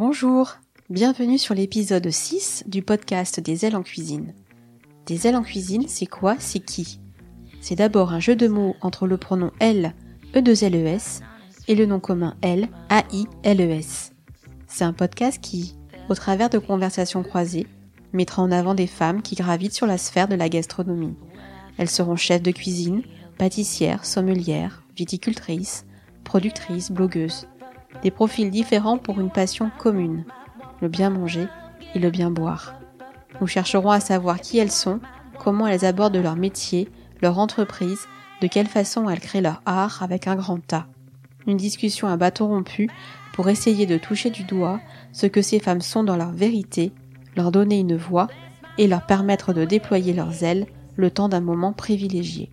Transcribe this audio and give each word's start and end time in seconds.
Bonjour, 0.00 0.58
bienvenue 0.90 1.38
sur 1.38 1.56
l'épisode 1.56 2.08
6 2.08 2.62
du 2.68 2.82
podcast 2.82 3.40
des 3.40 3.64
ailes 3.64 3.74
en 3.74 3.82
cuisine. 3.82 4.32
Des 5.06 5.26
ailes 5.26 5.34
en 5.34 5.42
cuisine, 5.42 5.88
c'est 5.88 6.06
quoi? 6.06 6.36
C'est 6.38 6.60
qui? 6.60 7.00
C'est 7.60 7.74
d'abord 7.74 8.12
un 8.12 8.20
jeu 8.20 8.36
de 8.36 8.46
mots 8.46 8.76
entre 8.80 9.08
le 9.08 9.16
pronom 9.16 9.50
elle, 9.58 9.94
E2LES, 10.34 11.20
et 11.66 11.74
le 11.74 11.84
nom 11.84 11.98
commun 11.98 12.36
elle, 12.42 12.68
A-I-L-E-S. 12.90 14.12
C'est 14.68 14.84
un 14.84 14.92
podcast 14.92 15.40
qui, 15.42 15.76
au 16.08 16.14
travers 16.14 16.48
de 16.48 16.58
conversations 16.58 17.24
croisées, 17.24 17.66
mettra 18.12 18.40
en 18.40 18.52
avant 18.52 18.76
des 18.76 18.86
femmes 18.86 19.20
qui 19.20 19.34
gravitent 19.34 19.74
sur 19.74 19.88
la 19.88 19.98
sphère 19.98 20.28
de 20.28 20.36
la 20.36 20.48
gastronomie. 20.48 21.16
Elles 21.76 21.90
seront 21.90 22.14
chefs 22.14 22.44
de 22.44 22.52
cuisine, 22.52 23.02
pâtissières, 23.36 24.04
sommelières, 24.04 24.84
viticultrices, 24.96 25.86
productrices, 26.22 26.92
blogueuses. 26.92 27.48
Des 28.02 28.10
profils 28.10 28.50
différents 28.50 28.98
pour 28.98 29.20
une 29.20 29.30
passion 29.30 29.70
commune, 29.78 30.24
le 30.80 30.88
bien 30.88 31.10
manger 31.10 31.46
et 31.94 31.98
le 31.98 32.10
bien 32.10 32.30
boire. 32.30 32.74
Nous 33.40 33.46
chercherons 33.46 33.90
à 33.90 34.00
savoir 34.00 34.40
qui 34.40 34.58
elles 34.58 34.70
sont, 34.70 35.00
comment 35.38 35.66
elles 35.66 35.84
abordent 35.84 36.16
leur 36.16 36.36
métier, 36.36 36.88
leur 37.20 37.38
entreprise, 37.38 38.06
de 38.40 38.46
quelle 38.46 38.66
façon 38.66 39.08
elles 39.08 39.20
créent 39.20 39.40
leur 39.40 39.62
art 39.66 40.02
avec 40.02 40.26
un 40.26 40.36
grand 40.36 40.72
A. 40.72 40.86
Une 41.46 41.56
discussion 41.56 42.08
à 42.08 42.16
bâton 42.16 42.48
rompu 42.48 42.88
pour 43.32 43.48
essayer 43.48 43.86
de 43.86 43.98
toucher 43.98 44.30
du 44.30 44.44
doigt 44.44 44.80
ce 45.12 45.26
que 45.26 45.42
ces 45.42 45.58
femmes 45.58 45.80
sont 45.80 46.04
dans 46.04 46.16
leur 46.16 46.32
vérité, 46.32 46.92
leur 47.36 47.50
donner 47.50 47.78
une 47.78 47.96
voix 47.96 48.28
et 48.76 48.86
leur 48.86 49.06
permettre 49.06 49.52
de 49.52 49.64
déployer 49.64 50.12
leurs 50.12 50.42
ailes 50.44 50.66
le 50.96 51.10
temps 51.10 51.28
d'un 51.28 51.40
moment 51.40 51.72
privilégié. 51.72 52.50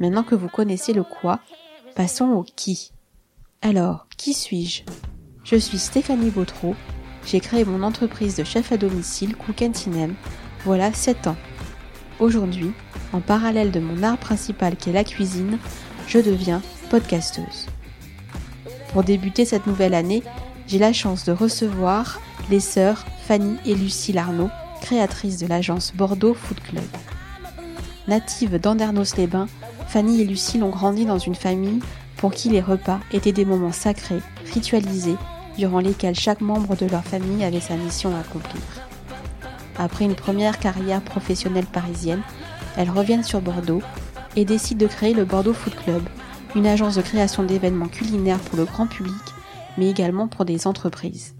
Maintenant 0.00 0.22
que 0.22 0.34
vous 0.34 0.48
connaissez 0.48 0.92
le 0.92 1.04
quoi, 1.04 1.40
passons 1.94 2.30
au 2.30 2.42
qui. 2.42 2.92
Alors, 3.64 4.08
qui 4.16 4.34
suis-je? 4.34 4.82
Je 5.44 5.54
suis 5.54 5.78
Stéphanie 5.78 6.30
Bautreau, 6.30 6.74
j'ai 7.24 7.38
créé 7.38 7.64
mon 7.64 7.84
entreprise 7.84 8.34
de 8.34 8.42
chef 8.42 8.72
à 8.72 8.76
domicile 8.76 9.36
Cook 9.36 9.64
voilà 10.64 10.92
7 10.92 11.28
ans. 11.28 11.36
Aujourd'hui, 12.18 12.72
en 13.12 13.20
parallèle 13.20 13.70
de 13.70 13.78
mon 13.78 14.02
art 14.02 14.18
principal 14.18 14.74
qui 14.74 14.90
est 14.90 14.92
la 14.92 15.04
cuisine, 15.04 15.58
je 16.08 16.18
deviens 16.18 16.60
podcasteuse. 16.90 17.68
Pour 18.92 19.04
débuter 19.04 19.44
cette 19.44 19.68
nouvelle 19.68 19.94
année, 19.94 20.24
j'ai 20.66 20.80
la 20.80 20.92
chance 20.92 21.24
de 21.24 21.30
recevoir 21.30 22.20
les 22.50 22.58
sœurs 22.58 23.06
Fanny 23.28 23.58
et 23.64 23.76
Lucie 23.76 24.12
Larnaud, 24.12 24.50
créatrices 24.80 25.38
de 25.38 25.46
l'agence 25.46 25.94
Bordeaux 25.94 26.34
Food 26.34 26.58
Club. 26.60 26.84
Natives 28.08 28.58
d'Andernos-les-Bains, 28.58 29.46
Fanny 29.86 30.20
et 30.20 30.24
Lucie 30.24 30.60
ont 30.60 30.70
grandi 30.70 31.04
dans 31.04 31.18
une 31.18 31.36
famille 31.36 31.78
pour 32.22 32.30
qui 32.30 32.50
les 32.50 32.60
repas 32.60 33.00
étaient 33.12 33.32
des 33.32 33.44
moments 33.44 33.72
sacrés, 33.72 34.22
ritualisés, 34.54 35.16
durant 35.58 35.80
lesquels 35.80 36.14
chaque 36.14 36.40
membre 36.40 36.76
de 36.76 36.86
leur 36.86 37.02
famille 37.02 37.42
avait 37.42 37.58
sa 37.58 37.74
mission 37.74 38.14
à 38.14 38.20
accomplir. 38.20 38.62
Après 39.76 40.04
une 40.04 40.14
première 40.14 40.60
carrière 40.60 41.02
professionnelle 41.02 41.66
parisienne, 41.66 42.22
elles 42.76 42.90
reviennent 42.90 43.24
sur 43.24 43.40
Bordeaux 43.40 43.82
et 44.36 44.44
décident 44.44 44.86
de 44.86 44.86
créer 44.86 45.14
le 45.14 45.24
Bordeaux 45.24 45.52
Food 45.52 45.74
Club, 45.74 46.02
une 46.54 46.68
agence 46.68 46.94
de 46.94 47.02
création 47.02 47.42
d'événements 47.42 47.88
culinaires 47.88 48.38
pour 48.38 48.56
le 48.56 48.66
grand 48.66 48.86
public, 48.86 49.12
mais 49.76 49.90
également 49.90 50.28
pour 50.28 50.44
des 50.44 50.68
entreprises. 50.68 51.34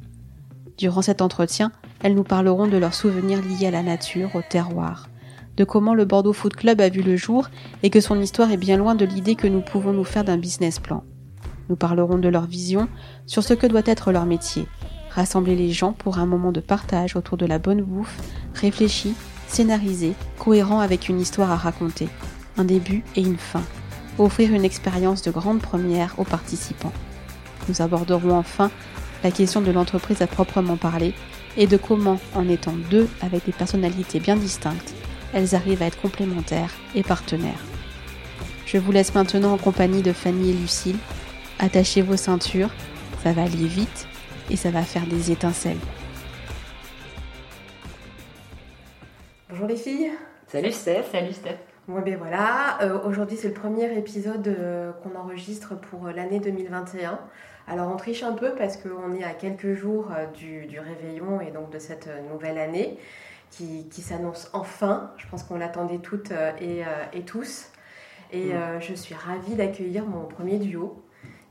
Durant 0.78 1.02
cet 1.02 1.22
entretien, 1.22 1.70
elles 2.02 2.16
nous 2.16 2.24
parleront 2.24 2.66
de 2.66 2.76
leurs 2.76 2.94
souvenirs 2.94 3.40
liés 3.40 3.68
à 3.68 3.70
la 3.70 3.84
nature, 3.84 4.34
au 4.34 4.42
terroir, 4.42 5.06
de 5.56 5.64
comment 5.64 5.94
le 5.94 6.04
Bordeaux 6.04 6.32
Food 6.32 6.54
Club 6.54 6.80
a 6.80 6.88
vu 6.88 7.02
le 7.02 7.16
jour 7.16 7.48
et 7.82 7.90
que 7.90 8.00
son 8.00 8.20
histoire 8.20 8.50
est 8.50 8.56
bien 8.56 8.76
loin 8.76 8.94
de 8.94 9.04
l'idée 9.04 9.34
que 9.34 9.46
nous 9.46 9.60
pouvons 9.60 9.92
nous 9.92 10.04
faire 10.04 10.24
d'un 10.24 10.38
business 10.38 10.78
plan. 10.78 11.04
Nous 11.68 11.76
parlerons 11.76 12.18
de 12.18 12.28
leur 12.28 12.46
vision 12.46 12.88
sur 13.26 13.42
ce 13.42 13.54
que 13.54 13.66
doit 13.66 13.82
être 13.84 14.12
leur 14.12 14.26
métier, 14.26 14.66
rassembler 15.10 15.56
les 15.56 15.70
gens 15.70 15.92
pour 15.92 16.18
un 16.18 16.26
moment 16.26 16.52
de 16.52 16.60
partage 16.60 17.16
autour 17.16 17.36
de 17.36 17.46
la 17.46 17.58
bonne 17.58 17.82
bouffe, 17.82 18.18
réfléchi, 18.54 19.14
scénarisé, 19.46 20.14
cohérent 20.38 20.80
avec 20.80 21.08
une 21.08 21.20
histoire 21.20 21.50
à 21.50 21.56
raconter, 21.56 22.08
un 22.56 22.64
début 22.64 23.04
et 23.16 23.20
une 23.20 23.36
fin, 23.36 23.62
offrir 24.18 24.52
une 24.52 24.64
expérience 24.64 25.22
de 25.22 25.30
grande 25.30 25.60
première 25.60 26.14
aux 26.18 26.24
participants. 26.24 26.92
Nous 27.68 27.80
aborderons 27.82 28.36
enfin 28.36 28.70
la 29.22 29.30
question 29.30 29.60
de 29.60 29.70
l'entreprise 29.70 30.22
à 30.22 30.26
proprement 30.26 30.76
parler 30.76 31.14
et 31.56 31.66
de 31.66 31.76
comment, 31.76 32.18
en 32.34 32.48
étant 32.48 32.74
deux 32.90 33.08
avec 33.20 33.44
des 33.44 33.52
personnalités 33.52 34.20
bien 34.20 34.36
distinctes, 34.36 34.94
elles 35.32 35.54
arrivent 35.54 35.82
à 35.82 35.86
être 35.86 36.00
complémentaires 36.00 36.72
et 36.94 37.02
partenaires. 37.02 37.62
Je 38.66 38.78
vous 38.78 38.92
laisse 38.92 39.14
maintenant 39.14 39.52
en 39.52 39.58
compagnie 39.58 40.02
de 40.02 40.12
Fanny 40.12 40.50
et 40.50 40.54
Lucille. 40.54 40.98
Attachez 41.58 42.02
vos 42.02 42.16
ceintures, 42.16 42.70
ça 43.22 43.32
va 43.32 43.42
aller 43.42 43.66
vite 43.66 44.06
et 44.50 44.56
ça 44.56 44.70
va 44.70 44.82
faire 44.82 45.06
des 45.06 45.30
étincelles. 45.30 45.78
Bonjour 49.48 49.66
les 49.66 49.76
filles. 49.76 50.10
Salut 50.46 50.72
Steph. 50.72 51.04
Salut 51.12 51.32
Steph. 51.32 51.58
Bon 51.88 52.00
ben 52.00 52.16
voilà, 52.16 52.80
euh, 52.82 53.00
aujourd'hui 53.04 53.36
c'est 53.36 53.48
le 53.48 53.54
premier 53.54 53.98
épisode 53.98 54.46
euh, 54.46 54.92
qu'on 54.92 55.18
enregistre 55.18 55.74
pour 55.74 56.06
euh, 56.06 56.12
l'année 56.12 56.38
2021. 56.38 57.18
Alors 57.66 57.90
on 57.92 57.96
triche 57.96 58.22
un 58.22 58.34
peu 58.34 58.54
parce 58.54 58.76
qu'on 58.76 59.12
est 59.12 59.24
à 59.24 59.34
quelques 59.34 59.74
jours 59.74 60.08
du, 60.34 60.66
du, 60.66 60.78
réveillon 60.78 61.40
et 61.40 61.50
donc 61.50 61.70
de 61.70 61.78
cette 61.78 62.08
nouvelle 62.30 62.58
année 62.58 62.98
qui, 63.52 63.88
qui 63.88 64.00
s'annonce 64.02 64.50
enfin. 64.52 65.12
Je 65.18 65.28
pense 65.28 65.44
qu'on 65.44 65.56
l'attendait 65.56 65.98
toutes 65.98 66.32
et, 66.60 66.82
et, 67.12 67.22
tous. 67.22 67.68
Et 68.32 68.54
mm. 68.54 68.80
je 68.80 68.94
suis 68.94 69.14
ravie 69.14 69.54
d'accueillir 69.54 70.06
mon 70.06 70.24
premier 70.24 70.58
duo. 70.58 71.04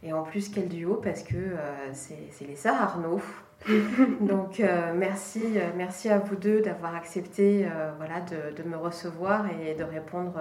Et 0.04 0.12
en 0.12 0.24
plus 0.24 0.50
quel 0.50 0.68
duo 0.68 0.96
parce 0.96 1.24
que 1.24 1.56
c'est 1.94 2.48
les 2.48 2.56
sœurs 2.58 2.82
Arnaud. 2.82 3.22
Donc 4.22 4.60
euh, 4.60 4.94
merci, 4.96 5.42
euh, 5.56 5.70
merci 5.76 6.10
à 6.10 6.18
vous 6.18 6.36
deux 6.36 6.62
d'avoir 6.62 6.96
accepté 6.96 7.66
euh, 7.66 7.92
voilà, 7.98 8.22
de, 8.22 8.56
de, 8.56 8.68
me 8.68 8.76
recevoir 8.76 9.46
et 9.62 9.76
de 9.76 9.84
répondre 9.84 10.34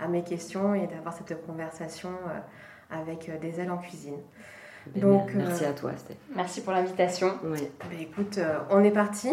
à 0.00 0.08
mes 0.08 0.22
questions 0.24 0.74
et 0.74 0.86
d'avoir 0.86 1.14
cette 1.14 1.46
conversation 1.46 2.10
avec 2.90 3.30
des 3.40 3.60
ailes 3.60 3.70
en 3.70 3.78
cuisine. 3.78 4.18
Ben, 4.86 5.00
Donc, 5.00 5.34
merci 5.34 5.64
à 5.64 5.72
toi, 5.72 5.92
Stéphane. 5.96 6.16
Merci 6.34 6.62
pour 6.62 6.72
l'invitation. 6.72 7.32
Oui. 7.44 7.68
Ben, 7.90 8.00
écoute, 8.00 8.38
on 8.70 8.82
est 8.82 8.90
parti. 8.90 9.28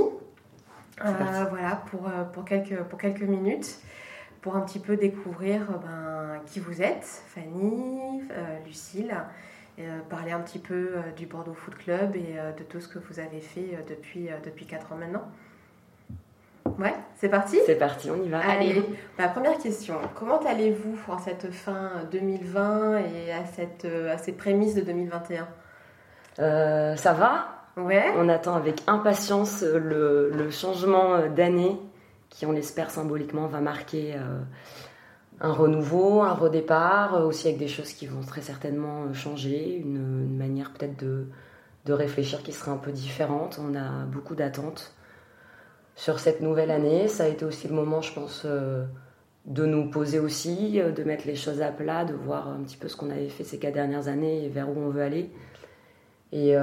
Voilà, 1.49 1.75
pour, 1.89 2.09
pour, 2.33 2.45
quelques, 2.45 2.81
pour 2.83 2.99
quelques 2.99 3.21
minutes, 3.21 3.79
pour 4.41 4.55
un 4.55 4.61
petit 4.61 4.79
peu 4.79 4.97
découvrir 4.97 5.61
ben, 5.83 6.41
qui 6.45 6.59
vous 6.59 6.81
êtes, 6.81 7.23
Fanny, 7.27 8.21
Lucille 8.65 9.15
euh, 9.79 9.99
parler 10.09 10.31
un 10.31 10.41
petit 10.41 10.59
peu 10.59 10.91
euh, 10.95 11.11
du 11.15 11.25
Bordeaux 11.25 11.53
Food 11.53 11.75
Club 11.75 12.15
et 12.15 12.37
euh, 12.37 12.51
de 12.51 12.63
tout 12.63 12.81
ce 12.81 12.87
que 12.87 12.99
vous 12.99 13.19
avez 13.19 13.39
fait 13.39 13.79
depuis, 13.87 14.29
depuis 14.43 14.65
4 14.65 14.91
ans 14.91 14.95
maintenant. 14.97 15.23
Ouais, 16.77 16.93
c'est 17.15 17.29
parti? 17.29 17.57
C'est 17.65 17.75
parti, 17.75 18.11
on 18.11 18.21
y 18.21 18.29
va. 18.29 18.39
Allez, 18.39 18.83
ma 19.17 19.29
première 19.29 19.57
question. 19.57 19.95
Comment 20.15 20.39
allez-vous 20.39 20.97
en 21.07 21.17
cette 21.17 21.51
fin 21.51 22.03
2020 22.11 22.97
et 22.97 23.31
à 23.31 23.45
cette, 23.45 23.85
à 23.85 24.17
cette 24.17 24.37
prémisse 24.37 24.75
de 24.75 24.81
2021 24.81 25.47
Ça 26.95 27.13
va 27.13 27.60
On 27.77 28.29
attend 28.29 28.55
avec 28.55 28.81
impatience 28.87 29.63
le, 29.63 30.29
le 30.29 30.51
changement 30.51 31.27
d'année 31.27 31.77
qui, 32.29 32.45
on 32.45 32.51
l'espère 32.51 32.91
symboliquement, 32.91 33.47
va 33.47 33.61
marquer 33.61 34.15
un 35.41 35.51
renouveau, 35.51 36.21
un 36.21 36.33
redépart, 36.33 37.15
euh, 37.15 37.25
aussi 37.25 37.47
avec 37.47 37.59
des 37.59 37.67
choses 37.67 37.93
qui 37.93 38.05
vont 38.05 38.21
très 38.21 38.41
certainement 38.41 39.03
euh, 39.03 39.13
changer, 39.13 39.75
une, 39.75 40.37
manière 40.37 40.71
peut-être 40.71 40.97
de, 40.99 41.25
de, 41.85 41.93
réfléchir 41.93 42.43
qui 42.43 42.51
serait 42.51 42.71
un 42.71 42.77
peu 42.77 42.91
différente. 42.91 43.59
On 43.61 43.75
a 43.75 44.05
beaucoup 44.05 44.35
d'attentes 44.35 44.93
sur 45.95 46.19
cette 46.19 46.41
nouvelle 46.41 46.69
année. 46.69 47.07
Ça 47.07 47.23
a 47.23 47.27
été 47.27 47.43
aussi 47.43 47.67
le 47.67 47.73
moment, 47.73 48.01
je 48.01 48.13
pense, 48.13 48.43
euh, 48.45 48.85
de 49.45 49.65
nous 49.65 49.89
poser 49.89 50.19
aussi, 50.19 50.79
de 50.79 51.03
mettre 51.03 51.25
les 51.25 51.35
choses 51.35 51.63
à 51.63 51.71
plat, 51.71 52.05
de 52.05 52.13
voir 52.13 52.47
un 52.47 52.61
petit 52.61 52.77
peu 52.77 52.87
ce 52.87 52.95
qu'on 52.95 53.09
avait 53.09 53.29
fait 53.29 53.43
ces 53.43 53.57
quatre 53.57 53.73
dernières 53.73 54.07
années 54.07 54.45
et 54.45 54.49
vers 54.49 54.69
où 54.69 54.79
on 54.79 54.89
veut 54.89 55.01
aller. 55.01 55.31
Et, 56.31 56.51
et 56.51 56.55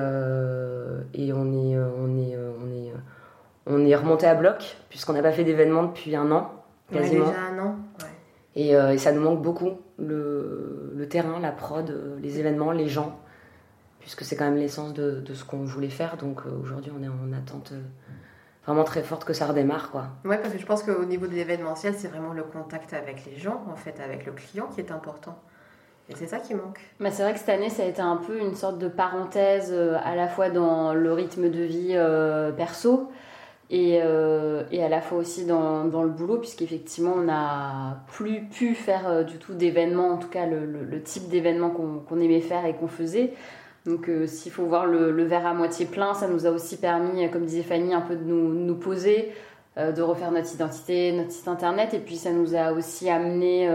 on, 1.32 1.52
est, 1.52 1.76
on, 1.76 2.16
est, 2.16 2.36
on, 2.36 2.72
est, 2.72 2.92
on 3.66 3.84
est 3.84 3.94
remonté 3.94 4.26
à 4.26 4.34
bloc, 4.34 4.76
puisqu'on 4.88 5.12
n'a 5.12 5.22
pas 5.22 5.32
fait 5.32 5.44
d'événement 5.44 5.84
depuis 5.84 6.16
un 6.16 6.30
an, 6.32 6.52
quasiment. 6.90 7.26
déjà 7.26 7.40
un 7.40 7.58
an, 7.58 7.76
ouais. 8.00 8.06
Euh, 8.58 8.90
et, 8.90 8.98
ça 8.98 9.12
nous 9.12 9.20
manque 9.20 9.40
beaucoup, 9.40 9.78
le, 9.98 10.92
le, 10.96 11.08
terrain, 11.08 11.38
la 11.40 11.52
prod, 11.52 11.88
euh, 11.90 12.18
les 12.20 12.38
événements, 12.40 12.72
les 12.72 12.88
gens, 12.88 13.18
puisque 14.00 14.24
c'est 14.24 14.36
quand 14.36 14.46
même 14.46 14.56
l'essence 14.56 14.92
de, 14.92 15.20
de, 15.20 15.34
ce 15.34 15.44
qu'on 15.44 15.64
voulait 15.64 15.88
faire. 15.88 16.16
Donc 16.16 16.40
euh, 16.40 16.50
aujourd'hui, 16.62 16.92
on 16.98 17.02
est 17.02 17.08
en 17.08 17.32
attente 17.32 17.72
vraiment 18.66 18.84
très 18.84 19.02
forte 19.02 19.24
que 19.24 19.32
ça 19.32 19.46
redémarre. 19.46 19.90
Quoi. 19.90 20.08
Ouais, 20.24 20.38
parce 20.38 20.52
que 20.52 20.58
je 20.58 20.66
pense 20.66 20.82
qu'au 20.82 21.04
niveau 21.04 21.26
de 21.26 21.34
l'événementiel, 21.34 21.94
c'est 21.96 22.08
vraiment 22.08 22.32
le 22.32 22.42
contact 22.42 22.92
avec 22.94 23.24
les 23.26 23.36
gens, 23.36 23.64
en 23.70 23.76
fait, 23.76 24.00
avec 24.00 24.26
le 24.26 24.32
client 24.32 24.68
qui 24.74 24.80
est 24.80 24.90
important. 24.90 25.38
Et 26.10 26.14
c'est 26.14 26.26
ça 26.26 26.38
qui 26.38 26.54
manque. 26.54 26.80
Bah 27.00 27.10
c'est 27.10 27.22
vrai 27.22 27.34
que 27.34 27.38
cette 27.38 27.50
année, 27.50 27.68
ça 27.68 27.82
a 27.82 27.86
été 27.86 28.00
un 28.00 28.16
peu 28.16 28.38
une 28.38 28.54
sorte 28.54 28.78
de 28.78 28.88
parenthèse 28.88 29.72
à 29.72 30.16
la 30.16 30.28
fois 30.28 30.48
dans 30.48 30.94
le 30.94 31.12
rythme 31.12 31.50
de 31.50 31.62
vie 31.62 31.96
perso, 32.56 33.10
et, 33.70 34.00
euh, 34.02 34.62
et, 34.70 34.82
à 34.82 34.88
la 34.88 35.02
fois 35.02 35.18
aussi 35.18 35.44
dans, 35.44 35.84
dans 35.84 36.02
le 36.02 36.08
boulot, 36.08 36.38
puisqu'effectivement, 36.38 37.12
on 37.16 37.22
n'a 37.22 38.02
plus 38.06 38.46
pu 38.46 38.74
faire 38.74 39.06
euh, 39.06 39.22
du 39.24 39.36
tout 39.36 39.52
d'événements, 39.52 40.12
en 40.12 40.16
tout 40.16 40.28
cas 40.28 40.46
le, 40.46 40.64
le, 40.64 41.02
type 41.02 41.28
d'événements 41.28 41.70
qu'on 41.70 42.20
aimait 42.20 42.40
faire 42.40 42.64
et 42.64 42.74
qu'on 42.74 42.88
faisait. 42.88 43.34
Donc 43.84 44.10
s'il 44.26 44.52
faut 44.52 44.64
voir 44.64 44.86
le, 44.86 45.24
verre 45.24 45.46
à 45.46 45.54
moitié 45.54 45.86
plein, 45.86 46.12
ça 46.12 46.28
nous 46.28 46.46
a 46.46 46.50
aussi 46.50 46.76
permis, 46.76 47.30
comme 47.30 47.46
disait 47.46 47.62
Fanny, 47.62 47.94
un 47.94 48.02
peu 48.02 48.16
de 48.16 48.24
nous, 48.24 48.74
poser, 48.74 49.32
de 49.78 50.02
refaire 50.02 50.30
notre 50.30 50.52
identité, 50.52 51.12
notre 51.12 51.30
site 51.30 51.48
internet, 51.48 51.94
et 51.94 51.98
puis 51.98 52.16
ça 52.16 52.30
nous 52.30 52.54
a 52.54 52.72
aussi 52.72 53.08
amené 53.08 53.70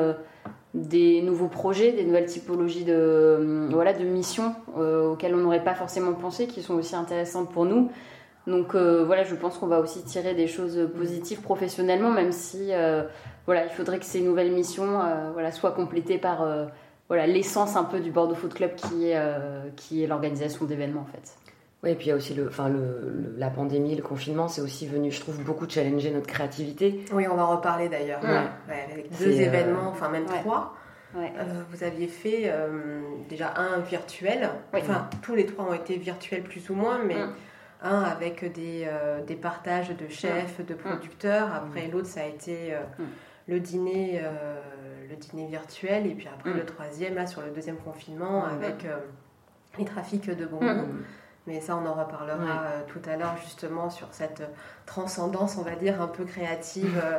des 0.73 1.21
nouveaux 1.21 1.47
projets, 1.47 1.91
des 1.91 2.03
nouvelles 2.03 2.25
typologies 2.25 2.83
de, 2.83 3.67
voilà, 3.71 3.93
de 3.93 4.03
missions 4.03 4.55
auxquelles 4.75 5.35
on 5.35 5.39
n'aurait 5.39 5.63
pas 5.63 5.75
forcément 5.75 6.13
pensé, 6.13 6.47
qui 6.47 6.63
sont 6.63 6.73
aussi 6.73 6.95
intéressantes 6.95 7.51
pour 7.51 7.65
nous. 7.65 7.91
Donc 8.47 8.75
euh, 8.75 9.05
voilà, 9.05 9.23
je 9.23 9.35
pense 9.35 9.57
qu'on 9.57 9.67
va 9.67 9.79
aussi 9.79 10.03
tirer 10.03 10.33
des 10.33 10.47
choses 10.47 10.89
positives 10.95 11.41
professionnellement, 11.41 12.11
même 12.11 12.31
si 12.31 12.69
euh, 12.71 13.03
voilà, 13.45 13.63
il 13.65 13.69
faudrait 13.69 13.99
que 13.99 14.05
ces 14.05 14.21
nouvelles 14.21 14.51
missions 14.51 15.01
euh, 15.01 15.31
voilà, 15.31 15.51
soient 15.51 15.71
complétées 15.71 16.17
par 16.17 16.45
voilà, 17.07 17.27
l'essence 17.27 17.75
un 17.75 17.83
peu 17.83 17.99
du 17.99 18.11
Bordeaux 18.11 18.35
Foot 18.35 18.53
Club 18.53 18.75
qui 18.75 19.07
est, 19.07 19.17
qui 19.75 20.03
est 20.03 20.07
l'organisation 20.07 20.65
d'événements 20.65 21.01
en 21.01 21.11
fait. 21.11 21.42
Oui, 21.83 21.91
et 21.91 21.95
puis 21.95 22.05
il 22.05 22.09
y 22.09 22.11
a 22.13 22.15
aussi 22.15 22.33
le, 22.33 22.47
enfin, 22.47 22.69
le, 22.69 23.35
la 23.37 23.49
pandémie, 23.49 23.95
le 23.95 24.01
confinement, 24.01 24.47
c'est 24.47 24.61
aussi 24.61 24.87
venu, 24.87 25.11
je 25.11 25.19
trouve, 25.19 25.43
beaucoup 25.43 25.67
challenger 25.67 26.11
notre 26.11 26.27
créativité. 26.27 27.03
Oui, 27.11 27.27
on 27.29 27.35
va 27.35 27.45
en 27.45 27.57
reparler 27.57 27.89
d'ailleurs. 27.89 28.21
avec 28.23 29.09
deux 29.19 29.41
événements, 29.41 29.89
enfin 29.89 30.09
même 30.09 30.25
trois. 30.25 30.75
vous 31.13 31.83
aviez 31.83 32.07
fait 32.07 32.51
déjà 33.29 33.53
un 33.57 33.79
virtuel, 33.79 34.49
enfin 34.73 35.09
tous 35.21 35.35
les 35.35 35.45
trois 35.45 35.65
ont 35.65 35.73
été 35.73 35.97
virtuels 35.97 36.43
plus 36.43 36.69
ou 36.69 36.75
moins, 36.75 36.99
mais 37.03 37.15
mm. 37.15 37.33
un 37.81 38.01
avec 38.01 38.51
des, 38.53 38.85
euh, 38.87 39.21
des 39.23 39.35
partages 39.35 39.89
de 39.89 40.07
chefs, 40.07 40.65
de 40.65 40.73
producteurs. 40.73 41.53
Après, 41.53 41.87
l'autre, 41.87 42.07
ça 42.07 42.21
a 42.21 42.25
été 42.25 42.73
euh, 42.73 42.79
le, 43.47 43.59
dîner, 43.59 44.21
euh, 44.23 44.55
le 45.09 45.15
dîner 45.17 45.47
virtuel. 45.47 46.07
Et 46.07 46.15
puis 46.15 46.27
après, 46.33 46.53
le 46.53 46.65
troisième, 46.65 47.15
là, 47.15 47.27
sur 47.27 47.41
le 47.41 47.51
deuxième 47.51 47.77
confinement, 47.77 48.45
avec 48.45 48.85
les 49.77 49.85
trafics 49.85 50.29
de 50.29 50.45
bonbons. 50.45 50.87
Mais 51.45 51.59
ça, 51.59 51.75
on 51.75 51.85
en 51.85 51.93
reparlera 51.93 52.63
tout 52.87 53.01
à 53.09 53.17
l'heure, 53.17 53.35
justement, 53.43 53.89
sur 53.89 54.07
cette 54.11 54.43
transcendance, 54.85 55.57
on 55.57 55.63
va 55.63 55.75
dire, 55.75 56.01
un 56.01 56.07
peu 56.07 56.23
créative. 56.23 57.01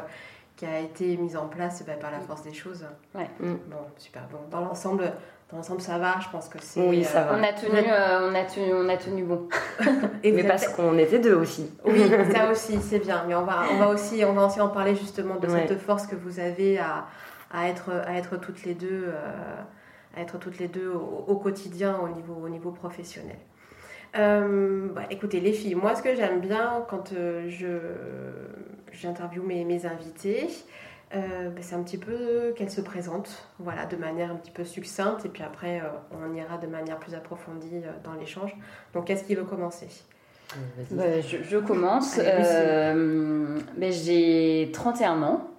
qui 0.56 0.66
a 0.66 0.78
été 0.78 1.16
mise 1.16 1.36
en 1.36 1.48
place 1.48 1.82
bah, 1.84 1.94
par 2.00 2.10
la 2.10 2.20
force 2.20 2.42
des 2.42 2.52
choses. 2.52 2.86
Ouais. 3.14 3.28
Bon, 3.40 3.76
super. 3.96 4.22
Bon, 4.30 4.38
dans 4.50 4.60
l'ensemble, 4.60 5.12
dans 5.50 5.56
l'ensemble, 5.56 5.80
ça 5.80 5.98
va. 5.98 6.20
Je 6.20 6.28
pense 6.30 6.48
que 6.48 6.58
c'est. 6.60 6.86
Oui, 6.88 7.04
ça 7.04 7.24
va. 7.24 7.36
On 7.36 7.42
a 7.42 7.52
tenu, 7.52 7.90
euh, 7.90 8.30
on 8.30 8.34
a 8.34 8.44
tenu, 8.44 8.72
on 8.72 8.88
a 8.88 8.96
tenu 8.96 9.24
bon. 9.24 9.48
Et 10.22 10.32
mais 10.32 10.44
parce 10.44 10.68
qu'on 10.68 10.96
était 10.98 11.18
deux 11.18 11.34
aussi. 11.34 11.70
Oui, 11.84 12.08
ça 12.32 12.50
aussi, 12.50 12.80
c'est 12.80 13.00
bien. 13.00 13.24
Mais 13.26 13.34
on 13.34 13.44
va, 13.44 13.64
on 13.72 13.78
va 13.78 13.88
aussi, 13.88 14.24
on 14.24 14.32
va 14.32 14.46
aussi 14.46 14.60
en 14.60 14.68
parler 14.68 14.94
justement 14.94 15.36
de 15.36 15.48
cette 15.48 15.78
force 15.78 16.06
que 16.06 16.16
vous 16.16 16.38
avez 16.38 16.78
à, 16.78 17.06
à 17.52 17.68
être, 17.68 17.90
à 17.90 18.14
être 18.14 18.36
toutes 18.36 18.64
les 18.64 18.74
deux, 18.74 19.06
euh, 19.08 20.16
à 20.16 20.20
être 20.20 20.38
toutes 20.38 20.58
les 20.58 20.68
deux 20.68 20.92
au, 20.92 21.34
quotidien, 21.36 21.98
au 22.02 22.08
niveau, 22.08 22.34
au 22.44 22.48
niveau 22.48 22.70
professionnel. 22.70 23.38
Euh, 24.16 24.88
bah, 24.94 25.02
écoutez, 25.10 25.40
les 25.40 25.52
filles, 25.52 25.74
moi, 25.74 25.94
ce 25.94 26.02
que 26.02 26.14
j'aime 26.14 26.40
bien 26.40 26.84
quand 26.88 27.12
je 27.48 27.78
j'interviewe 28.92 29.42
mes, 29.42 29.64
mes 29.64 29.86
invités, 29.86 30.48
euh, 31.14 31.50
ben, 31.50 31.62
c'est 31.62 31.74
un 31.74 31.82
petit 31.82 31.98
peu 31.98 32.52
qu'elle 32.56 32.70
se 32.70 32.80
présente, 32.80 33.48
voilà, 33.58 33.86
de 33.86 33.96
manière 33.96 34.30
un 34.30 34.36
petit 34.36 34.50
peu 34.50 34.64
succincte, 34.64 35.24
et 35.24 35.28
puis 35.28 35.42
après, 35.42 35.80
euh, 35.80 35.88
on 36.10 36.34
ira 36.34 36.58
de 36.58 36.66
manière 36.66 36.98
plus 36.98 37.14
approfondie 37.14 37.82
euh, 37.84 37.90
dans 38.02 38.14
l'échange. 38.14 38.56
Donc, 38.94 39.06
qu'est-ce 39.06 39.24
qui 39.24 39.34
veut 39.34 39.44
commencer? 39.44 39.86
Bah, 40.90 41.20
je, 41.20 41.58
commence. 41.58 42.18
Ben, 42.18 43.92
j'ai 43.92 44.70
31 44.72 45.22
ans. 45.22 45.50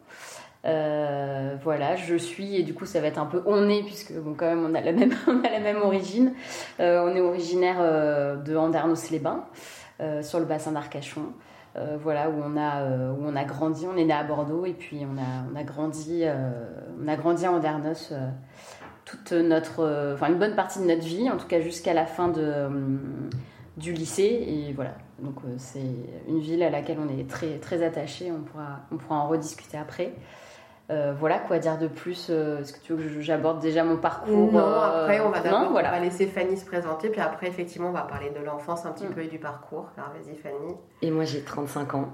Voilà, 0.66 1.96
je 1.96 2.16
suis, 2.16 2.56
et 2.56 2.64
du 2.64 2.74
coup, 2.74 2.86
ça 2.86 3.02
va 3.02 3.08
être 3.08 3.20
un 3.20 3.26
peu 3.26 3.42
on 3.46 3.70
est, 3.70 3.84
puisque 3.84 4.14
bon, 4.14 4.34
quand 4.36 4.48
même, 4.48 4.66
on 4.66 4.74
a 4.76 4.82
la 4.82 4.92
même, 4.92 5.14
on 5.28 5.44
a 5.44 5.50
la 5.50 5.60
même 5.60 5.82
origine. 5.82 6.34
on 6.80 7.16
est 7.16 7.22
originaire 7.22 7.78
de 8.44 8.56
Andernos-les-Bains, 8.56 9.46
sur 10.22 10.40
le 10.40 10.46
bassin 10.46 10.72
d'Arcachon. 10.72 11.34
Euh, 11.78 11.98
voilà, 12.02 12.30
où 12.30 12.42
on, 12.42 12.56
a, 12.56 12.84
euh, 12.84 13.12
où 13.12 13.26
on 13.26 13.36
a 13.36 13.44
grandi. 13.44 13.86
On 13.86 13.98
est 13.98 14.06
né 14.06 14.14
à 14.14 14.24
Bordeaux 14.24 14.66
et 14.66 14.74
puis 14.74 15.02
on 15.02 15.18
a, 15.18 15.44
on 15.52 15.56
a, 15.58 15.64
grandi, 15.64 16.22
euh, 16.24 16.64
on 17.04 17.08
a 17.08 17.18
grandi 17.18 17.46
à 17.46 17.52
Andernos 17.52 18.14
toute 19.04 19.34
notre, 19.34 20.14
enfin 20.16 20.30
une 20.30 20.40
bonne 20.40 20.56
partie 20.56 20.80
de 20.80 20.86
notre 20.86 21.04
vie, 21.04 21.30
en 21.30 21.38
tout 21.38 21.46
cas 21.46 21.62
jusqu'à 21.62 21.94
la 21.94 22.08
fin 22.08 22.28
de, 22.28 22.70
du 23.78 23.94
lycée. 23.94 24.46
Et 24.48 24.74
voilà, 24.74 24.96
donc 25.20 25.36
c'est 25.58 25.80
une 26.28 26.40
ville 26.40 26.64
à 26.64 26.72
laquelle 26.72 26.98
on 27.00 27.20
est 27.20 27.30
très, 27.30 27.60
très 27.60 27.84
attaché. 27.84 28.32
On 28.32 28.42
pourra, 28.42 28.80
on 28.92 28.98
pourra 28.98 29.18
en 29.18 29.28
rediscuter 29.28 29.78
après. 29.78 30.14
Euh, 30.92 31.14
voilà, 31.18 31.40
quoi 31.40 31.58
dire 31.58 31.80
de 31.80 31.88
plus 31.88 32.28
euh, 32.30 32.60
Est-ce 32.60 32.74
que 32.74 32.80
tu 32.80 32.94
veux 32.94 33.16
que 33.16 33.22
j'aborde 33.22 33.60
déjà 33.60 33.84
mon 33.84 33.98
parcours 33.98 34.52
Non, 34.52 34.60
euh, 34.60 35.04
après 35.04 35.20
on 35.20 35.30
va, 35.30 35.42
voilà. 35.72 35.90
va 35.90 36.00
laisser 36.00 36.28
Fanny 36.28 36.58
se 36.58 36.66
présenter, 36.66 37.10
puis 37.10 37.22
après 37.22 37.48
effectivement 37.48 37.90
on 37.90 37.94
va 37.94 38.04
parler 38.04 38.30
de 38.30 38.44
l'enfance 38.46 38.86
un 38.86 38.92
petit 38.92 39.06
mm. 39.06 39.14
peu 39.14 39.22
et 39.22 39.28
du 39.28 39.40
parcours. 39.40 39.90
Alors 39.98 40.12
vas-y 40.12 40.36
Fanny. 40.36 40.76
Et 41.02 41.10
moi 41.10 41.24
j'ai 41.24 41.42
35 41.42 41.96
ans. 41.96 42.14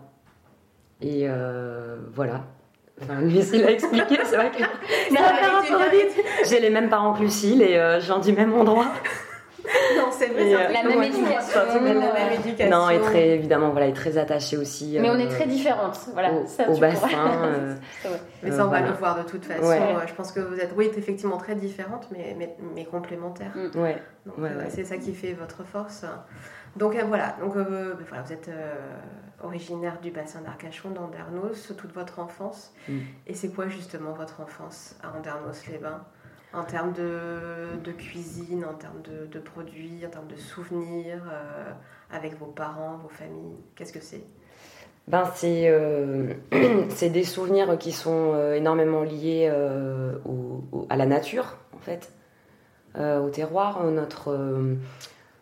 Et 1.02 1.28
voilà. 2.14 2.44
Enfin, 3.02 3.22
lui, 3.22 3.40
il 3.40 3.62
l'a 3.62 3.72
expliqué, 3.72 4.20
c'est 4.26 4.36
vrai 4.36 4.52
que. 4.52 4.64
J'ai 6.50 6.60
les 6.60 6.70
mêmes 6.70 6.90
parents 6.90 7.14
que 7.14 7.22
Lucille 7.22 7.62
et 7.62 7.78
euh, 7.78 8.00
j'ai 8.00 8.20
du 8.20 8.34
même 8.34 8.54
endroit. 8.54 8.88
non, 9.98 10.08
c'est 10.12 10.28
vrai. 10.28 10.54
Euh, 10.54 10.70
la, 10.70 10.84
même 10.84 11.04
éducation. 11.04 11.60
la 11.74 11.82
même 11.82 12.34
éducation. 12.34 12.70
Non, 12.70 12.90
et 12.90 13.00
très 13.00 13.30
évidemment, 13.30 13.70
voilà, 13.70 13.88
est 13.88 13.94
très 13.94 14.18
attachée 14.18 14.58
aussi. 14.58 14.98
Mais 15.00 15.10
on 15.10 15.18
est 15.18 15.26
euh, 15.26 15.30
très 15.30 15.46
différentes, 15.46 16.00
voilà. 16.14 16.34
Au, 16.34 16.46
ça, 16.46 16.70
au 16.70 16.78
bassin. 16.78 17.08
Euh, 17.44 17.76
mais 18.44 18.52
ça, 18.52 18.66
on 18.66 18.70
va 18.70 18.82
le 18.82 18.92
voir 18.92 19.24
de 19.24 19.30
toute 19.30 19.46
façon. 19.46 20.00
Je 20.08 20.14
pense 20.14 20.32
que 20.32 20.40
vous 20.40 20.60
êtes, 20.60 20.74
oui, 20.76 20.90
effectivement 20.96 21.38
très 21.38 21.56
différentes, 21.56 22.08
mais, 22.12 22.36
mais, 22.38 22.56
mais 22.76 22.86
complémentaires. 22.86 23.54
Mm. 23.56 23.80
Ouais. 23.80 23.98
Donc, 24.26 24.36
c'est 24.70 24.86
ça 24.86 24.98
qui 24.98 25.14
fait 25.14 25.34
votre 25.34 25.64
force. 25.64 26.06
Donc 26.76 26.96
voilà, 27.08 27.36
donc 27.42 27.54
voilà, 27.54 28.24
vous 28.24 28.34
êtes 28.34 28.50
originaire 29.44 30.00
du 30.02 30.12
bassin 30.12 30.42
d'Arcachon, 30.42 30.92
d'Andernos, 30.92 31.74
toute 31.78 31.94
votre 31.94 32.20
enfance. 32.20 32.74
Mm. 32.88 33.00
Et 33.28 33.34
c'est 33.34 33.50
quoi 33.50 33.68
justement 33.68 34.14
votre 34.14 34.42
enfance 34.42 34.96
à 35.04 35.16
Andernos-les-Bains? 35.18 36.04
En 36.54 36.64
termes 36.64 36.94
de, 36.94 37.92
cuisine, 37.92 38.66
en 38.66 38.74
termes 38.74 39.02
de, 39.02 39.40
produits, 39.40 40.04
en 40.06 40.10
termes 40.10 40.28
de 40.28 40.36
souvenirs 40.36 41.24
euh, 41.32 41.72
avec 42.12 42.38
vos 42.38 42.48
parents, 42.48 43.00
vos 43.02 43.10
familles 43.10 43.58
Qu'est-ce 43.76 43.94
que 43.94 44.02
c'est? 44.02 44.24
Ben, 45.08 45.24
c'est, 45.36 45.68
euh, 45.70 46.34
des 47.02 47.24
souvenirs 47.24 47.78
qui 47.78 47.92
sont 47.92 48.34
euh, 48.34 48.54
énormément 48.54 49.04
liés 49.04 49.52
à 50.90 50.96
la 50.96 51.06
nature, 51.06 51.58
en 51.76 51.80
fait, 51.80 52.12
au 52.98 53.30
terroir. 53.30 53.84
Notre, 53.86 54.38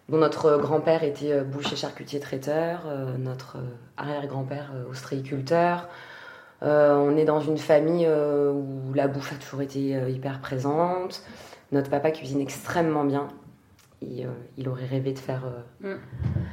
notre 0.10 0.58
grand-père 0.58 1.04
était 1.04 1.42
boucher 1.42 1.76
charcutier 1.76 2.20
traiteur, 2.20 2.86
notre 3.18 3.58
arrière-grand-père 3.98 4.72
ostréiculteur. 4.90 5.90
Euh, 6.62 6.96
on 6.96 7.16
est 7.16 7.26
dans 7.26 7.40
une 7.40 7.58
famille 7.58 8.06
euh, 8.06 8.52
où 8.52 8.94
la 8.94 9.08
bouffe 9.08 9.32
a 9.32 9.36
toujours 9.36 9.62
été 9.62 9.96
euh, 9.96 10.10
hyper 10.10 10.40
présente. 10.42 11.24
Notre 11.72 11.90
papa 11.90 12.12
cuisine 12.12 12.42
extrêmement 12.42 13.06
bien. 13.06 13.28
il 14.02 14.68
aurait 14.68 14.86
rêvé 14.86 15.14
de 15.14 15.20
faire 15.20 15.44
mm. 15.82 15.94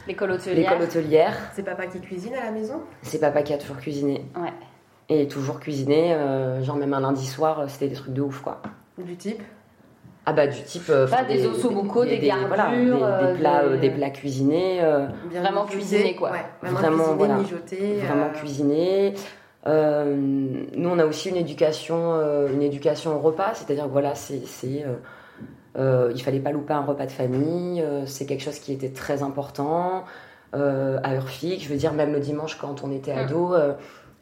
l'école 0.06 0.32
hôtelière. 0.32 0.80
hôtelière. 0.80 1.36
C'est 1.54 1.64
papa 1.64 1.86
qui 1.86 2.00
cuisine 2.00 2.34
à 2.34 2.44
la 2.44 2.50
maison? 2.50 2.82
C'est 3.02 3.20
papa 3.20 3.42
qui 3.42 3.52
a 3.52 3.58
toujours 3.58 3.78
cuisiné. 3.78 4.25
Ouais. 4.36 4.52
Et 5.08 5.26
toujours 5.28 5.60
cuisiné. 5.60 6.16
genre 6.62 6.76
même 6.76 6.94
un 6.94 7.00
lundi 7.00 7.26
soir, 7.26 7.64
c'était 7.68 7.88
des 7.88 7.94
trucs 7.94 8.12
de 8.12 8.22
ouf 8.22 8.40
quoi. 8.40 8.60
Du 8.98 9.16
type? 9.16 9.42
Ah 10.28 10.32
bah 10.32 10.48
du 10.48 10.60
type 10.64 10.88
pas 10.88 11.22
des, 11.22 11.36
des 11.36 11.46
ossobuco, 11.46 12.04
des, 12.04 12.18
des, 12.18 12.22
des, 12.22 13.38
plats, 13.38 13.76
des... 13.76 13.90
plats 13.90 14.10
cuisinés, 14.10 14.80
vraiment 15.30 15.64
cuisinés 15.64 16.16
quoi. 16.16 16.32
vraiment, 16.62 17.14
vraiment 17.14 17.44
cuisiné, 17.44 18.00
vraiment 18.00 18.30
cuisiné. 18.30 19.14
Euh, 19.66 20.14
nous, 20.14 20.88
on 20.88 20.99
a 20.99 21.04
aussi 21.04 21.28
une 21.28 21.37
éducation, 21.37 22.14
euh, 22.14 22.49
une 22.52 22.62
éducation 22.62 23.16
au 23.16 23.18
repas, 23.18 23.54
c'est-à-dire 23.54 23.88
voilà, 23.88 24.14
c'est, 24.14 24.42
euh, 25.76 26.12
il 26.14 26.23
fallait 26.23 26.40
pas 26.40 26.52
louper 26.52 26.75
un 26.75 26.82
repas 26.82 27.06
de 27.06 27.11
famille, 27.11 27.85
c'est 28.06 28.26
quelque 28.26 28.42
chose 28.42 28.58
qui 28.58 28.73
était 28.73 28.90
très 28.90 29.23
important 29.23 30.04
à 30.52 31.14
heure 31.14 31.28
fixe. 31.28 31.64
Je 31.64 31.68
veux 31.68 31.76
dire, 31.76 31.92
même 31.92 32.12
le 32.12 32.20
dimanche, 32.20 32.56
quand 32.56 32.82
on 32.82 32.90
était 32.92 33.14
mm. 33.14 33.18
ado, 33.18 33.54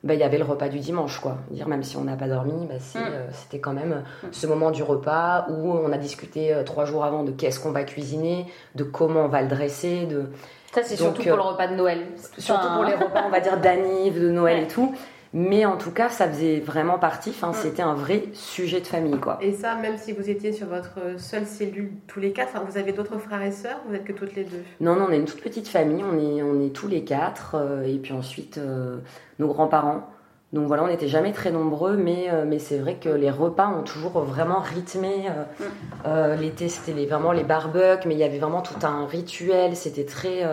bah, 0.02 0.14
il 0.14 0.20
y 0.20 0.24
avait 0.24 0.38
le 0.38 0.44
repas 0.44 0.68
du 0.68 0.80
dimanche, 0.80 1.20
quoi. 1.20 1.38
Dire, 1.50 1.68
même 1.68 1.82
si 1.82 1.96
on 1.96 2.04
n'a 2.04 2.16
pas 2.16 2.26
dormi, 2.26 2.66
bah, 2.66 2.74
mm. 2.74 3.02
c'était 3.30 3.60
quand 3.60 3.72
même 3.72 4.02
mm. 4.22 4.26
ce 4.32 4.46
moment 4.46 4.70
du 4.70 4.82
repas 4.82 5.46
où 5.48 5.72
on 5.72 5.92
a 5.92 5.98
discuté 5.98 6.56
trois 6.64 6.86
jours 6.86 7.04
avant 7.04 7.22
de 7.22 7.30
qu'est-ce 7.30 7.60
qu'on 7.60 7.72
va 7.72 7.84
cuisiner, 7.84 8.46
de 8.74 8.82
comment 8.82 9.26
on 9.26 9.28
va 9.28 9.42
le 9.42 9.48
dresser, 9.48 10.06
de. 10.06 10.30
Ça, 10.72 10.80
c'est 10.82 10.96
surtout 10.96 11.22
pour 11.22 11.36
le 11.36 11.42
repas 11.42 11.68
de 11.68 11.76
Noël. 11.76 12.00
Surtout 12.36 12.66
pour 12.74 12.84
les 12.84 12.94
repas, 12.94 13.22
on 13.26 13.30
va 13.30 13.38
dire, 13.38 13.60
d'anniv, 13.60 14.20
de 14.20 14.30
Noël 14.30 14.62
et 14.64 14.66
tout. 14.66 14.92
Mais 15.36 15.64
en 15.64 15.76
tout 15.76 15.90
cas, 15.90 16.10
ça 16.10 16.28
faisait 16.28 16.60
vraiment 16.60 16.96
partie. 16.96 17.30
Enfin, 17.30 17.50
mm. 17.50 17.54
c'était 17.54 17.82
un 17.82 17.94
vrai 17.94 18.22
sujet 18.34 18.80
de 18.80 18.86
famille, 18.86 19.18
quoi. 19.18 19.38
Et 19.42 19.52
ça, 19.52 19.74
même 19.74 19.98
si 19.98 20.12
vous 20.12 20.30
étiez 20.30 20.52
sur 20.52 20.68
votre 20.68 21.18
seule 21.18 21.44
cellule 21.44 21.90
tous 22.06 22.20
les 22.20 22.32
quatre, 22.32 22.52
vous 22.64 22.78
avez 22.78 22.92
d'autres 22.92 23.18
frères 23.18 23.42
et 23.42 23.50
sœurs 23.50 23.80
Vous 23.84 23.92
n'êtes 23.92 24.04
que 24.04 24.12
toutes 24.12 24.36
les 24.36 24.44
deux? 24.44 24.62
Non, 24.80 24.94
non, 24.94 25.06
on 25.08 25.12
est 25.12 25.16
une 25.16 25.24
toute 25.24 25.42
petite 25.42 25.66
famille. 25.66 26.04
On 26.04 26.16
est, 26.18 26.40
on 26.40 26.64
est 26.64 26.70
tous 26.70 26.86
les 26.86 27.02
quatre. 27.02 27.56
Euh, 27.56 27.82
et 27.82 27.98
puis 27.98 28.12
ensuite, 28.12 28.58
euh, 28.58 28.98
nos 29.40 29.48
grands-parents. 29.48 30.08
Donc 30.52 30.68
voilà, 30.68 30.84
on 30.84 30.86
n'était 30.86 31.08
jamais 31.08 31.32
très 31.32 31.50
nombreux, 31.50 31.96
mais, 31.96 32.28
mais 32.46 32.60
c'est 32.60 32.78
vrai 32.78 32.94
que 32.94 33.08
les 33.08 33.28
repas 33.28 33.66
ont 33.66 33.82
toujours 33.82 34.20
vraiment 34.20 34.60
rythmé. 34.60 35.28
Mm. 35.58 36.40
L'été, 36.40 36.68
c'était 36.68 36.92
vraiment 37.06 37.32
les 37.32 37.42
barbecues, 37.42 38.06
mais 38.06 38.14
il 38.14 38.20
y 38.20 38.22
avait 38.22 38.38
vraiment 38.38 38.62
tout 38.62 38.86
un 38.86 39.04
rituel. 39.06 39.74
C'était 39.74 40.04
très. 40.04 40.44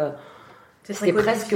C'était 0.83 1.13
presque 1.13 1.55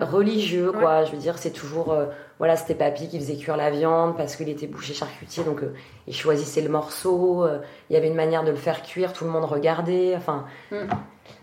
religieux, 0.00 0.72
quoi. 0.72 1.04
Je 1.04 1.12
veux 1.12 1.18
dire, 1.18 1.38
c'est 1.38 1.52
toujours 1.52 1.94
voilà, 2.38 2.56
c'était 2.56 2.74
papy 2.74 3.08
qui 3.08 3.18
faisait 3.18 3.36
cuire 3.36 3.56
la 3.56 3.70
viande 3.70 4.16
parce 4.16 4.34
qu'il 4.34 4.48
était 4.48 4.66
boucher 4.66 4.92
charcutier, 4.92 5.44
donc 5.44 5.62
euh, 5.62 5.72
il 6.08 6.14
choisissait 6.14 6.62
le 6.62 6.68
morceau. 6.68 7.44
Euh, 7.44 7.60
il 7.88 7.94
y 7.94 7.96
avait 7.96 8.08
une 8.08 8.16
manière 8.16 8.42
de 8.42 8.50
le 8.50 8.56
faire 8.56 8.82
cuire, 8.82 9.12
tout 9.12 9.24
le 9.24 9.30
monde 9.30 9.44
regardait. 9.44 10.16
Enfin, 10.16 10.44
mm. 10.72 10.88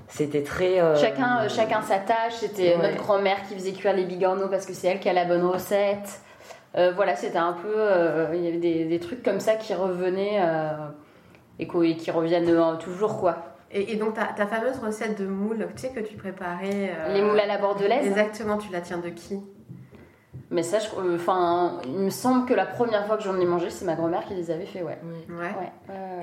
c'était 0.09 0.43
très. 0.43 0.81
Euh, 0.81 0.97
chacun, 0.97 1.47
chacun 1.47 1.81
sa 1.81 1.97
tâche. 1.97 2.33
C'était 2.33 2.77
notre 2.77 2.97
grand-mère 2.97 3.41
qui 3.47 3.55
faisait 3.55 3.71
cuire 3.71 3.93
les 3.93 4.03
bigorneaux 4.03 4.49
parce 4.49 4.65
que 4.65 4.73
c'est 4.73 4.87
elle 4.87 4.99
qui 4.99 5.07
a 5.07 5.13
la 5.13 5.23
bonne 5.23 5.45
recette. 5.45 6.21
voilà, 6.73 7.15
c'était 7.15 7.37
un 7.37 7.53
peu. 7.53 7.75
il 8.33 8.43
y 8.43 8.47
avait 8.47 8.57
des, 8.57 8.99
trucs 8.99 9.23
comme 9.23 9.39
ça 9.39 9.55
qui 9.55 9.73
revenaient 9.73 10.41
et, 11.57 11.67
qui 11.67 12.11
reviennent 12.11 12.77
toujours, 12.79 13.17
quoi. 13.17 13.50
Et, 13.73 13.95
donc 13.95 14.15
ta, 14.15 14.25
ta, 14.25 14.47
fameuse 14.47 14.79
recette 14.79 15.19
de 15.19 15.25
moule, 15.25 15.67
tu 15.75 15.81
sais 15.81 15.89
que 15.89 16.01
tu 16.01 16.15
préparais. 16.15 16.91
les 17.13 17.21
moules 17.21 17.39
à 17.39 17.45
la 17.45 17.57
bordelaise. 17.57 18.05
Exactement, 18.05 18.57
tu 18.57 18.71
la 18.71 18.81
tiens 18.81 18.97
de 18.97 19.09
qui? 19.09 19.39
Mais 20.51 20.63
ça, 20.63 20.79
euh, 20.97 21.15
enfin, 21.15 21.79
il 21.85 21.97
me 21.97 22.09
semble 22.09 22.45
que 22.45 22.53
la 22.53 22.65
première 22.65 23.07
fois 23.07 23.15
que 23.15 23.23
j'en 23.23 23.39
ai 23.39 23.45
mangé, 23.45 23.69
c'est 23.69 23.85
ma 23.85 23.95
grand-mère 23.95 24.25
qui 24.25 24.33
les 24.33 24.51
avait 24.51 24.65
fait, 24.65 24.83
ouais. 24.83 24.99
ouais. 25.29 25.71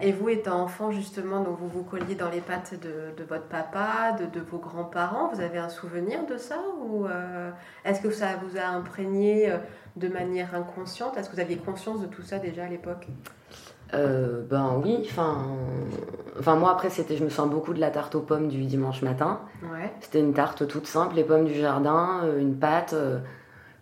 Et 0.02 0.12
vous, 0.12 0.28
étant 0.28 0.60
enfant, 0.60 0.90
justement, 0.90 1.42
donc 1.42 1.58
vous 1.58 1.68
vous 1.68 1.82
colliez 1.82 2.14
dans 2.14 2.28
les 2.28 2.42
pattes 2.42 2.74
de, 2.74 3.16
de 3.16 3.24
votre 3.26 3.46
papa, 3.46 4.14
de, 4.20 4.26
de, 4.26 4.44
vos 4.44 4.58
grands-parents, 4.58 5.30
vous 5.32 5.40
avez 5.40 5.56
un 5.56 5.70
souvenir 5.70 6.26
de 6.26 6.36
ça 6.36 6.58
Ou 6.82 7.06
euh, 7.06 7.50
est-ce 7.86 8.02
que 8.02 8.10
ça 8.10 8.36
vous 8.42 8.58
a 8.58 8.66
imprégné 8.66 9.50
euh, 9.50 9.56
de 9.96 10.08
manière 10.08 10.54
inconsciente? 10.54 11.16
Est-ce 11.16 11.30
que 11.30 11.36
vous 11.36 11.40
aviez 11.40 11.56
conscience 11.56 12.02
de 12.02 12.06
tout 12.06 12.22
ça 12.22 12.38
déjà 12.38 12.64
à 12.64 12.68
l'époque? 12.68 13.06
Ben 13.92 14.80
oui, 14.82 14.98
enfin, 15.02 15.46
enfin 16.38 16.56
moi 16.56 16.72
après 16.72 16.90
c'était, 16.90 17.16
je 17.16 17.24
me 17.24 17.30
sens 17.30 17.48
beaucoup 17.48 17.72
de 17.72 17.80
la 17.80 17.90
tarte 17.90 18.14
aux 18.14 18.20
pommes 18.20 18.48
du 18.48 18.64
dimanche 18.64 19.02
matin. 19.02 19.40
Ouais. 19.62 19.90
C'était 20.00 20.20
une 20.20 20.34
tarte 20.34 20.66
toute 20.68 20.86
simple, 20.86 21.16
les 21.16 21.24
pommes 21.24 21.44
du 21.44 21.54
jardin, 21.54 22.22
une 22.38 22.56
pâte, 22.56 22.94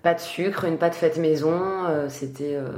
pas 0.06 0.14
de 0.14 0.20
sucre, 0.20 0.64
une 0.64 0.78
pâte 0.78 0.94
faite 0.94 1.18
maison. 1.18 1.60
Euh, 1.88 2.08
c'était. 2.08 2.54
Euh, 2.54 2.68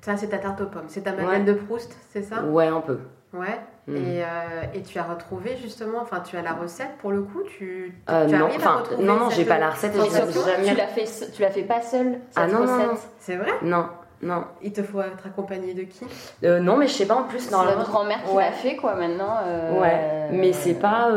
ça, 0.00 0.16
c'est 0.16 0.28
ta 0.28 0.38
tarte 0.38 0.62
aux 0.62 0.66
pommes. 0.66 0.88
C'est 0.88 1.02
ta 1.02 1.12
madeleine 1.12 1.44
de 1.44 1.52
Proust, 1.52 1.94
c'est 2.10 2.22
ça? 2.22 2.42
Ouais, 2.42 2.68
un 2.68 2.80
peu. 2.80 2.98
Ouais. 3.34 3.60
Mm. 3.86 3.96
Et, 3.96 4.24
euh, 4.24 4.26
et, 4.74 4.82
tu 4.82 4.98
as 4.98 5.02
retrouvé 5.02 5.58
justement, 5.60 5.98
enfin, 6.00 6.20
tu 6.20 6.38
as 6.38 6.42
la 6.42 6.54
recette 6.54 6.96
pour 7.00 7.10
le 7.10 7.20
coup? 7.20 7.42
Tu, 7.42 7.94
tu 8.06 8.34
non, 8.34 8.46
enfin, 8.46 8.82
non, 8.98 9.16
non, 9.16 9.30
j'ai 9.30 9.44
pas 9.44 9.58
la 9.58 9.70
recette. 9.70 9.92
jamais... 9.94 10.68
Tu 10.68 10.74
l'as 10.74 10.86
fait, 10.86 11.30
tu 11.32 11.42
l'as 11.42 11.50
fait 11.50 11.64
pas 11.64 11.82
seule 11.82 12.18
cette 12.30 12.44
ah 12.44 12.46
non, 12.46 12.62
recette? 12.62 13.08
C'est 13.18 13.36
vrai? 13.36 13.52
Non. 13.62 13.88
Non. 14.22 14.44
Il 14.62 14.72
te 14.72 14.82
faut 14.82 15.00
être 15.00 15.26
accompagné 15.26 15.74
de 15.74 15.82
qui? 15.82 16.04
Non, 16.42 16.76
mais 16.76 16.86
je 16.86 16.92
sais 16.92 17.06
pas 17.06 17.16
en 17.16 17.24
plus. 17.24 17.40
C'est 17.40 17.50
notre 17.50 17.90
grand-mère 17.90 18.22
qui 18.24 18.36
l'a 18.36 18.52
fait, 18.52 18.76
quoi, 18.76 18.94
maintenant. 18.94 19.36
Ouais. 19.80 20.28
Mais 20.30 20.52
c'est 20.52 20.74
pas. 20.74 21.10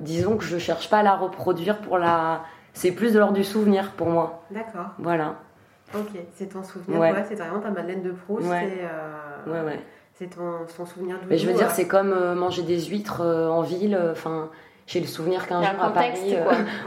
disons 0.00 0.36
que 0.36 0.44
je 0.44 0.58
cherche 0.58 0.90
pas 0.90 0.98
à 0.98 1.02
la 1.02 1.16
reproduire 1.16 1.78
pour 1.78 1.98
la 1.98 2.42
c'est 2.76 2.92
plus 2.92 3.14
de 3.14 3.18
l'ordre 3.18 3.34
du 3.34 3.42
souvenir 3.42 3.92
pour 3.92 4.08
moi. 4.08 4.42
D'accord. 4.50 4.90
Voilà. 4.98 5.36
Ok, 5.94 6.10
c'est 6.34 6.52
ton 6.52 6.62
souvenir, 6.62 7.00
ouais. 7.00 7.24
c'est 7.26 7.36
vraiment 7.36 7.60
ta 7.60 7.70
Madeleine 7.70 8.02
de 8.02 8.10
Proust. 8.10 8.46
Ouais. 8.46 8.80
Euh, 8.82 9.50
ouais, 9.50 9.66
ouais. 9.66 9.80
C'est 10.14 10.28
ton, 10.28 10.66
souvenir 10.84 11.18
de 11.18 11.26
Mais 11.26 11.38
je 11.38 11.46
veux 11.46 11.54
dire, 11.54 11.70
c'est 11.70 11.86
comme 11.86 12.12
euh, 12.12 12.34
manger 12.34 12.62
des 12.62 12.80
huîtres 12.82 13.22
euh, 13.22 13.48
en 13.48 13.62
ville. 13.62 13.98
Enfin, 14.12 14.50
j'ai 14.86 15.00
le 15.00 15.06
souvenir 15.06 15.46
qu'un 15.46 15.62
jour 15.62 15.82
à 15.82 15.92
Paris, 15.92 16.36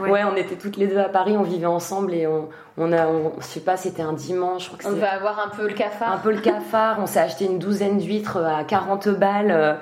ouais. 0.00 0.24
on 0.24 0.36
était 0.36 0.56
toutes 0.56 0.76
les 0.76 0.86
deux 0.86 0.98
à 0.98 1.08
Paris, 1.08 1.36
on 1.36 1.42
vivait 1.42 1.66
ensemble 1.66 2.14
et 2.14 2.26
on, 2.26 2.48
on 2.78 2.92
a, 2.92 3.06
on, 3.06 3.32
je 3.38 3.44
sais 3.44 3.60
pas, 3.60 3.76
c'était 3.76 4.02
un 4.02 4.14
dimanche. 4.14 4.64
Je 4.64 4.68
crois 4.68 4.78
que 4.78 4.88
on 4.88 4.92
devait 4.92 5.06
avoir 5.06 5.38
un 5.38 5.48
peu 5.48 5.68
le 5.68 5.74
cafard. 5.74 6.12
Un 6.12 6.18
peu 6.18 6.32
le 6.32 6.40
cafard. 6.40 6.98
on 7.00 7.06
s'est 7.06 7.20
acheté 7.20 7.44
une 7.44 7.58
douzaine 7.58 7.98
d'huîtres 7.98 8.38
à 8.38 8.64
40 8.64 9.08
balles. 9.10 9.78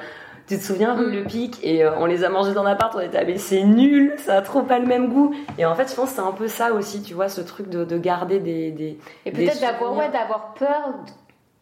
Tu 0.48 0.56
te 0.56 0.62
souviens, 0.62 0.94
rue 0.94 1.10
Le 1.10 1.24
Pic, 1.24 1.58
et 1.62 1.84
euh, 1.84 1.90
on 1.98 2.06
les 2.06 2.24
a 2.24 2.30
mangés 2.30 2.54
dans 2.54 2.62
l'appart, 2.62 2.94
on 2.96 3.00
était, 3.00 3.18
ah, 3.18 3.24
mais 3.26 3.36
c'est 3.36 3.64
nul, 3.64 4.14
ça 4.16 4.38
a 4.38 4.40
trop 4.40 4.62
pas 4.62 4.78
le 4.78 4.86
même 4.86 5.12
goût. 5.12 5.34
Et 5.58 5.66
en 5.66 5.74
fait, 5.74 5.90
je 5.90 5.94
pense 5.94 6.08
que 6.08 6.14
c'est 6.16 6.22
un 6.22 6.32
peu 6.32 6.48
ça 6.48 6.72
aussi, 6.72 7.02
tu 7.02 7.12
vois, 7.12 7.28
ce 7.28 7.42
truc 7.42 7.68
de, 7.68 7.84
de 7.84 7.98
garder 7.98 8.38
des. 8.38 8.70
des 8.70 8.98
et 9.26 9.30
peut-être 9.30 9.60
d'avoir 9.60 9.94
ouais, 9.94 10.08
d'avoir 10.08 10.54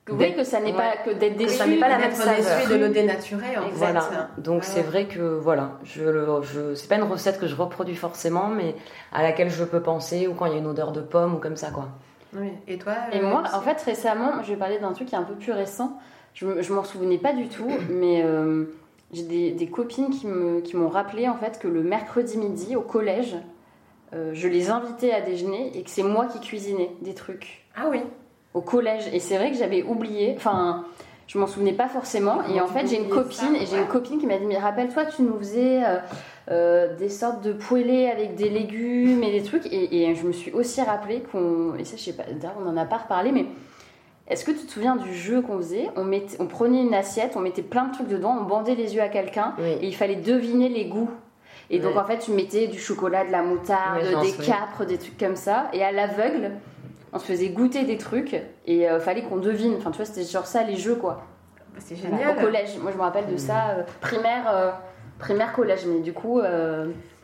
peur. 0.06 0.16
Oui, 0.18 0.34
que 0.34 0.44
ça 0.44 0.60
n'est 0.60 0.72
pas 0.72 0.96
que 1.04 1.10
d'être 1.10 1.36
déçu, 1.36 1.56
ça 1.56 1.66
n'est 1.66 1.78
pas 1.78 1.88
la 1.88 1.98
même 1.98 2.12
saveur. 2.12 2.68
de 2.68 2.76
le 2.76 2.88
dénaturer 2.88 3.58
en 3.58 3.68
voilà. 3.72 4.30
Donc 4.38 4.64
c'est 4.64 4.82
vrai 4.82 5.06
que 5.06 5.20
voilà, 5.20 5.78
je, 5.84 6.02
je 6.42 6.74
c'est 6.74 6.88
pas 6.88 6.96
une 6.96 7.02
recette 7.02 7.38
que 7.38 7.46
je 7.46 7.54
reproduis 7.54 7.96
forcément, 7.96 8.48
mais 8.48 8.74
à 9.12 9.22
laquelle 9.22 9.50
je 9.50 9.64
peux 9.64 9.82
penser 9.82 10.26
ou 10.26 10.34
quand 10.34 10.46
il 10.46 10.52
y 10.52 10.54
a 10.54 10.58
une 10.58 10.66
odeur 10.66 10.92
de 10.92 11.00
pomme 11.00 11.34
ou 11.34 11.38
comme 11.38 11.56
ça 11.56 11.70
quoi. 11.70 11.88
Oui. 12.34 12.48
Et 12.68 12.78
toi 12.78 12.94
Et 13.12 13.20
moi, 13.20 13.42
en 13.52 13.60
fait, 13.60 13.80
récemment, 13.82 14.42
je 14.42 14.50
vais 14.50 14.56
parler 14.56 14.78
d'un 14.78 14.92
truc 14.92 15.08
qui 15.08 15.14
est 15.14 15.18
un 15.18 15.22
peu 15.22 15.34
plus 15.34 15.52
récent. 15.52 15.98
Je, 16.34 16.60
je 16.60 16.72
m'en 16.72 16.84
souvenais 16.84 17.18
pas 17.18 17.32
du 17.32 17.48
tout, 17.48 17.70
mais 17.90 18.22
euh, 18.24 18.64
j'ai 19.12 19.22
des, 19.22 19.52
des, 19.52 19.68
copines 19.68 20.10
qui, 20.10 20.26
me, 20.26 20.60
qui 20.60 20.76
m'ont 20.76 20.88
rappelé 20.88 21.28
en 21.28 21.36
fait 21.36 21.58
que 21.58 21.68
le 21.68 21.82
mercredi 21.82 22.36
midi 22.36 22.76
au 22.76 22.82
collège, 22.82 23.36
euh, 24.12 24.30
je 24.34 24.48
les 24.48 24.70
invitais 24.70 25.12
à 25.12 25.20
déjeuner 25.20 25.76
et 25.76 25.82
que 25.82 25.90
c'est 25.90 26.02
moi 26.02 26.26
qui 26.26 26.40
cuisinais 26.40 26.90
des 27.00 27.14
trucs. 27.14 27.64
Ah 27.76 27.86
oui 27.90 28.00
Au 28.56 28.62
collège. 28.62 29.04
Et 29.12 29.20
c'est 29.20 29.36
vrai 29.36 29.50
que 29.50 29.56
j'avais 29.56 29.82
oublié. 29.82 30.34
Enfin, 30.36 30.84
je 31.26 31.38
m'en 31.38 31.46
souvenais 31.46 31.72
pas 31.72 31.88
forcément. 31.88 32.38
et 32.48 32.60
en 32.60 32.66
fait, 32.66 32.86
j'ai 32.86 32.96
une 32.96 33.08
copine 33.08 33.54
et 33.54 33.66
j'ai 33.66 33.78
une 33.78 33.86
copine 33.86 34.18
qui 34.18 34.26
m'a 34.26 34.38
dit 34.38 34.46
Mais 34.46 34.58
rappelle-toi, 34.58 35.04
tu 35.06 35.22
nous 35.22 35.38
faisais. 35.38 35.82
Euh, 36.48 36.94
des 36.94 37.08
sortes 37.08 37.42
de 37.42 37.52
poêlés 37.52 38.06
avec 38.08 38.36
des 38.36 38.48
légumes 38.48 39.24
et 39.24 39.32
des 39.32 39.42
trucs 39.42 39.66
et, 39.66 40.04
et 40.04 40.14
je 40.14 40.24
me 40.24 40.30
suis 40.30 40.52
aussi 40.52 40.80
rappelé 40.80 41.24
qu'on 41.32 41.74
et 41.76 41.84
ça 41.84 41.96
je 41.96 42.02
sais 42.04 42.12
pas 42.12 42.22
d'ailleurs 42.22 42.54
on 42.64 42.68
en 42.68 42.76
a 42.76 42.84
pas 42.84 42.98
reparlé 42.98 43.32
mais 43.32 43.46
est-ce 44.28 44.44
que 44.44 44.52
tu 44.52 44.66
te 44.66 44.70
souviens 44.70 44.96
du 44.96 45.14
jeu 45.14 45.40
qu'on 45.40 45.56
faisait? 45.58 45.88
On, 45.94 46.04
mettait, 46.04 46.36
on 46.40 46.46
prenait 46.46 46.82
une 46.82 46.94
assiette, 46.94 47.32
on 47.36 47.40
mettait 47.40 47.62
plein 47.62 47.86
de 47.86 47.94
trucs 47.94 48.08
dedans, 48.08 48.36
on 48.40 48.44
bandait 48.44 48.74
les 48.74 48.94
yeux 48.94 49.02
à 49.02 49.08
quelqu'un 49.08 49.54
et 49.60 49.86
il 49.86 49.94
fallait 49.94 50.16
deviner 50.16 50.68
les 50.68 50.86
goûts. 50.86 51.10
Et 51.70 51.78
donc 51.78 51.96
en 51.96 52.04
fait, 52.04 52.18
tu 52.18 52.32
mettais 52.32 52.68
du 52.68 52.78
chocolat, 52.78 53.24
de 53.24 53.30
la 53.30 53.42
moutarde, 53.42 54.00
des 54.22 54.32
capres, 54.32 54.84
des 54.84 54.98
trucs 54.98 55.18
comme 55.18 55.36
ça. 55.36 55.68
Et 55.72 55.82
à 55.82 55.92
l'aveugle, 55.92 56.52
on 57.12 57.18
se 57.18 57.24
faisait 57.24 57.48
goûter 57.48 57.84
des 57.84 57.98
trucs 57.98 58.34
et 58.34 58.44
il 58.66 58.84
euh, 58.86 59.00
fallait 59.00 59.22
qu'on 59.22 59.36
devine. 59.36 59.74
Enfin, 59.78 59.90
tu 59.90 59.98
vois, 59.98 60.06
c'était 60.06 60.24
genre 60.24 60.46
ça 60.46 60.62
les 60.62 60.76
jeux 60.76 60.96
quoi. 60.96 61.22
Bah, 61.74 61.80
c'est 61.80 61.96
génial. 61.96 62.36
au 62.36 62.40
collège, 62.40 62.78
moi 62.78 62.90
je 62.92 62.96
me 62.96 63.02
rappelle 63.02 63.26
de 63.26 63.36
ça, 63.36 63.70
euh, 63.70 63.82
primaire, 64.00 64.44
euh, 64.52 64.70
primaire 65.18 65.52
collège. 65.52 65.86
Mais 65.86 66.00
du 66.00 66.12
coup. 66.12 66.40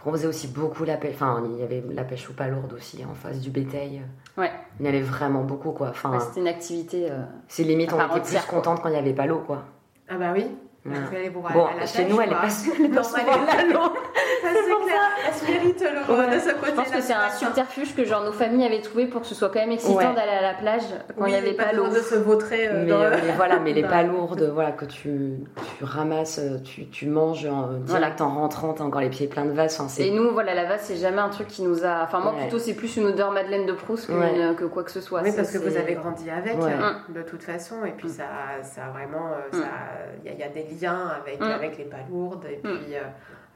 On 0.05 0.11
faisait 0.11 0.27
aussi 0.27 0.49
beaucoup 0.49 0.83
la 0.83 0.97
pêche. 0.97 1.15
Enfin, 1.15 1.41
il 1.45 1.61
y 1.61 1.63
avait 1.63 1.81
la 1.93 2.03
pêche 2.03 2.29
ou 2.29 2.33
pas 2.33 2.49
lourde 2.49 2.73
aussi 2.73 3.05
en 3.05 3.15
face 3.15 3.39
du 3.39 3.51
bétail. 3.51 4.03
Ouais. 4.37 4.51
Il 4.81 4.87
y 4.87 4.89
avait 4.89 5.01
vraiment 5.01 5.45
beaucoup, 5.45 5.71
quoi. 5.71 5.91
Enfin, 5.91 6.19
c'était 6.19 6.41
une 6.41 6.49
activité. 6.49 7.09
c'est 7.47 7.63
limite, 7.63 7.93
on 7.93 8.17
était 8.17 8.21
plus 8.21 8.47
contente 8.49 8.83
quand 8.83 8.89
il 8.89 8.93
n'y 8.93 8.99
avait 8.99 9.13
pas 9.13 9.27
l'eau, 9.27 9.43
quoi. 9.47 9.63
Ah 10.09 10.17
bah 10.17 10.33
oui. 10.35 10.47
Ouais. 10.85 11.31
Bon, 11.31 11.45
chez 11.87 12.07
nous, 12.07 12.21
elle 12.21 12.31
est 12.31 12.35
pas, 12.35 12.49
elle 12.79 12.87
est 12.87 12.89
pas 12.89 13.05
souvent 13.05 13.23
là, 13.23 13.53
c'est 14.43 14.85
clair. 14.85 15.01
Elle 15.29 15.35
se 15.35 15.45
mérite 15.45 15.81
l'eau 15.81 16.17
de 16.17 16.41
ce 16.41 16.55
côté. 16.55 16.71
Je 16.71 16.73
pense 16.73 16.91
que 16.91 17.01
c'est 17.01 17.13
un 17.13 17.31
subterfuge 17.31 17.95
que 17.95 18.05
genre 18.05 18.25
nos 18.25 18.33
familles 18.33 18.67
avaient 18.67 18.81
trouvé 18.81 19.07
pour 19.07 19.21
que 19.21 19.29
ce 19.29 19.35
soit 19.37 19.49
quand 19.51 19.61
même 19.61 19.71
excitant 19.71 20.13
d'aller 20.13 20.33
à 20.33 20.43
la 20.43 20.55
plage 20.55 20.83
quand 21.17 21.27
il 21.27 21.33
n'y 21.33 21.39
avait 21.39 21.55
pas 21.55 21.73
l'eau. 21.73 21.87
de 21.87 22.01
se 22.01 22.17
vautrer. 22.17 22.67
Euh, 22.67 22.85
mais, 23.25 23.33
voilà, 23.37 23.61
mais 23.61 23.73
les 23.73 23.83
pas 23.93 24.03
lourdes, 24.03 24.51
voilà, 24.53 24.73
que 24.73 24.85
tu, 24.85 25.35
tu 25.79 25.85
ramasses, 25.85 26.41
tu, 26.65 26.87
tu 26.87 27.07
manges 27.07 27.47
en, 27.47 27.75
direct 27.75 28.21
en 28.21 28.31
rentrant, 28.31 28.73
t'as 28.73 28.83
encore 28.83 29.03
les 29.03 29.11
pieds 29.11 29.29
pleins 29.29 29.45
de 29.45 29.53
vase. 29.53 29.81
et 30.01 30.11
nous, 30.11 30.33
voilà, 30.33 30.53
la 30.55 30.65
vase, 30.65 30.81
c'est 30.83 30.97
jamais 30.97 31.21
un 31.21 31.29
truc 31.29 31.47
qui 31.47 31.63
nous 31.63 31.85
a. 31.85 32.03
Enfin, 32.03 32.19
moi, 32.19 32.35
plutôt, 32.37 32.59
c'est 32.59 32.75
plus 32.75 32.97
une 32.97 33.07
odeur 33.07 33.31
Madeleine 33.31 33.67
de 33.67 33.73
Proust 33.73 34.09
que, 34.09 34.65
quoi 34.65 34.83
que 34.83 34.91
ce 34.91 35.01
soit. 35.01 35.23
Oui, 35.23 35.31
parce 35.35 35.53
que 35.53 35.59
vous 35.59 35.77
avez 35.77 35.95
grandi 35.95 36.29
avec, 36.29 36.57
hein, 36.57 37.03
de 37.09 37.23
toute 37.23 37.45
façon, 37.45 37.85
et 37.85 37.93
puis 37.93 38.09
mm. 38.09 38.13
ça, 38.13 38.25
ça 38.63 38.83
vraiment, 38.93 39.31
euh, 39.33 39.57
mm. 39.57 39.63
il 40.25 40.39
y, 40.39 40.43
a 40.43 40.49
des 40.49 40.72
liens 40.81 41.09
avec, 41.09 41.41
mm. 41.41 41.45
avec 41.45 41.79
les 41.79 41.85
palourdes 41.85 42.45
et 42.45 42.61
puis 42.63 42.95
euh, 42.95 43.03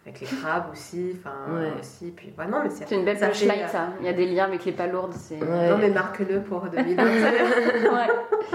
avec 0.04 0.20
les 0.20 0.26
crabes 0.26 0.66
aussi. 0.72 1.16
Enfin, 1.18 1.46
aussi. 1.80 2.12
Puis, 2.12 2.32
non, 2.38 2.62
mais 2.62 2.70
c'est, 2.70 2.94
une 2.94 3.04
belle 3.04 3.18
punchline, 3.18 3.66
ça. 3.68 3.88
Il 4.00 4.06
y 4.06 4.08
a 4.08 4.12
des 4.12 4.26
liens 4.26 4.44
avec 4.44 4.64
les 4.64 4.72
palourdes. 4.72 5.12
C'est... 5.14 5.36
Non, 5.36 5.78
mais 5.78 5.90
marque-le 5.90 6.40
pour 6.42 6.62
2020. 6.62 7.04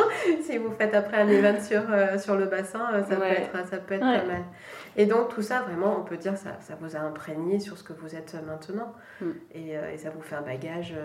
si 0.44 0.58
vous 0.58 0.72
faites 0.72 0.94
après 0.94 1.18
un 1.18 1.28
event 1.28 1.60
sur, 1.60 1.82
euh, 1.90 2.18
sur 2.18 2.38
le 2.38 2.46
bassin, 2.46 2.94
euh, 2.94 3.04
ça 3.04 3.16
peut 3.16 3.24
être, 3.24 3.68
ça 3.68 3.78
peut 3.78 3.96
être 3.96 4.00
pas 4.00 4.26
mal. 4.26 4.44
Et 4.96 5.06
donc, 5.06 5.30
tout 5.30 5.42
ça, 5.42 5.62
vraiment, 5.62 5.98
on 6.00 6.04
peut 6.04 6.18
dire 6.18 6.38
ça, 6.38 6.52
ça 6.62 6.76
vous 6.80 6.96
a 6.96 7.00
imprégné 7.00 7.60
sur 7.60 7.78
ce 7.78 7.84
que 7.84 7.94
vous 7.94 8.16
êtes 8.16 8.36
maintenant. 8.46 8.94
Mm. 9.20 9.30
Et, 9.54 9.70
et, 9.72 9.98
ça 9.98 10.10
vous 10.10 10.22
fait 10.22 10.36
un 10.36 10.42
bagage 10.42 10.96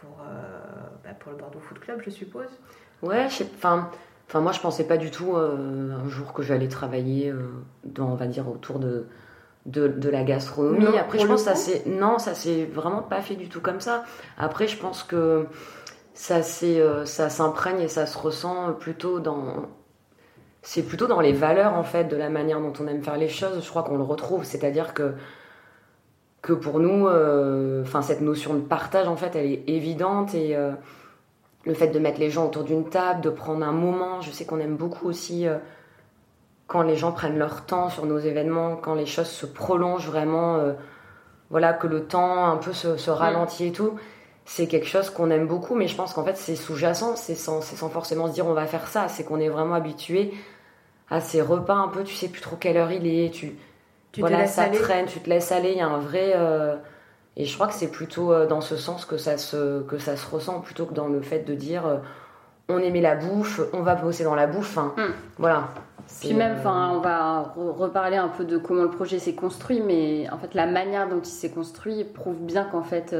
pour, 0.00 0.24
bah, 1.04 1.10
pour 1.18 1.32
le 1.32 1.38
Bordeaux 1.38 1.60
Foot 1.60 1.80
Club, 1.80 2.02
je 2.04 2.10
suppose. 2.10 2.50
Ouais, 3.02 3.26
enfin. 3.26 3.90
Enfin, 4.28 4.40
moi, 4.40 4.52
je 4.52 4.60
pensais 4.60 4.84
pas 4.84 4.96
du 4.96 5.10
tout 5.10 5.36
euh, 5.36 5.92
un 6.04 6.08
jour 6.08 6.32
que 6.32 6.42
j'allais 6.42 6.68
travailler 6.68 7.30
euh, 7.30 7.42
dans, 7.84 8.06
on 8.06 8.14
va 8.16 8.26
dire, 8.26 8.48
autour 8.50 8.80
de, 8.80 9.06
de, 9.66 10.08
la 10.08 10.24
gastronomie. 10.24 10.98
Après, 10.98 11.18
je 11.18 11.26
pense 11.26 11.44
que 11.44 11.48
ça 11.48 11.54
c'est 11.54 11.86
non, 11.86 12.18
ça 12.18 12.34
s'est 12.34 12.64
vraiment 12.64 13.02
pas 13.02 13.20
fait 13.20 13.36
du 13.36 13.48
tout 13.48 13.60
comme 13.60 13.80
ça. 13.80 14.04
Après, 14.36 14.66
je 14.66 14.76
pense 14.78 15.04
que 15.04 15.46
ça 16.14 16.40
euh, 16.64 17.04
ça 17.04 17.28
s'imprègne 17.30 17.80
et 17.80 17.88
ça 17.88 18.06
se 18.06 18.18
ressent 18.18 18.72
plutôt 18.72 19.20
dans 19.20 19.66
c'est 20.62 20.82
plutôt 20.82 21.06
dans 21.06 21.20
les 21.20 21.32
valeurs 21.32 21.74
en 21.74 21.84
fait 21.84 22.04
de 22.04 22.16
la 22.16 22.28
manière 22.28 22.60
dont 22.60 22.72
on 22.80 22.86
aime 22.88 23.02
faire 23.02 23.18
les 23.18 23.28
choses. 23.28 23.62
Je 23.62 23.68
crois 23.68 23.84
qu'on 23.84 23.96
le 23.96 24.02
retrouve, 24.02 24.44
c'est-à-dire 24.44 24.92
que 24.94 25.14
que 26.42 26.52
pour 26.52 26.80
nous, 26.80 27.08
enfin 27.82 28.02
cette 28.02 28.20
notion 28.20 28.54
de 28.54 28.60
partage 28.60 29.06
en 29.08 29.16
fait, 29.16 29.36
elle 29.36 29.46
est 29.46 29.64
évidente 29.68 30.34
et 30.34 30.56
le 31.66 31.74
fait 31.74 31.88
de 31.88 31.98
mettre 31.98 32.20
les 32.20 32.30
gens 32.30 32.46
autour 32.46 32.64
d'une 32.64 32.88
table, 32.88 33.20
de 33.20 33.30
prendre 33.30 33.66
un 33.66 33.72
moment. 33.72 34.22
Je 34.22 34.30
sais 34.30 34.46
qu'on 34.46 34.60
aime 34.60 34.76
beaucoup 34.76 35.08
aussi 35.08 35.46
quand 36.68 36.82
les 36.82 36.96
gens 36.96 37.12
prennent 37.12 37.38
leur 37.38 37.66
temps 37.66 37.90
sur 37.90 38.06
nos 38.06 38.18
événements, 38.18 38.76
quand 38.76 38.94
les 38.94 39.04
choses 39.04 39.28
se 39.28 39.46
prolongent 39.46 40.06
vraiment, 40.06 40.60
voilà, 41.50 41.72
que 41.72 41.86
le 41.86 42.04
temps 42.04 42.46
un 42.46 42.56
peu 42.56 42.72
se, 42.72 42.96
se 42.96 43.10
ralentit 43.10 43.66
et 43.66 43.72
tout. 43.72 43.96
C'est 44.44 44.68
quelque 44.68 44.86
chose 44.86 45.10
qu'on 45.10 45.30
aime 45.30 45.48
beaucoup, 45.48 45.74
mais 45.74 45.88
je 45.88 45.96
pense 45.96 46.12
qu'en 46.12 46.24
fait 46.24 46.36
c'est 46.36 46.54
sous-jacent, 46.54 47.16
c'est 47.16 47.34
sans, 47.34 47.60
sans, 47.60 47.88
forcément 47.88 48.28
se 48.28 48.32
dire 48.32 48.46
on 48.46 48.52
va 48.52 48.66
faire 48.66 48.86
ça, 48.86 49.08
c'est 49.08 49.24
qu'on 49.24 49.40
est 49.40 49.48
vraiment 49.48 49.74
habitué 49.74 50.32
à 51.10 51.20
ces 51.20 51.42
repas 51.42 51.74
un 51.74 51.88
peu, 51.88 52.04
tu 52.04 52.14
sais 52.14 52.28
plus 52.28 52.40
trop 52.40 52.54
quelle 52.54 52.76
heure 52.76 52.92
il 52.92 53.08
est, 53.08 53.30
tu, 53.30 53.56
tu 54.12 54.20
voilà, 54.20 54.46
ça 54.46 54.68
traîne, 54.68 55.06
tu 55.06 55.18
te 55.18 55.28
laisses 55.28 55.50
aller, 55.50 55.72
il 55.72 55.78
y 55.78 55.80
a 55.80 55.88
un 55.88 55.98
vrai... 55.98 56.32
Euh, 56.36 56.76
et 57.36 57.44
je 57.44 57.54
crois 57.54 57.66
que 57.66 57.74
c'est 57.74 57.90
plutôt 57.90 58.32
euh, 58.32 58.46
dans 58.46 58.60
ce 58.60 58.76
sens 58.76 59.04
que 59.04 59.16
ça, 59.16 59.38
se, 59.38 59.82
que 59.82 59.98
ça 59.98 60.16
se 60.16 60.28
ressent, 60.28 60.60
plutôt 60.60 60.86
que 60.86 60.94
dans 60.94 61.08
le 61.08 61.20
fait 61.20 61.40
de 61.40 61.54
dire 61.54 61.86
euh, 61.86 61.98
on 62.68 62.78
aimait 62.78 63.00
la 63.00 63.14
bouffe, 63.14 63.60
on 63.72 63.82
va 63.82 63.94
bosser 63.94 64.24
dans 64.24 64.34
la 64.34 64.46
bouffe, 64.46 64.76
enfin, 64.76 64.94
hmm. 64.96 65.12
voilà. 65.38 65.68
Puis 66.20 66.34
même, 66.34 66.56
enfin, 66.58 66.92
on 66.94 67.00
va 67.00 67.52
reparler 67.56 68.16
un 68.16 68.28
peu 68.28 68.44
de 68.44 68.58
comment 68.58 68.82
le 68.82 68.90
projet 68.90 69.18
s'est 69.18 69.34
construit, 69.34 69.80
mais 69.80 70.28
en 70.30 70.38
fait, 70.38 70.54
la 70.54 70.66
manière 70.66 71.08
dont 71.08 71.20
il 71.20 71.26
s'est 71.26 71.50
construit 71.50 72.04
prouve 72.04 72.36
bien 72.36 72.64
qu'en 72.64 72.84
fait, 72.84 73.14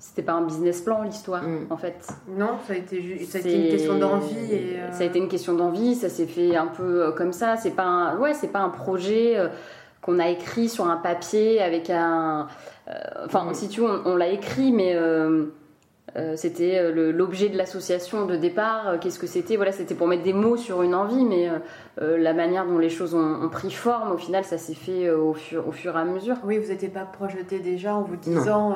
c'était 0.00 0.22
pas 0.22 0.32
un 0.32 0.40
business 0.40 0.80
plan 0.80 1.02
l'histoire 1.02 1.42
mm. 1.42 1.66
en 1.68 1.76
fait. 1.76 2.08
Non, 2.26 2.58
ça 2.66 2.72
a 2.72 2.76
été, 2.76 3.24
ça 3.26 3.38
a 3.38 3.40
été 3.42 3.54
une 3.54 3.70
question 3.70 3.98
d'envie 3.98 4.52
et 4.52 4.80
euh, 4.80 4.92
ça 4.92 5.02
a 5.02 5.06
été 5.06 5.18
une 5.18 5.28
question 5.28 5.54
d'envie, 5.54 5.94
ça 5.94 6.08
s'est 6.08 6.26
fait 6.26 6.56
un 6.56 6.66
peu 6.66 7.04
euh, 7.04 7.12
comme 7.12 7.32
ça. 7.32 7.56
C'est 7.58 7.72
pas 7.72 7.84
un, 7.84 8.18
ouais, 8.18 8.32
c'est 8.32 8.48
pas 8.48 8.60
un 8.60 8.70
projet 8.70 9.36
euh, 9.36 9.48
qu'on 10.02 10.18
a 10.18 10.28
écrit 10.28 10.68
sur 10.68 10.86
un 10.86 10.96
papier 10.96 11.60
avec 11.60 11.90
un. 11.90 12.48
Enfin, 13.24 13.44
mm. 13.44 13.54
si 13.54 13.68
tu 13.68 13.80
veux, 13.80 14.02
on, 14.04 14.16
l'a 14.16 14.28
écrit, 14.28 14.72
mais 14.72 14.96
euh, 16.16 16.34
c'était 16.36 16.78
euh, 16.78 17.12
l'objet 17.12 17.48
de 17.48 17.56
l'association 17.56 18.26
de 18.26 18.36
départ. 18.36 18.88
Euh, 18.88 18.98
qu'est-ce 18.98 19.18
que 19.18 19.26
c'était 19.26 19.56
Voilà, 19.56 19.70
c'était 19.70 19.94
pour 19.94 20.08
mettre 20.08 20.24
des 20.24 20.32
mots 20.32 20.56
sur 20.56 20.82
une 20.82 20.94
envie, 20.94 21.24
mais 21.24 21.48
la 21.98 22.32
manière 22.32 22.66
dont 22.66 22.78
les 22.78 22.88
choses 22.88 23.14
ont, 23.14 23.48
pris 23.50 23.70
forme, 23.70 24.12
au 24.12 24.16
final, 24.16 24.44
ça 24.44 24.58
s'est 24.58 24.74
fait 24.74 25.10
au 25.10 25.34
fur, 25.34 25.68
au 25.68 25.72
fur 25.72 25.96
et 25.96 26.00
à 26.00 26.04
mesure. 26.04 26.36
Oui, 26.44 26.58
vous 26.58 26.68
n'étiez 26.68 26.88
pas 26.88 27.04
projeté 27.04 27.58
déjà 27.58 27.94
en 27.94 28.02
vous 28.02 28.16
disant, 28.16 28.74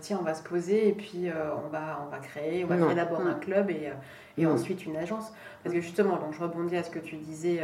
tiens, 0.00 0.18
on 0.20 0.24
va 0.24 0.34
se 0.34 0.42
poser 0.42 0.88
et 0.88 0.92
puis 0.92 1.28
on 1.64 1.68
va, 1.68 2.04
on 2.06 2.10
va 2.10 2.18
créer, 2.18 2.64
on 2.64 2.66
va 2.66 2.76
créer 2.76 2.96
d'abord 2.96 3.20
un 3.20 3.34
club 3.34 3.70
et, 3.70 3.92
et 4.36 4.46
ensuite 4.46 4.84
une 4.84 4.96
agence. 4.96 5.32
Parce 5.62 5.74
que 5.74 5.80
justement, 5.80 6.16
donc 6.16 6.32
je 6.32 6.42
rebondis 6.42 6.76
à 6.76 6.82
ce 6.82 6.90
que 6.90 6.98
tu 6.98 7.16
disais. 7.16 7.60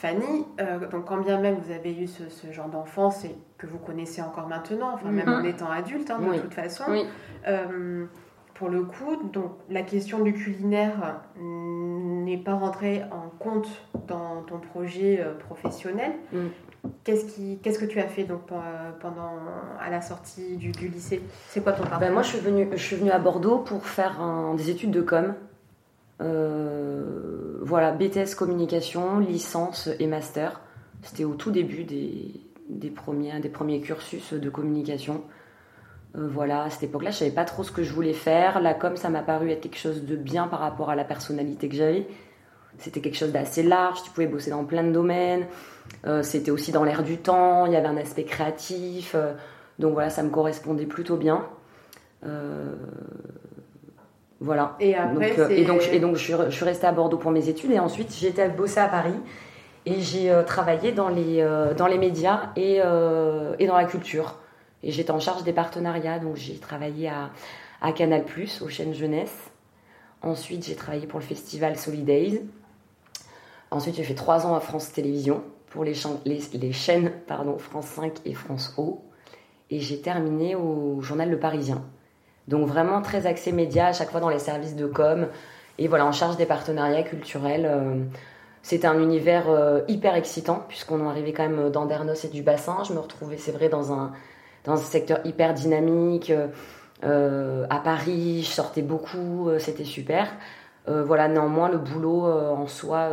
Fanny, 0.00 0.46
donc 0.92 1.06
quand 1.06 1.18
bien 1.18 1.40
même 1.40 1.56
vous 1.56 1.72
avez 1.72 1.92
eu 1.92 2.06
ce, 2.06 2.52
genre 2.52 2.68
d'enfance 2.68 3.24
et 3.24 3.34
que 3.56 3.66
vous 3.66 3.78
connaissez 3.78 4.22
encore 4.22 4.46
maintenant, 4.46 4.92
enfin 4.94 5.10
même 5.10 5.28
en 5.28 5.42
étant 5.42 5.70
adulte 5.70 6.10
hein, 6.10 6.20
de 6.20 6.38
toute 6.38 6.54
façon, 6.54 6.84
pour 8.58 8.68
le 8.68 8.82
coup, 8.82 9.16
donc 9.32 9.52
la 9.70 9.82
question 9.82 10.18
du 10.18 10.32
culinaire 10.32 11.20
n'est 11.40 12.38
pas 12.38 12.54
rentrée 12.54 13.02
en 13.12 13.28
compte 13.38 13.68
dans 14.08 14.42
ton 14.42 14.58
projet 14.58 15.20
euh, 15.20 15.34
professionnel. 15.34 16.12
Mm. 16.32 16.46
Qu'est-ce, 17.04 17.24
qui, 17.26 17.58
qu'est-ce 17.62 17.78
que 17.78 17.84
tu 17.84 18.00
as 18.00 18.08
fait 18.08 18.24
donc 18.24 18.42
pendant 19.00 19.32
à 19.80 19.90
la 19.90 20.00
sortie 20.00 20.56
du, 20.56 20.70
lycée? 20.70 21.22
C'est 21.48 21.62
quoi 21.62 21.72
ton 21.72 21.82
parcours 21.82 22.00
ben 22.00 22.12
Moi, 22.12 22.22
je 22.22 22.28
suis, 22.28 22.38
venue, 22.38 22.68
je 22.72 22.82
suis 22.82 22.96
venue 22.96 23.10
à 23.10 23.18
Bordeaux 23.18 23.58
pour 23.58 23.86
faire 23.86 24.20
des 24.56 24.70
études 24.70 24.90
de 24.90 25.02
com. 25.02 25.34
Euh, 26.20 27.58
voilà, 27.62 27.92
BTS 27.92 28.34
communication, 28.36 29.18
licence 29.18 29.88
et 29.98 30.06
master. 30.06 30.60
C'était 31.02 31.24
au 31.24 31.34
tout 31.34 31.50
début 31.50 31.84
des, 31.84 32.90
premiers, 32.90 33.80
cursus 33.80 34.32
de 34.32 34.50
communication. 34.50 35.22
Euh, 36.16 36.28
voilà, 36.28 36.64
à 36.64 36.70
cette 36.70 36.84
époque-là, 36.84 37.10
je 37.10 37.18
savais 37.18 37.30
pas 37.30 37.44
trop 37.44 37.62
ce 37.62 37.70
que 37.70 37.82
je 37.82 37.92
voulais 37.92 38.14
faire. 38.14 38.60
La 38.60 38.74
com, 38.74 38.96
ça 38.96 39.10
m'a 39.10 39.22
paru 39.22 39.50
être 39.50 39.60
quelque 39.60 39.78
chose 39.78 40.04
de 40.04 40.16
bien 40.16 40.48
par 40.48 40.60
rapport 40.60 40.90
à 40.90 40.96
la 40.96 41.04
personnalité 41.04 41.68
que 41.68 41.76
j'avais. 41.76 42.06
C'était 42.78 43.00
quelque 43.00 43.16
chose 43.16 43.32
d'assez 43.32 43.62
large, 43.62 44.02
tu 44.04 44.10
pouvais 44.10 44.28
bosser 44.28 44.50
dans 44.50 44.64
plein 44.64 44.84
de 44.84 44.92
domaines. 44.92 45.46
Euh, 46.06 46.22
c'était 46.22 46.50
aussi 46.50 46.70
dans 46.70 46.84
l'air 46.84 47.02
du 47.02 47.18
temps, 47.18 47.66
il 47.66 47.72
y 47.72 47.76
avait 47.76 47.88
un 47.88 47.96
aspect 47.96 48.24
créatif. 48.24 49.16
Donc 49.78 49.92
voilà, 49.92 50.10
ça 50.10 50.22
me 50.22 50.30
correspondait 50.30 50.86
plutôt 50.86 51.16
bien. 51.16 51.44
Voilà. 54.40 54.76
Et 54.80 54.94
après, 54.94 55.36
donc, 55.36 55.50
et 55.50 55.64
donc, 55.64 55.82
et 55.92 56.00
donc 56.00 56.16
je, 56.16 56.22
suis, 56.22 56.32
je, 56.32 56.50
suis, 56.50 56.64
restée 56.64 56.86
à 56.86 56.92
Bordeaux 56.92 57.16
pour 57.16 57.30
mes 57.30 57.48
études 57.48 57.72
et 57.72 57.78
ensuite 57.78 58.14
j'ai 58.14 58.28
été 58.28 58.48
bosser 58.48 58.78
à 58.78 58.88
Paris 58.88 59.18
et 59.84 60.00
j'ai 60.00 60.32
travaillé 60.46 60.92
dans 60.92 61.08
les, 61.08 61.44
dans 61.76 61.86
les 61.86 61.98
médias 61.98 62.50
et, 62.56 62.76
et 62.76 63.66
dans 63.66 63.76
la 63.76 63.84
culture. 63.84 64.36
Et 64.82 64.92
j'étais 64.92 65.10
en 65.10 65.20
charge 65.20 65.42
des 65.42 65.52
partenariats, 65.52 66.18
donc 66.18 66.36
j'ai 66.36 66.58
travaillé 66.58 67.08
à, 67.08 67.30
à 67.80 67.92
Canal, 67.92 68.24
aux 68.60 68.68
chaînes 68.68 68.94
jeunesse. 68.94 69.50
Ensuite, 70.22 70.66
j'ai 70.66 70.74
travaillé 70.74 71.06
pour 71.06 71.20
le 71.20 71.24
festival 71.24 71.76
Solidays. 71.76 72.42
Ensuite, 73.70 73.96
j'ai 73.96 74.04
fait 74.04 74.14
trois 74.14 74.46
ans 74.46 74.54
à 74.54 74.60
France 74.60 74.92
Télévisions 74.92 75.42
pour 75.70 75.84
les, 75.84 75.94
les, 76.24 76.72
chaînes 76.72 77.12
pardon, 77.26 77.58
France 77.58 77.86
5 77.86 78.12
et 78.24 78.34
France 78.34 78.74
O. 78.78 79.04
Et 79.70 79.80
j'ai 79.80 80.00
terminé 80.00 80.54
au 80.54 81.00
journal 81.02 81.30
Le 81.30 81.38
Parisien. 81.38 81.84
Donc 82.48 82.66
vraiment 82.66 83.00
très 83.02 83.26
axé 83.26 83.52
média, 83.52 83.86
à 83.86 83.92
chaque 83.92 84.10
fois 84.10 84.20
dans 84.20 84.28
les 84.28 84.40
services 84.40 84.74
de 84.74 84.86
com. 84.86 85.28
Et 85.78 85.86
voilà, 85.86 86.06
en 86.06 86.12
charge 86.12 86.36
des 86.36 86.46
partenariats 86.46 87.04
culturels. 87.04 87.66
Euh, 87.66 88.02
c'était 88.62 88.88
un 88.88 89.00
univers 89.00 89.48
euh, 89.48 89.82
hyper 89.86 90.16
excitant, 90.16 90.64
puisqu'on 90.68 91.08
arrivait 91.08 91.32
quand 91.32 91.48
même 91.48 91.70
d'Andernos 91.70 92.24
et 92.24 92.28
du 92.28 92.42
bassin. 92.42 92.82
Je 92.86 92.92
me 92.92 92.98
retrouvais, 92.98 93.36
c'est 93.36 93.52
vrai, 93.52 93.68
dans 93.68 93.92
un, 93.92 94.12
dans 94.64 94.72
un 94.72 94.76
secteur 94.76 95.20
hyper 95.24 95.54
dynamique. 95.54 96.32
Euh, 97.04 97.64
à 97.70 97.78
Paris, 97.78 98.42
je 98.42 98.50
sortais 98.50 98.82
beaucoup, 98.82 99.48
euh, 99.48 99.58
c'était 99.58 99.84
super. 99.84 100.28
Euh, 100.88 101.04
voilà, 101.04 101.28
néanmoins, 101.28 101.68
le 101.68 101.78
boulot 101.78 102.24
en 102.24 102.66
soi, 102.66 103.10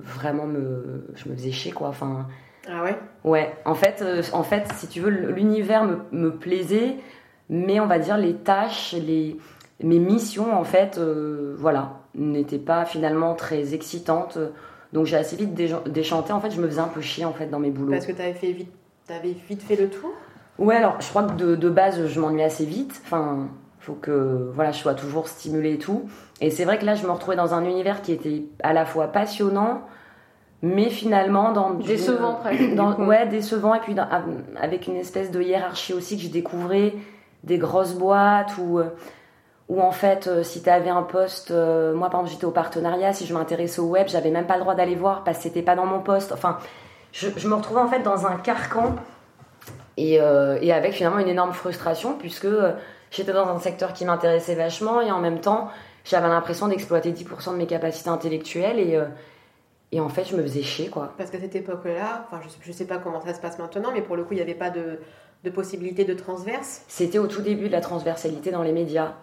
vraiment, 0.00 0.46
me, 0.46 1.04
je 1.14 1.28
me 1.28 1.34
faisais 1.34 1.50
chier, 1.50 1.72
quoi. 1.72 1.88
Enfin, 1.88 2.26
ah 2.68 2.84
ouais? 2.84 2.96
Ouais, 3.24 3.52
en 3.64 3.74
fait, 3.74 4.04
en 4.32 4.44
fait 4.44 4.68
si 4.76 4.86
tu 4.86 5.00
veux, 5.00 5.10
l'univers 5.10 5.84
me, 5.84 5.98
me, 6.12 6.30
plaisait, 6.30 6.96
mais 7.48 7.80
on 7.80 7.86
va 7.86 7.98
dire 7.98 8.16
les 8.16 8.34
tâches, 8.34 8.94
les, 8.94 9.36
mes 9.82 9.98
missions, 9.98 10.56
en 10.56 10.64
fait, 10.64 10.98
voilà, 11.56 12.00
n'étaient 12.14 12.58
pas 12.58 12.84
finalement 12.84 13.34
très 13.34 13.74
excitantes. 13.74 14.38
Donc 14.92 15.06
j'ai 15.06 15.16
assez 15.16 15.36
vite 15.36 15.54
déchanté. 15.54 16.32
En 16.32 16.40
fait, 16.40 16.50
je 16.50 16.60
me 16.60 16.68
faisais 16.68 16.80
un 16.80 16.88
peu 16.88 17.00
chier 17.00 17.24
en 17.24 17.32
fait 17.32 17.46
dans 17.46 17.58
mes 17.58 17.70
boulots. 17.70 17.92
Parce 17.92 18.06
que 18.06 18.12
tu 18.12 18.22
avais 18.22 18.34
fait 18.34 18.52
vite 18.52 18.70
T'avais 19.06 19.34
vite 19.48 19.62
fait 19.62 19.76
le 19.76 19.88
tour? 19.88 20.10
Ouais, 20.58 20.76
alors 20.76 21.00
je 21.00 21.08
crois 21.08 21.24
que 21.24 21.32
de, 21.32 21.56
de 21.56 21.68
base, 21.68 22.06
je 22.06 22.20
m'ennuie 22.20 22.42
assez 22.42 22.64
vite. 22.64 23.02
Enfin, 23.04 23.48
faut 23.80 23.94
que 23.94 24.50
voilà, 24.54 24.70
je 24.70 24.78
sois 24.78 24.94
toujours 24.94 25.28
stimulée 25.28 25.74
et 25.74 25.78
tout. 25.78 26.08
Et 26.40 26.50
c'est 26.50 26.64
vrai 26.64 26.78
que 26.78 26.84
là, 26.84 26.94
je 26.94 27.04
me 27.04 27.10
retrouvais 27.10 27.36
dans 27.36 27.52
un 27.52 27.64
univers 27.64 28.02
qui 28.02 28.12
était 28.12 28.44
à 28.62 28.72
la 28.72 28.84
fois 28.84 29.08
passionnant, 29.08 29.82
mais 30.62 30.88
finalement 30.88 31.52
dans 31.52 31.74
décevant 31.74 32.34
presque. 32.34 32.62
ouais, 32.98 33.26
décevant 33.26 33.74
et 33.74 33.80
puis 33.80 33.96
avec 34.56 34.86
une 34.86 34.96
espèce 34.96 35.32
de 35.32 35.42
hiérarchie 35.42 35.94
aussi 35.94 36.16
que 36.16 36.22
je 36.22 36.28
découvrais 36.28 36.94
des 37.44 37.58
grosses 37.58 37.94
boîtes 37.94 38.56
où 38.58 38.78
euh, 38.78 38.90
où 39.72 39.80
en 39.80 39.90
fait, 39.90 40.26
euh, 40.26 40.42
si 40.42 40.62
tu 40.62 40.68
avais 40.68 40.90
un 40.90 41.02
poste, 41.02 41.50
euh, 41.50 41.94
moi 41.94 42.10
par 42.10 42.20
exemple 42.20 42.34
j'étais 42.34 42.44
au 42.44 42.50
partenariat, 42.50 43.14
si 43.14 43.26
je 43.26 43.32
m'intéressais 43.32 43.80
au 43.80 43.86
web, 43.86 44.06
j'avais 44.06 44.30
même 44.30 44.46
pas 44.46 44.56
le 44.56 44.60
droit 44.60 44.74
d'aller 44.74 44.94
voir 44.94 45.24
parce 45.24 45.38
que 45.38 45.44
c'était 45.44 45.62
pas 45.62 45.74
dans 45.74 45.86
mon 45.86 46.00
poste. 46.00 46.30
Enfin, 46.32 46.58
je, 47.12 47.28
me 47.48 47.54
retrouvais 47.54 47.80
en 47.80 47.88
fait 47.88 48.00
dans 48.00 48.26
un 48.26 48.36
carcan 48.36 48.96
euh, 49.98 50.58
et, 50.60 50.72
avec 50.72 50.92
finalement 50.92 51.20
une 51.20 51.28
énorme 51.28 51.52
frustration 51.52 52.16
puisque 52.18 52.48
j'étais 53.10 53.32
dans 53.32 53.48
un 53.48 53.58
secteur 53.58 53.94
qui 53.94 54.04
m'intéressait 54.04 54.54
vachement 54.54 55.00
et 55.00 55.10
en 55.10 55.20
même 55.20 55.40
temps 55.40 55.68
j'avais 56.04 56.28
l'impression 56.28 56.68
d'exploiter 56.68 57.12
10% 57.12 57.52
de 57.52 57.56
mes 57.56 57.66
capacités 57.66 58.10
intellectuelles 58.10 58.78
et, 58.78 59.00
et 59.92 60.00
en 60.00 60.08
fait 60.08 60.24
je 60.24 60.36
me 60.36 60.42
faisais 60.42 60.62
chier 60.62 60.88
quoi. 60.88 61.12
Parce 61.16 61.30
qu'à 61.30 61.38
cette 61.38 61.54
époque-là, 61.54 62.26
enfin 62.26 62.42
je, 62.62 62.68
ne 62.68 62.74
sais 62.74 62.86
pas 62.86 62.98
comment 62.98 63.20
ça 63.20 63.34
se 63.34 63.40
passe 63.40 63.58
maintenant 63.58 63.90
mais 63.92 64.02
pour 64.02 64.16
le 64.16 64.24
coup 64.24 64.32
il 64.32 64.36
n'y 64.36 64.42
avait 64.42 64.54
pas 64.54 64.70
de, 64.70 64.98
de 65.44 65.50
possibilité 65.50 66.04
de 66.04 66.14
transverse. 66.14 66.82
C'était 66.88 67.18
au 67.18 67.26
tout 67.26 67.42
début 67.42 67.66
de 67.66 67.72
la 67.72 67.80
transversalité 67.80 68.50
dans 68.50 68.62
les 68.62 68.72
médias. 68.72 69.14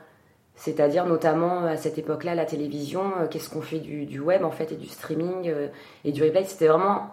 C'est-à-dire 0.60 1.05
notamment 1.05 1.63
à 1.63 1.77
cette 1.77 1.97
époque-là, 1.97 2.36
la 2.36 2.43
télévision, 2.43 3.13
euh, 3.17 3.27
qu'est-ce 3.27 3.49
qu'on 3.49 3.62
fait 3.62 3.79
du, 3.79 4.19
web 4.19 4.43
en 4.43 4.51
fait 4.51 4.73
et 4.73 4.75
du 4.75 4.88
streaming 4.88 5.47
euh, 5.47 5.67
et 6.03 6.12
du 6.12 6.21
replay. 6.21 6.43
C'était 6.43 6.67
vraiment 6.67 7.12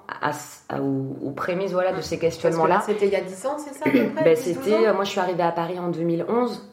aux, 0.77 1.31
prémices 1.31 1.71
voilà, 1.71 1.93
de 1.93 2.01
ces 2.01 2.19
questionnements-là. 2.19 2.83
C'était 2.85 3.07
il 3.07 3.13
y 3.13 3.17
a 3.17 3.21
10 3.21 3.47
ans, 3.47 3.57
c'est 3.59 3.73
ça 3.73 3.89
ben, 4.25 4.37
c'était, 4.37 4.89
euh, 4.89 4.95
Moi 4.95 5.05
je 5.05 5.11
suis 5.11 5.21
arrivée 5.21 5.45
à 5.45 5.53
Paris 5.53 5.79
en 5.79 5.91
2011, 5.91 6.69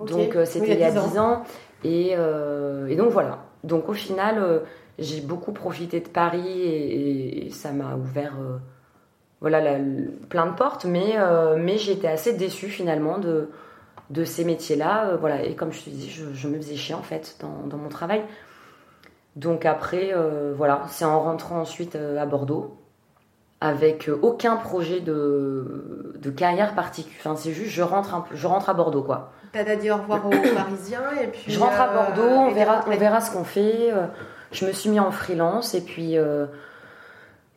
donc 0.00 0.36
c'était 0.46 0.72
il 0.72 0.80
y 0.80 0.82
a 0.82 0.90
10 0.90 1.18
ans. 1.18 1.44
Et, 1.84 2.16
donc 2.96 3.10
voilà. 3.10 3.44
Donc 3.62 3.88
au 3.88 3.92
final, 3.92 4.62
j'ai 4.98 5.20
beaucoup 5.20 5.52
profité 5.52 6.00
de 6.00 6.08
Paris 6.08 6.60
et, 6.60 7.50
ça 7.52 7.70
m'a 7.70 7.94
ouvert 7.94 8.34
voilà, 9.44 9.76
plein 10.30 10.46
de 10.46 10.54
portes, 10.54 10.86
mais, 10.86 11.16
mais 11.58 11.76
j'étais 11.76 12.08
assez 12.08 12.32
déçue 12.32 12.68
finalement 12.68 13.18
de 13.18 13.50
de 14.10 14.24
ces 14.24 14.44
métiers-là. 14.44 15.08
Euh, 15.08 15.16
voilà. 15.16 15.42
Et 15.42 15.54
comme 15.54 15.72
je 15.72 15.82
te 15.82 15.90
dis, 15.90 16.10
je, 16.10 16.48
me 16.48 16.56
faisais 16.56 16.76
chier 16.76 16.94
en 16.94 17.02
fait 17.02 17.36
dans, 17.40 17.76
mon 17.76 17.88
travail. 17.88 18.22
Donc 19.36 19.66
après, 19.66 20.12
euh, 20.12 20.54
voilà, 20.56 20.82
c'est 20.88 21.04
en 21.04 21.20
rentrant 21.20 21.60
ensuite 21.60 21.96
euh, 21.96 22.20
à 22.20 22.26
Bordeaux 22.26 22.76
avec 23.60 24.10
aucun 24.20 24.56
projet 24.56 25.00
de, 25.00 26.12
de 26.18 26.30
carrière 26.30 26.74
particulier. 26.74 27.16
Enfin, 27.18 27.34
c'est 27.34 27.52
juste, 27.52 27.70
je 27.70 27.82
rentre, 27.82 28.14
un 28.14 28.20
peu, 28.20 28.36
je 28.36 28.46
rentre 28.46 28.68
à 28.68 28.74
Bordeaux, 28.74 29.02
quoi. 29.02 29.32
T'as 29.52 29.76
dit 29.76 29.90
au 29.90 29.96
revoir 29.96 30.26
aux 30.26 30.30
Parisiens 30.54 31.10
et 31.22 31.28
puis. 31.28 31.44
Je 31.46 31.58
rentre 31.58 31.80
à 31.80 31.88
Bordeaux, 31.88 32.28
on 32.28 32.50
verra, 32.50 32.84
on 32.86 32.90
verra 32.90 33.20
ce 33.20 33.30
qu'on 33.32 33.44
fait. 33.44 33.90
Je 34.52 34.66
me 34.66 34.72
suis 34.72 34.90
mis 34.90 35.00
en 35.00 35.10
freelance 35.10 35.74
et 35.74 35.80
puis, 35.80 36.16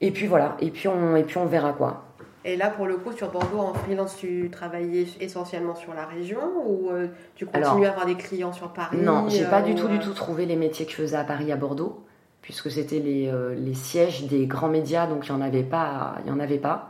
et 0.01 0.11
puis 0.11 0.27
voilà, 0.27 0.57
et 0.59 0.69
puis 0.69 0.87
on, 0.87 1.15
et 1.15 1.23
puis 1.23 1.37
on 1.37 1.45
verra 1.45 1.73
quoi. 1.73 2.07
Et 2.47 2.55
là, 2.55 2.69
pour 2.69 2.85
le 2.87 2.95
coup, 2.95 3.11
sur 3.11 3.29
Bordeaux, 3.29 3.59
en 3.59 3.73
freelance, 3.73 4.15
tu 4.15 4.49
travaillais 4.49 5.05
essentiellement 5.19 5.75
sur 5.75 5.93
la 5.93 6.05
région 6.05 6.39
ou 6.65 6.89
euh, 6.89 7.07
tu 7.35 7.45
continues 7.45 7.85
à 7.85 7.91
avoir 7.91 8.05
des 8.05 8.15
clients 8.15 8.53
sur 8.53 8.69
Paris 8.69 8.95
Non, 8.97 9.27
j'ai 9.27 9.43
pas 9.43 9.61
du 9.61 9.75
tout, 9.75 9.89
du 9.89 9.97
euh, 9.97 10.01
tout 10.01 10.13
trouvé 10.13 10.45
les 10.45 10.55
métiers 10.55 10.85
que 10.85 10.91
je 10.91 10.95
faisais 10.95 11.17
à 11.17 11.25
Paris, 11.25 11.51
à 11.51 11.57
Bordeaux, 11.57 12.05
puisque 12.41 12.71
c'était 12.71 12.99
les, 12.99 13.27
euh, 13.27 13.53
les, 13.53 13.73
sièges 13.73 14.27
des 14.27 14.45
grands 14.45 14.69
médias, 14.69 15.07
donc 15.07 15.27
il 15.27 15.35
n'y 15.35 15.37
en 15.37 15.41
avait 15.41 15.63
pas. 15.63 16.15
Y 16.25 16.31
en 16.31 16.39
avait 16.39 16.57
pas. 16.57 16.89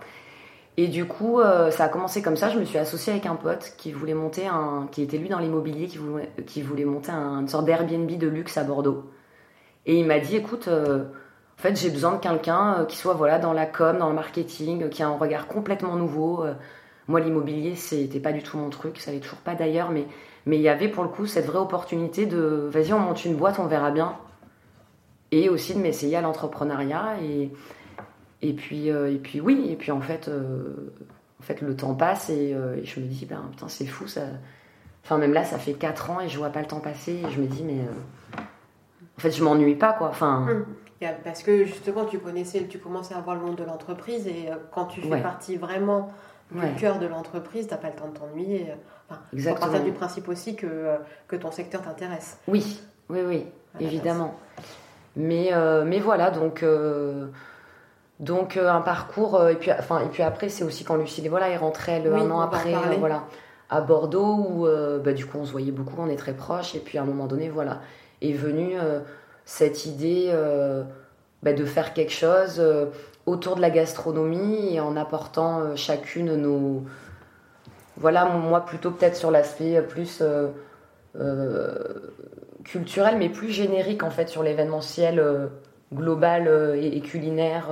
Et 0.79 0.89
du 0.89 1.05
coup, 1.05 1.41
ça 1.71 1.85
a 1.85 1.89
commencé 1.89 2.21
comme 2.21 2.37
ça. 2.37 2.49
Je 2.49 2.59
me 2.59 2.63
suis 2.63 2.77
associée 2.77 3.11
avec 3.11 3.25
un 3.25 3.33
pote 3.33 3.73
qui 3.77 3.91
voulait 3.91 4.13
monter 4.13 4.45
un, 4.45 4.87
qui 4.91 5.01
était 5.01 5.17
lui 5.17 5.27
dans 5.27 5.39
l'immobilier, 5.39 5.87
qui 5.87 5.97
voulait, 5.97 6.29
qui 6.45 6.61
voulait 6.61 6.85
monter 6.85 7.11
un, 7.11 7.39
une 7.39 7.47
sorte 7.47 7.65
d'Airbnb 7.65 8.11
de 8.11 8.27
luxe 8.27 8.59
à 8.59 8.63
Bordeaux. 8.63 9.05
Et 9.87 9.97
il 9.97 10.05
m'a 10.05 10.19
dit, 10.19 10.35
écoute 10.35 10.69
en 11.57 11.61
fait, 11.61 11.75
j'ai 11.75 11.89
besoin 11.89 12.13
de 12.13 12.19
quelqu'un 12.19 12.81
euh, 12.81 12.85
qui 12.85 12.97
soit 12.97 13.13
voilà 13.13 13.39
dans 13.39 13.53
la 13.53 13.65
com, 13.65 13.97
dans 13.97 14.09
le 14.09 14.15
marketing, 14.15 14.83
euh, 14.83 14.89
qui 14.89 15.01
a 15.01 15.07
un 15.07 15.17
regard 15.17 15.47
complètement 15.47 15.95
nouveau. 15.95 16.43
Euh. 16.43 16.53
Moi, 17.07 17.19
l'immobilier, 17.19 17.75
c'était 17.75 18.19
pas 18.19 18.31
du 18.31 18.43
tout 18.43 18.57
mon 18.57 18.69
truc, 18.69 18.99
ça 18.99 19.11
l'est 19.11 19.19
toujours 19.19 19.39
pas 19.39 19.55
d'ailleurs, 19.55 19.91
mais 19.91 20.05
mais 20.45 20.57
il 20.57 20.61
y 20.61 20.69
avait 20.69 20.87
pour 20.87 21.03
le 21.03 21.09
coup 21.09 21.25
cette 21.25 21.45
vraie 21.45 21.59
opportunité 21.59 22.25
de 22.25 22.69
vas-y, 22.71 22.93
on 22.93 22.99
monte 22.99 23.25
une 23.25 23.35
boîte, 23.35 23.59
on 23.59 23.65
verra 23.65 23.91
bien, 23.91 24.15
et 25.31 25.49
aussi 25.49 25.73
de 25.73 25.79
m'essayer 25.79 26.15
à 26.17 26.21
l'entrepreneuriat 26.21 27.15
et 27.21 27.51
et 28.41 28.53
puis 28.53 28.87
et 28.87 29.19
puis 29.21 29.41
oui, 29.41 29.67
et 29.69 29.75
puis 29.75 29.91
en 29.91 30.01
fait 30.01 30.29
en 30.29 31.43
fait 31.43 31.61
le 31.61 31.75
temps 31.75 31.95
passe 31.95 32.29
et, 32.29 32.55
je 32.83 32.99
me 32.99 33.05
dis 33.05 33.25
ben 33.25 33.43
putain 33.51 33.67
c'est 33.67 33.85
fou 33.85 34.07
ça. 34.07 34.21
Enfin 35.03 35.17
même 35.17 35.33
là, 35.33 35.45
ça 35.45 35.57
fait 35.57 35.73
4 35.73 36.11
ans 36.11 36.19
et 36.19 36.27
je 36.29 36.37
vois 36.37 36.49
pas 36.49 36.59
le 36.59 36.67
temps 36.67 36.81
passer 36.81 37.13
et 37.13 37.31
je 37.31 37.41
me 37.41 37.47
dis 37.47 37.63
mais 37.63 37.79
en 38.35 39.21
fait 39.21 39.31
je 39.31 39.43
m'ennuie 39.43 39.75
pas 39.75 39.93
quoi. 39.93 40.09
Enfin 40.09 40.45
hum. 40.49 40.65
Parce 41.23 41.43
que 41.43 41.65
justement, 41.65 42.05
tu 42.05 42.19
connaissais, 42.19 42.65
tu 42.67 42.79
commençais 42.79 43.13
à 43.13 43.21
voir 43.21 43.35
le 43.35 43.41
monde 43.43 43.55
de 43.55 43.63
l'entreprise 43.63 44.27
et 44.27 44.49
euh, 44.49 44.55
quand 44.71 44.85
tu 44.85 45.01
fais 45.01 45.21
partie 45.21 45.55
vraiment 45.57 46.11
du 46.51 46.73
cœur 46.79 46.99
de 46.99 47.05
l'entreprise, 47.05 47.67
tu 47.67 47.73
n'as 47.73 47.79
pas 47.79 47.89
le 47.89 47.95
temps 47.95 48.07
de 48.07 48.17
t'ennuyer. 48.17 48.73
Enfin, 49.09 49.21
Exactement. 49.33 49.67
partir 49.67 49.85
du 49.85 49.91
principe 49.91 50.27
aussi 50.27 50.55
que, 50.55 50.65
euh, 50.65 50.97
que 51.27 51.35
ton 51.35 51.51
secteur 51.51 51.81
t'intéresse. 51.81 52.39
Oui, 52.47 52.79
oui, 53.09 53.19
oui, 53.25 53.45
évidemment. 53.79 54.35
Mais, 55.15 55.49
euh, 55.51 55.83
mais 55.85 55.99
voilà, 55.99 56.31
donc, 56.31 56.65
donc 58.19 58.57
un 58.57 58.81
parcours. 58.81 59.47
et, 59.49 59.55
puis, 59.55 59.71
enfin, 59.71 59.99
et 59.99 60.07
puis 60.07 60.23
après, 60.23 60.49
c'est 60.49 60.63
aussi 60.63 60.83
quand 60.83 60.95
Lucille 60.95 61.29
voilà, 61.29 61.49
est 61.49 61.57
rentrée 61.57 62.01
le 62.01 62.13
un 62.13 62.31
an 62.31 62.39
après 62.39 62.73
voilà, 62.97 63.23
à 63.69 63.81
Bordeaux 63.81 64.47
où 64.49 64.67
bah, 65.03 65.13
du 65.13 65.25
coup 65.25 65.37
on 65.37 65.45
se 65.45 65.51
voyait 65.51 65.71
beaucoup, 65.71 65.95
on 65.99 66.09
est 66.09 66.17
très 66.17 66.33
proches. 66.33 66.75
Et 66.75 66.79
puis 66.79 66.97
à 66.97 67.03
un 67.03 67.05
moment 67.05 67.27
donné, 67.27 67.49
voilà, 67.49 67.81
est 68.21 68.33
venue 68.33 68.75
cette 69.47 69.85
idée 69.85 70.25
euh, 70.27 70.83
bah, 71.41 71.53
de 71.53 71.63
faire 71.63 71.93
quelque 71.93 72.11
chose 72.11 72.57
euh, 72.59 72.87
autour 73.25 73.55
de 73.55 73.61
la 73.61 73.69
gastronomie 73.69 74.75
et 74.75 74.81
en 74.81 74.97
apportant 74.97 75.61
euh, 75.61 75.75
chacune 75.77 76.35
nos... 76.35 76.83
Voilà, 77.95 78.25
moi 78.25 78.65
plutôt 78.65 78.91
peut-être 78.91 79.15
sur 79.15 79.31
l'aspect 79.31 79.81
plus 79.81 80.21
culturel, 82.63 83.17
mais 83.17 83.29
plus 83.29 83.49
générique 83.49 84.03
en 84.03 84.11
fait 84.11 84.27
sur 84.29 84.43
l'événementiel 84.43 85.49
global 85.91 86.77
et, 86.79 87.01
culinaire. 87.01 87.69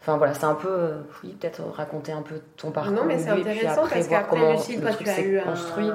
Enfin 0.00 0.16
voilà, 0.16 0.32
c'est 0.32 0.44
un 0.44 0.54
peu, 0.54 0.92
oui, 1.22 1.36
peut-être 1.38 1.60
raconter 1.74 2.12
un 2.12 2.22
peu 2.22 2.36
ton 2.56 2.70
parcours. 2.70 2.94
Non, 2.94 3.04
mais 3.04 3.18
c'est 3.18 3.28
intéressant 3.28 3.86
parce 3.86 4.08
qu'après, 4.08 4.52
Lucille, 4.52 4.80
toi, 4.80 4.92
tu 4.94 5.06
as 5.06 5.20
eu 5.20 5.42
construit. 5.42 5.90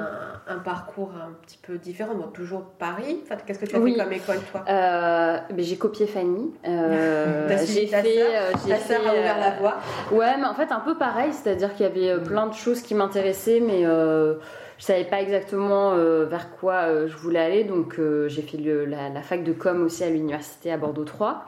Un 0.48 0.58
parcours 0.58 1.10
un 1.14 1.32
petit 1.44 1.58
peu 1.60 1.76
différent, 1.76 2.14
bon, 2.14 2.28
toujours 2.28 2.62
Paris. 2.78 3.20
Enfin, 3.22 3.36
Qu'est-ce 3.46 3.58
que 3.58 3.66
tu 3.66 3.76
as 3.76 3.80
fait 3.80 3.94
comme 3.94 4.12
école, 4.12 4.38
toi 4.50 4.64
euh, 4.68 5.38
J'ai 5.58 5.76
copié 5.76 6.06
Fanny. 6.06 6.52
Euh, 6.66 7.48
j'ai 7.66 7.86
fait. 7.86 8.36
Euh, 8.36 8.52
ta 8.66 8.76
sœur 8.76 9.00
a 9.06 9.12
ouvert 9.12 9.38
la 9.38 9.50
voie. 9.58 9.76
Ouais, 10.10 10.36
mais 10.38 10.46
en 10.46 10.54
fait, 10.54 10.72
un 10.72 10.80
peu 10.80 10.96
pareil, 10.96 11.32
c'est-à-dire 11.32 11.74
qu'il 11.74 11.84
y 11.84 11.88
avait 11.88 12.10
euh, 12.10 12.18
plein 12.18 12.46
de 12.46 12.54
choses 12.54 12.80
qui 12.80 12.94
m'intéressaient, 12.94 13.60
mais 13.60 13.84
euh, 13.84 14.34
je 14.78 14.84
savais 14.84 15.04
pas 15.04 15.20
exactement 15.20 15.94
vers 16.24 16.50
quoi 16.58 17.06
je 17.06 17.16
voulais 17.16 17.40
aller. 17.40 17.64
Donc, 17.64 18.00
j'ai 18.28 18.42
fait 18.42 18.58
le, 18.58 18.84
la, 18.84 19.10
la, 19.10 19.22
fac 19.22 19.44
de 19.44 19.52
com 19.52 19.84
aussi 19.84 20.04
à 20.04 20.08
l'université 20.08 20.72
à 20.72 20.76
Bordeaux 20.78 21.04
3. 21.04 21.44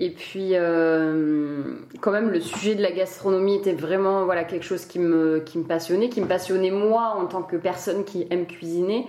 Et 0.00 0.10
puis, 0.10 0.50
euh, 0.52 1.74
quand 2.00 2.12
même, 2.12 2.30
le 2.30 2.40
sujet 2.40 2.76
de 2.76 2.82
la 2.82 2.92
gastronomie 2.92 3.56
était 3.56 3.72
vraiment 3.72 4.24
voilà, 4.24 4.44
quelque 4.44 4.64
chose 4.64 4.84
qui 4.84 5.00
me, 5.00 5.40
qui 5.40 5.58
me 5.58 5.64
passionnait, 5.64 6.08
qui 6.08 6.20
me 6.20 6.26
passionnait 6.26 6.70
moi 6.70 7.16
en 7.18 7.26
tant 7.26 7.42
que 7.42 7.56
personne 7.56 8.04
qui 8.04 8.26
aime 8.30 8.46
cuisiner. 8.46 9.06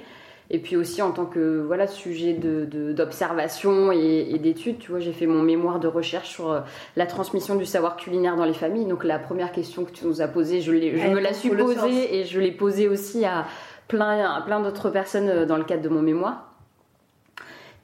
Et 0.51 0.57
puis 0.57 0.75
aussi 0.75 1.03
en 1.03 1.11
tant 1.11 1.27
que 1.27 1.61
voilà, 1.61 1.85
sujet 1.85 2.33
d'observation 2.33 3.89
de, 3.89 3.93
et, 3.93 4.33
et 4.33 4.39
d'études. 4.39 4.79
Tu 4.79 4.89
vois, 4.89 4.99
j'ai 4.99 5.11
fait 5.11 5.27
mon 5.27 5.43
mémoire 5.43 5.79
de 5.79 5.87
recherche 5.87 6.29
sur 6.29 6.51
euh, 6.51 6.61
la 6.95 7.05
transmission 7.05 7.53
du 7.53 7.65
savoir 7.65 7.95
culinaire 7.95 8.35
dans 8.35 8.45
les 8.45 8.53
familles. 8.53 8.85
Donc, 8.85 9.03
la 9.03 9.19
première 9.19 9.51
question 9.51 9.85
que 9.85 9.91
tu 9.91 10.07
nous 10.07 10.23
as 10.23 10.27
posée, 10.27 10.61
je, 10.61 10.71
je 10.71 11.07
me 11.07 11.19
la 11.19 11.33
suis 11.33 11.51
posée 11.51 12.19
et 12.19 12.23
je 12.23 12.39
l'ai 12.39 12.51
posée 12.51 12.87
aussi 12.87 13.25
à 13.25 13.45
plein, 13.87 14.25
à 14.25 14.41
plein 14.41 14.59
d'autres 14.59 14.89
personnes 14.89 15.29
euh, 15.29 15.45
dans 15.45 15.57
le 15.57 15.65
cadre 15.65 15.83
de 15.83 15.89
mon 15.89 16.01
mémoire. 16.01 16.48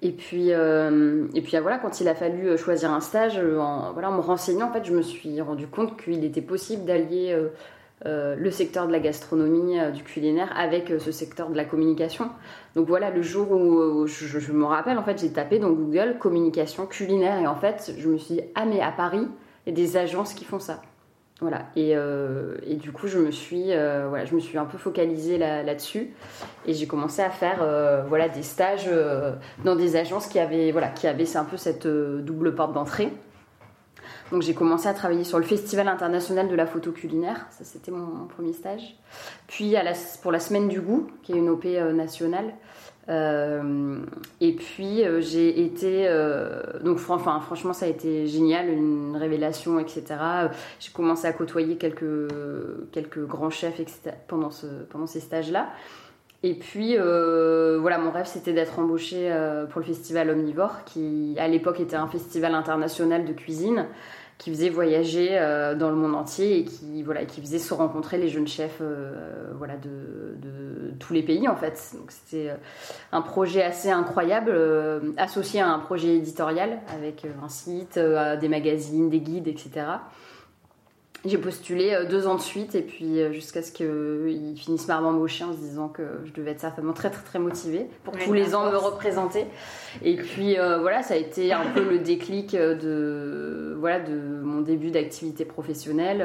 Et 0.02 0.12
puis, 0.12 0.52
euh, 0.52 1.28
et 1.34 1.42
puis 1.42 1.58
voilà, 1.58 1.78
quand 1.78 2.02
il 2.02 2.08
a 2.08 2.16
fallu 2.16 2.50
euh, 2.50 2.58
choisir 2.58 2.92
un 2.92 3.00
stage, 3.00 3.38
euh, 3.38 3.60
en, 3.60 3.94
voilà, 3.94 4.10
en 4.10 4.14
me 4.14 4.22
renseignant, 4.22 4.70
en 4.70 4.74
fait, 4.74 4.86
je 4.86 4.94
me 4.94 5.02
suis 5.02 5.40
rendu 5.42 5.68
compte 5.68 6.00
qu'il 6.02 6.24
était 6.24 6.42
possible 6.42 6.86
d'allier 6.86 7.38
le 8.04 8.52
secteur 8.52 8.86
de 8.86 8.92
la 8.92 9.00
gastronomie, 9.00 9.78
du 9.94 10.04
culinaire, 10.04 10.54
avec 10.56 10.94
ce 11.00 11.12
secteur 11.12 11.50
de 11.50 11.56
la 11.56 11.66
communication. 11.66 12.30
Donc 12.76 12.88
voilà, 12.88 13.10
le 13.10 13.24
jour 13.24 13.50
où, 13.52 14.06
je, 14.06 14.52
me 14.52 14.66
rappelle, 14.66 15.00
en 15.00 15.04
fait, 15.04 15.20
j'ai 15.20 15.32
tapé 15.32 15.58
dans 15.58 15.72
Google 15.72 16.18
communication 16.20 16.86
culinaire, 16.86 17.40
et 17.40 17.48
en 17.48 17.56
fait, 17.56 17.94
je 17.98 18.08
me 18.10 18.18
suis 18.18 18.36
dit, 18.36 18.42
ah 18.54 18.66
mais 18.66 18.82
à 18.82 18.92
Paris, 18.92 19.28
il 19.66 19.70
y 19.70 19.72
a 19.72 19.76
des 19.76 19.98
agences 19.98 20.34
qui 20.36 20.46
font 20.46 20.60
ça. 20.60 20.82
Voilà. 21.42 21.68
Et, 21.76 21.98
euh, 21.98 22.56
et, 22.66 22.76
du 22.76 22.94
coup, 22.94 23.08
je 23.08 23.20
me 23.20 23.30
suis, 23.30 23.74
euh, 23.74 24.08
voilà, 24.08 24.24
je 24.24 24.34
me 24.34 24.40
suis 24.40 24.58
un 24.58 24.64
peu 24.64 24.78
focalisée 24.78 25.38
là-dessus. 25.38 26.14
et 26.66 26.74
j'ai 26.74 26.88
commencé 26.88 27.22
à 27.22 27.30
faire 27.30 27.60
euh, 27.62 28.04
voilà, 28.08 28.30
des 28.30 28.44
stages 28.44 28.90
dans 29.66 29.76
des 29.76 29.98
agences 29.98 30.28
qui 30.28 30.40
avaient, 30.40 30.72
voilà, 30.72 30.88
qui 30.88 31.08
avaient 31.08 31.36
un 31.36 31.44
peu 31.44 31.58
cette 31.58 31.88
double 31.88 32.56
porte 32.56 32.74
d'entrée. 32.74 33.12
Donc 34.32 34.42
j'ai 34.42 34.54
commencé 34.54 34.88
à 34.88 34.94
travailler 34.94 35.24
sur 35.24 35.38
le 35.38 35.46
Festival 35.46 35.88
international 35.88 36.48
de 36.48 36.56
la 36.56 36.66
photo 36.66 36.92
culinaire. 36.92 37.46
Ça, 37.52 37.64
c'était 37.64 37.92
mon, 37.92 38.26
premier 38.28 38.54
stage. 38.54 38.96
Puis 39.48 39.76
à 39.76 39.84
la, 39.84 39.92
pour 40.24 40.32
la 40.32 40.40
Semaine 40.40 40.70
du 40.70 40.80
goût, 40.80 41.08
qui 41.22 41.34
est 41.34 41.38
une 41.38 41.50
OP 41.50 41.66
nationale. 41.66 42.54
Euh, 43.08 44.00
et 44.42 44.54
puis 44.54 45.04
euh, 45.04 45.22
j'ai 45.22 45.64
été 45.64 46.06
euh, 46.08 46.60
donc 46.84 46.98
franchement 46.98 47.72
ça 47.72 47.86
a 47.86 47.88
été 47.88 48.26
génial 48.26 48.68
une 48.68 49.16
révélation 49.16 49.78
etc 49.78 50.06
j'ai 50.80 50.92
commencé 50.92 51.28
à 51.28 51.34
côtoyer 51.34 51.76
quelques 51.76 52.32
quelques 52.92 53.24
grands 53.24 53.52
chefs 53.52 53.80
pendant 54.28 54.50
ce 54.50 54.66
pendant 54.90 55.06
ces 55.06 55.20
stages 55.20 55.52
là 55.52 55.70
et 56.42 56.56
puis 56.56 56.98
voilà 56.98 58.00
mon 58.00 58.10
rêve 58.10 58.26
c'était 58.26 58.54
d'être 58.54 58.80
embauché 58.80 59.32
pour 59.70 59.82
le 59.82 59.86
festival 59.86 60.32
omnivore 60.32 60.84
qui 60.86 61.36
à 61.38 61.48
l'époque 61.48 61.80
était 61.82 61.98
un 61.98 62.08
festival 62.08 62.56
international 62.56 63.26
de 63.26 63.34
cuisine 63.34 63.86
qui 64.38 64.50
faisait 64.52 64.70
voyager 64.70 65.30
euh, 65.32 65.76
dans 65.76 65.90
le 65.90 65.96
monde 65.96 66.14
entier 66.14 66.60
et 66.60 66.66
qui 66.66 67.04
voilà 67.04 67.26
qui 67.26 67.42
faisait 67.42 67.60
se 67.60 67.74
rencontrer 67.74 68.18
les 68.18 68.28
jeunes 68.28 68.48
chefs 68.48 68.80
euh, 68.82 69.52
voilà 69.58 69.78
de, 69.78 70.36
de, 70.38 70.94
tous 71.00 71.14
les 71.14 71.24
pays 71.24 71.48
en 71.48 71.56
fait. 71.56 71.94
Donc 71.98 72.12
c'était 72.12 72.50
euh, 72.50 72.56
un 73.12 73.22
projet 73.22 73.64
assez 73.64 73.90
incroyable 73.90 74.54
associé 75.18 75.62
à 75.62 75.70
un 75.70 75.80
projet 75.80 76.16
éditorial 76.16 76.80
avec 76.94 77.26
un 77.44 77.50
site 77.50 77.98
des 77.98 78.50
magazines 78.50 79.10
des 79.10 79.20
guides 79.20 79.48
etc 79.48 79.86
j'ai 81.26 81.38
postulé 81.38 81.94
euh, 81.94 82.06
deux 82.06 82.28
ans 82.28 82.36
de 82.36 82.42
suite 82.42 82.76
et 82.76 82.82
puis 82.82 83.20
euh, 83.20 83.32
jusqu'à 83.32 83.62
ce 83.62 83.72
qu'ils 83.72 84.56
finissent 84.58 84.86
par 84.86 85.02
m'embaucher 85.02 85.44
en 85.44 85.54
se 85.54 85.58
disant 85.58 85.88
que 85.88 86.04
je 86.26 86.32
devais 86.34 86.52
être 86.52 86.60
certainement 86.60 86.94
très 86.94 87.10
très 87.10 87.24
très 87.24 87.40
motivée 87.40 87.88
pour 88.04 88.16
tous 88.18 88.34
les 88.34 88.54
ans 88.56 88.70
me 88.70 88.78
représenter. 88.78 89.46
Et 90.04 90.16
puis 90.16 90.60
euh, 90.60 90.80
voilà, 90.80 91.02
ça 91.04 91.16
a 91.16 91.18
été 91.18 91.52
un 91.52 91.66
peu 91.74 91.84
le 91.84 92.00
déclic 92.00 92.56
de 92.56 93.76
voilà 93.80 94.00
de 94.00 94.16
mon 94.44 94.62
début 94.62 94.92
d'activité 94.92 95.46
professionnelle, 95.46 96.22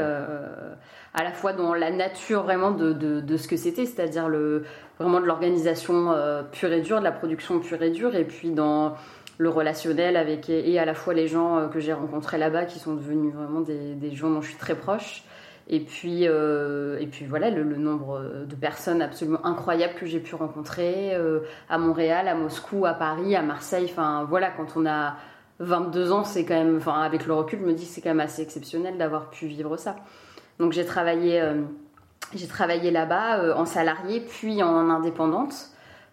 à 1.15 1.25
la 1.25 1.33
fois 1.33 1.53
dans 1.53 1.75
la 1.75 1.91
nature 1.91 2.43
vraiment 2.43 2.71
de, 2.71 2.93
de, 2.93 3.21
de 3.21 3.37
ce 3.37 3.49
que 3.49 3.57
c'était, 3.57 3.87
c'est-à-dire 3.87 4.29
le 4.29 4.65
vraiment 4.99 5.21
de 5.21 5.27
l'organisation 5.27 6.15
pure 6.53 6.73
et 6.73 6.81
dure, 6.81 6.99
de 6.99 7.05
la 7.05 7.13
production 7.13 7.59
pure 7.59 7.83
et 7.83 7.91
dure, 7.91 8.15
et 8.15 8.25
puis 8.25 8.51
dans 8.51 8.95
le 9.41 9.49
relationnel 9.49 10.19
avec 10.19 10.51
et 10.51 10.79
à 10.79 10.85
la 10.85 10.93
fois 10.93 11.15
les 11.15 11.27
gens 11.27 11.57
euh, 11.57 11.69
que 11.69 11.81
j'ai 11.81 11.95
rencontrés 11.95 12.37
là-bas 12.37 12.67
qui 12.67 12.79
sont 12.79 12.95
devenus 12.95 13.33
vraiment 13.33 13.63
des, 13.63 13.95
des, 13.95 14.15
gens 14.15 14.29
dont 14.29 14.43
je 14.43 14.49
suis 14.49 14.59
très 14.59 14.75
proche 14.75 15.25
et 15.67 15.81
puis 15.81 16.29
euh, 16.29 16.99
et 17.01 17.07
puis 17.07 17.25
voilà 17.25 17.49
le, 17.49 17.65
nombre 17.65 18.21
de 18.47 18.55
personnes 18.55 19.01
absolument 19.01 19.45
incroyables 19.47 19.95
que 19.95 20.05
j'ai 20.05 20.21
pu 20.21 20.35
rencontrer 20.35 21.15
euh, 21.15 21.41
à 21.71 21.79
Montréal 21.79 22.29
à 22.29 22.35
Moscou 22.35 22.85
à 22.85 22.93
Paris 22.93 23.35
à 23.35 23.41
Marseille 23.41 23.87
enfin 23.91 24.27
voilà 24.29 24.51
quand 24.51 24.77
on 24.77 24.85
a 24.85 25.17
22 25.63 26.11
ans, 26.11 26.25
c'est 26.25 26.47
quand 26.47 26.55
même, 26.55 26.79
enfin, 26.79 27.03
avec 27.03 27.27
le 27.27 27.35
recul, 27.35 27.59
je 27.61 27.67
me 27.67 27.75
dis 27.75 27.85
que 27.85 27.93
c'est 27.93 28.01
quand 28.01 28.09
même 28.09 28.21
assez 28.21 28.41
exceptionnel 28.41 28.97
d'avoir 28.97 29.29
pu 29.29 29.47
vivre 29.47 29.77
ça. 29.77 29.97
Donc 30.59 30.73
j'ai 30.73 30.87
travaillé, 30.87 31.39
j'ai 32.35 32.47
travaillé 32.47 32.91
là-bas 32.91 33.55
en 33.55 33.67
salarié, 33.67 34.21
puis 34.21 34.63
en 34.63 34.89
indépendante. 34.89 35.71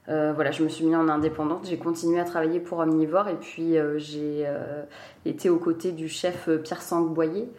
Euh, 0.09 0.31
voilà, 0.33 0.51
je 0.51 0.63
me 0.63 0.69
suis 0.69 0.85
mis 0.85 0.95
en 0.95 1.09
indépendante, 1.09 1.67
j'ai 1.67 1.77
continué 1.77 2.19
à 2.19 2.23
travailler 2.23 2.61
pour 2.61 2.79
Omnivore 2.79 3.27
et 3.27 3.35
puis 3.35 3.77
euh, 3.77 3.97
j'ai 3.97 4.45
euh, 4.47 4.83
été 5.25 5.49
aux 5.49 5.57
côtés 5.57 5.91
du 5.91 6.07
chef 6.07 6.49
Pierre 6.63 6.81
Sangboyer, 6.81 7.49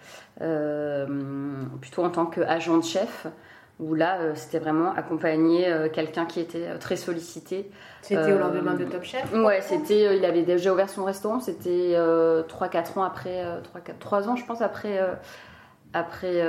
plutôt 1.81 2.05
en 2.05 2.11
tant 2.11 2.25
qu'agent 2.25 2.79
de 2.79 2.85
chef, 2.85 3.27
où 3.81 3.95
là 3.95 4.35
c'était 4.35 4.59
vraiment 4.59 4.93
accompagner 4.95 5.71
quelqu'un 5.93 6.25
qui 6.25 6.41
était 6.41 6.79
très 6.79 6.97
sollicité. 6.97 7.71
C'était 8.01 8.33
au 8.33 8.39
lendemain 8.39 8.75
de 8.75 8.85
Top 8.85 9.03
Chef 9.03 9.31
Ouais, 9.35 9.61
c'était, 9.61 10.17
il 10.17 10.25
avait 10.25 10.43
déjà 10.43 10.73
ouvert 10.73 10.89
son 10.89 11.05
restaurant, 11.05 11.41
c'était 11.41 11.95
3-4 11.95 12.99
ans 12.99 13.03
après, 13.03 13.45
3, 13.63 13.81
4, 13.83 13.99
3 13.99 14.29
ans 14.29 14.37
je 14.37 14.47
pense 14.47 14.63
après, 14.63 14.99
après, 15.93 16.41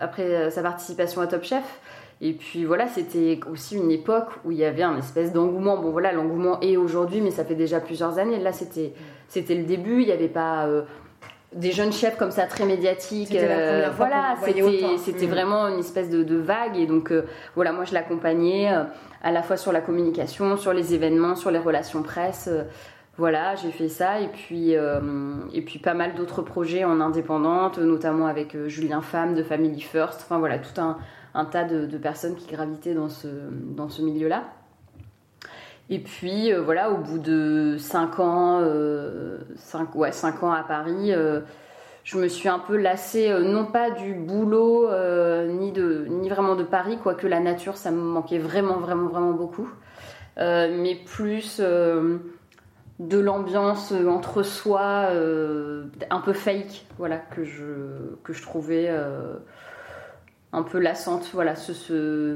après 0.00 0.50
sa 0.50 0.62
participation 0.62 1.22
à 1.22 1.26
Top 1.26 1.44
Chef. 1.44 1.80
Et 2.22 2.32
puis 2.32 2.64
voilà, 2.64 2.88
c'était 2.88 3.38
aussi 3.50 3.76
une 3.76 3.90
époque 3.90 4.28
où 4.44 4.50
il 4.50 4.56
y 4.56 4.64
avait 4.64 4.82
un 4.82 4.96
espèce 4.96 5.32
d'engouement. 5.32 5.76
Bon 5.76 5.90
voilà, 5.90 6.12
l'engouement 6.12 6.58
est 6.60 6.76
aujourd'hui, 6.76 7.20
mais 7.20 7.30
ça 7.30 7.44
fait 7.44 7.54
déjà 7.54 7.78
plusieurs 7.78 8.18
années. 8.18 8.38
Là, 8.38 8.52
c'était 8.52 8.94
c'était 9.28 9.54
le 9.54 9.64
début. 9.64 10.00
Il 10.00 10.06
n'y 10.06 10.12
avait 10.12 10.28
pas 10.28 10.66
euh, 10.66 10.82
des 11.52 11.72
jeunes 11.72 11.92
chefs 11.92 12.16
comme 12.16 12.30
ça 12.30 12.46
très 12.46 12.64
médiatiques. 12.64 13.34
Euh, 13.34 13.90
voilà, 13.94 14.36
c'était 14.42 14.96
c'était 14.96 15.26
mm. 15.26 15.30
vraiment 15.30 15.68
une 15.68 15.80
espèce 15.80 16.08
de, 16.08 16.36
vague. 16.36 16.78
Et 16.78 16.86
donc 16.86 17.12
euh, 17.12 17.26
voilà, 17.54 17.72
moi 17.72 17.84
je 17.84 17.92
l'accompagnais 17.92 18.72
à 19.22 19.30
la 19.30 19.42
fois 19.42 19.58
sur 19.58 19.72
la 19.72 19.82
communication, 19.82 20.56
sur 20.56 20.72
les 20.72 20.94
événements, 20.94 21.36
sur 21.36 21.50
les 21.50 21.58
relations 21.58 22.02
presse. 22.02 22.48
voilà, 23.18 23.56
j'ai 23.56 23.72
fait 23.72 23.90
ça 23.90 24.20
et 24.20 24.28
puis 24.28 24.72
et 24.72 25.62
puis 25.66 25.78
pas 25.80 25.92
mal 25.92 26.14
d'autres 26.14 26.40
projets 26.40 26.84
en 26.84 27.02
indépendante, 27.02 27.76
notamment 27.76 28.26
avec 28.26 28.56
Julien 28.68 29.02
Femme 29.02 29.34
de 29.34 29.42
Family 29.42 29.82
First. 29.82 30.22
Enfin 30.24 30.38
voilà, 30.38 30.58
tout 30.58 30.80
un 30.80 30.96
un 31.36 31.44
tas 31.44 31.64
de, 31.64 31.98
personnes 31.98 32.34
qui 32.34 32.52
gravitaient 32.52 32.94
dans 32.94 33.10
ce, 33.10 33.28
dans 33.28 33.88
ce 33.88 34.02
milieu-là. 34.02 34.44
Et 35.90 36.00
puis 36.00 36.52
euh, 36.52 36.62
voilà, 36.62 36.90
au 36.90 36.96
bout 36.96 37.18
de 37.18 37.76
5 37.78 38.18
ans, 38.18 38.60
euh, 38.60 39.38
ouais, 39.94 40.10
ans 40.42 40.52
à 40.52 40.64
Paris, 40.64 41.12
euh, 41.12 41.40
je 42.02 42.18
me 42.18 42.26
suis 42.26 42.48
un 42.48 42.58
peu 42.58 42.76
lassée, 42.76 43.32
non 43.40 43.66
pas 43.66 43.90
du 43.90 44.14
boulot, 44.14 44.88
ni, 45.48 45.72
de, 45.72 46.06
ni 46.08 46.28
vraiment 46.28 46.54
de 46.54 46.62
Paris, 46.62 46.98
quoique 47.02 47.26
la 47.26 47.40
nature, 47.40 47.76
ça 47.76 47.90
me 47.90 48.00
manquait 48.00 48.38
vraiment, 48.38 48.78
vraiment, 48.78 49.08
vraiment 49.08 49.32
beaucoup. 49.32 49.68
mais 50.36 51.00
plus 51.04 51.60
de 51.60 53.18
l'ambiance 53.18 53.92
entre 53.92 54.44
soi, 54.44 55.08
un 56.10 56.20
peu 56.20 56.32
fake, 56.32 56.86
voilà, 56.96 57.16
que 57.16 57.42
je, 57.42 58.14
que 58.22 58.32
je 58.32 58.42
trouvais 58.42 58.88
un 60.56 60.62
peu 60.62 60.78
lassante 60.78 61.28
voilà 61.34 61.54
ce, 61.54 62.34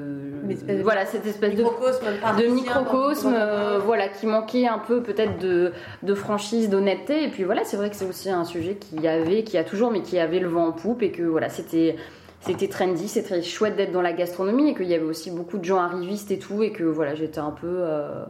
voilà 0.82 1.06
cette 1.06 1.24
espèce 1.24 1.56
de 1.56 1.62
de 1.62 2.46
microcosme 2.52 3.32
euh, 3.34 3.78
voilà 3.82 4.08
qui 4.08 4.26
manquait 4.26 4.66
un 4.66 4.78
peu 4.78 5.02
peut-être 5.02 5.38
de, 5.38 5.72
de 6.02 6.14
franchise 6.14 6.68
d'honnêteté. 6.68 7.24
Et 7.24 7.28
puis 7.28 7.44
voilà 7.44 7.64
c'est 7.64 7.78
vrai 7.78 7.88
que 7.88 7.96
c'est 7.96 8.04
aussi 8.04 8.28
un 8.28 8.44
sujet 8.44 8.76
qui 8.76 9.08
avait 9.08 9.42
qui 9.42 9.56
a 9.56 9.64
toujours 9.64 9.90
mais 9.90 10.02
qui 10.02 10.18
avait 10.18 10.38
le 10.38 10.48
vent 10.48 10.66
en 10.66 10.72
poupe 10.72 11.02
et 11.02 11.12
que 11.12 11.22
voilà 11.22 11.48
c'était 11.48 11.96
c'était 12.40 12.68
trendy 12.68 13.08
c'était 13.08 13.40
chouette 13.40 13.76
d'être 13.76 13.92
dans 13.92 14.02
la 14.02 14.12
gastronomie 14.12 14.70
et 14.70 14.74
qu'il 14.74 14.88
y 14.88 14.94
avait 14.94 15.04
aussi 15.04 15.30
beaucoup 15.30 15.56
de 15.56 15.64
gens 15.64 15.78
arrivistes 15.78 16.30
et 16.30 16.38
tout 16.38 16.62
et 16.62 16.72
que 16.72 16.84
voilà 16.84 17.14
j'étais 17.14 17.40
un 17.40 17.52
peu 17.52 17.68
euh, 17.68 18.22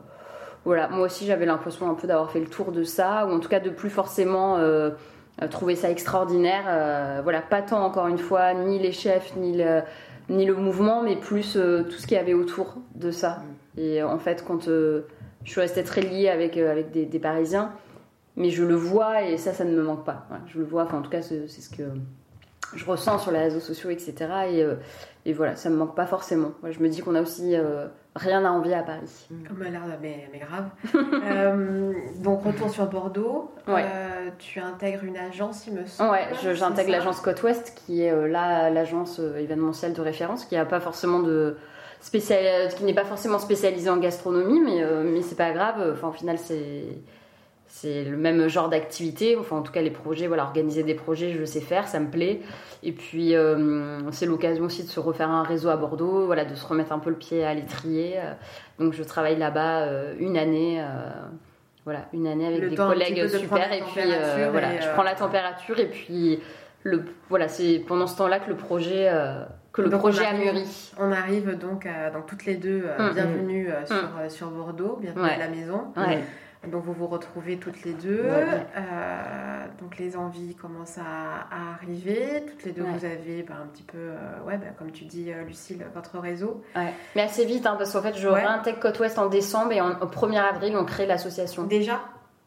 voilà 0.65 0.89
moi 0.89 1.07
aussi 1.07 1.27
j'avais 1.27 1.47
l'impression 1.47 1.91
un 1.91 1.95
peu 1.95 2.07
d'avoir 2.07 2.31
fait 2.31 2.41
le 2.41 2.47
tour 2.47 2.71
de 2.71 2.85
ça 2.85 3.27
ou 3.27 3.33
en 3.33 3.41
tout 3.41 3.49
cas 3.49 3.59
de 3.59 3.71
plus 3.71 3.91
forcément 3.91 4.57
euh, 4.59 4.91
euh, 5.43 5.49
trouver 5.49 5.77
ça 5.77 5.91
extraordinaire. 5.91 6.65
Euh, 6.69 7.21
voilà, 7.23 7.41
pas 7.41 7.63
tant 7.63 7.85
encore 7.85 8.07
une 8.09 8.19
fois, 8.19 8.55
ni 8.55 8.79
les 8.79 8.93
chefs, 8.93 9.35
ni 9.37 9.57
le, 9.57 9.83
ni 10.29 10.45
le 10.45 10.55
mouvement, 10.55 11.03
mais 11.03 11.17
plus 11.17 11.57
euh, 11.57 11.83
tout 11.85 11.99
ce 11.99 12.07
qu'il 12.07 12.17
y 12.17 12.21
avait 12.21 12.35
autour 12.35 12.77
de 12.95 13.11
ça. 13.11 13.43
Mm. 13.77 13.81
Et 13.81 14.03
en 14.03 14.19
fait, 14.19 14.45
quand 14.47 14.65
je 14.65 15.03
suis 15.45 15.61
restée 15.61 15.85
très 15.85 16.03
liée 16.03 16.29
avec, 16.29 16.57
avec 16.57 16.91
des, 16.91 17.19
Parisiens, 17.19 17.73
mais 18.37 18.51
je 18.51 18.65
le 18.65 18.75
vois 18.75 19.23
et 19.23 19.37
ça, 19.39 19.53
ça 19.53 19.65
ne 19.65 19.75
me 19.75 19.83
manque 19.83 20.05
pas. 20.05 20.27
je 20.47 20.59
le 20.59 20.65
vois, 20.65 20.85
enfin 20.85 20.99
en 20.99 21.03
tout 21.03 21.11
cas, 21.11 21.23
c'est 21.23 21.49
ce 21.49 21.71
que 21.71 21.85
je 22.75 22.85
ressens 22.85 23.19
sur 23.19 23.33
les 23.33 23.39
réseaux 23.39 23.61
sociaux, 23.61 23.91
etc. 23.91 24.15
Et, 24.51 24.67
et 25.25 25.33
voilà, 25.33 25.57
ça 25.57 25.71
me 25.71 25.77
manque 25.77 25.95
pas 25.95 26.07
forcément. 26.07 26.53
je 26.69 26.79
me 26.81 26.89
dis 26.89 27.01
qu'on 27.01 27.15
a 27.15 27.23
aussi 27.23 27.55
rien 28.17 28.45
à 28.45 28.51
envier 28.51 28.75
à 28.75 28.83
Paris. 28.83 29.29
Comme 29.47 29.63
a 29.63 29.69
l'air, 29.69 29.83
mais, 30.01 30.29
mais 30.33 30.39
grave. 30.39 30.69
euh, 30.95 31.93
donc, 32.23 32.45
retour 32.45 32.71
sur 32.71 32.87
Bordeaux. 32.87 33.53
Euh, 33.69 34.31
tu 34.39 34.61
intègres 34.61 35.05
une 35.05 35.17
agence, 35.17 35.67
il 35.67 35.75
me 35.75 35.87
semble. 35.87 36.11
Ouais, 36.11 36.29
j'intègre 36.55 36.91
l'agence 36.91 37.21
Côte 37.21 37.43
Ouest, 37.43 37.81
qui 37.85 38.03
est 38.03 38.13
euh, 38.13 38.29
là 38.29 38.71
l'agence 38.71 39.21
euh, 39.21 39.39
événementielle 39.39 39.93
de 39.93 40.01
référence, 40.01 40.45
qui 40.45 40.57
a 40.57 40.65
pas 40.65 40.81
forcément 40.81 41.21
de 41.21 41.57
spécial, 42.01 42.73
qui 42.75 42.85
n'est 42.85 42.95
pas 42.95 43.05
forcément 43.05 43.39
spécialisée 43.39 43.91
en 43.91 43.99
gastronomie, 43.99 44.61
mais 44.61 44.83
mais 45.05 45.23
c'est 45.23 45.37
pas 45.37 45.53
grave. 45.53 45.93
Enfin, 45.93 46.09
au 46.09 46.13
final, 46.13 46.39
c'est 46.39 46.85
c'est 47.73 48.03
le 48.03 48.17
même 48.17 48.49
genre 48.49 48.69
d'activité. 48.69 49.37
Enfin, 49.37 49.57
en 49.57 49.63
tout 49.63 49.71
cas, 49.71 49.81
les 49.81 49.93
projets, 49.93 50.27
voilà, 50.27 50.43
organiser 50.43 50.83
des 50.83 50.95
projets, 50.95 51.31
je 51.31 51.39
le 51.39 51.47
sais 51.47 51.61
faire, 51.61 51.87
ça 51.87 52.01
me 52.01 52.11
plaît. 52.11 52.41
Et 52.83 52.91
puis, 52.91 53.37
euh, 53.37 54.11
c'est 54.11 54.27
l'occasion 54.27 54.65
aussi 54.65 54.83
de 54.83 54.89
se 54.89 54.99
refaire 54.99 55.31
un 55.31 55.45
réseau 55.45 55.69
à 55.69 55.77
Bordeaux, 55.77 56.27
voilà, 56.27 56.45
de 56.45 56.55
se 56.57 56.67
remettre 56.67 56.93
un 56.93 56.99
peu 56.99 57.11
le 57.11 57.17
pied 57.17 57.45
à 57.45 57.55
l'étrier. 57.55 58.19
Donc, 58.81 58.93
je 58.93 59.03
travaille 59.05 59.39
là-bas 59.39 59.83
euh, 59.83 60.15
une 60.19 60.37
année. 60.37 60.83
Euh, 60.83 60.85
voilà, 61.85 62.07
une 62.13 62.27
année 62.27 62.47
avec 62.49 62.69
des 62.69 62.77
collègues 62.77 63.29
super. 63.29 63.73
Et 63.73 63.83
puis, 63.83 64.03
voilà, 64.51 64.81
je 64.81 64.89
prends 64.93 65.05
la 65.05 65.15
température 65.15 65.79
et 65.79 65.87
puis, 65.87 66.41
le, 66.83 67.05
voilà, 67.29 67.47
c'est 67.47 67.79
pendant 67.87 68.07
ce 68.09 68.17
temps-là 68.19 68.41
que 68.41 68.51
le 68.51 68.57
projet 68.57 69.11
que 69.73 69.83
le 69.83 69.91
projet 69.91 70.27
a 70.27 70.35
mûri. 70.35 70.65
On 70.99 71.13
arrive 71.13 71.57
donc 71.57 71.87
dans 72.13 72.23
toutes 72.23 72.45
les 72.45 72.57
deux, 72.57 72.83
mm. 72.99 73.15
bienvenue 73.15 73.69
mm. 73.69 73.87
sur, 73.87 74.31
sur, 74.31 74.51
Bordeaux, 74.51 74.99
bienvenue 75.01 75.29
à 75.29 75.39
la 75.39 75.49
maison. 75.49 75.93
Ouais. 75.97 76.25
Donc 76.69 76.85
vous 76.85 76.93
vous 76.93 77.07
retrouvez 77.07 77.57
toutes 77.57 77.83
les 77.85 77.95
deux. 77.95 78.23
Euh, 78.25 79.67
donc 79.81 79.97
les 79.97 80.17
envies 80.17 80.55
commencent 80.55 80.99
à, 80.99 81.47
arriver. 81.73 82.45
Toutes 82.47 82.65
les 82.65 82.73
deux, 82.73 82.83
vous 82.83 83.05
avez 83.05 83.43
bah, 83.43 83.55
un 83.63 83.67
petit 83.67 83.83
peu, 83.83 83.99
euh, 83.99 84.45
ouais, 84.47 84.59
bah, 84.59 84.67
comme 84.79 84.91
tu 84.91 85.05
dis, 85.05 85.33
euh, 85.33 85.43
Lucille, 85.45 85.85
votre 85.95 86.19
réseau. 86.19 86.63
Mais 87.17 87.23
assez 87.23 87.47
vite, 87.47 87.67
hein, 87.67 87.77
parce 87.79 87.93
qu'en 87.93 88.03
fait, 88.03 88.17
je 88.17 88.29
réintègre 88.29 88.79
Côte 88.79 88.99
Ouest 89.01 89.19
en 89.19 89.29
décembre 89.29 89.73
et 89.73 89.81
au 89.81 90.07
1er 90.07 90.39
avril, 90.39 90.77
on 90.77 90.85
crée 90.85 91.07
l'association. 91.07 91.65
Déjà? 91.65 92.01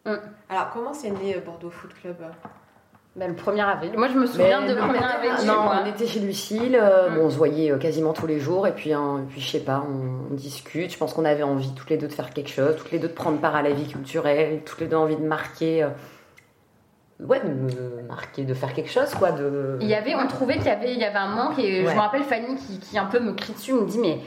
Mm. 0.05 0.15
Alors 0.49 0.69
comment 0.71 0.93
c'est 0.93 1.09
né 1.09 1.37
Bordeaux 1.43 1.69
Foot 1.69 1.93
Club? 1.95 2.17
Ben, 3.15 3.27
le 3.27 3.35
1er 3.35 3.63
avril. 3.63 3.91
Moi, 3.95 4.07
je 4.07 4.17
me 4.17 4.25
souviens 4.25 4.65
de 4.65 4.73
1er 4.73 5.03
avril. 5.03 5.45
Non, 5.45 5.69
on 5.83 5.85
était 5.85 6.07
chez 6.07 6.19
Lucille. 6.19 6.75
Euh, 6.75 7.11
mm. 7.11 7.19
on 7.19 7.29
se 7.29 7.37
voyait 7.37 7.71
euh, 7.71 7.77
quasiment 7.77 8.11
tous 8.11 8.25
les 8.25 8.39
jours. 8.39 8.65
Et 8.65 8.71
puis, 8.71 8.91
hein, 8.91 9.25
puis 9.29 9.39
je 9.39 9.51
sais 9.51 9.59
pas, 9.59 9.85
on, 9.87 10.33
discute. 10.33 10.91
Je 10.91 10.97
pense 10.97 11.13
qu'on 11.13 11.25
avait 11.25 11.43
envie, 11.43 11.73
toutes 11.75 11.91
les 11.91 11.97
deux, 11.97 12.07
de 12.07 12.13
faire 12.13 12.31
quelque 12.31 12.49
chose. 12.49 12.75
Toutes 12.75 12.91
les 12.91 12.97
deux, 12.97 13.09
de 13.09 13.13
prendre 13.13 13.39
part 13.39 13.55
à 13.55 13.61
la 13.61 13.71
vie 13.71 13.87
culturelle. 13.87 14.61
Toutes 14.65 14.81
les 14.81 14.87
deux, 14.87 14.95
envie 14.95 15.15
de 15.15 15.21
marquer. 15.21 15.83
Euh, 15.83 15.89
ouais, 17.19 17.39
de 17.39 18.01
marquer, 18.07 18.45
de 18.45 18.53
faire 18.55 18.73
quelque 18.73 18.89
chose, 18.89 19.13
quoi. 19.13 19.31
De... 19.31 19.77
Il 19.79 19.87
y 19.87 19.93
avait, 19.93 20.15
on 20.15 20.25
trouvait 20.25 20.55
qu'il 20.55 20.65
y 20.65 20.69
avait, 20.69 20.93
il 20.93 20.99
y 20.99 21.05
avait 21.05 21.15
un 21.15 21.35
manque. 21.35 21.59
Et 21.59 21.85
je 21.85 21.93
me 21.93 21.99
rappelle 21.99 22.23
Fanny 22.23 22.55
qui, 22.55 22.79
qui 22.79 22.97
un 22.97 23.05
peu 23.05 23.19
me 23.19 23.33
crie 23.33 23.53
dessus, 23.53 23.73
me 23.73 23.85
dit, 23.85 23.99
mais 23.99 24.17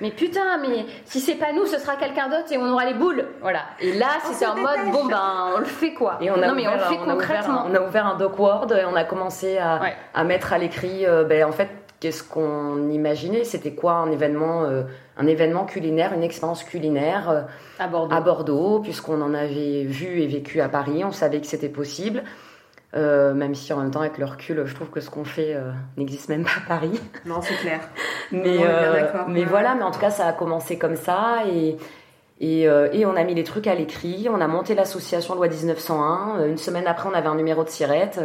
mais 0.00 0.10
putain, 0.10 0.58
mais 0.58 0.86
si 1.04 1.20
c'est 1.20 1.34
pas 1.34 1.52
nous, 1.52 1.66
ce 1.66 1.78
sera 1.78 1.96
quelqu'un 1.96 2.28
d'autre 2.28 2.52
et 2.52 2.58
on 2.58 2.70
aura 2.70 2.84
les 2.84 2.94
boules. 2.94 3.24
Voilà. 3.40 3.60
Et 3.80 3.92
là, 3.92 4.08
c'était 4.24 4.46
en 4.46 4.56
mode, 4.56 4.92
bon 4.92 5.06
ben, 5.06 5.52
on 5.54 5.58
le 5.58 5.64
fait 5.64 5.92
quoi. 5.92 6.18
Et 6.20 6.30
on 6.30 6.42
a 6.42 6.48
non, 6.48 6.54
mais 6.54 6.66
on 6.68 6.74
le 6.74 6.78
fait 6.80 6.96
concrètement. 6.96 7.64
on 7.68 7.74
a 7.74 7.80
ouvert 7.80 8.06
un 8.06 8.16
doc 8.16 8.38
Word 8.38 8.72
et 8.72 8.84
on 8.84 8.96
a 8.96 9.04
commencé 9.04 9.58
à, 9.58 9.80
à 10.14 10.24
mettre 10.24 10.52
à 10.52 10.58
l'écrit, 10.58 11.06
euh, 11.06 11.24
ben, 11.24 11.44
en 11.44 11.52
fait, 11.52 11.70
qu'est-ce 12.00 12.22
qu'on 12.24 12.90
imaginait? 12.90 13.44
C'était 13.44 13.74
quoi 13.74 13.92
un 13.92 14.10
événement, 14.10 14.64
euh, 14.64 14.82
un 15.16 15.26
événement 15.26 15.66
culinaire, 15.66 16.12
une 16.14 16.22
expérience 16.22 16.64
culinaire 16.64 17.30
euh, 17.30 17.42
à 17.78 17.86
Bordeaux, 17.86 18.14
à 18.14 18.20
Bordeaux 18.20 18.80
puisqu'on 18.80 19.20
en 19.20 19.34
avait 19.34 19.84
vu 19.84 20.22
et 20.22 20.26
vécu 20.26 20.60
à 20.60 20.68
Paris, 20.68 21.04
on 21.04 21.12
savait 21.12 21.40
que 21.40 21.46
c'était 21.46 21.68
possible. 21.68 22.24
Euh, 22.96 23.34
même 23.34 23.54
si 23.54 23.72
en 23.72 23.76
même 23.76 23.90
temps, 23.90 24.00
avec 24.00 24.18
le 24.18 24.24
recul, 24.24 24.62
je 24.66 24.74
trouve 24.74 24.90
que 24.90 25.00
ce 25.00 25.10
qu'on 25.10 25.24
fait 25.24 25.54
euh, 25.54 25.70
n'existe 25.96 26.28
même 26.28 26.44
pas 26.44 26.58
à 26.64 26.68
Paris. 26.68 27.00
Non, 27.24 27.40
c'est 27.40 27.54
clair. 27.54 27.80
mais 28.32 28.58
euh, 28.64 29.06
mais 29.28 29.44
voilà, 29.44 29.74
mais 29.74 29.82
en 29.82 29.92
tout 29.92 30.00
cas, 30.00 30.10
ça 30.10 30.26
a 30.26 30.32
commencé 30.32 30.76
comme 30.76 30.96
ça 30.96 31.44
et, 31.46 31.76
et, 32.40 32.62
et 32.62 33.06
on 33.06 33.14
a 33.14 33.22
mis 33.22 33.34
les 33.34 33.44
trucs 33.44 33.66
à 33.66 33.74
l'écrit. 33.74 34.28
On 34.30 34.40
a 34.40 34.48
monté 34.48 34.74
l'association 34.74 35.34
Loi 35.34 35.48
1901. 35.48 36.46
Une 36.46 36.58
semaine 36.58 36.86
après, 36.86 37.08
on 37.08 37.14
avait 37.14 37.28
un 37.28 37.36
numéro 37.36 37.62
de 37.62 37.68
sirette. 37.68 38.20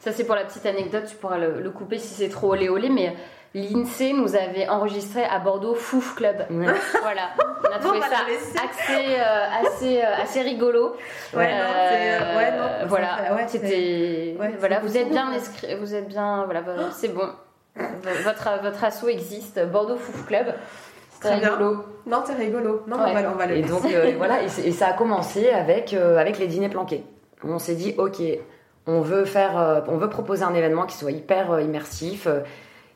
Ça, 0.00 0.12
c'est 0.12 0.24
pour 0.24 0.34
la 0.34 0.44
petite 0.44 0.66
anecdote. 0.66 1.04
Tu 1.08 1.16
pourras 1.16 1.38
le, 1.38 1.60
le 1.60 1.70
couper 1.70 1.98
si 1.98 2.14
c'est 2.14 2.28
trop 2.28 2.52
olé 2.52 2.68
olé, 2.68 2.88
mais 2.88 3.14
l'INSEE 3.54 4.12
nous 4.12 4.34
avait 4.34 4.68
enregistré 4.68 5.24
à 5.24 5.38
Bordeaux 5.38 5.74
Fouf 5.74 6.16
Club. 6.16 6.44
voilà, 6.50 7.30
on 7.62 7.74
a 7.74 7.78
trouvé 7.78 8.00
ça 8.00 8.24
assez, 8.64 9.16
euh, 9.16 9.66
assez, 9.66 10.02
euh, 10.02 10.22
assez 10.22 10.42
rigolo. 10.42 10.96
Ouais, 11.34 11.46
non, 11.46 11.64
euh, 11.64 12.36
ouais, 12.36 12.50
non, 12.50 12.86
voilà, 12.88 13.46
c'était, 13.46 14.36
voilà, 14.58 14.80
vous 14.80 14.96
êtes 14.96 15.08
bien 15.08 15.28
inscrit, 15.28 15.76
vous 15.76 15.94
êtes 15.94 16.08
bien, 16.08 16.44
voilà, 16.44 16.62
c'est 16.92 17.08
bon. 17.08 17.28
Votre, 17.76 18.62
votre 18.62 18.84
asso 18.84 19.08
existe, 19.08 19.64
Bordeaux 19.66 19.96
Fouf 19.96 20.26
Club. 20.26 20.46
C'est 21.20 21.34
rigolo. 21.34 21.84
Non, 22.06 22.22
c'est 22.26 22.34
rigolo. 22.34 22.82
Non, 22.86 22.96
on 22.98 23.12
va, 23.12 23.30
on 23.32 23.36
va 23.36 23.46
le 23.46 23.56
Et 23.56 23.62
donc, 23.62 23.82
voilà, 24.18 24.42
et, 24.42 24.72
ça 24.72 24.88
a 24.88 24.92
commencé 24.92 25.50
avec, 25.50 25.94
avec 25.94 26.38
les 26.38 26.48
dîners 26.48 26.68
planqués. 26.68 27.04
on 27.44 27.58
s'est 27.58 27.74
dit, 27.76 27.94
ok, 27.98 28.20
on 28.86 29.00
veut 29.00 29.24
faire, 29.24 29.84
on 29.88 29.96
veut 29.96 30.10
proposer 30.10 30.44
un 30.44 30.54
événement 30.54 30.86
qui 30.86 30.96
soit 30.96 31.12
hyper 31.12 31.60
immersif, 31.60 32.28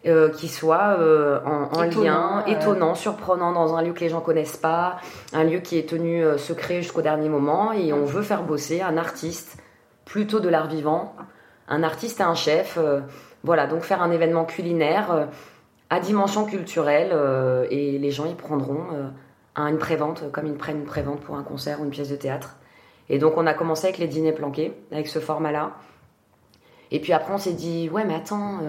euh, 0.07 0.29
qui 0.29 0.47
soit 0.47 0.97
euh, 1.01 1.41
en, 1.45 1.83
lien, 1.83 2.45
étonnant, 2.47 2.95
surprenant 2.95 3.51
dans 3.51 3.75
un 3.75 3.83
lieu 3.83 3.93
que 3.93 3.99
les 3.99 4.09
gens 4.09 4.21
connaissent 4.21 4.57
pas, 4.57 4.99
un 5.33 5.43
lieu 5.43 5.59
qui 5.59 5.77
est 5.77 5.89
tenu 5.89 6.25
euh, 6.25 6.39
secret 6.39 6.83
jusqu'au 6.83 7.03
dernier 7.03 7.29
moment, 7.29 7.73
et 7.73 7.93
on 7.93 8.05
veut 8.05 8.23
faire 8.23 8.45
bosser 8.45 8.81
un 8.81 8.97
artiste 8.97 9.61
plutôt 10.05 10.39
de 10.39 10.49
l'art 10.49 10.69
vivant, 10.69 11.17
un 11.67 11.83
artiste 11.83 12.21
et 12.21 12.23
un 12.23 12.37
chef, 12.37 12.79
voilà, 13.43 13.67
donc 13.67 13.83
faire 13.83 14.01
un 14.01 14.13
événement 14.13 14.45
culinaire 14.45 15.29
à 15.91 15.99
dimension 15.99 16.45
culturelle, 16.45 17.13
et 17.71 17.99
les 17.99 18.11
gens 18.13 18.25
y 18.25 18.35
prendront 18.35 18.87
une 19.57 19.79
prévente, 19.79 20.31
comme 20.31 20.47
ils 20.47 20.55
prennent 20.55 20.79
une 20.79 20.87
prévente 20.87 21.21
pour 21.21 21.37
un 21.37 21.43
concert 21.43 21.81
ou 21.81 21.85
une 21.85 21.91
pièce 21.91 22.09
de 22.09 22.17
théâtre. 22.17 22.57
Et 23.11 23.19
donc 23.19 23.35
on 23.37 23.47
a 23.47 23.53
commencé 23.53 23.89
avec 23.89 23.99
les 23.99 24.07
dîners 24.07 24.33
planqués, 24.33 24.73
avec 24.93 25.09
ce 25.09 25.19
format-là. 25.19 25.73
Et 26.91 27.01
puis 27.01 27.13
après 27.13 27.35
on 27.35 27.39
s'est 27.39 27.53
dit, 27.53 27.91
ouais 27.91 28.05
mais 28.05 28.15
attends, 28.15 28.61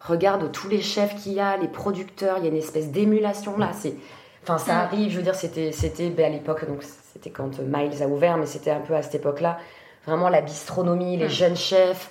regarde 0.00 0.50
tous 0.52 0.68
les 0.68 0.80
chefs 0.80 1.14
qu'il 1.16 1.32
y 1.32 1.40
a, 1.40 1.56
les 1.56 1.68
producteurs, 1.68 2.38
il 2.38 2.44
y 2.44 2.46
a 2.46 2.50
une 2.50 2.56
espèce 2.56 2.90
d'émulation 2.90 3.58
là. 3.58 3.70
C'est, 3.72 3.94
enfin, 4.42 4.58
ça 4.58 4.74
mm. 4.74 4.78
arrive. 4.78 5.10
Je 5.10 5.16
veux 5.16 5.22
dire, 5.22 5.34
c'était, 5.34 5.72
c'était 5.72 6.10
ben, 6.10 6.26
à 6.26 6.28
l'époque, 6.28 6.66
donc 6.66 6.82
c'était 7.12 7.30
quand 7.30 7.58
Miles 7.60 8.02
a 8.02 8.06
ouvert, 8.06 8.36
mais 8.36 8.46
c'était 8.46 8.70
un 8.70 8.80
peu 8.80 8.94
à 8.94 9.02
cette 9.02 9.16
époque-là. 9.16 9.58
Vraiment 10.06 10.28
la 10.28 10.40
bistronomie, 10.40 11.16
les 11.16 11.26
mm. 11.26 11.30
jeunes 11.30 11.56
chefs, 11.56 12.10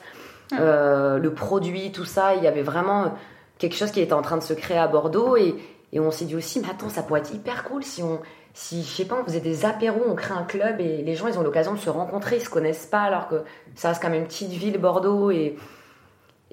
mm. 0.51 0.57
euh, 0.59 1.17
le 1.17 1.33
produit, 1.33 1.91
tout 1.91 2.05
ça. 2.05 2.35
Il 2.35 2.43
y 2.43 2.47
avait 2.47 2.63
vraiment 2.63 3.13
quelque 3.57 3.75
chose 3.75 3.91
qui 3.91 4.01
était 4.01 4.13
en 4.13 4.21
train 4.21 4.37
de 4.37 4.43
se 4.43 4.53
créer 4.53 4.77
à 4.77 4.87
Bordeaux 4.87 5.35
et, 5.35 5.55
et 5.93 5.99
on 5.99 6.11
s'est 6.11 6.25
dit 6.25 6.35
aussi, 6.35 6.59
mais 6.59 6.69
attends, 6.69 6.89
ça 6.89 7.01
pourrait 7.01 7.21
être 7.21 7.33
hyper 7.33 7.63
cool 7.63 7.83
si 7.83 8.03
on, 8.03 8.19
si 8.53 8.83
je 8.83 8.89
sais 8.89 9.05
pas, 9.05 9.15
on 9.21 9.23
faisait 9.23 9.39
des 9.39 9.65
apéros, 9.65 10.01
on 10.07 10.15
crée 10.15 10.33
un 10.33 10.43
club 10.43 10.81
et 10.81 11.03
les 11.03 11.15
gens 11.15 11.27
ils 11.27 11.37
ont 11.37 11.43
l'occasion 11.43 11.73
de 11.73 11.79
se 11.79 11.91
rencontrer, 11.91 12.37
ils 12.37 12.41
se 12.41 12.49
connaissent 12.49 12.87
pas 12.87 13.01
alors 13.01 13.27
que 13.27 13.43
ça 13.75 13.89
reste 13.89 14.01
quand 14.01 14.09
même 14.09 14.21
une 14.21 14.27
petite 14.27 14.49
ville 14.49 14.79
Bordeaux 14.79 15.29
et 15.29 15.55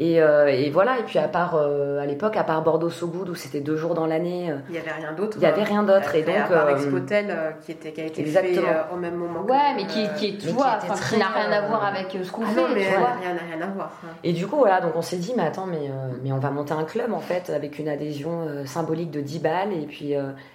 euh, 0.00 0.48
et, 0.48 0.70
voilà, 0.70 0.98
et 0.98 1.04
puis 1.04 1.20
à 1.20 1.28
part 1.28 1.54
euh, 1.54 2.00
à 2.00 2.07
l'époque, 2.07 2.37
à 2.37 2.42
part 2.42 2.62
Bordeaux 2.62 2.90
So 2.90 3.07
Good 3.07 3.28
où 3.28 3.35
c'était 3.37 3.61
deux 3.61 3.76
jours 3.76 3.94
dans 3.94 4.07
l'année, 4.07 4.50
euh, 4.50 4.57
il 4.68 4.72
n'y 4.72 4.78
avait 4.78 4.90
rien 4.90 5.12
d'autre. 5.12 5.37
Il 5.37 5.40
n'y 5.40 5.46
avait 5.46 5.62
rien 5.62 5.85
d'autre, 5.85 6.14
et 6.16 6.22
donc 6.22 6.37
à 6.37 6.48
part 6.48 6.70
Expotel 6.70 7.54
qui 7.64 7.72
était 7.72 7.92
qui 7.92 8.00
a 8.00 8.04
été 8.07 8.22
exactement. 8.22 8.66
fait 8.66 8.92
au 8.92 8.96
même 8.96 9.14
moment. 9.14 9.42
Ouais, 9.42 9.74
mais 9.76 9.87
qui, 9.87 10.09
qui 10.16 10.35
est 10.35 10.38
tu 10.38 10.48
vois, 10.48 10.78
qui 10.78 11.16
n'a 11.16 11.28
rien 11.28 11.52
à 11.52 11.68
voir 11.68 11.85
avec 11.85 12.09
ce 12.11 12.30
qu'on 12.33 12.42
ah 12.42 12.48
fait. 12.48 12.61
Non, 12.61 12.68
mais 12.74 12.88
rien, 12.88 13.37
rien 13.57 13.62
à 13.62 13.70
voir. 13.70 13.92
Et 14.24 14.33
du 14.33 14.48
coup 14.48 14.57
voilà, 14.57 14.80
donc 14.80 14.96
on 14.96 15.02
s'est 15.02 15.16
dit 15.16 15.33
mais 15.37 15.44
attends, 15.44 15.66
mais 15.66 15.90
mais 16.24 16.33
on 16.33 16.38
va 16.38 16.50
monter 16.50 16.72
un 16.72 16.85
club 16.85 17.12
en 17.12 17.20
fait 17.20 17.50
avec 17.50 17.78
une 17.78 17.88
adhésion 17.88 18.48
symbolique 18.66 19.12
de 19.12 19.20
10 19.20 19.38
balles 19.38 19.72
et 19.72 19.87
puis 19.87 20.14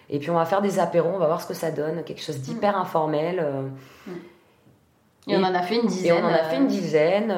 et 0.10 0.20
puis 0.20 0.30
on 0.32 0.36
va 0.36 0.46
faire 0.46 0.62
des 0.62 0.80
apéros, 0.80 1.12
on 1.14 1.20
va 1.20 1.28
voir 1.28 1.40
ce 1.40 1.48
que 1.48 1.54
ça 1.54 1.72
donne, 1.72 2.04
quelque 2.04 2.22
chose 2.22 2.40
d'hyper 2.42 2.78
mm. 2.78 2.82
informel. 2.82 3.46
Mm. 4.06 4.12
Et, 5.28 5.38
on 5.38 5.44
en 5.44 5.54
a 5.54 5.62
fait 5.62 5.76
une 5.76 5.86
dizaine. 5.86 6.18
Et 6.18 6.20
on 6.20 6.26
en 6.26 6.34
a 6.34 6.44
fait 6.44 6.58
une 6.58 6.68
dizaine 6.68 7.32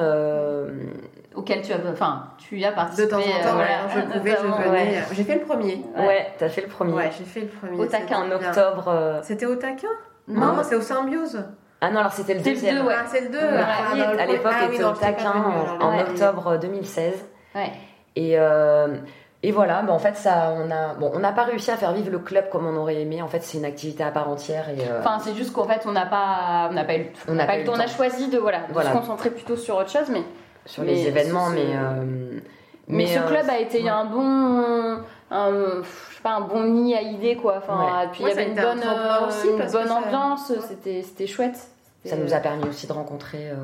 auquel 1.34 1.62
tu 1.62 1.72
as, 1.72 1.78
enfin, 1.90 2.28
tu 2.38 2.62
as 2.64 2.72
participé. 2.72 3.06
De 3.06 3.10
temps 3.10 3.18
en 3.18 3.20
temps, 3.20 3.60
euh, 3.60 3.88
je 3.94 4.00
pouvais, 4.18 4.36
je 4.36 4.46
venais. 4.46 5.02
J'ai 5.12 5.24
fait 5.24 5.34
le 5.34 5.42
premier. 5.42 5.84
Ouais, 5.96 6.32
t'as 6.38 6.48
fait 6.48 6.62
le 6.62 6.68
premier. 6.68 6.92
Ouais, 6.92 7.10
j'ai 7.16 7.24
fait 7.24 7.40
le 7.40 7.48
premier. 7.48 7.78
Au 7.78 7.86
taquin, 7.86 8.22
en 8.22 8.30
octobre. 8.30 8.88
Euh, 8.88 9.20
c'était 9.22 9.46
au 9.46 9.56
taquin? 9.56 9.88
Non, 10.28 10.56
c'est 10.62 10.76
au 10.76 10.80
symbiose. 10.80 11.44
Ah 11.80 11.90
non, 11.90 11.98
alors 11.98 12.12
c'était 12.12 12.34
le 12.34 12.40
deuxième. 12.40 12.76
Le 12.76 12.82
ouais. 12.82 12.94
Ah, 12.96 13.04
c'est 13.10 13.22
le 13.22 13.28
2. 13.30 13.38
à 13.38 14.26
l'époque, 14.26 14.52
ah, 14.54 14.72
était 14.72 14.84
au 14.84 14.92
taquin 14.92 15.32
en, 15.80 15.98
octobre 15.98 16.56
2016. 16.58 17.14
Ouais. 17.56 17.72
Et, 18.14 18.38
euh, 18.38 18.98
et 19.42 19.50
voilà, 19.50 19.82
bah 19.82 19.92
en 19.92 19.98
fait, 19.98 20.16
ça, 20.16 20.54
on 20.56 20.70
a, 20.70 20.94
bon, 20.94 21.10
on 21.12 21.18
n'a 21.18 21.32
pas 21.32 21.42
réussi 21.42 21.72
à 21.72 21.76
faire 21.76 21.92
vivre 21.92 22.10
le 22.10 22.20
club 22.20 22.48
comme 22.50 22.66
on 22.66 22.76
aurait 22.76 23.00
aimé. 23.00 23.20
En 23.20 23.26
fait, 23.26 23.42
c'est 23.42 23.58
une 23.58 23.64
activité 23.64 24.04
à 24.04 24.12
part 24.12 24.28
entière. 24.28 24.68
Et, 24.68 24.78
Enfin, 25.00 25.18
c'est 25.18 25.34
juste 25.34 25.52
qu'en 25.52 25.64
fait, 25.64 25.82
on 25.84 25.90
n'a 25.90 26.06
pas, 26.06 26.68
on 26.70 26.74
n'a 26.74 26.84
pas 26.84 26.96
eu, 26.96 27.06
on 27.26 27.34
n'a 27.34 27.46
pas, 27.46 27.56
eu 27.56 27.60
le 27.60 27.66
temps. 27.66 27.72
On 27.74 27.80
a 27.80 27.88
choisi 27.88 28.28
de 28.28 28.38
voilà, 28.38 28.60
de 28.72 28.80
se 28.80 28.92
concentrer 28.92 29.30
plutôt 29.30 29.56
sur 29.56 29.76
autre 29.76 29.90
chose, 29.90 30.08
mais 30.08 30.22
sur 30.66 30.84
les 30.84 31.06
événements, 31.06 31.50
mais. 31.50 31.66
Euh, 31.74 32.40
mais, 32.88 33.06
ce 33.06 33.18
euh, 33.18 33.26
club 33.26 33.48
a 33.48 33.58
été 33.58 33.88
un 33.88 34.04
bon. 34.04 34.98
Un, 35.30 35.82
je 35.82 36.14
sais 36.14 36.22
pas, 36.22 36.34
un 36.34 36.40
bon 36.42 36.64
nid 36.64 36.94
à 36.94 37.02
idées, 37.02 37.36
quoi. 37.36 37.58
Enfin, 37.58 38.08
puis 38.12 38.22
il 38.22 38.28
y 38.28 38.32
avait 38.32 38.48
une 38.48 38.54
bonne, 38.54 38.82
aussi, 39.26 39.48
une 39.48 39.70
bonne 39.70 39.90
ambiance, 39.90 40.52
c'était, 40.68 41.02
c'était 41.02 41.26
chouette. 41.26 41.68
Ça 42.04 42.16
nous 42.16 42.34
a 42.34 42.38
permis 42.38 42.68
aussi 42.68 42.86
de 42.86 42.92
rencontrer 42.92 43.50
euh, 43.50 43.54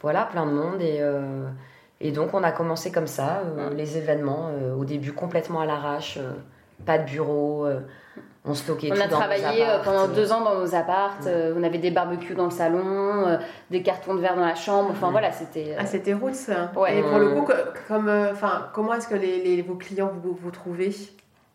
voilà, 0.00 0.24
plein 0.24 0.44
de 0.44 0.50
monde. 0.50 0.82
Et, 0.82 1.00
et 2.00 2.10
donc, 2.10 2.34
on 2.34 2.42
a 2.42 2.52
commencé 2.52 2.90
comme 2.92 3.06
ça, 3.06 3.42
les 3.74 3.96
événements, 3.96 4.50
au 4.76 4.84
début 4.84 5.12
complètement 5.12 5.60
à 5.60 5.66
l'arrache, 5.66 6.18
pas 6.84 6.98
de 6.98 7.04
bureau 7.04 7.66
on 8.44 8.54
stockait 8.54 8.90
On 8.92 9.00
a 9.00 9.06
travaillé 9.06 9.62
euh, 9.62 9.78
pendant 9.84 10.08
deux 10.08 10.32
ans 10.32 10.40
dans 10.40 10.58
nos 10.58 10.74
appartes. 10.74 11.26
Euh, 11.26 11.54
on 11.56 11.62
avait 11.62 11.78
des 11.78 11.92
barbecues 11.92 12.34
dans 12.34 12.46
le 12.46 12.50
salon, 12.50 13.26
euh, 13.26 13.38
des 13.70 13.82
cartons 13.82 14.14
de 14.14 14.20
verre 14.20 14.34
dans 14.34 14.44
la 14.44 14.56
chambre. 14.56 14.88
Enfin 14.90 15.10
voilà, 15.10 15.30
c'était. 15.30 15.76
Ah, 15.78 15.86
c'était 15.86 16.12
roots. 16.12 16.50
Ouais. 16.76 16.98
Et 16.98 17.02
pour 17.02 17.18
le 17.18 17.30
coup, 17.30 17.46
comme, 17.86 18.08
enfin, 18.32 18.68
comment 18.74 18.94
est-ce 18.94 19.06
que 19.06 19.14
les, 19.14 19.62
vos 19.62 19.74
clients 19.74 20.12
vous, 20.22 20.36
vous 20.40 20.50
trouvez 20.50 20.92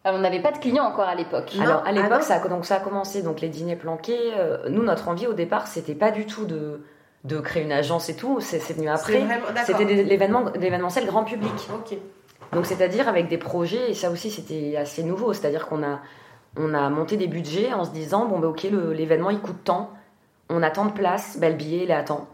on 0.09 0.19
n'avait 0.19 0.39
pas 0.39 0.53
de 0.53 0.57
clients 0.57 0.85
encore 0.85 1.09
à 1.09 1.15
l'époque. 1.15 1.51
Alors 1.59 1.83
à 1.85 1.91
l'époque, 1.91 2.19
ah 2.21 2.21
ça, 2.21 2.39
donc, 2.47 2.65
ça 2.65 2.75
a 2.75 2.79
commencé, 2.79 3.23
donc 3.23 3.41
les 3.41 3.49
dîners 3.49 3.75
planqués. 3.75 4.31
nous, 4.69 4.81
notre 4.81 5.09
envie 5.09 5.27
au 5.27 5.33
départ, 5.33 5.67
c'était 5.67 5.95
pas 5.95 6.11
du 6.11 6.25
tout 6.25 6.45
de, 6.45 6.81
de 7.25 7.39
créer 7.41 7.63
une 7.63 7.73
agence 7.73 8.07
et 8.07 8.15
tout. 8.15 8.39
C'est 8.39 8.71
venu 8.71 8.87
après. 8.87 9.21
C'était 9.65 9.83
l'événement, 9.83 10.45
l'événementiel 10.57 11.05
grand 11.07 11.25
public. 11.25 11.51
Ok. 11.73 11.97
Donc 12.53 12.65
c'est-à-dire 12.65 13.09
avec 13.09 13.27
des 13.27 13.37
projets, 13.37 13.91
et 13.91 13.93
ça 13.93 14.09
aussi 14.09 14.31
c'était 14.31 14.77
assez 14.77 15.03
nouveau. 15.03 15.33
C'est-à-dire 15.33 15.67
qu'on 15.67 15.83
a 15.83 15.99
on 16.57 16.73
a 16.73 16.89
monté 16.89 17.17
des 17.17 17.27
budgets 17.27 17.73
en 17.73 17.83
se 17.83 17.91
disant 17.91 18.25
bon 18.25 18.39
ben 18.39 18.47
ok 18.47 18.67
l'événement 18.93 19.29
il 19.29 19.39
coûte 19.39 19.63
tant, 19.63 19.91
on 20.49 20.63
a 20.63 20.69
tant 20.69 20.85
de 20.85 20.91
places, 20.91 21.37
ben, 21.39 21.51
le 21.51 21.57
billet 21.57 21.83
il 21.83 21.91
est 21.91 21.95
à 21.95 22.03
tant. 22.03 22.27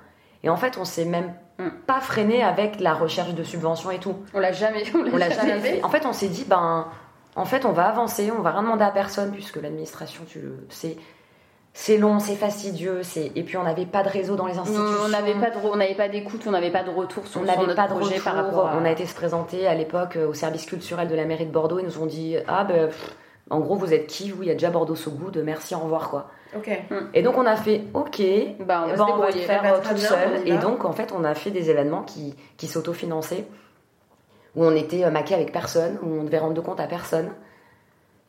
Et 0.43 0.49
en 0.49 0.57
fait 0.57 0.77
on 0.77 0.86
s'est 0.86 1.05
même 1.05 1.33
mm. 1.59 1.69
pas 1.88 1.99
freiné 1.99 2.43
avec 2.43 2.79
la 2.79 2.93
recherche 2.93 3.33
de 3.33 3.43
subventions 3.43 3.91
et 3.91 3.99
tout. 3.99 4.15
On 4.33 4.39
l'a 4.39 4.51
jamais, 4.51 4.83
on 4.93 5.17
l'a 5.17 5.29
jamais, 5.29 5.59
fait. 5.59 5.83
En 5.83 5.89
fait 5.89 6.05
on 6.05 6.13
s'est 6.13 6.29
dit 6.29 6.45
ben 6.47 6.88
en 7.36 7.45
fait 7.45 7.65
on 7.65 7.71
va 7.71 7.88
avancer, 7.88 8.31
on 8.38 8.41
va 8.41 8.51
rien 8.51 8.63
demander 8.63 8.86
à 8.86 8.91
personne 8.91 9.31
puisque 9.31 9.57
l'administration 9.57 10.23
tu 10.27 10.39
le 10.39 10.65
sais 10.69 10.97
c'est 11.75 11.97
long, 11.97 12.19
c'est 12.19 12.36
fastidieux, 12.36 13.01
c'est 13.01 13.31
et 13.36 13.41
puis 13.41 13.57
on 13.57 13.63
n'avait 13.63 13.88
pas 13.88 14.03
de 14.03 14.09
réseau 14.09 14.36
dans 14.36 14.45
les 14.45 14.59
institutions. 14.59 15.05
on 15.05 15.09
n'avait 15.09 15.33
pas 15.33 15.49
de 15.49 15.57
on 15.63 15.75
n'avait 15.75 15.95
pas 15.95 16.07
d'écoute, 16.07 16.41
on 16.45 16.51
n'avait 16.51 16.69
pas 16.69 16.83
de 16.83 16.91
retour 16.91 17.25
sur, 17.25 17.41
on 17.41 17.45
n'avait 17.45 17.73
pas 17.73 17.88
de 17.88 17.93
projet 17.93 18.19
par 18.19 18.36
rapport. 18.36 18.69
On 18.79 18.86
a 18.86 18.91
été 18.91 19.07
se 19.07 19.15
présenter 19.15 19.65
à 19.65 19.73
l'époque 19.73 20.15
euh, 20.15 20.27
au 20.27 20.33
service 20.36 20.67
culturel 20.67 21.07
de 21.07 21.15
la 21.15 21.25
mairie 21.25 21.47
de 21.47 21.51
Bordeaux, 21.51 21.79
ils 21.79 21.86
nous 21.86 21.99
ont 21.99 22.05
dit 22.05 22.36
ah 22.47 22.63
ben 22.63 22.89
en 23.49 23.60
gros, 23.60 23.75
vous 23.75 23.93
êtes 23.93 24.08
qui 24.08 24.32
Vous, 24.32 24.43
il 24.43 24.47
y 24.47 24.51
a 24.51 24.53
déjà 24.53 24.69
Bordeaux 24.69 24.95
So 24.95 25.12
Good, 25.12 25.41
merci, 25.43 25.75
au 25.75 25.79
revoir, 25.79 26.10
quoi. 26.10 26.29
Ok. 26.56 26.69
Et 27.13 27.21
donc, 27.21 27.38
on 27.38 27.45
a 27.45 27.56
fait, 27.56 27.84
ok, 27.93 28.21
bah, 28.60 28.86
on, 28.88 28.95
va, 28.95 29.27
le 29.27 29.34
faire 29.34 29.63
euh, 29.65 29.79
tout 29.82 29.97
seul. 29.97 30.47
Et 30.47 30.58
donc, 30.58 30.86
en 30.86 30.91
fait, 30.91 31.12
on 31.15 31.23
a 31.23 31.34
fait 31.34 31.51
des 31.51 31.69
événements 31.69 32.03
qui, 32.03 32.36
qui 32.58 32.67
s'autofinançaient, 32.67 33.45
où 34.56 34.63
on 34.63 34.75
était 34.75 35.03
euh, 35.03 35.12
maqué 35.12 35.36
avec 35.36 35.51
personne, 35.51 35.97
où 36.03 36.08
on 36.08 36.23
devait 36.23 36.38
rendre 36.38 36.53
de 36.53 36.62
compte 36.62 36.79
à 36.79 36.88
personne. 36.88 37.29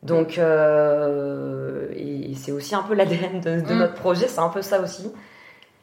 Donc, 0.03 0.37
euh, 0.37 1.87
et 1.95 2.33
c'est 2.35 2.51
aussi 2.51 2.75
un 2.75 2.83
peu 2.83 2.93
l'ADN 2.93 3.39
de, 3.39 3.61
mm. 3.61 3.77
notre 3.77 3.95
projet, 3.95 4.27
c'est 4.27 4.39
un 4.39 4.49
peu 4.49 4.61
ça 4.61 4.81
aussi. 4.81 5.11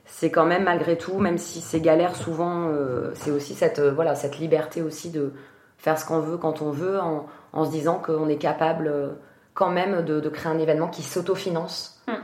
C'est 0.04 0.30
quand 0.30 0.44
même, 0.44 0.64
malgré 0.64 0.98
tout, 0.98 1.18
même 1.18 1.38
si 1.38 1.60
c'est 1.60 1.80
galère 1.80 2.14
souvent, 2.14 2.70
c'est 3.14 3.30
aussi 3.30 3.54
cette, 3.54 3.80
voilà, 3.80 4.14
cette 4.14 4.38
liberté 4.38 4.82
aussi 4.82 5.10
de 5.10 5.32
faire 5.78 5.98
ce 5.98 6.04
qu'on 6.04 6.20
veut 6.20 6.36
quand 6.36 6.60
on 6.60 6.70
veut, 6.70 7.00
en, 7.00 7.26
en 7.52 7.64
se 7.64 7.70
disant 7.70 7.98
qu'on 7.98 8.28
est 8.28 8.36
capable 8.36 8.88
euh, 8.88 9.08
quand 9.54 9.70
même 9.70 10.04
de, 10.04 10.28
créer 10.28 10.50
un 10.50 10.58
événement 10.58 10.88
qui 10.88 11.02
s'autofinance. 11.02 12.02
Hum. 12.08 12.16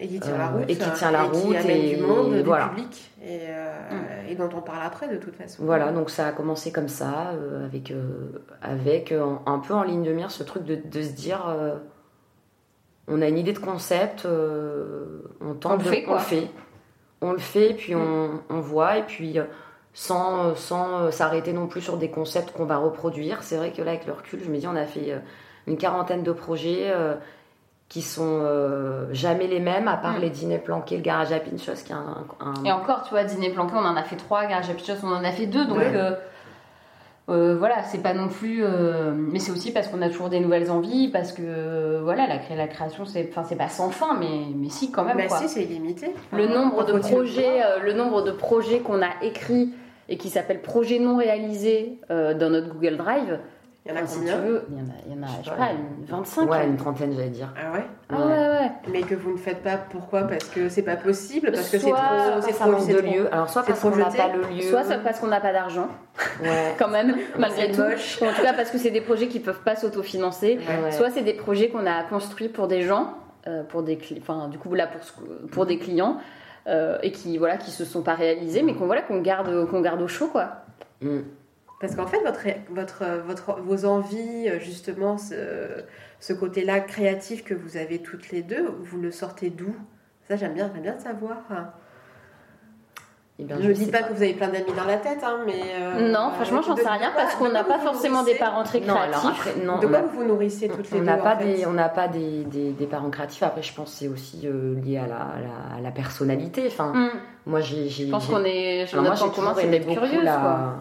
Et 0.00 0.08
qui 0.08 0.18
tient 0.18 0.36
la 0.36 0.48
route. 0.48 0.64
et 0.68 0.76
qui 0.76 0.90
tient 0.90 1.12
la 1.12 1.22
route. 1.22 1.54
Et, 1.68 1.94
du 1.94 2.02
monde, 2.02 2.34
voilà. 2.44 2.64
du 2.64 2.70
public. 2.70 3.12
Euh, 3.22 3.90
hum. 3.92 3.98
Et, 4.28 4.34
dont 4.34 4.50
on 4.54 4.60
parle 4.60 4.82
après, 4.84 5.08
de 5.08 5.16
toute 5.16 5.36
façon. 5.36 5.64
Voilà, 5.64 5.92
donc 5.92 6.10
ça 6.10 6.26
a 6.26 6.32
commencé 6.32 6.72
comme 6.72 6.88
ça, 6.88 7.30
euh, 7.34 7.64
avec, 7.64 7.92
avec 8.60 9.12
un 9.12 9.58
peu 9.60 9.74
en 9.74 9.84
ligne 9.84 10.02
de 10.02 10.12
mire 10.12 10.32
ce 10.32 10.42
truc 10.42 10.64
de, 10.64 11.02
se 11.02 11.12
dire 11.12 11.46
on 13.06 13.20
a 13.20 13.28
une 13.28 13.38
idée 13.38 13.52
de 13.52 13.58
concept, 13.58 14.26
on 14.26 15.54
tente 15.54 15.72
on 15.72 15.76
le 15.76 15.84
fait, 15.84 16.02
quoi. 16.02 16.14
On 16.14 16.18
le 16.18 16.24
fait. 16.24 16.50
On 17.20 17.32
le 17.32 17.38
fait, 17.38 17.74
puis 17.74 17.94
hum. 17.94 18.40
on, 18.50 18.56
on, 18.56 18.60
voit, 18.60 18.98
et 18.98 19.04
puis 19.04 19.38
sans, 19.94 20.56
sans 20.56 21.10
s'arrêter 21.12 21.52
non 21.52 21.68
plus 21.68 21.80
sur 21.80 21.96
des 21.96 22.10
concepts 22.10 22.50
qu'on 22.52 22.64
va 22.64 22.76
reproduire. 22.76 23.42
C'est 23.42 23.56
vrai 23.56 23.70
que 23.70 23.80
là, 23.80 23.92
avec 23.92 24.06
le 24.06 24.12
recul, 24.12 24.40
je 24.44 24.50
me 24.50 24.58
dis, 24.58 24.66
on 24.66 24.76
a 24.76 24.84
fait 24.84 25.12
euh, 25.12 25.18
une 25.68 25.78
quarantaine 25.78 26.24
de 26.24 26.32
projets 26.32 26.90
euh, 26.90 27.14
qui 27.88 28.02
sont 28.02 28.40
euh, 28.42 29.06
jamais 29.12 29.46
les 29.46 29.60
mêmes, 29.60 29.86
à 29.86 29.96
part 29.96 30.18
mm. 30.18 30.20
les 30.20 30.30
dîners 30.30 30.58
planqués, 30.58 30.96
le 30.96 31.02
garage 31.02 31.32
à 31.32 31.38
Pinchos, 31.38 31.84
qui 31.84 31.92
est 31.92 31.94
un, 31.94 32.24
Et 32.64 32.72
encore, 32.72 33.04
tu 33.04 33.10
vois, 33.10 33.22
dîner 33.22 33.50
planqué, 33.50 33.74
on 33.76 33.86
en 33.86 33.96
a 33.96 34.02
fait 34.02 34.16
trois, 34.16 34.44
garage 34.46 34.68
à 34.68 34.74
Pinchos, 34.74 35.04
on 35.04 35.12
en 35.12 35.24
a 35.24 35.30
fait 35.30 35.46
deux, 35.46 35.64
donc... 35.64 35.78
voilà, 37.28 37.84
c'est 37.84 38.02
pas 38.02 38.14
non 38.14 38.26
plus, 38.26 38.64
mais 39.14 39.38
c'est 39.38 39.52
aussi 39.52 39.72
parce 39.72 39.86
qu'on 39.86 40.02
a 40.02 40.08
toujours 40.08 40.28
des 40.28 40.40
nouvelles 40.40 40.72
envies, 40.72 41.08
parce 41.08 41.32
que 41.32 42.00
voilà, 42.02 42.26
la, 42.26 42.56
la 42.56 42.66
création, 42.66 43.06
c'est, 43.06 43.28
enfin, 43.30 43.44
c'est 43.48 43.56
pas 43.56 43.68
sans 43.68 43.90
fin, 43.90 44.16
mais, 44.18 44.40
mais 44.56 44.70
si 44.70 44.90
quand 44.90 45.04
même. 45.04 45.16
Mais 45.16 45.28
quoi. 45.28 45.38
si, 45.38 45.48
c'est 45.48 45.62
illimité. 45.62 46.12
le 46.32 46.48
nombre 46.48 46.84
de 46.84 46.98
projets, 46.98 47.62
le 47.82 47.92
nombre 47.92 48.22
de 48.22 48.32
projets 48.32 48.80
qu'on 48.80 49.00
a 49.00 49.10
écrits 49.22 49.72
et 50.08 50.16
qui 50.16 50.30
s'appelle 50.30 50.60
Projet 50.60 50.98
non 50.98 51.16
réalisé 51.16 51.98
euh, 52.10 52.34
dans 52.34 52.50
notre 52.50 52.68
Google 52.72 52.96
Drive. 52.96 53.38
Il 53.86 53.92
y 53.92 53.94
en 53.94 53.98
a 53.98 54.06
combien 54.06 54.38
il, 54.70 54.78
y 54.78 54.80
en 54.80 54.84
a, 54.84 54.94
il 55.06 55.12
y 55.12 55.18
en 55.18 55.22
a, 55.22 55.42
je 55.42 55.50
sais 55.50 55.56
pas, 55.56 55.72
une 55.72 56.06
25. 56.06 56.50
Ouais, 56.50 56.66
une 56.66 56.78
trentaine, 56.78 57.12
j'allais 57.14 57.28
dire. 57.28 57.52
Ah 57.54 57.70
ouais 57.74 57.84
Ah 58.08 58.16
ouais, 58.16 58.32
ouais, 58.32 58.70
Mais 58.90 59.02
que 59.02 59.14
vous 59.14 59.32
ne 59.32 59.36
faites 59.36 59.62
pas, 59.62 59.76
pourquoi? 59.76 60.22
Parce 60.22 60.46
que 60.46 60.70
c'est 60.70 60.82
pas 60.82 60.96
possible, 60.96 61.52
parce 61.52 61.68
que 61.68 61.76
c'est 61.76 61.90
trop, 61.90 62.40
c'est 62.40 62.52
trop, 62.54 62.72
de 62.72 63.00
lieu. 63.00 63.28
Alors 63.30 63.50
soit 63.50 63.62
parce 63.62 63.80
qu'on 63.80 63.94
n'a 63.94 64.06
pas 64.06 64.28
le 64.28 64.54
lieu, 64.54 64.62
soit 64.62 64.84
parce 65.04 65.20
qu'on 65.20 65.26
n'a 65.26 65.40
pas 65.40 65.52
d'argent. 65.52 65.88
Ouais. 66.42 66.74
quand 66.78 66.88
même, 66.88 67.14
malgré 67.38 67.70
tout. 67.72 67.82
Moche. 67.82 68.22
en 68.22 68.32
tout 68.32 68.42
cas, 68.42 68.54
parce 68.54 68.70
que 68.70 68.78
c'est 68.78 68.90
des 68.90 69.02
projets 69.02 69.28
qui 69.28 69.40
peuvent 69.40 69.62
pas 69.62 69.76
s'autofinancer. 69.76 70.58
Soit 70.90 71.10
c'est 71.10 71.22
des 71.22 71.34
projets 71.34 71.68
qu'on 71.68 71.84
a 71.84 72.04
construits 72.04 72.48
pour 72.48 72.68
des 72.68 72.80
gens, 72.80 73.12
euh, 73.46 73.64
pour 73.64 73.82
des, 73.82 73.98
enfin 74.18 74.48
du 74.48 74.56
coup 74.56 74.72
là 74.72 74.86
pour 74.86 75.02
pour 75.50 75.66
des 75.66 75.76
clients. 75.76 76.16
Euh, 76.66 76.98
et 77.02 77.12
qui 77.12 77.36
voilà 77.36 77.58
qui 77.58 77.70
se 77.70 77.84
sont 77.84 78.02
pas 78.02 78.14
réalisés 78.14 78.62
mais 78.62 78.74
qu'on 78.74 78.86
voilà 78.86 79.02
qu'on 79.02 79.20
garde 79.20 79.68
qu'on 79.68 79.82
garde 79.82 80.00
au 80.00 80.08
chaud 80.08 80.28
quoi 80.28 80.64
mm. 81.02 81.20
Parce 81.80 81.96
qu'en 81.96 82.06
fait, 82.06 82.20
votre, 82.20 82.46
votre, 82.70 83.04
votre, 83.26 83.60
vos 83.60 83.84
envies, 83.84 84.48
euh, 84.48 84.58
justement, 84.58 85.18
ce, 85.18 85.84
ce 86.18 86.32
côté-là 86.32 86.80
créatif 86.80 87.44
que 87.44 87.52
vous 87.52 87.76
avez 87.76 87.98
toutes 87.98 88.30
les 88.30 88.42
deux, 88.42 88.70
vous 88.80 88.98
le 88.98 89.10
sortez 89.10 89.50
d'où? 89.50 89.76
Ça, 90.26 90.36
j'aime 90.36 90.54
bien, 90.54 90.68
bien 90.68 90.98
savoir. 90.98 91.42
Eh 93.36 93.46
je 93.48 93.68
ne 93.68 93.72
dis 93.72 93.86
pas, 93.86 94.04
que 94.04 94.12
vous 94.12 94.22
avez 94.22 94.34
plein 94.34 94.48
d'amis 94.48 94.72
dans 94.76 94.84
la 94.84 94.96
tête, 94.98 95.18
hein, 95.24 95.40
mais... 95.44 95.60
Euh, 95.74 96.12
non, 96.12 96.30
franchement, 96.30 96.62
j'en 96.62 96.76
sais 96.76 96.88
rien, 96.88 97.10
parce 97.16 97.34
qu'on 97.34 97.50
n'a 97.50 97.64
pas 97.64 97.80
forcément 97.80 98.22
des 98.22 98.36
parents 98.36 98.62
très 98.62 98.80
créatifs. 98.80 99.56
Non, 99.64 99.80
de 99.80 99.88
quoi 99.88 100.02
vous 100.02 100.20
vous 100.20 100.24
nourrissez 100.24 100.68
toutes 100.68 100.88
les 100.92 100.98
on 100.98 101.00
deux 101.00 101.06
n'a 101.06 101.16
pas, 101.16 101.34
des, 101.34 101.66
on 101.66 101.72
n'a 101.72 101.88
pas 101.88 102.06
des, 102.06 102.44
des, 102.44 102.86
parents 102.86 103.10
créatifs. 103.10 103.42
Après, 103.42 103.62
je 103.62 103.74
pense 103.74 103.90
que 103.90 103.96
c'est 103.96 104.08
aussi 104.08 104.42
euh, 104.44 104.80
lié 104.80 104.98
à 104.98 105.08
la, 105.08 105.16
à 105.76 105.80
la, 105.80 105.90
personnalité. 105.90 106.62
Enfin, 106.68 106.92
mm. 106.94 107.10
moi, 107.46 107.60
j'ai... 107.60 107.88
Je 107.88 108.08
pense 108.08 108.28
qu'on 108.28 108.44
est... 108.44 108.92
Alors, 108.92 109.04
moi, 109.04 109.14
j'ai 109.16 109.30
toujours 109.30 109.58
aimé 109.58 109.80
beaucoup 109.80 110.20
la... 110.22 110.76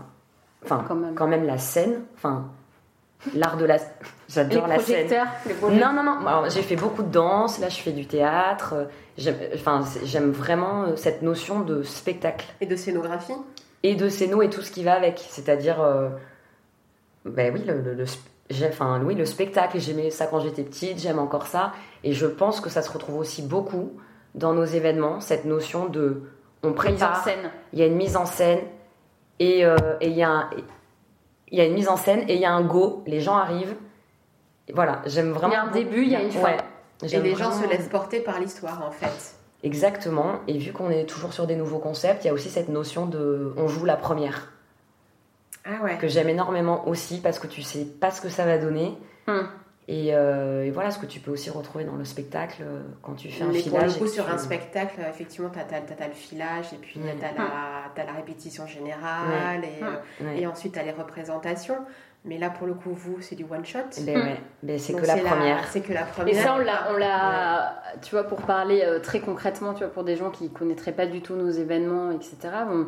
Enfin, 0.64 0.86
quand 1.16 1.28
même. 1.28 1.48
la 1.48 1.58
scène. 1.58 2.02
Enfin, 2.16 2.46
l'art 3.36 3.58
de 3.58 3.66
la. 3.66 3.78
J'adore 4.30 4.68
la 4.68 4.80
scène. 4.80 5.08
non, 5.62 5.94
non, 5.94 6.04
non. 6.04 6.50
J'ai 6.50 6.62
fait 6.62 6.76
beaucoup 6.76 7.04
de 7.04 7.12
danse. 7.12 7.60
Là, 7.60 7.70
je 7.70 7.80
fais 7.80 7.92
du 7.92 8.06
théâtre. 8.06 8.88
Enfin, 9.54 9.82
j'aime 10.04 10.32
vraiment 10.32 10.84
euh, 10.84 10.96
cette 10.96 11.22
notion 11.22 11.60
de 11.60 11.84
spectacle. 11.84 12.46
Et 12.62 12.66
de 12.66 12.76
scénographie? 12.76 13.34
Et 13.84 13.96
de 13.96 14.10
scéno 14.10 14.42
et 14.42 14.50
tout 14.50 14.62
ce 14.62 14.72
qui 14.72 14.84
va 14.84 14.94
avec. 14.94 15.24
C'est-à-dire, 15.30 15.82
euh, 15.82 16.10
ben 17.26 17.54
oui, 17.54 17.64
le, 17.66 17.94
le, 17.94 18.06
enfin, 18.68 19.02
oui, 19.04 19.16
le 19.16 19.26
spectacle. 19.26 19.80
J'aimais 19.80 20.10
ça 20.10 20.26
quand 20.28 20.40
j'étais 20.40 20.64
petite. 20.64 21.00
J'aime 21.00 21.20
encore 21.20 21.48
ça. 21.48 21.74
Et 22.04 22.14
je 22.14 22.26
pense 22.26 22.60
que 22.60 22.70
ça 22.70 22.82
se 22.82 22.92
retrouve 22.92 23.18
aussi 23.18 23.42
beaucoup 23.44 23.92
dans 24.36 24.54
nos 24.54 24.66
événements. 24.66 25.20
Cette 25.20 25.46
notion 25.46 25.88
de, 25.88 26.24
on 26.64 26.74
prépare. 26.74 27.24
scène. 27.24 27.52
Il 27.74 27.80
y 27.80 27.84
a 27.84 27.86
une 27.86 27.96
mise 27.96 28.18
en 28.18 28.26
scène 28.26 28.62
euh, 29.42 29.98
et 30.00 30.08
il 30.08 30.18
y, 30.18 30.24
a 30.24 30.50
y 31.58 31.62
a 31.62 31.66
une 31.66 31.74
mise 31.74 31.88
en 31.88 31.98
scène 31.98 32.24
et 32.28 32.36
il 32.36 32.40
y 32.40 32.46
a 32.46 32.52
un 32.52 32.64
go, 32.64 33.04
les 33.06 33.20
gens 33.20 33.36
arrivent. 33.36 33.76
voilà, 34.74 35.02
j'aime 35.06 35.32
vraiment. 35.32 35.54
Il 35.54 35.56
y 35.56 35.60
a 35.60 35.64
un 35.64 35.72
début, 35.72 36.04
il 36.04 36.10
y 36.10 36.16
a 36.16 36.22
une 36.22 36.32
fin. 36.32 36.58
et 37.04 37.20
les 37.20 37.36
gens 37.36 37.52
se 37.52 37.68
laissent 37.68 37.90
porter 37.90 38.20
par 38.20 38.40
l'histoire 38.40 38.84
en 38.86 38.92
fait. 38.92 39.36
Exactement, 39.64 40.40
et 40.48 40.58
vu 40.58 40.74
qu'on 40.74 40.90
est 40.90 41.06
toujours 41.06 41.32
sur 41.32 41.48
des 41.48 41.56
nouveaux 41.56 41.80
concepts, 41.80 42.26
il 42.26 42.28
y 42.28 42.30
a 42.30 42.34
aussi 42.34 42.50
cette 42.50 42.68
notion 42.68 43.06
de 43.06 43.54
on 43.56 43.68
joue 43.70 43.86
la 43.86 43.96
première. 43.96 44.52
Ah 45.66 45.82
ouais. 45.84 45.98
Que 45.98 46.10
j'aime 46.10 46.28
énormément 46.28 46.88
aussi 46.88 47.22
parce 47.22 47.40
que 47.40 47.48
tu 47.48 47.62
sais 47.62 47.86
pas 47.86 48.12
ce 48.12 48.20
que 48.20 48.28
ça 48.28 48.46
va 48.46 48.58
donner. 48.58 48.98
Hum. 49.28 49.48
Euh, 49.90 50.64
et, 50.64 50.72
voilà 50.72 50.92
ce 50.92 51.00
que 51.00 51.06
tu 51.06 51.20
peux 51.20 51.32
aussi 51.32 51.50
retrouver 51.50 51.84
dans 51.84 51.96
le 51.96 52.06
spectacle 52.06 52.64
euh, 52.64 52.82
quand 53.02 53.16
tu 53.16 53.30
fais 53.30 53.44
un 53.44 53.52
filage. 53.52 53.70
Pour 53.70 53.80
le 53.80 53.94
coup, 53.94 54.08
sur 54.08 54.30
un 54.30 54.38
spectacle, 54.38 55.02
effectivement, 55.10 55.50
tu 55.50 55.60
as, 55.60 56.08
le 56.08 56.14
filage 56.14 56.72
et 56.74 56.78
puis 56.78 57.00
tu 57.00 57.26
as, 57.26 58.06
la 58.06 58.14
répétition 58.14 58.66
générale 58.66 59.64
et, 59.64 60.42
et, 60.42 60.48
ensuite 60.48 60.74
tu 60.74 60.80
as 60.80 60.84
les 60.84 60.92
représentations. 60.92 61.78
Mais 62.26 62.38
là, 62.38 62.50
pour 62.50 62.68
le 62.68 62.74
coup, 62.74 62.92
vous, 62.94 63.18
c'est 63.20 63.36
du 63.36 63.44
one 63.44 63.66
shot. 63.66 63.80
Ben, 64.06 64.16
ouais. 64.16 64.42
Ben, 64.64 64.80
c'est 64.80 64.94
que 64.94 65.06
la 65.06 65.18
première. 65.18 65.68
C'est 65.68 65.82
que 65.82 65.92
la 65.92 66.04
première. 66.04 66.34
Et 66.34 66.38
ça, 66.38 66.56
on 66.56 66.98
l'a, 66.98 67.84
tu 68.02 68.16
vois, 68.16 68.24
pour 68.24 68.44
parler 68.44 68.82
euh, 68.86 69.00
très 69.00 69.20
concrètement, 69.20 69.74
tu 69.74 69.80
vois, 69.80 69.92
pour 69.92 70.06
des 70.06 70.16
gens 70.16 70.30
qui 70.30 70.50
connaîtraient 70.50 70.94
pas 70.94 71.06
du 71.06 71.22
tout 71.22 71.36
nos 71.36 71.50
événements, 71.50 72.12
etc. 72.12 72.38
Bon, 72.66 72.88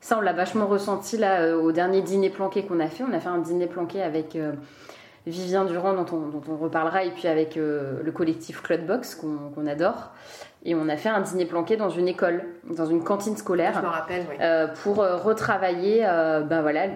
ça, 0.00 0.18
on 0.18 0.20
l'a 0.20 0.32
vachement 0.32 0.66
ressenti 0.66 1.16
là 1.16 1.56
au 1.56 1.70
dernier 1.70 2.02
dîner 2.02 2.30
planqué 2.30 2.66
qu'on 2.66 2.80
a 2.80 2.88
fait. 2.88 3.04
On 3.04 3.12
a 3.12 3.20
fait 3.20 3.28
un 3.28 3.38
dîner 3.38 3.68
planqué 3.68 4.02
avec 4.02 4.36
Vivien 5.26 5.64
Durand, 5.64 5.94
dont 5.94 6.06
on, 6.12 6.28
dont 6.28 6.42
on 6.48 6.56
reparlera, 6.56 7.04
et 7.04 7.10
puis 7.10 7.28
avec 7.28 7.56
euh, 7.56 8.00
le 8.02 8.12
collectif 8.12 8.60
Cloudbox, 8.62 9.14
qu'on 9.14 9.66
adore. 9.66 10.10
Et 10.64 10.74
on 10.74 10.88
a 10.88 10.96
fait 10.96 11.08
un 11.08 11.20
dîner 11.20 11.44
planqué 11.44 11.76
dans 11.76 11.90
une 11.90 12.08
école, 12.08 12.44
dans 12.64 12.86
une 12.86 13.04
cantine 13.04 13.36
scolaire. 13.36 13.74
Je 13.74 13.80
me 13.80 13.86
rappelle, 13.86 14.26
oui. 14.28 14.36
Euh, 14.40 14.68
pour 14.82 15.00
euh, 15.00 15.16
retravailler 15.16 16.00
ben 16.00 16.62
voilà, 16.62 16.86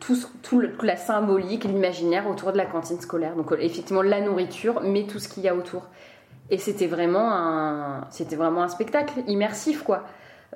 tout, 0.00 0.16
tout 0.42 0.62
la 0.82 0.96
symbolique, 0.96 1.64
l'imaginaire 1.64 2.28
autour 2.28 2.52
de 2.52 2.58
la 2.58 2.66
cantine 2.66 3.00
scolaire. 3.00 3.34
Donc 3.34 3.54
effectivement 3.58 4.02
la 4.02 4.20
nourriture, 4.20 4.80
mais 4.82 5.04
tout 5.04 5.18
ce 5.18 5.28
qu'il 5.28 5.42
y 5.42 5.48
a 5.48 5.54
autour. 5.54 5.88
Et 6.50 6.58
c'était 6.58 6.86
vraiment 6.86 7.32
un, 7.32 8.06
c'était 8.10 8.36
vraiment 8.36 8.62
un 8.62 8.68
spectacle 8.68 9.20
immersif, 9.26 9.82
quoi. 9.82 10.04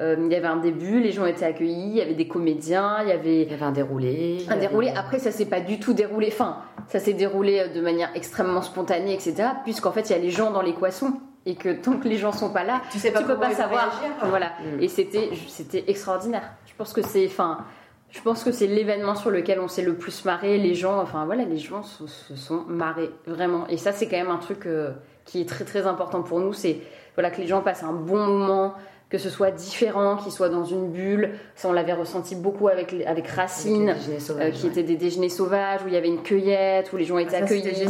Euh, 0.01 0.16
il 0.18 0.30
y 0.30 0.34
avait 0.34 0.47
un 0.47 0.59
début, 0.59 1.01
les 1.01 1.12
gens 1.12 1.24
étaient 1.24 1.47
accueillis, 1.47 1.88
il 1.88 1.97
y 1.97 2.03
avait 2.03 2.14
des 2.14 2.28
comédiens, 2.28 2.99
il 3.03 3.09
y 3.09 3.12
avait, 3.12 3.42
il 3.42 3.51
y 3.51 3.55
avait 3.55 3.64
un 3.64 3.72
déroulé. 3.72 4.44
Un 4.49 4.57
déroulé. 4.57 4.92
Après, 4.94 5.18
ça 5.18 5.30
s'est 5.30 5.47
pas 5.47 5.61
du 5.61 5.80
tout 5.80 5.94
déroulé. 5.94 6.28
Enfin, 6.30 6.59
ça 6.88 6.99
s'est 6.99 7.14
déroulé 7.14 7.61
euh, 7.61 7.68
de 7.68 7.80
manière 7.80 8.11
extrêmement 8.14 8.61
spontanée, 8.61 9.14
etc. 9.14 9.49
Puisqu'en 9.64 9.92
fait, 9.92 10.11
il 10.11 10.12
y 10.12 10.14
a 10.16 10.18
les 10.18 10.30
gens 10.30 10.51
dans 10.51 10.61
l'équation 10.61 11.20
et 11.47 11.55
que 11.55 11.72
tant 11.72 11.97
que 11.97 12.09
les 12.09 12.18
gens 12.18 12.32
sont 12.32 12.51
pas 12.51 12.64
là, 12.64 12.82
tu, 12.90 12.99
sais 12.99 13.11
pas 13.11 13.22
peux 13.22 13.38
pas 13.38 13.53
savoir. 13.53 14.03
Voilà. 14.24 14.53
Mm. 14.61 14.82
Et 14.82 14.88
c'était, 14.88 15.30
c'était 15.49 15.84
extraordinaire. 15.86 16.53
Je 16.66 16.74
pense 16.76 16.92
que 16.92 17.01
c'est, 17.01 17.24
enfin, 17.26 17.64
je 18.11 18.20
pense 18.20 18.44
que 18.44 18.53
c'est 18.53 18.66
l'événement 18.66 19.14
sur 19.14 19.30
lequel 19.30 19.61
on 19.61 19.68
s'est 19.68 19.82
le 19.82 19.94
plus 19.94 20.24
marré. 20.26 20.59
Les 20.59 20.74
gens, 20.74 21.01
enfin 21.01 21.24
voilà, 21.24 21.44
les 21.44 21.57
gens 21.57 21.82
se, 21.82 22.07
sont 22.34 22.64
marrés 22.68 23.11
vraiment. 23.26 23.66
Et 23.68 23.78
ça, 23.78 23.92
c'est 23.92 24.09
quand 24.09 24.16
même 24.16 24.30
un 24.30 24.38
truc 24.38 24.66
euh, 24.66 24.92
qui 25.24 25.40
est 25.40 25.49
très 25.49 25.64
très 25.64 25.86
important 25.86 26.22
pour 26.22 26.40
nous. 26.40 26.53
C'est 26.53 26.80
voilà 27.14 27.30
que 27.30 27.40
les 27.40 27.47
gens 27.47 27.62
passent 27.62 27.82
un 27.82 27.92
bon 27.94 28.26
moment 28.26 28.74
que 29.09 29.18
ce 29.18 29.30
soit 29.30 29.52
différent, 29.52 30.16
qu'ils 30.16 30.32
soient 30.32 30.48
dans 30.48 30.64
une 30.64 30.90
bulle. 30.90 31.30
Ça, 31.54 31.68
on 31.68 31.72
l'avait 31.72 31.92
ressenti 31.92 32.34
beaucoup 32.34 32.68
avec, 32.68 32.94
avec 33.07 33.28
Racine, 33.28 33.94
euh, 34.30 34.50
qui 34.50 34.66
étaient 34.66 34.82
des 34.82 34.96
déjeuners 34.96 35.28
sauvages, 35.28 35.82
où 35.84 35.88
il 35.88 35.94
y 35.94 35.96
avait 35.96 36.09
une 36.09 36.22
cueillette, 36.22 36.92
où 36.92 36.96
les 36.96 37.04
gens 37.04 37.18
étaient 37.18 37.36
ah, 37.36 37.44
accueillis. 37.44 37.88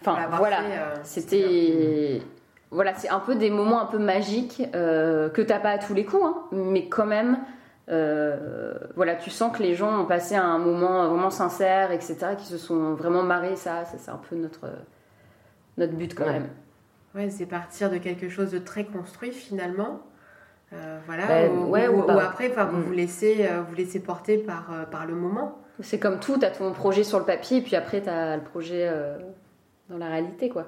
Enfin, 0.00 0.28
voilà, 0.36 0.60
euh, 0.60 0.94
c'était. 1.02 2.20
Voilà, 2.70 2.92
c'est 2.94 3.08
un 3.08 3.20
peu 3.20 3.36
des 3.36 3.50
moments 3.50 3.80
un 3.80 3.86
peu 3.86 3.98
magiques 3.98 4.62
euh, 4.74 5.28
que 5.28 5.42
t'as 5.42 5.60
pas 5.60 5.70
à 5.70 5.78
tous 5.78 5.94
les 5.94 6.04
coups, 6.04 6.24
hein, 6.24 6.34
mais 6.50 6.88
quand 6.88 7.06
même, 7.06 7.38
voilà, 7.88 9.16
tu 9.16 9.30
sens 9.30 9.56
que 9.56 9.62
les 9.62 9.74
gens 9.74 10.02
ont 10.02 10.06
passé 10.06 10.36
un 10.36 10.58
moment 10.58 11.08
vraiment 11.08 11.30
sincère, 11.30 11.90
etc., 11.90 12.16
qui 12.38 12.46
se 12.46 12.58
sont 12.58 12.94
vraiment 12.94 13.22
marrés. 13.22 13.56
Ça, 13.56 13.84
c'est 13.84 14.10
un 14.10 14.20
peu 14.28 14.36
notre, 14.36 14.70
notre 15.78 15.94
but 15.94 16.14
quand 16.14 16.26
même. 16.26 16.48
Ouais, 17.14 17.30
c'est 17.30 17.46
partir 17.46 17.90
de 17.90 17.98
quelque 17.98 18.28
chose 18.28 18.50
de 18.50 18.58
très 18.58 18.84
construit 18.84 19.30
finalement 19.30 20.00
euh, 20.74 20.98
voilà, 21.06 21.26
ben, 21.26 21.50
ou, 21.50 21.74
après, 21.74 22.48
vous, 22.48 22.76
mm. 22.76 22.82
vous, 22.82 22.92
laissez, 22.92 23.46
euh, 23.48 23.62
vous 23.68 23.74
laissez 23.74 24.00
porter 24.00 24.38
par, 24.38 24.72
euh, 24.72 24.84
par 24.84 25.06
le 25.06 25.14
moment. 25.14 25.58
C'est 25.80 25.98
comme 25.98 26.20
tout, 26.20 26.38
tu 26.38 26.44
as 26.44 26.50
ton 26.50 26.72
projet 26.72 27.04
sur 27.04 27.18
le 27.18 27.24
papier, 27.24 27.58
et 27.58 27.62
puis 27.62 27.76
après, 27.76 28.02
tu 28.02 28.08
as 28.08 28.36
le 28.36 28.42
projet 28.42 28.90
dans 29.90 29.98
la 29.98 30.06
réalité, 30.06 30.48
quoi. 30.48 30.66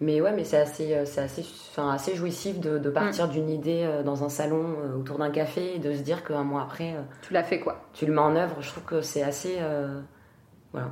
Mais 0.00 0.20
ouais, 0.20 0.32
mais 0.32 0.44
c'est 0.44 0.58
assez, 0.58 0.96
c'est 1.04 1.20
assez, 1.20 1.44
enfin, 1.70 1.90
assez 1.90 2.14
jouissif 2.14 2.60
de, 2.60 2.78
de 2.78 2.90
partir 2.90 3.26
mm. 3.26 3.30
d'une 3.30 3.50
idée 3.50 3.86
dans 4.04 4.24
un 4.24 4.28
salon 4.28 4.76
autour 4.98 5.18
d'un 5.18 5.30
café 5.30 5.76
et 5.76 5.78
de 5.78 5.92
se 5.92 6.00
dire 6.00 6.24
qu'un 6.24 6.44
mois 6.44 6.62
après. 6.62 6.94
tu 7.20 7.34
l'as 7.34 7.42
fait, 7.42 7.60
quoi. 7.60 7.84
Tu 7.92 8.06
le 8.06 8.12
mets 8.14 8.20
en 8.20 8.34
œuvre. 8.34 8.56
Je 8.60 8.70
trouve 8.70 8.84
que 8.84 9.02
c'est 9.02 9.22
assez. 9.22 9.58
Voilà. 10.72 10.90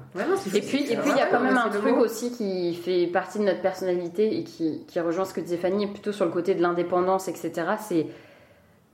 et 0.55 0.61
puis, 0.63 0.91
et 0.91 0.97
puis 0.97 1.11
il 1.11 1.17
y 1.17 1.21
a 1.21 1.27
quand 1.27 1.41
même 1.41 1.59
un 1.59 1.69
truc 1.69 1.97
aussi 1.97 2.33
qui 2.33 2.75
fait 2.75 3.07
partie 3.09 3.39
de 3.39 3.45
notre 3.45 3.61
personnalité 3.61 4.39
et 4.39 4.43
qui, 4.43 4.85
qui 4.87 5.01
rejoint 5.01 5.27
ce 5.27 5.35
que 5.35 5.41
disait 5.41 5.59
Fanny, 5.59 5.87
plutôt 5.87 6.13
sur 6.13 6.25
le 6.25 6.31
côté 6.31 6.55
de 6.55 6.63
l'indépendance, 6.63 7.29
etc. 7.29 7.53
C'est 7.79 8.07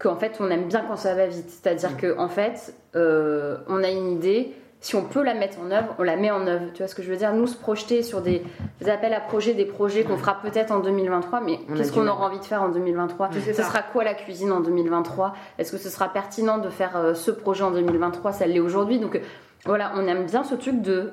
qu'en 0.03 0.17
fait, 0.17 0.37
on 0.41 0.51
aime 0.51 0.67
bien 0.67 0.85
quand 0.87 0.97
ça 0.97 1.15
va 1.15 1.27
vite. 1.27 1.49
C'est-à-dire 1.49 1.93
mm. 1.93 2.15
qu'en 2.17 2.25
en 2.25 2.29
fait, 2.29 2.75
euh, 2.97 3.59
on 3.69 3.83
a 3.85 3.91
une 3.91 4.11
idée, 4.11 4.53
si 4.81 4.97
on 4.97 5.05
peut 5.05 5.23
la 5.23 5.35
mettre 5.35 5.61
en 5.61 5.71
œuvre, 5.71 5.95
on 6.01 6.03
la 6.03 6.17
met 6.17 6.33
en 6.33 6.45
œuvre. 6.49 6.65
Tu 6.75 6.79
vois 6.79 6.89
ce 6.89 6.97
que 6.97 7.03
je 7.03 7.11
veux 7.11 7.17
dire? 7.17 7.33
Nous, 7.33 7.47
se 7.47 7.57
projeter 7.57 8.03
sur 8.03 8.21
des, 8.21 8.43
appels 8.85 9.15
à 9.15 9.21
projets, 9.21 9.55
des 9.55 9.65
projets 9.65 10.03
qu'on 10.03 10.17
fera 10.17 10.41
peut-être 10.43 10.73
en 10.73 10.81
2023, 10.81 11.41
mais 11.41 11.61
qu'est-ce 11.77 11.93
qu'on 11.93 12.09
aura 12.09 12.27
envie 12.27 12.41
de 12.41 12.45
faire 12.45 12.63
en 12.63 12.71
2023 12.71 13.31
Ce 13.33 13.53
sera 13.63 13.83
quoi 13.83 14.03
la 14.03 14.15
cuisine 14.15 14.51
en 14.51 14.61
2023 14.61 15.35
Est-ce 15.59 15.71
que 15.71 15.79
ce 15.79 15.89
sera 15.89 16.09
pertinent 16.09 16.59
de 16.59 16.69
faire 16.69 16.97
euh, 16.97 17.15
ce 17.15 17.31
projet 17.31 17.63
en 17.63 17.71
2023 17.71 18.33
Ça 18.33 18.47
l'est 18.47 18.59
aujourd'hui. 18.59 18.99
Donc 18.99 19.21
voilà, 19.65 19.93
on 19.97 20.07
aime 20.07 20.27
bien 20.27 20.45
ce 20.45 20.55
truc 20.55 20.83
de. 20.83 21.13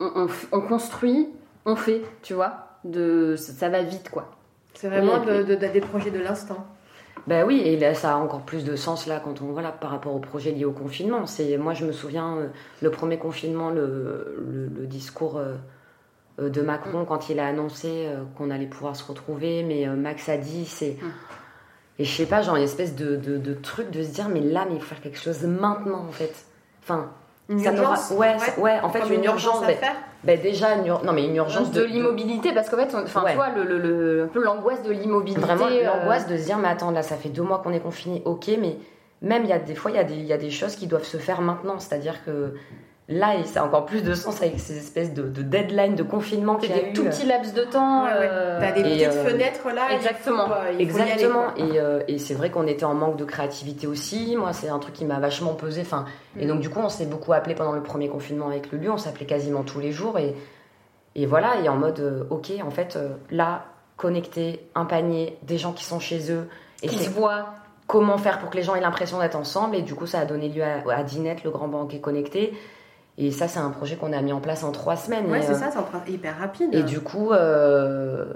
On, 0.00 0.60
construit, 0.60 1.28
on 1.64 1.76
fait, 1.76 2.02
tu 2.22 2.34
vois. 2.34 2.78
De, 2.84 3.34
ça, 3.36 3.68
va 3.68 3.82
vite, 3.82 4.10
quoi. 4.10 4.30
C'est 4.74 4.88
vraiment 4.88 5.18
des 5.18 5.80
projets 5.80 6.10
de 6.10 6.20
l'instant. 6.20 6.66
Ben 7.26 7.44
oui, 7.44 7.60
et 7.60 7.76
là, 7.76 7.92
ça 7.92 8.14
a 8.14 8.16
encore 8.16 8.40
plus 8.40 8.64
de 8.64 8.74
sens 8.74 9.06
là 9.06 9.20
quand 9.22 9.42
on 9.42 9.52
voilà 9.52 9.70
par 9.70 9.90
rapport 9.90 10.14
aux 10.14 10.20
projets 10.20 10.50
liés 10.50 10.64
au 10.64 10.72
confinement. 10.72 11.26
C'est 11.26 11.58
moi 11.58 11.74
je 11.74 11.84
me 11.84 11.92
souviens 11.92 12.38
euh, 12.38 12.46
le 12.80 12.90
premier 12.90 13.18
confinement, 13.18 13.70
le, 13.70 14.70
discours 14.86 15.36
euh, 15.36 15.56
euh, 16.40 16.48
de 16.48 16.62
Macron 16.62 17.04
quand 17.04 17.28
il 17.28 17.38
a 17.38 17.46
annoncé 17.46 18.08
qu'on 18.36 18.50
allait 18.50 18.66
pouvoir 18.66 18.96
se 18.96 19.04
retrouver, 19.04 19.62
mais 19.62 19.86
Max 19.88 20.30
a 20.30 20.38
dit 20.38 20.64
c'est 20.64 20.96
hum. 21.02 21.10
et 21.98 22.04
je 22.04 22.10
sais 22.10 22.24
pas 22.24 22.40
genre 22.40 22.56
une 22.56 22.62
espèce 22.62 22.96
de, 22.96 23.16
de, 23.16 23.54
truc 23.54 23.90
de 23.90 24.02
se 24.02 24.08
dire 24.08 24.30
mais 24.30 24.40
là 24.40 24.64
mais 24.66 24.76
il 24.76 24.80
faut 24.80 24.86
faire 24.86 25.02
quelque 25.02 25.18
chose 25.18 25.42
maintenant 25.42 26.06
en 26.08 26.12
fait. 26.12 26.46
Enfin 26.82 27.10
Une 27.48 27.64
urgence 27.64 28.10
ouais, 28.10 28.36
ouais, 28.58 28.78
en 28.82 28.90
fait, 28.90 29.08
une, 29.08 29.24
urgence. 29.24 29.62
à 29.62 29.68
faire 29.68 29.94
ben 30.22 30.38
déjà, 30.38 30.74
une 30.74 30.84
non, 30.84 31.12
mais 31.14 31.24
une 31.24 31.36
urgence 31.36 31.70
de, 31.70 31.82
l'immobilité, 31.82 32.52
parce 32.52 32.68
qu'en 32.68 32.76
fait, 32.76 32.94
enfin, 32.94 33.24
tu 33.26 33.36
vois, 33.36 33.50
le, 33.50 33.78
le, 33.78 34.24
un 34.24 34.26
peu 34.26 34.42
l'angoisse 34.42 34.82
de 34.82 34.90
l'immobilité. 34.90 35.40
Vraiment, 35.40 35.66
euh, 35.66 35.84
l'angoisse 35.84 36.26
de 36.26 36.36
se 36.36 36.44
dire, 36.44 36.58
mais 36.58 36.68
attends, 36.68 36.90
là, 36.90 37.02
ça 37.02 37.16
fait 37.16 37.30
deux 37.30 37.42
mois 37.42 37.58
qu'on 37.58 37.72
est 37.72 37.80
confiné, 37.80 38.20
ok, 38.26 38.50
mais 38.60 38.76
même, 39.22 39.44
il 39.44 39.48
y 39.48 39.52
a 39.52 39.58
des 39.58 39.74
fois, 39.74 39.90
il 39.90 39.96
y, 39.96 40.00
a 40.00 40.04
des, 40.04 40.14
il 40.14 40.26
y 40.26 40.32
a 40.32 40.38
des 40.38 40.50
choses 40.50 40.76
qui 40.76 40.86
doivent 40.86 41.04
se 41.04 41.16
faire 41.16 41.40
maintenant. 41.40 41.78
C'est-à-dire 41.78 42.24
que 42.24 42.54
là, 43.08 43.42
ça 43.44 43.62
a 43.62 43.64
encore 43.64 43.86
plus 43.86 44.02
de 44.02 44.14
sens 44.14 44.42
avec 44.42 44.60
ces 44.60 44.76
espèces 44.76 45.14
de, 45.14 45.22
de 45.22 45.42
deadline, 45.42 45.94
de 45.94 46.02
confinement 46.02 46.56
qu'il 46.56 46.70
y 46.70 46.72
a 46.74 46.82
des 46.82 46.92
tout 46.92 47.04
petits 47.04 47.26
laps 47.26 47.54
de 47.54 47.64
temps. 47.64 48.04
Ouais, 48.04 48.10
euh, 48.14 48.60
T'as 48.60 48.72
des 48.72 48.82
petites 48.82 49.08
euh, 49.08 49.24
fenêtres 49.24 49.70
là. 49.70 49.92
Exactement. 49.92 50.46
exactement. 50.78 51.54
et, 51.56 51.80
euh, 51.80 52.02
et 52.06 52.18
c'est 52.18 52.34
vrai 52.34 52.50
qu'on 52.50 52.66
était 52.66 52.84
en 52.84 52.94
manque 52.94 53.16
de 53.16 53.24
créativité 53.24 53.86
aussi. 53.86 54.36
Moi, 54.36 54.52
c'est 54.52 54.68
un 54.68 54.78
truc 54.78 54.94
qui 54.94 55.06
m'a 55.06 55.18
vachement 55.18 55.54
pesé. 55.54 55.80
Enfin, 55.80 56.04
Et 56.38 56.44
mm. 56.44 56.48
donc, 56.48 56.60
du 56.60 56.68
coup, 56.68 56.80
on 56.80 56.90
s'est 56.90 57.06
beaucoup 57.06 57.32
appelé 57.32 57.54
pendant 57.54 57.72
le 57.72 57.82
premier 57.82 58.08
confinement 58.08 58.48
avec 58.48 58.70
le 58.70 58.78
lieu. 58.78 58.90
On 58.90 58.98
s'appelait 58.98 59.26
quasiment 59.26 59.62
tous 59.62 59.80
les 59.80 59.90
jours. 59.90 60.18
Et, 60.18 60.34
et 61.14 61.24
voilà, 61.24 61.60
et 61.64 61.68
en 61.68 61.76
mode, 61.76 62.26
ok, 62.28 62.52
en 62.62 62.70
fait, 62.70 62.98
là, 63.30 63.64
connecté, 63.96 64.68
un 64.74 64.84
panier, 64.84 65.38
des 65.42 65.56
gens 65.56 65.72
qui 65.72 65.84
sont 65.84 65.98
chez 65.98 66.30
eux. 66.30 66.46
Et 66.82 66.88
qui 66.88 66.98
se 66.98 67.10
voient 67.10 67.54
comment 67.88 68.18
faire 68.18 68.38
pour 68.38 68.50
que 68.50 68.56
les 68.56 68.62
gens 68.62 68.76
aient 68.76 68.80
l'impression 68.80 69.18
d'être 69.18 69.34
ensemble. 69.34 69.74
Et 69.76 69.82
du 69.82 69.94
coup, 69.94 70.06
ça 70.06 70.20
a 70.20 70.26
donné 70.26 70.48
lieu 70.50 70.62
à, 70.62 70.82
à 70.94 71.02
Dinette, 71.02 71.42
le 71.42 71.50
grand 71.50 71.66
banquet 71.68 71.98
connecté. 71.98 72.52
Et 73.20 73.32
ça, 73.32 73.48
c'est 73.48 73.58
un 73.58 73.70
projet 73.70 73.96
qu'on 73.96 74.12
a 74.12 74.22
mis 74.22 74.32
en 74.32 74.40
place 74.40 74.62
en 74.62 74.70
trois 74.70 74.96
semaines. 74.96 75.28
Ouais, 75.28 75.42
c'est 75.42 75.50
euh, 75.50 75.54
ça, 75.54 75.70
c'est 75.72 76.12
hyper 76.12 76.38
rapide. 76.38 76.72
Et 76.72 76.84
du 76.84 77.00
coup, 77.00 77.32
euh, 77.32 78.32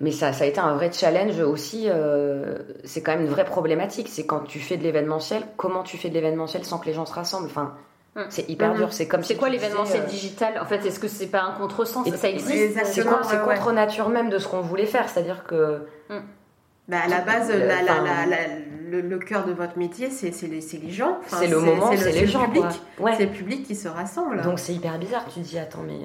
mais 0.00 0.12
ça, 0.12 0.34
ça 0.34 0.44
a 0.44 0.46
été 0.46 0.60
un 0.60 0.74
vrai 0.74 0.92
challenge 0.92 1.40
aussi. 1.40 1.86
Euh, 1.88 2.58
c'est 2.84 3.02
quand 3.02 3.12
même 3.12 3.22
une 3.22 3.30
vraie 3.30 3.46
problématique. 3.46 4.08
C'est 4.10 4.26
quand 4.26 4.40
tu 4.40 4.58
fais 4.58 4.76
de 4.76 4.82
l'événementiel, 4.82 5.42
comment 5.56 5.82
tu 5.82 5.96
fais 5.96 6.10
de 6.10 6.14
l'événementiel 6.14 6.62
sans 6.62 6.78
que 6.78 6.86
les 6.86 6.92
gens 6.92 7.06
se 7.06 7.14
rassemblent 7.14 7.46
Enfin, 7.46 7.74
hum. 8.16 8.26
c'est 8.28 8.50
hyper 8.50 8.74
dur. 8.74 8.92
C'est 8.92 9.08
comme. 9.08 9.22
C'est 9.22 9.36
quoi 9.36 9.48
l'événementiel 9.48 10.04
digital? 10.04 10.58
En 10.60 10.66
fait, 10.66 10.84
est-ce 10.84 11.00
que 11.00 11.08
c'est 11.08 11.28
pas 11.28 11.40
un 11.40 11.52
contresens? 11.52 12.06
Ça 12.14 12.28
existe? 12.28 12.84
C'est 12.84 13.04
contre 13.04 13.72
nature 13.72 14.10
même 14.10 14.28
de 14.28 14.36
ce 14.36 14.46
qu'on 14.46 14.60
voulait 14.60 14.84
faire. 14.84 15.08
C'est-à-dire 15.08 15.44
que. 15.44 15.86
Hum. 16.10 16.22
Bah, 16.88 16.98
à 17.04 17.08
la 17.08 17.20
base, 17.20 17.48
la, 17.50 17.82
la, 17.82 18.26
la, 18.26 18.36
le, 18.90 19.18
cœur 19.18 19.46
de 19.46 19.52
votre 19.52 19.78
métier, 19.78 20.10
c'est 20.10 20.30
les, 20.42 20.60
les, 20.60 20.90
gens. 20.90 21.18
c'est 21.28 21.46
le 21.46 21.60
moment, 21.60 21.90
c'est 21.96 22.12
les 22.12 22.26
gens. 22.26 22.50
C'est 23.16 23.26
le 23.26 23.30
public 23.30 23.64
qui 23.64 23.76
se 23.76 23.88
rassemble. 23.88 24.42
Donc 24.42 24.58
c'est 24.58 24.74
hyper 24.74 24.98
bizarre. 24.98 25.24
Tu 25.26 25.40
te 25.40 25.46
dis, 25.46 25.58
attends, 25.58 25.84
mais. 25.86 26.00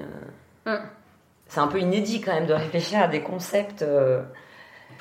Euh, 0.70 0.76
mm. 0.76 0.82
C'est 1.48 1.60
un 1.60 1.66
peu 1.66 1.80
inédit 1.80 2.20
quand 2.20 2.34
même 2.34 2.46
de 2.46 2.52
réfléchir 2.52 3.00
à 3.00 3.08
des 3.08 3.22
concepts. 3.22 3.82
Euh, 3.82 4.22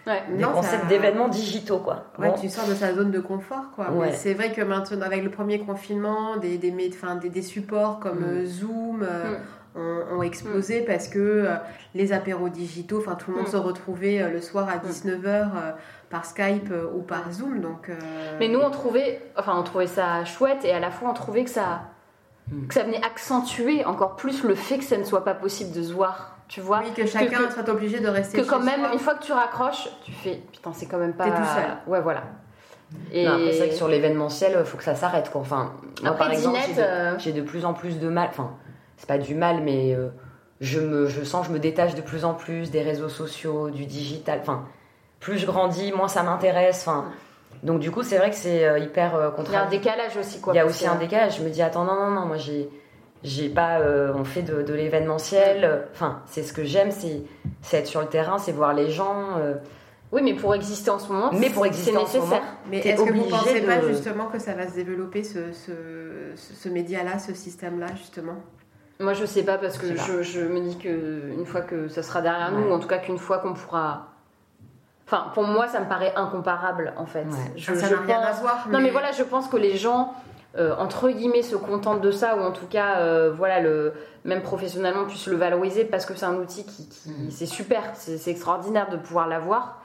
des 0.05 0.43
concepts 0.43 0.87
d'événements 0.87 1.27
digitaux, 1.27 1.79
quoi. 1.79 2.05
Ouais, 2.17 2.33
tu 2.39 2.49
sors 2.49 2.65
de 2.65 2.73
sa 2.73 2.93
zone 2.93 3.11
de 3.11 3.19
confort, 3.19 3.71
quoi. 3.75 3.89
C'est 4.13 4.33
vrai 4.33 4.51
que 4.53 4.61
maintenant, 4.61 5.01
avec 5.01 5.23
le 5.23 5.29
premier 5.29 5.59
confinement, 5.59 6.37
des, 6.37 6.57
des, 6.57 6.71
des, 6.71 7.29
des 7.29 7.41
supports 7.41 7.99
comme 7.99 8.21
mm. 8.21 8.37
euh, 8.37 8.45
Zoom, 8.45 8.97
mm. 9.01 9.37
Ont, 9.77 10.23
explosé 10.23 10.81
parce 10.81 11.07
que 11.07 11.47
les 11.93 12.11
apéros 12.11 12.49
digitaux, 12.49 12.99
enfin 12.99 13.15
tout 13.15 13.31
le 13.31 13.37
monde 13.37 13.47
se 13.47 13.57
retrouvait 13.57 14.29
le 14.29 14.41
soir 14.41 14.67
à 14.69 14.77
19h 14.77 15.75
par 16.09 16.25
Skype 16.25 16.71
euh, 16.71 16.89
ou 16.93 17.01
par 17.01 17.31
Zoom. 17.31 17.59
Donc, 17.59 17.89
euh, 17.89 17.95
Mais 18.39 18.47
nous, 18.47 18.59
on 18.59 18.69
trouvait, 18.69 19.21
enfin, 19.35 19.55
on 19.57 19.63
trouvait 19.63 19.87
ça 19.87 20.23
chouette 20.25 20.63
et 20.63 20.71
à 20.71 20.79
la 20.79 20.91
fois, 20.91 21.09
on 21.09 21.13
trouvait 21.13 21.43
que 21.43 21.49
ça, 21.49 21.81
que 22.67 22.73
ça 22.73 22.83
venait 22.83 23.03
accentuer 23.03 23.85
encore 23.85 24.15
plus 24.15 24.43
le 24.43 24.55
fait 24.55 24.77
que 24.77 24.83
ça 24.83 24.97
ne 24.97 25.03
soit 25.03 25.23
pas 25.23 25.33
possible 25.33 25.71
de 25.73 25.83
se 25.83 25.93
voir. 25.93 26.37
Tu 26.47 26.61
vois 26.61 26.79
Oui, 26.79 26.93
que 26.95 27.05
chacun 27.05 27.51
soit 27.51 27.67
obligé 27.67 27.99
de 27.99 28.07
rester. 28.07 28.41
Que 28.41 28.47
quand 28.47 28.61
même, 28.61 28.85
une 28.93 28.99
fois 28.99 29.15
que 29.15 29.23
tu 29.23 29.33
raccroches, 29.33 29.89
tu 30.05 30.11
fais 30.11 30.41
putain, 30.51 30.71
c'est 30.73 30.85
quand 30.85 30.97
même 30.97 31.13
pas. 31.13 31.25
T'es 31.25 31.31
tout 31.31 31.43
seul. 31.43 31.77
Ouais, 31.87 31.99
voilà. 31.99 32.23
Et 33.11 33.25
c'est 33.25 33.57
vrai 33.57 33.69
que 33.69 33.75
sur 33.75 33.89
l'événementiel, 33.89 34.55
il 34.57 34.65
faut 34.65 34.77
que 34.77 34.83
ça 34.85 34.95
s'arrête. 34.95 35.29
Quoi. 35.29 35.41
Enfin, 35.41 35.73
moi, 36.01 36.13
par 36.13 36.31
exemple, 36.31 36.57
euh, 36.77 37.19
j'ai 37.19 37.33
de, 37.33 37.41
plus 37.41 37.65
en 37.65 37.73
plus 37.73 37.99
de 37.99 38.07
mal. 38.07 38.29
Enfin, 38.29 38.51
c'est 38.97 39.07
pas 39.07 39.17
du 39.17 39.35
mal, 39.35 39.61
mais 39.63 39.95
je, 40.59 40.79
me, 40.79 41.07
je 41.07 41.23
sens 41.23 41.41
que 41.41 41.47
je 41.47 41.53
me 41.53 41.59
détache 41.59 41.95
de 41.95 42.01
plus 42.01 42.25
en 42.25 42.33
plus 42.33 42.71
des 42.71 42.81
réseaux 42.81 43.09
sociaux, 43.09 43.69
du 43.69 43.85
digital. 43.85 44.39
Enfin, 44.41 44.65
plus 45.19 45.37
je 45.37 45.45
grandis, 45.45 45.91
moins 45.91 46.07
ça 46.07 46.23
m'intéresse. 46.23 46.85
Enfin, 46.87 47.05
donc 47.63 47.79
du 47.79 47.91
coup, 47.91 48.03
c'est 48.03 48.17
vrai 48.17 48.29
que 48.29 48.35
c'est 48.35 48.65
euh, 48.65 48.79
hyper 48.79 49.15
euh, 49.15 49.29
Il 49.45 49.51
y 49.51 49.55
a 49.55 49.63
un 49.63 49.69
décalage 49.69 50.17
aussi, 50.17 50.39
quoi. 50.39 50.53
Il 50.53 50.57
y 50.57 50.59
a 50.59 50.65
aussi 50.65 50.87
un 50.87 50.95
décalage. 50.95 51.37
Je 51.37 51.43
me 51.43 51.49
dis, 51.49 51.61
attends, 51.61 51.85
non, 51.85 51.95
non, 51.95 52.11
non, 52.11 52.25
moi 52.25 52.37
j'ai, 52.37 52.69
j'ai 53.23 53.49
pas, 53.49 53.79
euh, 53.79 54.13
on 54.15 54.23
fait 54.23 54.43
de, 54.43 54.73
l'événementiel. 54.73 55.85
Enfin, 55.93 56.21
c'est 56.25 56.43
ce 56.43 56.53
que 56.53 56.63
j'aime, 56.63 56.91
c'est, 56.91 57.23
c'est 57.61 57.77
être 57.77 57.87
sur 57.87 58.01
le 58.01 58.07
terrain, 58.07 58.37
c'est 58.37 58.51
voir 58.51 58.73
les 58.73 58.89
gens. 58.89 59.39
Oui, 60.13 60.21
mais 60.23 60.35
pour 60.35 60.55
exister 60.55 60.89
en 60.89 60.99
ce 60.99 61.11
moment, 61.11 61.31
mais 61.33 61.49
pour 61.49 61.65
exister 61.65 61.91
c'est 61.91 61.97
nécessaire. 61.97 62.41
mais 62.71 62.77
est-ce 62.77 63.03
que 63.03 63.11
vous 63.11 63.25
pensez 63.25 63.59
pas 63.59 63.81
justement 63.81 64.27
que 64.27 64.39
ça 64.39 64.53
va 64.53 64.65
se 64.65 64.73
développer 64.73 65.21
ce, 65.21 65.51
ce, 65.51 65.73
ce 66.37 66.69
média-là, 66.69 67.19
ce 67.19 67.33
système-là, 67.33 67.87
justement? 67.97 68.37
Moi, 68.99 69.13
je 69.13 69.25
sais 69.25 69.43
pas 69.43 69.57
parce 69.57 69.77
que 69.77 69.95
je, 69.95 70.23
je, 70.23 70.41
me 70.41 70.59
dis 70.59 70.77
que 70.77 71.31
une 71.31 71.45
fois 71.45 71.61
que 71.61 71.87
ça 71.87 72.01
sera 72.01 72.21
derrière 72.21 72.51
nous, 72.51 72.69
ou 72.69 72.73
en 72.73 72.79
tout 72.79 72.87
cas 72.87 72.97
qu'une 72.97 73.19
fois 73.19 73.39
qu'on 73.39 73.53
pourra 73.53 74.07
Enfin, 75.07 75.31
pour 75.33 75.43
moi, 75.43 75.69
ça 75.69 75.79
me 75.79 75.87
paraît 75.87 76.13
incomparable 76.17 76.93
en 76.97 77.05
fait. 77.05 77.25
Je, 77.55 77.73
ça 77.73 77.89
n'a 77.89 78.01
rien 78.01 78.19
à 78.19 78.33
voir. 78.33 78.67
Non, 78.69 78.81
mais 78.81 78.89
voilà, 78.89 79.13
je 79.13 79.23
pense 79.23 79.47
que 79.47 79.55
les 79.55 79.77
gens, 79.77 80.13
euh, 80.57 80.75
entre 80.77 81.09
guillemets, 81.09 81.43
se 81.43 81.55
contentent 81.55 82.01
de 82.01 82.11
ça, 82.11 82.35
ou 82.35 82.41
en 82.41 82.51
tout 82.51 82.65
cas, 82.65 82.97
euh, 82.97 83.31
voilà, 83.31 83.61
le, 83.61 83.93
même 84.25 84.41
professionnellement, 84.41 85.05
puissent 85.05 85.27
le 85.27 85.37
valoriser 85.37 85.85
parce 85.85 86.05
que 86.05 86.13
c'est 86.13 86.25
un 86.25 86.35
outil 86.35 86.65
qui, 86.65 86.89
mm. 87.05 87.29
c'est 87.29 87.45
super, 87.45 87.83
c'est 87.93 88.29
extraordinaire 88.29 88.89
de 88.89 88.97
pouvoir 88.97 89.29
l'avoir. 89.29 89.81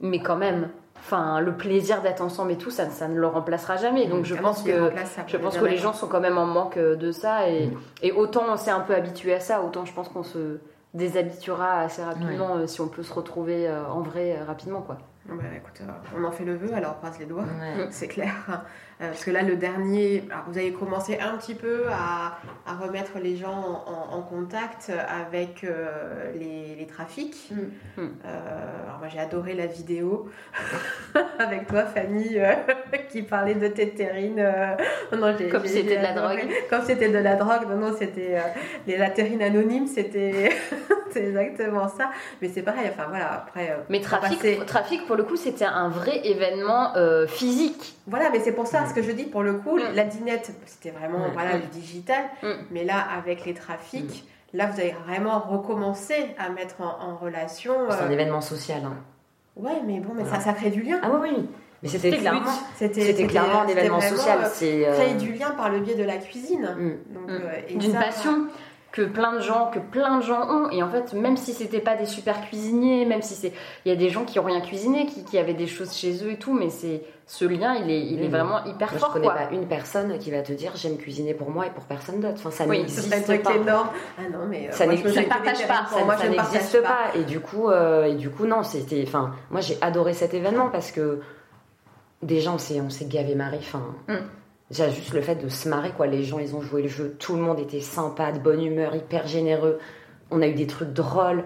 Mais 0.00 0.20
quand 0.20 0.36
même, 0.36 0.68
enfin, 1.00 1.40
le 1.40 1.56
plaisir 1.56 2.02
d'être 2.02 2.20
ensemble 2.20 2.52
et 2.52 2.58
tout, 2.58 2.70
ça, 2.70 2.88
ça 2.90 3.08
ne 3.08 3.18
le 3.18 3.26
remplacera 3.26 3.76
jamais. 3.76 4.06
Donc, 4.06 4.24
je 4.24 4.34
pense 4.34 4.62
que, 4.62 4.90
je 5.26 5.36
pense 5.36 5.56
que 5.56 5.64
les 5.64 5.76
gens 5.76 5.92
sont 5.92 6.08
quand 6.08 6.20
même 6.20 6.38
en 6.38 6.46
manque 6.46 6.78
de 6.78 7.12
ça. 7.12 7.48
Et, 7.48 7.66
mm. 7.66 7.78
et 8.02 8.12
autant 8.12 8.44
on 8.52 8.56
s'est 8.56 8.70
un 8.70 8.80
peu 8.80 8.94
habitué 8.94 9.34
à 9.34 9.40
ça, 9.40 9.62
autant 9.62 9.84
je 9.84 9.92
pense 9.92 10.08
qu'on 10.08 10.22
se 10.22 10.58
déshabituera 10.96 11.80
assez 11.80 12.02
rapidement 12.02 12.56
euh, 12.56 12.66
si 12.66 12.80
on 12.80 12.88
peut 12.88 13.02
se 13.02 13.12
retrouver 13.12 13.68
euh, 13.68 13.86
en 13.86 14.00
vrai 14.00 14.36
euh, 14.36 14.44
rapidement 14.44 14.82
quoi. 14.82 14.98
Bah, 15.26 15.42
écoute, 15.56 15.82
on 16.16 16.22
en 16.24 16.30
fait 16.30 16.44
le 16.44 16.54
vœu, 16.54 16.72
alors 16.72 16.94
passe 16.96 17.18
les 17.18 17.26
doigts, 17.26 17.44
c'est 17.90 18.06
clair. 18.06 18.64
Euh, 19.02 19.08
parce 19.08 19.24
que 19.24 19.30
là, 19.30 19.42
le 19.42 19.56
dernier, 19.56 20.24
vous 20.48 20.56
avez 20.56 20.72
commencé 20.72 21.18
un 21.20 21.36
petit 21.36 21.54
peu 21.54 21.84
à, 21.90 22.38
à 22.66 22.76
remettre 22.76 23.18
les 23.22 23.36
gens 23.36 23.84
en, 23.86 24.22
contact 24.22 24.90
avec 25.08 25.62
euh, 25.62 26.32
les, 26.34 26.74
les, 26.74 26.86
trafics. 26.86 27.50
Mm. 27.50 28.00
Euh, 28.00 28.06
alors 28.86 28.98
moi, 28.98 29.08
j'ai 29.08 29.18
adoré 29.18 29.52
la 29.54 29.66
vidéo 29.66 30.30
avec 31.38 31.66
toi, 31.66 31.84
Fanny, 31.84 32.38
qui 33.10 33.22
parlait 33.22 33.54
de 33.54 33.68
tétérine. 33.68 34.42
non, 35.12 35.34
Comme 35.50 35.66
c'était 35.66 35.98
de 35.98 36.02
la 36.02 36.12
drogue. 36.14 36.48
Comme 36.70 36.82
c'était 36.82 37.08
de 37.10 37.18
la 37.18 37.36
drogue. 37.36 37.68
Non, 37.68 37.76
non, 37.76 37.94
c'était 37.96 38.38
la 38.86 39.10
terrine 39.10 39.42
anonyme, 39.42 39.86
c'était 39.86 40.50
exactement 41.14 41.88
ça. 41.88 42.10
Mais 42.40 42.48
c'est 42.48 42.62
pareil, 42.62 42.90
enfin 42.90 43.06
voilà, 43.08 43.34
après. 43.34 43.76
Mais 43.90 44.00
trafic, 44.00 44.64
trafic, 44.64 45.06
pour 45.06 45.16
le 45.16 45.24
coup, 45.24 45.36
c'était 45.36 45.66
un 45.66 45.90
vrai 45.90 46.26
événement 46.26 46.94
physique. 47.28 47.96
Voilà, 48.06 48.30
mais 48.30 48.40
c'est 48.40 48.52
pour 48.52 48.66
ça 48.66 48.85
ce 48.88 48.94
que 48.94 49.02
je 49.02 49.12
dis 49.12 49.24
pour 49.24 49.42
le 49.42 49.54
coup, 49.54 49.76
mm. 49.76 49.94
la 49.94 50.04
dinette, 50.04 50.52
c'était 50.66 50.90
vraiment 50.90 51.18
voilà, 51.32 51.56
le 51.56 51.66
digital, 51.66 52.24
mm. 52.42 52.48
mais 52.70 52.84
là, 52.84 52.98
avec 53.16 53.44
les 53.44 53.54
trafics, 53.54 54.24
mm. 54.54 54.56
là, 54.56 54.66
vous 54.66 54.80
avez 54.80 54.94
vraiment 55.06 55.40
recommencé 55.40 56.34
à 56.38 56.50
mettre 56.50 56.80
en, 56.80 57.16
relation. 57.16 57.74
C'est 57.90 58.02
un 58.02 58.08
euh, 58.08 58.10
événement 58.10 58.40
social. 58.40 58.82
Hein. 58.84 58.96
Ouais, 59.56 59.80
mais 59.86 60.00
bon, 60.00 60.12
mais 60.14 60.24
ça, 60.24 60.40
ça 60.40 60.52
crée 60.52 60.70
du 60.70 60.82
lien. 60.82 61.00
Ah 61.02 61.10
oui, 61.12 61.30
oui. 61.30 61.48
Mais 61.82 61.88
c'était 61.88 62.16
clairement, 62.16 62.50
c'était 62.76 63.26
clairement 63.26 63.62
un 63.62 63.68
événement 63.68 64.00
social. 64.00 64.38
Euh, 64.42 64.48
c'est 64.50 64.86
euh, 64.86 64.94
créer 64.94 65.14
du 65.14 65.32
lien 65.32 65.50
par 65.50 65.70
le 65.70 65.80
biais 65.80 65.94
de 65.94 66.04
la 66.04 66.16
cuisine. 66.16 66.68
D'une 67.68 67.92
passion 67.92 68.46
que 68.96 69.02
plein 69.02 69.34
de 69.34 69.40
gens 69.40 69.70
que 69.70 69.78
plein 69.78 70.16
de 70.16 70.22
gens 70.22 70.48
ont. 70.48 70.70
Et 70.70 70.82
en 70.82 70.88
fait 70.88 71.12
même 71.12 71.36
si 71.36 71.52
c'était 71.52 71.80
pas 71.80 71.96
des 71.96 72.06
super 72.06 72.40
cuisiniers 72.40 73.04
même 73.04 73.20
si 73.20 73.34
c'est 73.34 73.52
il 73.84 73.90
y 73.90 73.92
a 73.92 73.96
des 73.96 74.08
gens 74.08 74.24
qui 74.24 74.38
ont 74.38 74.44
rien 74.44 74.62
cuisiné 74.62 75.04
qui, 75.04 75.22
qui 75.22 75.36
avaient 75.36 75.52
des 75.52 75.66
choses 75.66 75.94
chez 75.94 76.24
eux 76.24 76.30
et 76.30 76.38
tout 76.38 76.54
mais 76.54 76.70
c'est 76.70 77.02
ce 77.26 77.44
lien 77.44 77.74
il 77.74 77.90
est, 77.90 78.00
il 78.00 78.24
est 78.24 78.28
vraiment 78.28 78.64
hyper 78.64 78.90
fort 78.94 79.10
je 79.10 79.20
connais 79.20 79.28
pas 79.28 79.50
une 79.52 79.68
personne 79.68 80.18
qui 80.18 80.30
va 80.30 80.40
te 80.40 80.54
dire 80.54 80.72
j'aime 80.76 80.96
cuisiner 80.96 81.34
pour 81.34 81.50
moi 81.50 81.66
et 81.66 81.70
pour 81.70 81.84
personne 81.84 82.20
d'autre. 82.20 82.36
Enfin 82.38 82.50
ça 82.50 82.64
n'existe 82.64 83.42
pas. 83.42 83.52
ah 84.18 84.22
non 84.32 84.46
mais 84.48 84.68
euh, 84.68 84.72
ça 84.72 84.86
n'existe 84.86 85.28
pas, 85.28 85.44
ça, 86.16 86.28
n'existe 86.28 86.82
pas. 86.82 87.14
et 87.14 87.24
du 87.24 87.40
coup 87.40 87.68
euh, 87.68 88.04
et 88.04 88.14
du 88.14 88.30
coup 88.30 88.46
non 88.46 88.62
c'était 88.62 89.04
enfin 89.06 89.34
moi 89.50 89.60
j'ai 89.60 89.76
adoré 89.82 90.14
cet 90.14 90.32
événement 90.32 90.70
parce 90.70 90.90
que 90.90 91.20
déjà 92.22 92.50
on 92.50 92.58
s'est 92.58 92.80
on 92.80 92.88
s'est 92.88 93.04
gavé 93.04 93.34
Marie 93.34 93.58
enfin 93.60 93.82
mm. 94.08 94.14
Déjà, 94.70 94.90
juste 94.90 95.12
le 95.12 95.20
fait 95.20 95.36
de 95.36 95.48
se 95.48 95.68
marrer, 95.68 95.92
quoi. 95.92 96.06
Les 96.06 96.24
gens, 96.24 96.38
ils 96.38 96.56
ont 96.56 96.60
joué 96.60 96.82
le 96.82 96.88
jeu. 96.88 97.16
Tout 97.18 97.36
le 97.36 97.42
monde 97.42 97.60
était 97.60 97.80
sympa, 97.80 98.32
de 98.32 98.38
bonne 98.40 98.62
humeur, 98.62 98.94
hyper 98.94 99.26
généreux. 99.26 99.78
On 100.30 100.42
a 100.42 100.48
eu 100.48 100.54
des 100.54 100.66
trucs 100.66 100.92
drôles. 100.92 101.44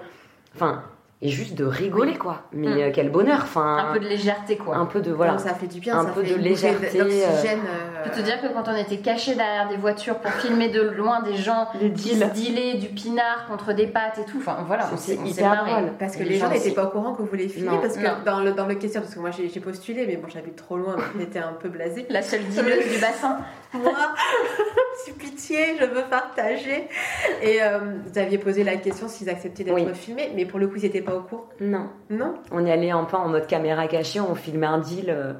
Enfin, 0.54 0.84
et 1.22 1.28
juste 1.28 1.54
de 1.54 1.64
rigoler 1.64 2.16
quoi. 2.16 2.42
Mais 2.52 2.68
mm. 2.68 2.78
euh, 2.78 2.90
quel 2.94 3.10
bonheur 3.10 3.40
enfin 3.42 3.76
un 3.76 3.92
peu 3.92 4.00
de 4.00 4.06
légèreté 4.06 4.56
quoi. 4.56 4.76
un 4.76 4.86
peu 4.86 5.00
de 5.00 5.12
voilà. 5.12 5.36
Ça 5.38 5.54
fait 5.54 5.66
du 5.66 5.78
bien 5.78 5.98
un 5.98 6.06
peu 6.06 6.22
de 6.22 6.34
légèreté 6.34 7.00
euh. 7.00 7.06
je 7.06 8.08
peux 8.08 8.16
te 8.16 8.22
dire 8.22 8.40
que 8.40 8.46
quand 8.48 8.64
on 8.68 8.76
était 8.76 8.98
caché 8.98 9.34
derrière 9.34 9.68
des 9.68 9.76
voitures 9.76 10.18
pour 10.18 10.30
filmer 10.32 10.68
de 10.68 10.80
loin 10.80 11.22
des 11.22 11.36
gens 11.36 11.68
qui 11.94 12.14
se 12.14 12.24
dealaient 12.24 12.78
du 12.78 12.88
pinard 12.88 13.46
contre 13.48 13.74
des 13.74 13.86
pâtes 13.86 14.18
et 14.18 14.24
tout 14.24 14.38
enfin 14.38 14.64
voilà 14.66 14.90
c'est 14.96 15.14
hyper 15.14 15.64
drôle. 15.64 15.92
Parce 15.98 16.16
que 16.16 16.22
les, 16.22 16.38
gens 16.38 16.48
n'étaient 16.48 16.70
pas 16.70 16.84
au 16.84 16.90
courant 16.90 17.12
que 17.12 17.22
vous 17.22 17.34
les 17.34 17.48
filmer 17.48 17.78
parce 17.80 17.96
que 17.96 18.24
dans 18.24 18.40
le 18.40 18.52
dans 18.52 18.66
le 18.66 18.76
question 18.76 19.02
parce 19.02 19.14
que 19.14 19.20
moi 19.20 19.30
j'ai 19.30 19.60
postulé 19.60 20.06
mais 20.06 20.16
bon 20.16 20.28
j'habite 20.28 20.56
trop 20.56 20.78
loin 20.78 20.96
j'étais 21.18 21.38
un 21.38 21.52
peu 21.52 21.68
blasée 21.68 22.06
la 22.08 22.22
seule 22.22 22.48
dealeuse 22.48 22.92
du 22.92 22.98
bassin. 22.98 23.38
Moi 23.74 23.92
oh, 23.94 25.12
pitié, 25.18 25.76
je 25.78 25.84
veux 25.84 26.04
partager. 26.08 26.88
Et 27.42 27.62
euh, 27.62 27.78
vous 28.04 28.18
aviez 28.18 28.38
posé 28.38 28.64
la 28.64 28.76
question 28.76 29.08
s'ils 29.08 29.28
acceptaient 29.28 29.64
d'être 29.64 29.94
filmés, 29.94 30.30
mais 30.34 30.44
pour 30.44 30.58
le 30.58 30.68
coup, 30.68 30.76
ils 30.76 30.82
n'étaient 30.82 31.00
pas 31.00 31.09
au 31.16 31.20
cours 31.20 31.48
Non. 31.60 31.88
Non 32.08 32.34
On 32.50 32.64
y 32.64 32.70
allait 32.70 32.90
un 32.90 33.04
peu 33.04 33.16
en 33.16 33.28
mode 33.28 33.46
caméra 33.46 33.86
cachée, 33.86 34.20
on 34.20 34.34
filmait 34.34 34.66
un 34.66 34.78
deal. 34.78 35.06
Euh, 35.08 35.32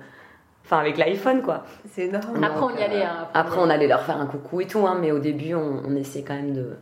enfin, 0.65 0.79
avec 0.79 0.99
l'iPhone, 0.99 1.43
quoi. 1.43 1.65
C'est 1.91 2.07
énorme. 2.07 2.43
Après, 2.43 2.63
on 2.63 2.77
y 2.77 2.83
allait. 2.83 3.03
Hein, 3.03 3.29
après, 3.35 3.59
on 3.61 3.71
allait 3.71 3.89
leur 3.89 4.03
faire 4.03 4.21
un 4.21 4.27
coucou 4.27 4.61
et 4.61 4.67
tout, 4.67 4.87
hein, 4.87 4.99
mais 5.01 5.13
au 5.13 5.19
début, 5.19 5.55
on, 5.55 5.83
on 5.87 5.97
essayait 5.97 6.25
quand 6.25 6.35
même 6.35 6.55
de, 6.55 6.77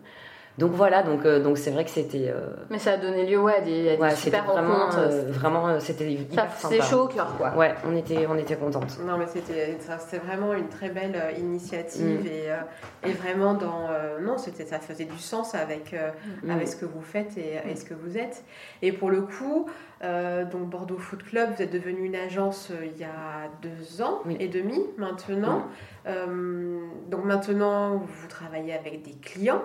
donc 0.58 0.72
voilà, 0.72 1.04
donc 1.04 1.24
euh, 1.24 1.40
donc 1.40 1.56
c'est 1.56 1.70
vrai 1.70 1.84
que 1.84 1.90
c'était. 1.90 2.30
Euh, 2.30 2.48
Mais 2.68 2.80
ça 2.80 2.94
a 2.94 2.96
donné 2.96 3.24
lieu 3.26 3.38
ouais, 3.38 3.54
à 3.54 3.60
des, 3.60 3.90
à 3.90 4.10
des 4.10 4.16
super 4.16 4.44
vraiment, 4.44 4.74
rencontres. 4.74 4.98
Euh, 4.98 5.30
vraiment, 5.30 5.78
c'était 5.78 6.12
hyper 6.12 6.48
C'est 6.56 6.82
chaud 6.82 7.04
au 7.04 7.06
cœur, 7.06 7.36
quoi. 7.36 7.54
Ouais, 7.56 7.74
on 7.86 7.94
était 7.94 8.26
on 8.28 8.36
était 8.36 8.56
contentes. 8.56 8.98
Non, 9.06 9.16
mais 9.16 9.26
c'était 9.28 9.78
c'était 10.00 10.18
vraiment 10.18 10.54
une 10.54 10.68
très 10.68 10.90
belle 10.90 11.16
initiative 11.38 12.24
mm. 12.24 13.06
et, 13.06 13.08
et 13.08 13.12
vraiment 13.12 13.54
dans 13.54 13.88
non, 14.20 14.36
c'était 14.36 14.66
ça 14.66 14.80
faisait 14.80 15.04
du 15.04 15.18
sens 15.18 15.54
avec 15.54 15.94
mm. 16.42 16.50
avec 16.50 16.66
ce 16.66 16.74
que 16.74 16.86
vous 16.86 17.02
faites 17.02 17.38
et, 17.38 17.60
et, 17.70 17.76
ce 17.76 17.84
que 17.84 17.94
vous 17.94 18.18
êtes. 18.18 18.42
Et 18.82 18.90
pour 18.90 19.10
le 19.10 19.22
coup, 19.22 19.68
donc 20.02 20.70
Bordeaux 20.70 20.98
Foot 20.98 21.22
Club, 21.22 21.50
vous 21.54 21.62
êtes 21.62 21.72
devenu 21.72 22.04
une 22.04 22.16
agence 22.16 22.70
il 22.84 23.00
y 23.00 23.04
a 23.04 23.50
deux 23.62 24.02
ans 24.02 24.22
et 24.38 24.48
demi 24.48 24.80
maintenant. 24.96 25.66
donc 26.06 27.24
maintenant, 27.24 27.96
vous 27.96 28.28
travaillez 28.28 28.74
avec 28.74 29.02
des 29.02 29.14
clients. 29.14 29.62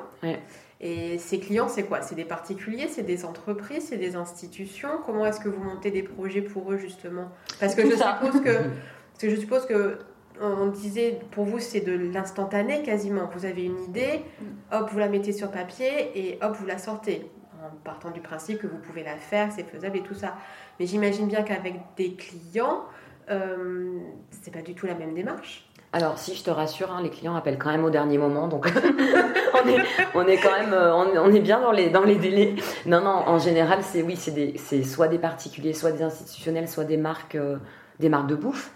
Et 0.86 1.18
ces 1.18 1.40
clients, 1.40 1.70
c'est 1.70 1.84
quoi? 1.84 2.02
C'est 2.02 2.16
des 2.16 2.26
particuliers, 2.26 2.90
c'est 2.90 3.04
des 3.04 3.24
entreprises, 3.24 3.88
c'est 3.88 3.98
des 3.98 4.18
institutions? 4.18 4.90
Comment 5.06 5.26
est-ce 5.26 5.40
que 5.40 5.48
vous 5.48 5.64
montez 5.64 5.92
des 5.92 6.04
projets 6.04 6.42
pour 6.42 6.74
eux 6.74 6.78
justement? 6.78 7.30
Parce 7.62 7.74
que 7.74 7.84
je 7.84 7.96
suppose 7.96 8.42
que, 8.42 8.54
parce 9.14 9.20
que 9.20 9.30
je 9.30 9.36
suppose 9.38 9.66
que 9.66 10.00
on 10.42 10.68
disait 10.68 11.20
pour 11.32 11.46
vous 11.46 11.60
c'est 11.60 11.80
de 11.80 11.94
l'instantané 11.94 12.84
quasiment. 12.84 13.30
Vous 13.34 13.46
avez 13.46 13.64
une 13.64 13.82
idée, 13.84 14.26
hop 14.74 14.90
vous 14.92 15.00
la 15.00 15.08
mettez 15.08 15.32
sur 15.32 15.52
papier 15.52 16.12
et 16.16 16.38
hop 16.42 16.58
vous 16.60 16.66
la 16.66 16.78
sortez 16.78 17.32
en 17.64 17.76
partant 17.84 18.12
du 18.12 18.20
principe 18.20 18.60
que 18.60 18.68
vous 18.68 18.78
pouvez 18.78 19.04
la 19.04 19.16
faire, 19.16 19.52
c'est 19.52 19.64
faisable 19.64 19.98
et 19.98 20.04
tout 20.04 20.14
ça. 20.14 20.36
Mais 20.80 20.86
j'imagine 20.86 21.28
bien 21.28 21.44
qu'avec 21.44 21.76
des 21.96 22.14
clients, 22.14 22.84
euh, 23.30 24.00
c'est 24.30 24.52
pas 24.52 24.62
du 24.62 24.74
tout 24.74 24.86
la 24.86 24.96
même 24.96 25.14
démarche. 25.14 25.70
Alors, 25.96 26.18
si 26.18 26.34
je 26.34 26.44
te 26.44 26.50
rassure, 26.50 26.92
hein, 26.92 27.02
les 27.04 27.12
clients 27.12 27.36
appellent 27.36 27.60
quand 27.60 27.70
même 27.70 27.86
au 27.86 27.92
dernier 27.92 28.18
moment, 28.18 28.48
donc 28.48 28.66
on, 29.54 29.70
est, 29.70 29.84
on 30.16 30.26
est 30.26 30.38
quand 30.38 30.52
même, 30.52 30.74
euh, 30.74 30.94
on, 30.96 31.32
est 31.32 31.40
bien 31.40 31.62
dans 31.62 31.72
les, 31.72 31.90
dans 31.90 32.04
les 32.04 32.16
délais. 32.16 32.56
Non, 32.88 33.00
non, 33.00 33.12
en 33.12 33.38
général, 33.38 33.80
c'est 33.84 34.02
oui, 34.02 34.18
c'est 34.18 34.84
soit 34.84 35.08
des 35.08 35.20
particuliers, 35.20 35.74
soit 35.74 35.92
des 35.92 36.02
institutionnels, 36.02 36.68
soit 36.68 36.86
des 36.86 36.98
marques, 36.98 37.36
euh, 37.36 37.58
des 38.00 38.10
marques 38.10 38.26
de 38.26 38.36
bouffe 38.36 38.72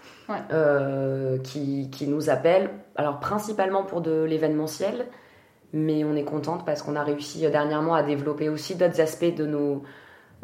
euh, 0.52 1.38
qui, 1.38 1.90
qui, 1.90 2.06
nous 2.06 2.30
appellent. 2.30 2.70
Alors, 2.94 3.18
principalement 3.18 3.82
pour 3.82 4.00
de 4.00 4.22
l'événementiel, 4.22 5.06
mais 5.72 6.04
on 6.04 6.14
est 6.14 6.24
contente 6.24 6.64
parce 6.64 6.82
qu'on 6.82 6.96
a 6.96 7.02
réussi 7.02 7.40
dernièrement 7.40 7.94
à 7.94 8.02
développer 8.02 8.48
aussi 8.48 8.74
d'autres 8.74 9.00
aspects 9.00 9.34
de 9.34 9.46
nos 9.46 9.82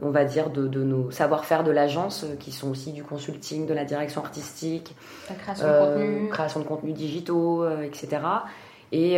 on 0.03 0.11
va 0.11 0.25
dire, 0.25 0.51
de, 0.51 0.83
nos 0.83 1.11
savoir-faire 1.11 1.63
de 1.63 1.71
l'agence, 1.71 2.25
euh, 2.25 2.35
qui 2.37 2.53
sont 2.53 2.71
aussi 2.71 2.93
du 2.93 3.05
consulting, 3.05 3.67
de 3.67 3.75
la 3.75 3.85
direction 3.85 4.23
artistique, 4.23 4.95
la 5.29 5.37
création, 5.37 5.67
de, 5.67 5.79
contenu. 5.79 6.27
Euh, 6.27 6.31
création 6.31 6.61
de 6.61 6.65
contenus 6.65 6.95
digitaux, 6.95 7.63
euh, 7.63 7.83
etc. 7.83 8.19
Et, 8.93 9.15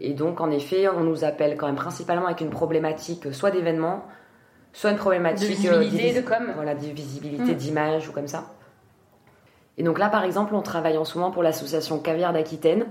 et, 0.00 0.14
donc, 0.14 0.40
en 0.40 0.50
effet, 0.50 0.88
on 0.88 1.00
nous 1.00 1.22
appelle 1.22 1.58
quand 1.58 1.66
même 1.66 1.76
principalement 1.76 2.24
avec 2.24 2.40
une 2.40 2.48
problématique 2.48 3.34
soit 3.34 3.50
d'événement, 3.50 4.04
soit 4.72 4.90
une 4.90 4.96
problématique 4.96 5.62
de 5.62 5.78
visibilité, 5.78 6.20
de 6.22 6.26
com. 6.26 6.52
Voilà, 6.54 6.74
de 6.74 6.86
visibilité, 6.86 7.52
mm. 7.52 7.54
d'image 7.54 8.08
ou 8.08 8.12
comme 8.12 8.28
ça. 8.28 8.44
Et 9.76 9.82
donc 9.82 9.98
là, 9.98 10.08
par 10.08 10.24
exemple, 10.24 10.54
on 10.54 10.62
travaille 10.62 10.96
en 10.96 11.04
ce 11.04 11.18
moment 11.18 11.30
pour 11.30 11.42
l'association 11.42 11.98
Caviar 11.98 12.32
d'Aquitaine. 12.32 12.86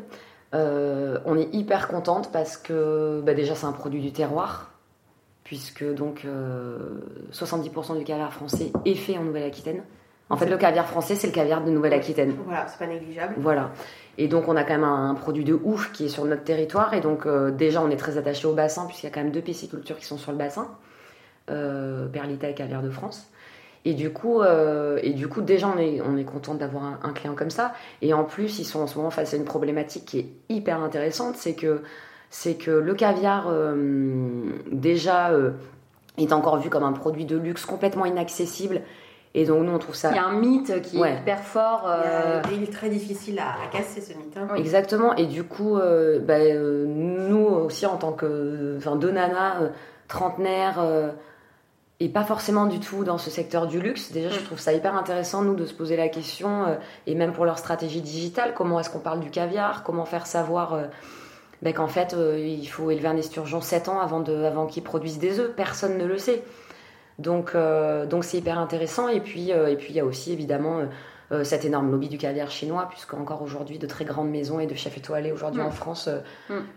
On 0.53 1.37
est 1.37 1.53
hyper 1.53 1.87
contente 1.87 2.31
parce 2.31 2.57
que 2.57 3.21
bah, 3.25 3.33
déjà, 3.33 3.55
c'est 3.55 3.65
un 3.65 3.73
produit 3.73 4.01
du 4.01 4.11
terroir 4.11 4.71
puisque 5.47 5.85
donc 5.95 6.25
70% 7.31 7.93
euh, 7.93 7.97
du 7.97 8.03
caviar 8.03 8.33
français 8.33 8.73
est 8.83 8.95
fait 8.95 9.17
en 9.17 9.23
Nouvelle-Aquitaine. 9.23 9.81
En 10.29 10.35
fait, 10.35 10.47
le 10.47 10.57
caviar 10.57 10.85
français, 10.85 11.15
c'est 11.15 11.27
le 11.27 11.33
caviar 11.33 11.63
de 11.63 11.71
Nouvelle-Aquitaine. 11.71 12.35
Voilà, 12.45 12.67
c'est 12.67 12.77
pas 12.77 12.87
négligeable. 12.87 13.35
Voilà. 13.37 13.71
Et 14.17 14.27
donc, 14.27 14.49
on 14.49 14.57
a 14.57 14.65
quand 14.65 14.73
même 14.73 14.83
un, 14.83 15.15
produit 15.15 15.45
de 15.45 15.57
ouf 15.63 15.93
qui 15.93 16.05
est 16.05 16.09
sur 16.09 16.25
notre 16.25 16.43
territoire. 16.43 16.93
Et 16.93 16.99
donc, 16.99 17.25
euh, 17.25 17.49
déjà, 17.49 17.81
on 17.81 17.89
est 17.89 17.95
très 17.95 18.17
attaché 18.17 18.45
au 18.45 18.53
bassin, 18.53 18.85
puisqu'il 18.87 19.05
y 19.05 19.09
a 19.09 19.13
quand 19.13 19.23
même 19.23 19.31
deux 19.31 19.41
piscicultures 19.41 19.97
qui 19.97 20.05
sont 20.05 20.17
sur 20.17 20.33
le 20.33 20.37
bassin 20.37 20.67
euh, 21.49 22.07
Perlita 22.09 22.49
et 22.49 22.53
Caviar 22.53 22.83
de 22.83 22.89
France. 22.89 23.29
Et 23.87 23.93
du 23.93 24.11
coup, 24.11 24.41
et 24.43 25.13
du 25.13 25.29
coup 25.29 25.41
déjà, 25.41 25.71
on 25.73 25.79
est, 25.79 26.01
on 26.01 26.17
est 26.17 26.25
content 26.25 26.55
d'avoir 26.55 26.83
un, 26.83 26.99
un, 27.03 27.13
client 27.13 27.35
comme 27.35 27.49
ça. 27.49 27.73
Et 28.01 28.13
en 28.13 28.25
plus, 28.25 28.59
ils 28.59 28.65
sont 28.65 28.81
en 28.81 28.87
ce 28.87 28.97
moment 28.97 29.11
face 29.11 29.33
à 29.33 29.37
une 29.37 29.45
problématique 29.45 30.05
qui 30.05 30.19
est 30.19 30.27
hyper 30.49 30.81
intéressante 30.81 31.35
c'est 31.37 31.53
que 31.53 31.81
c'est 32.29 32.55
que 32.55 32.71
le 32.71 32.93
caviar, 32.93 33.47
euh, 33.49 34.51
déjà, 34.71 35.29
euh, 35.31 35.51
est 36.17 36.33
encore 36.33 36.57
vu 36.57 36.69
comme 36.69 36.83
un 36.83 36.91
produit 36.91 37.25
de 37.25 37.37
luxe 37.37 37.65
complètement 37.65 38.05
inaccessible. 38.05 38.81
Et 39.33 39.45
donc, 39.45 39.63
nous, 39.63 39.71
on 39.71 39.77
trouve 39.77 39.95
ça. 39.95 40.09
Il 40.11 40.15
y 40.15 40.19
a 40.19 40.25
un 40.25 40.39
mythe 40.39 40.81
qui 40.81 41.01
est 41.01 41.19
hyper 41.19 41.39
fort. 41.39 41.85
Euh, 41.87 42.41
il, 42.51 42.63
est 42.63 42.73
très 42.73 42.89
difficile 42.89 43.39
à, 43.39 43.67
casser, 43.71 44.01
ce 44.01 44.13
mythe. 44.13 44.35
Hein. 44.35 44.55
Exactement. 44.55 45.15
Et 45.15 45.25
du 45.25 45.43
coup, 45.43 45.77
bah, 46.21 46.39
nous 46.53 47.45
aussi, 47.45 47.85
en 47.85 47.97
tant 47.97 48.13
que 48.13 48.75
enfin, 48.77 48.95
deux 48.95 49.11
nanas 49.11 49.69
trentenaires, 50.07 50.79
et 51.99 52.09
pas 52.09 52.23
forcément 52.23 52.65
du 52.65 52.79
tout 52.79 53.03
dans 53.03 53.17
ce 53.17 53.29
secteur 53.29 53.67
du 53.67 53.79
luxe. 53.79 54.11
Déjà, 54.11 54.29
je 54.29 54.39
mm. 54.39 54.43
trouve 54.43 54.59
ça 54.59 54.73
hyper 54.73 54.95
intéressant, 54.95 55.41
nous, 55.41 55.55
de 55.55 55.65
se 55.65 55.73
poser 55.73 55.95
la 55.95 56.09
question, 56.09 56.77
et 57.05 57.15
même 57.15 57.33
pour 57.33 57.45
leur 57.45 57.57
stratégie 57.57 58.01
digitale, 58.01 58.53
comment 58.55 58.79
est-ce 58.79 58.89
qu'on 58.89 58.99
parle 58.99 59.19
du 59.19 59.31
caviar, 59.31 59.83
comment 59.83 60.05
faire 60.05 60.27
savoir 60.27 60.89
ben, 61.61 61.73
qu'en 61.73 61.87
fait, 61.87 62.13
euh, 62.13 62.39
il 62.39 62.67
faut 62.67 62.91
élever 62.91 63.07
un 63.07 63.17
esturgeon 63.17 63.61
7 63.61 63.89
ans 63.89 63.99
avant, 63.99 64.19
de, 64.19 64.43
avant 64.43 64.67
qu'il 64.67 64.83
produise 64.83 65.17
des 65.17 65.39
œufs? 65.39 65.51
Personne 65.55 65.97
ne 65.97 66.05
le 66.05 66.17
sait. 66.17 66.43
Donc, 67.17 67.55
euh, 67.55 68.05
donc 68.05 68.23
c'est 68.23 68.37
hyper 68.37 68.59
intéressant. 68.59 69.07
Et 69.07 69.21
puis, 69.21 69.51
euh, 69.51 69.67
et 69.67 69.75
puis, 69.75 69.87
il 69.89 69.95
y 69.95 69.99
a 69.99 70.05
aussi 70.05 70.31
évidemment 70.31 70.81
cet 71.43 71.65
énorme 71.65 71.91
lobby 71.91 72.07
du 72.07 72.17
caviar 72.17 72.49
chinois, 72.49 72.87
puisque 72.89 73.13
encore 73.13 73.41
aujourd'hui, 73.41 73.79
de 73.79 73.87
très 73.87 74.05
grandes 74.05 74.29
maisons 74.29 74.59
et 74.59 74.65
de 74.65 74.75
chefs 74.75 74.97
étoilés 74.97 75.31
aujourd'hui 75.31 75.61
en 75.61 75.71
France 75.71 76.09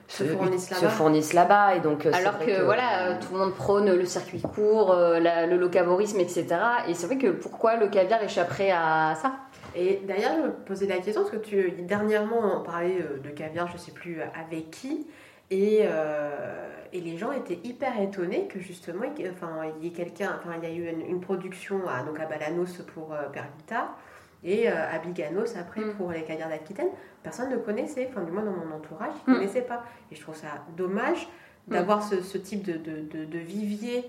se, 0.09 0.25
fournissent 0.25 1.33
là-bas. 1.33 1.77
et 1.77 1.81
donc, 1.81 2.07
Alors 2.07 2.39
que, 2.39 2.63
voilà, 2.63 3.15
tout 3.21 3.33
le 3.33 3.39
monde 3.39 3.55
prône 3.55 3.93
le 3.93 4.05
circuit 4.05 4.41
court, 4.41 4.95
le 4.97 5.57
locavorisme, 5.57 6.19
etc. 6.19 6.47
Et 6.89 6.95
c'est 6.95 7.07
vrai 7.07 7.19
que 7.19 7.29
pourquoi 7.29 7.77
le 7.77 7.89
caviar 7.89 8.23
échapperait 8.23 8.73
à 8.73 9.15
ça? 9.21 9.33
Et 9.75 10.01
d'ailleurs, 10.07 10.33
je 10.37 10.43
me 10.43 10.53
posais 10.53 10.87
la 10.87 10.99
question, 10.99 11.23
parce 11.23 11.33
que 11.33 11.37
tu, 11.37 11.71
dernièrement, 11.83 12.61
on 12.61 12.63
parlait 12.63 13.01
euh, 13.01 13.19
de 13.19 13.31
caviar, 13.31 13.69
je 13.69 13.75
ne 13.75 13.79
sais 13.79 13.93
plus 13.93 14.21
avec 14.23 14.71
qui, 14.71 15.07
et, 15.51 15.81
euh, 15.83 16.69
et, 16.93 17.01
les 17.01 17.17
gens 17.17 17.33
étaient 17.33 17.59
hyper 17.65 18.01
étonnés 18.01 18.47
que 18.47 18.61
justement, 18.61 19.05
enfin, 19.33 19.73
il 19.79 19.85
y 19.85 19.89
ait 19.89 19.93
quelqu'un, 19.93 20.39
enfin, 20.39 20.57
il 20.61 20.69
y 20.69 20.73
a 20.73 20.75
eu 20.75 20.89
une, 21.09 21.21
production 21.21 21.89
à, 21.89 22.03
donc 22.03 22.19
à 22.21 22.27
Balanos 22.27 22.83
pour 22.95 23.13
euh, 23.13 23.29
Pervita, 23.33 23.97
et 24.45 24.69
à 24.69 24.99
Biganos 24.99 25.57
après 25.59 25.83
mm. 25.83 25.95
pour 25.95 26.11
les 26.13 26.23
caviars 26.23 26.49
d'Aquitaine. 26.49 26.89
Personne 27.23 27.51
ne 27.51 27.59
connaissait, 27.59 28.09
enfin, 28.11 28.23
du 28.23 28.31
moins 28.31 28.43
dans 28.43 28.53
mon 28.53 28.75
entourage, 28.75 29.13
ils 29.27 29.31
ne 29.31 29.37
mm. 29.37 29.41
connaissaient 29.41 29.63
pas. 29.63 29.85
Et 30.11 30.15
je 30.15 30.21
trouve 30.23 30.37
ça 30.37 30.65
dommage 30.77 31.29
mm. 31.69 31.73
d'avoir 31.73 32.03
ce, 32.03 32.23
ce, 32.23 32.39
type 32.39 32.65
de, 32.65 32.73
de, 32.73 33.25
de, 33.25 33.39
vivier 33.39 34.05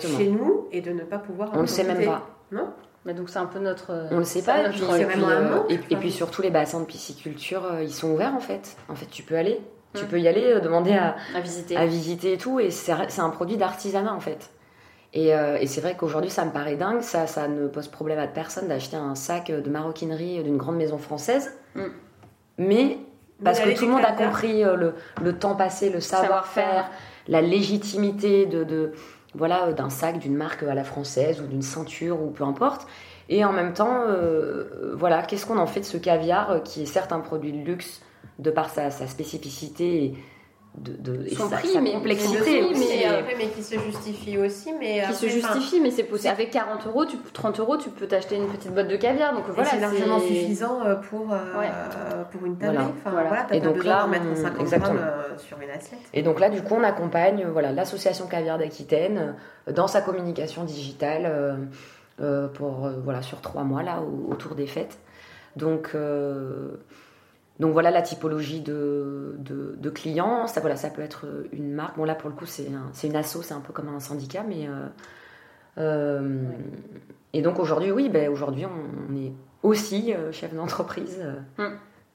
chez 0.00 0.28
nous 0.28 0.68
et 0.70 0.80
de 0.80 0.92
ne 0.92 1.04
pas 1.04 1.18
pouvoir. 1.18 1.50
On 1.54 1.62
ne 1.62 1.66
sait 1.66 1.84
même 1.84 2.04
pas. 2.04 2.28
Non? 2.52 2.72
Donc 3.14 3.30
c'est 3.30 3.38
un 3.38 3.46
peu 3.46 3.58
notre. 3.58 4.08
On 4.10 4.14
ne 4.14 4.18
le 4.20 4.24
sait 4.24 4.42
pas. 4.42 4.68
Et 4.68 4.70
puis, 4.70 4.82
euh, 4.82 5.62
et, 5.68 5.96
puis, 5.96 6.12
surtout 6.12 6.42
les 6.42 6.50
bassins 6.50 6.80
de 6.80 6.84
pisciculture, 6.84 7.64
euh, 7.64 7.82
ils 7.82 7.92
sont 7.92 8.10
ouverts 8.10 8.34
en 8.34 8.40
fait. 8.40 8.76
En 8.88 8.94
fait, 8.94 9.06
tu 9.06 9.22
peux 9.22 9.36
aller. 9.36 9.60
Tu 9.94 10.04
peux 10.04 10.20
y 10.20 10.28
aller, 10.28 10.44
euh, 10.44 10.60
demander 10.60 10.92
à, 10.92 11.16
à, 11.34 11.40
visiter. 11.40 11.76
à 11.76 11.86
visiter 11.86 12.34
et 12.34 12.38
tout. 12.38 12.60
Et 12.60 12.70
c'est 12.70 12.92
un 12.92 13.30
produit 13.30 13.56
d'artisanat 13.56 14.12
en 14.12 14.20
fait. 14.20 14.50
Et, 15.14 15.28
et 15.28 15.66
c'est 15.66 15.80
vrai 15.80 15.96
qu'aujourd'hui, 15.96 16.30
ça 16.30 16.44
me 16.44 16.50
paraît 16.50 16.76
dingue. 16.76 17.00
Ça, 17.00 17.26
ça 17.26 17.48
ne 17.48 17.66
pose 17.66 17.88
problème 17.88 18.18
à 18.18 18.26
personne 18.26 18.68
d'acheter 18.68 18.96
un 18.96 19.14
sac 19.14 19.50
de 19.50 19.70
maroquinerie 19.70 20.42
d'une 20.42 20.58
grande 20.58 20.76
maison 20.76 20.98
française. 20.98 21.56
Mm. 21.74 21.82
Mais 22.58 22.98
parce 23.42 23.58
que 23.58 23.74
tout 23.74 23.86
le 23.86 23.92
monde 23.92 24.04
a 24.04 24.12
compris 24.12 24.62
le, 24.62 24.94
le, 25.22 25.38
temps 25.38 25.54
passé, 25.54 25.88
le 25.88 26.00
savoir-faire, 26.00 26.90
la 27.26 27.40
légitimité 27.40 28.44
de, 28.46 28.64
de 28.64 28.92
voilà, 29.34 29.66
euh, 29.66 29.72
d'un 29.72 29.90
sac, 29.90 30.18
d'une 30.18 30.34
marque 30.34 30.62
à 30.62 30.74
la 30.74 30.84
française 30.84 31.40
ou 31.40 31.46
d'une 31.46 31.62
ceinture 31.62 32.22
ou 32.22 32.30
peu 32.30 32.44
importe. 32.44 32.86
Et 33.28 33.44
en 33.44 33.52
même 33.52 33.74
temps, 33.74 34.02
euh, 34.06 34.94
voilà, 34.96 35.22
qu'est-ce 35.22 35.46
qu'on 35.46 35.58
en 35.58 35.66
fait 35.66 35.80
de 35.80 35.84
ce 35.84 35.98
caviar 35.98 36.50
euh, 36.50 36.60
qui 36.60 36.82
est 36.82 36.86
certes 36.86 37.12
un 37.12 37.20
produit 37.20 37.52
de 37.52 37.58
luxe 37.58 38.02
de 38.38 38.50
par 38.50 38.70
sa, 38.70 38.90
sa 38.90 39.06
spécificité 39.06 40.04
et 40.04 40.14
de, 40.76 40.92
de 40.92 41.28
Son 41.34 41.48
prix, 41.48 41.76
mais 41.80 41.92
complexité 41.92 42.62
mais, 42.72 43.04
après, 43.04 43.34
mais 43.36 43.48
qui 43.48 43.62
se 43.62 43.78
justifie 43.78 44.38
aussi. 44.38 44.72
Mais 44.78 45.02
qui 45.08 45.14
se 45.14 45.28
justifie, 45.28 45.80
mais 45.80 45.90
c'est 45.90 46.04
possible. 46.04 46.30
Avec 46.30 46.50
40 46.50 46.86
euros, 46.86 47.04
tu, 47.04 47.16
30 47.32 47.60
euros, 47.60 47.76
tu 47.76 47.90
peux 47.90 48.06
t'acheter 48.06 48.36
une 48.36 48.46
petite 48.48 48.72
boîte 48.72 48.88
de 48.88 48.96
caviar. 48.96 49.34
Donc 49.34 49.44
voilà, 49.48 49.70
c'est 49.70 49.80
largement 49.80 50.20
suffisant 50.20 50.84
euh, 50.84 50.94
pour, 50.96 51.32
euh, 51.32 52.24
pour 52.30 52.46
une 52.46 52.56
tablée. 52.56 52.76
Voilà. 52.76 52.92
Enfin, 52.96 53.10
voilà. 53.10 53.46
et 53.52 53.60
donc 53.60 53.84
là, 53.84 54.06
mettre 54.06 54.24
50 54.36 54.66
grammes 54.68 54.98
euh, 54.98 55.38
sur 55.38 55.60
une 55.60 55.70
assiette. 55.70 56.00
Et 56.14 56.22
donc 56.22 56.40
là, 56.40 56.48
du 56.50 56.62
coup, 56.62 56.74
on 56.74 56.84
accompagne 56.84 57.46
voilà 57.46 57.72
l'association 57.72 58.26
Caviar 58.26 58.58
d'Aquitaine 58.58 59.34
dans 59.68 59.88
sa 59.88 60.00
communication 60.00 60.64
digitale 60.64 61.58
pour 62.54 62.88
voilà 63.04 63.22
sur 63.22 63.40
trois 63.40 63.64
mois 63.64 63.82
là 63.82 64.02
autour 64.28 64.54
des 64.54 64.66
fêtes. 64.66 64.98
Donc 65.56 65.94
donc 67.58 67.72
voilà 67.72 67.90
la 67.90 68.02
typologie 68.02 68.60
de, 68.60 69.36
de, 69.38 69.90
clients. 69.90 70.46
Ça, 70.46 70.60
voilà, 70.60 70.76
ça 70.76 70.90
peut 70.90 71.02
être 71.02 71.26
une 71.52 71.72
marque. 71.72 71.96
Bon 71.96 72.04
là 72.04 72.14
pour 72.14 72.30
le 72.30 72.36
coup 72.36 72.46
c'est 72.46 72.66
une 73.04 73.16
asso, 73.16 73.42
c'est 73.42 73.54
un 73.54 73.60
peu 73.60 73.72
comme 73.72 73.88
un 73.88 74.00
syndicat, 74.00 74.44
mais 74.46 74.68
et 77.32 77.42
donc 77.42 77.58
aujourd'hui 77.58 77.90
oui, 77.90 78.08
ben, 78.08 78.28
aujourd'hui 78.30 78.64
on, 78.66 79.16
est 79.16 79.32
aussi 79.62 80.14
chef 80.32 80.54
d'entreprise 80.54 81.18
mm. 81.58 81.66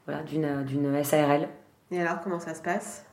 voilà, 0.06 0.24
d'une, 0.24 0.64
d'une 0.64 1.04
SARL. 1.04 1.48
Et 1.92 2.02
alors 2.02 2.22
comment 2.22 2.40
ça 2.40 2.54
se 2.54 2.62
passe? 2.62 3.06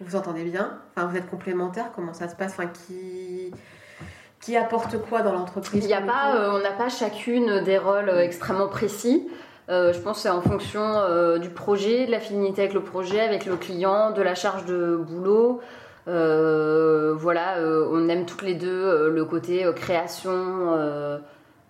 Vous 0.00 0.06
vous 0.06 0.16
entendez 0.16 0.44
bien? 0.44 0.78
Enfin 0.94 1.06
vous 1.06 1.16
êtes 1.16 1.28
complémentaires 1.28 1.90
Comment 1.94 2.12
ça 2.12 2.28
se 2.28 2.36
passe? 2.36 2.52
Enfin 2.52 2.66
qui 2.66 3.52
qui 4.40 4.56
apporte 4.56 4.98
quoi 5.08 5.22
dans 5.22 5.32
l'entreprise? 5.32 5.84
Il 5.84 5.90
y 5.90 5.94
a 5.94 6.00
pas, 6.00 6.52
on 6.54 6.60
n'a 6.60 6.72
pas 6.72 6.88
chacune 6.88 7.64
des 7.64 7.78
rôles 7.78 8.10
extrêmement 8.10 8.68
précis. 8.68 9.28
Euh, 9.68 9.92
je 9.92 9.98
pense 9.98 10.16
que 10.16 10.22
c'est 10.22 10.30
en 10.30 10.42
fonction 10.42 10.80
euh, 10.82 11.38
du 11.38 11.50
projet, 11.50 12.06
de 12.06 12.10
l'affinité 12.12 12.62
avec 12.62 12.74
le 12.74 12.82
projet, 12.82 13.20
avec 13.20 13.46
le 13.46 13.56
client, 13.56 14.12
de 14.12 14.22
la 14.22 14.34
charge 14.34 14.64
de 14.64 14.96
boulot. 14.96 15.60
Euh, 16.08 17.14
voilà, 17.16 17.56
on 17.90 18.08
aime 18.08 18.26
toutes 18.26 18.42
les 18.42 18.54
deux 18.54 19.10
le 19.10 19.24
côté 19.24 19.68
création, 19.74 20.78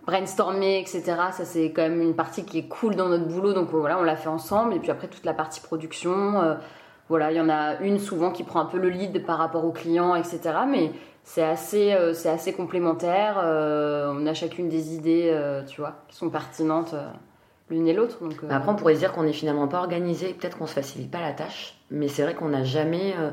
brainstormer, 0.06 0.78
etc. 0.80 1.02
Ça, 1.32 1.44
c'est 1.44 1.72
quand 1.72 1.82
même 1.82 2.02
une 2.02 2.14
partie 2.14 2.44
qui 2.44 2.58
est 2.58 2.68
cool 2.68 2.96
dans 2.96 3.08
notre 3.08 3.26
boulot. 3.26 3.54
Donc 3.54 3.70
voilà, 3.70 3.98
on 3.98 4.02
l'a 4.02 4.16
fait 4.16 4.28
ensemble. 4.28 4.74
Et 4.74 4.78
puis 4.78 4.90
après, 4.90 5.08
toute 5.08 5.24
la 5.24 5.32
partie 5.32 5.60
production. 5.60 6.58
voilà, 7.08 7.32
il 7.32 7.38
y 7.38 7.40
en 7.40 7.48
a 7.48 7.78
une 7.80 7.98
souvent 7.98 8.30
qui 8.30 8.44
prend 8.44 8.60
un 8.60 8.66
peu 8.66 8.78
le 8.78 8.90
lead 8.90 9.24
par 9.24 9.38
rapport 9.38 9.64
au 9.64 9.72
client, 9.72 10.14
etc. 10.14 10.40
Mais 10.70 10.92
c'est 11.24 11.42
assez, 11.42 11.96
c'est 12.12 12.28
assez 12.28 12.52
complémentaire. 12.52 13.36
on 13.38 14.26
a 14.26 14.34
chacune 14.34 14.68
des 14.68 14.94
idées, 14.94 15.34
tu 15.66 15.80
vois, 15.80 15.94
qui 16.08 16.16
sont 16.16 16.28
pertinentes 16.28 16.94
l'une 17.70 17.88
et 17.88 17.92
l'autre. 17.92 18.18
Donc, 18.20 18.36
euh, 18.42 18.48
Après, 18.50 18.70
on 18.70 18.76
pourrait 18.76 18.94
se 18.94 19.00
dire 19.00 19.12
qu'on 19.12 19.24
n'est 19.24 19.32
finalement 19.32 19.68
pas 19.68 19.78
organisé, 19.78 20.34
peut-être 20.34 20.58
qu'on 20.58 20.66
se 20.66 20.74
facilite 20.74 21.10
pas 21.10 21.20
la 21.20 21.32
tâche, 21.32 21.78
mais 21.90 22.08
c'est 22.08 22.22
vrai 22.22 22.34
qu'on 22.34 22.48
n'a 22.48 22.64
jamais, 22.64 23.14
euh, 23.18 23.30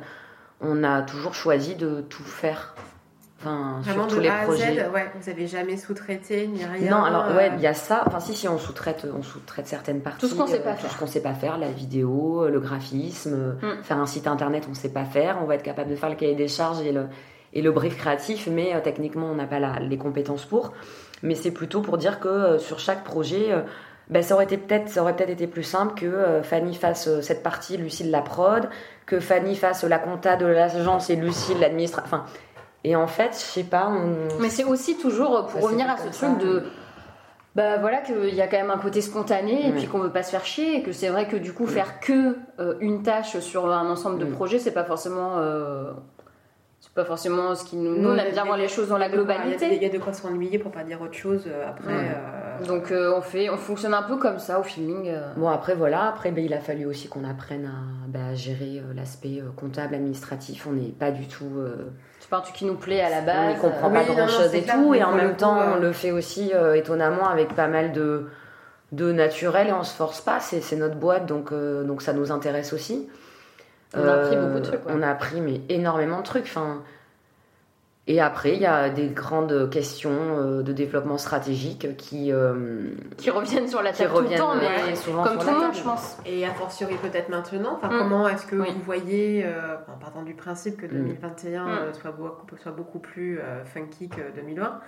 on 0.62 0.84
a 0.84 1.02
toujours 1.02 1.34
choisi 1.34 1.76
de 1.76 2.02
tout 2.02 2.24
faire. 2.24 2.76
Enfin, 3.40 3.82
sur 3.84 4.08
tous 4.08 4.20
les 4.22 4.32
projets. 4.46 4.88
ouais, 4.88 5.12
vous 5.20 5.30
avez 5.30 5.48
jamais 5.48 5.76
sous-traité 5.76 6.48
ni 6.48 6.64
rien. 6.64 6.90
Non, 6.90 7.04
alors 7.04 7.36
ouais, 7.36 7.50
euh. 7.50 7.56
il 7.58 7.62
y 7.62 7.68
a 7.68 7.74
ça. 7.74 8.04
Enfin, 8.08 8.22
si, 8.22 8.34
si, 8.36 8.48
on 8.48 8.58
sous-traite, 8.58 9.06
on 9.14 9.22
sous-traite 9.22 9.68
certaines 9.68 10.00
parties. 10.00 10.22
Tout 10.22 10.28
ce 10.28 10.36
qu'on 10.36 10.48
sait 10.48 10.62
pas 10.62 10.76
faire. 10.76 10.88
Tout 10.88 10.96
ce 10.96 10.98
qu'on 10.98 11.08
sait 11.08 11.22
pas 11.22 11.34
faire, 11.34 11.58
la 11.58 11.70
vidéo, 11.70 12.48
le 12.48 12.60
graphisme, 12.62 13.58
mm. 13.62 13.84
faire 13.84 13.98
un 13.98 14.06
site 14.06 14.28
internet, 14.28 14.66
on 14.72 14.74
sait 14.74 14.94
pas 14.94 15.04
faire. 15.04 15.40
On 15.42 15.46
va 15.46 15.56
être 15.56 15.64
capable 15.64 15.90
de 15.90 15.98
faire 15.98 16.10
le 16.10 16.16
cahier 16.16 16.36
des 16.36 16.48
charges 16.48 16.82
et 16.82 16.94
le 16.94 17.08
et 17.56 17.62
le 17.62 17.72
brief 17.72 17.98
créatif, 17.98 18.50
mais 18.52 18.82
techniquement, 18.82 19.28
on 19.30 19.36
n'a 19.36 19.46
pas 19.46 19.60
la, 19.60 19.78
les 19.80 19.98
compétences 19.98 20.44
pour. 20.44 20.74
Mais 21.22 21.36
c'est 21.36 21.52
plutôt 21.52 21.82
pour 21.82 22.00
dire 22.00 22.20
que 22.20 22.58
sur 22.58 22.80
chaque 22.80 23.04
projet 23.04 23.54
ben, 24.10 24.22
ça 24.22 24.36
aurait 24.36 24.44
été 24.44 24.58
peut-être 24.58 24.90
ça 24.90 25.02
aurait 25.02 25.16
peut-être 25.16 25.30
été 25.30 25.48
plus 25.48 25.64
simple 25.64 25.94
que 25.96 26.06
euh, 26.06 26.44
Fanny 26.44 26.76
fasse 26.76 27.08
euh, 27.08 27.22
cette 27.22 27.42
partie, 27.42 27.78
Lucille 27.78 28.12
la 28.12 28.22
prod, 28.22 28.70
que 29.06 29.20
Fanny 29.20 29.56
fasse 29.56 29.84
la 29.84 30.00
compta 30.00 30.36
de 30.36 30.46
l'agence 30.46 31.10
et 31.10 31.16
Lucille 31.16 31.60
l'administration. 31.60 32.06
Enfin, 32.06 32.26
et 32.84 32.96
en 32.96 33.08
fait, 33.08 33.32
je 33.32 33.46
sais 33.46 33.64
pas. 33.64 33.92
Mais 34.40 34.50
c'est 34.50 34.66
aussi 34.66 34.98
toujours 34.98 35.48
pour 35.48 35.62
revenir 35.62 35.90
à 35.90 35.98
ce 35.98 36.10
truc 36.10 36.38
de. 36.40 36.64
Bah 37.56 37.78
voilà 37.78 37.98
qu'il 37.98 38.34
y 38.34 38.42
a 38.42 38.48
quand 38.48 38.58
même 38.58 38.72
un 38.72 38.80
côté 38.80 39.00
spontané 39.00 39.68
et 39.68 39.72
puis 39.72 39.86
qu'on 39.86 40.00
veut 40.00 40.12
pas 40.12 40.24
se 40.24 40.32
faire 40.32 40.44
chier 40.44 40.78
et 40.78 40.82
que 40.82 40.92
c'est 40.92 41.10
vrai 41.10 41.28
que 41.28 41.36
du 41.36 41.54
coup 41.54 41.68
faire 41.68 42.00
que 42.00 42.36
euh, 42.60 42.74
une 42.80 43.04
tâche 43.04 43.38
sur 43.42 43.72
un 43.72 43.88
ensemble 43.92 44.18
de 44.18 44.26
projets 44.26 44.58
c'est 44.58 44.72
pas 44.72 44.84
forcément 44.84 45.38
pas 46.96 47.06
forcément 47.06 47.56
ce 47.56 47.66
qui 47.66 47.76
nous 47.76 47.98
nous 47.98 48.10
on 48.10 48.16
aime 48.16 48.32
bien 48.32 48.46
voir 48.46 48.58
les 48.58 48.68
choses 48.68 48.90
dans 48.90 48.98
la 48.98 49.10
globalité 49.10 49.76
il 49.76 49.82
y, 49.82 49.86
a 49.86 49.90
de 49.90 49.98
quoi 49.98 50.14
s'ennuyer 50.14 50.60
pour 50.60 50.72
pas 50.72 50.84
dire 50.84 51.02
autre 51.02 51.16
chose 51.16 51.48
après 51.68 52.16
donc 52.66 52.92
euh, 52.92 53.14
on 53.16 53.22
fait, 53.22 53.50
on 53.50 53.58
fonctionne 53.58 53.94
un 53.94 54.04
peu 54.04 54.18
comme 54.18 54.40
ça 54.40 54.60
au 54.60 54.64
feeling. 54.64 55.10
Euh. 55.10 55.34
Bon 55.36 55.50
après 55.50 55.76
voilà, 55.76 56.08
après 56.08 56.32
ben, 56.32 56.44
il 56.44 56.54
a 56.54 56.60
fallu 56.60 56.86
aussi 56.86 57.08
qu'on 57.08 57.24
apprenne 57.24 57.66
à, 57.66 58.08
ben, 58.08 58.36
gérer 58.36 58.80
euh, 58.80 58.94
l'aspect 58.96 59.42
comptable, 59.56 59.96
administratif. 59.96 60.66
On 60.68 60.74
n'est 60.74 60.90
pas 60.90 61.12
du 61.12 61.28
tout. 61.28 61.52
C'est 62.20 62.30
pas 62.30 62.38
un 62.38 62.42
truc 62.42 62.56
qui 62.56 62.66
nous 62.66 62.76
plaît 62.76 63.02
à 63.02 63.10
la 63.10 63.22
base. 63.22 63.56
On 63.62 63.68
ne 63.68 63.72
comprend 63.72 63.90
pas 63.90 64.04
grand 64.04 64.28
chose 64.28 64.54
et 64.56 64.64
tout, 64.64 64.94
et 64.94 65.04
en 65.04 65.14
même 65.14 65.36
temps 65.36 65.58
on 65.76 65.80
le 65.80 65.92
fait 65.92 66.12
aussi 66.12 66.52
étonnamment 66.76 67.28
avec 67.28 67.56
pas 67.56 67.68
mal 67.68 67.92
de 67.92 68.28
de 68.92 69.12
naturel 69.12 69.70
et 69.70 69.74
on 69.74 69.84
se 69.84 69.96
force 69.96 70.22
pas. 70.22 70.40
C'est 70.40 70.76
notre 70.76 70.96
boîte 70.96 71.26
donc 71.26 71.54
donc 71.54 72.02
ça 72.02 72.14
nous 72.14 72.32
intéresse 72.32 72.74
aussi. 72.74 73.08
On 73.94 74.08
a 74.08 74.14
appris 74.14 74.36
beaucoup 74.36 74.60
de 74.60 74.66
trucs. 74.66 74.82
On 74.88 75.02
a 75.02 75.10
appris 75.10 75.42
mais 75.42 75.62
énormément 75.70 76.20
de 76.20 76.24
trucs. 76.24 76.46
Enfin 76.46 76.82
et 78.06 78.20
après, 78.20 78.56
il 78.56 78.62
y 78.62 78.66
a 78.66 78.90
des 78.90 79.08
grandes 79.08 79.70
questions 79.70 80.12
euh, 80.12 80.62
de 80.62 80.74
développement 80.74 81.18
stratégique 81.18 81.96
qui 81.96 82.34
euh, 82.34 82.90
qui 83.18 83.30
reviennent 83.30 83.70
sur 83.70 83.82
la 83.82 83.94
table 83.94 84.14
tout 84.14 84.30
le 84.30 84.38
temps, 84.38 84.56
mais 84.56 84.94
souvent 84.96 85.24
comme 85.24 85.38
tout 85.38 85.48
le 85.48 85.54
monde, 85.54 85.74
je 85.74 85.84
pense. 85.84 86.18
Et 86.26 86.46
a 86.46 86.54
fortiori 86.54 86.96
peut-être 86.96 87.30
maintenant. 87.30 87.80
Enfin, 87.82 87.88
mm. 87.88 88.00
comment 88.00 88.28
est-ce 88.28 88.46
que 88.46 88.58
vous 88.58 88.82
voyez, 88.86 89.46
euh, 89.46 89.76
en 89.88 89.98
partant 89.98 90.24
du 90.24 90.34
principe 90.34 90.76
que 90.76 90.86
2021 90.86 91.64
mm. 91.64 91.70
mm. 91.70 91.94
soit, 91.94 92.12
beaucoup, 92.12 92.58
soit 92.62 92.74
beaucoup 92.74 93.00
plus 93.00 93.40
funky 93.74 94.10
que 94.10 94.36
2020, 94.36 94.82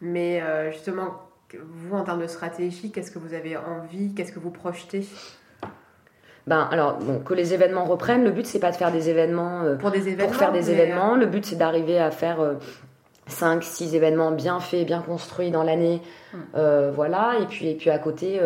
mais 0.00 0.40
justement, 0.70 1.28
vous 1.52 1.96
en 1.96 2.04
termes 2.04 2.22
de 2.22 2.28
stratégie, 2.28 2.92
qu'est-ce 2.92 3.10
que 3.10 3.18
vous 3.18 3.34
avez 3.34 3.56
envie, 3.56 4.14
qu'est-ce 4.14 4.30
que 4.30 4.38
vous 4.38 4.52
projetez? 4.52 5.04
Ben, 6.46 6.68
alors, 6.70 6.98
bon, 6.98 7.18
que 7.20 7.34
les 7.34 7.54
événements 7.54 7.84
reprennent. 7.84 8.24
Le 8.24 8.30
but, 8.30 8.46
c'est 8.46 8.58
pas 8.58 8.70
de 8.70 8.76
faire 8.76 8.92
des 8.92 9.08
événements, 9.08 9.62
euh, 9.62 9.76
pour, 9.76 9.90
des 9.90 10.08
événements, 10.08 10.26
pour 10.26 10.36
faire 10.36 10.52
des 10.52 10.70
événements. 10.70 11.14
Le 11.14 11.26
but, 11.26 11.44
c'est 11.44 11.56
d'arriver 11.56 11.98
à 11.98 12.10
faire 12.10 12.38
5, 13.26 13.58
euh, 13.58 13.60
6 13.62 13.94
événements 13.94 14.32
bien 14.32 14.60
faits, 14.60 14.86
bien 14.86 15.02
construits 15.02 15.50
dans 15.50 15.62
l'année. 15.62 16.00
Hmm. 16.32 16.38
Euh, 16.56 16.92
voilà. 16.94 17.34
Et 17.40 17.46
puis, 17.46 17.68
et 17.68 17.74
puis 17.74 17.90
à 17.90 17.98
côté, 17.98 18.40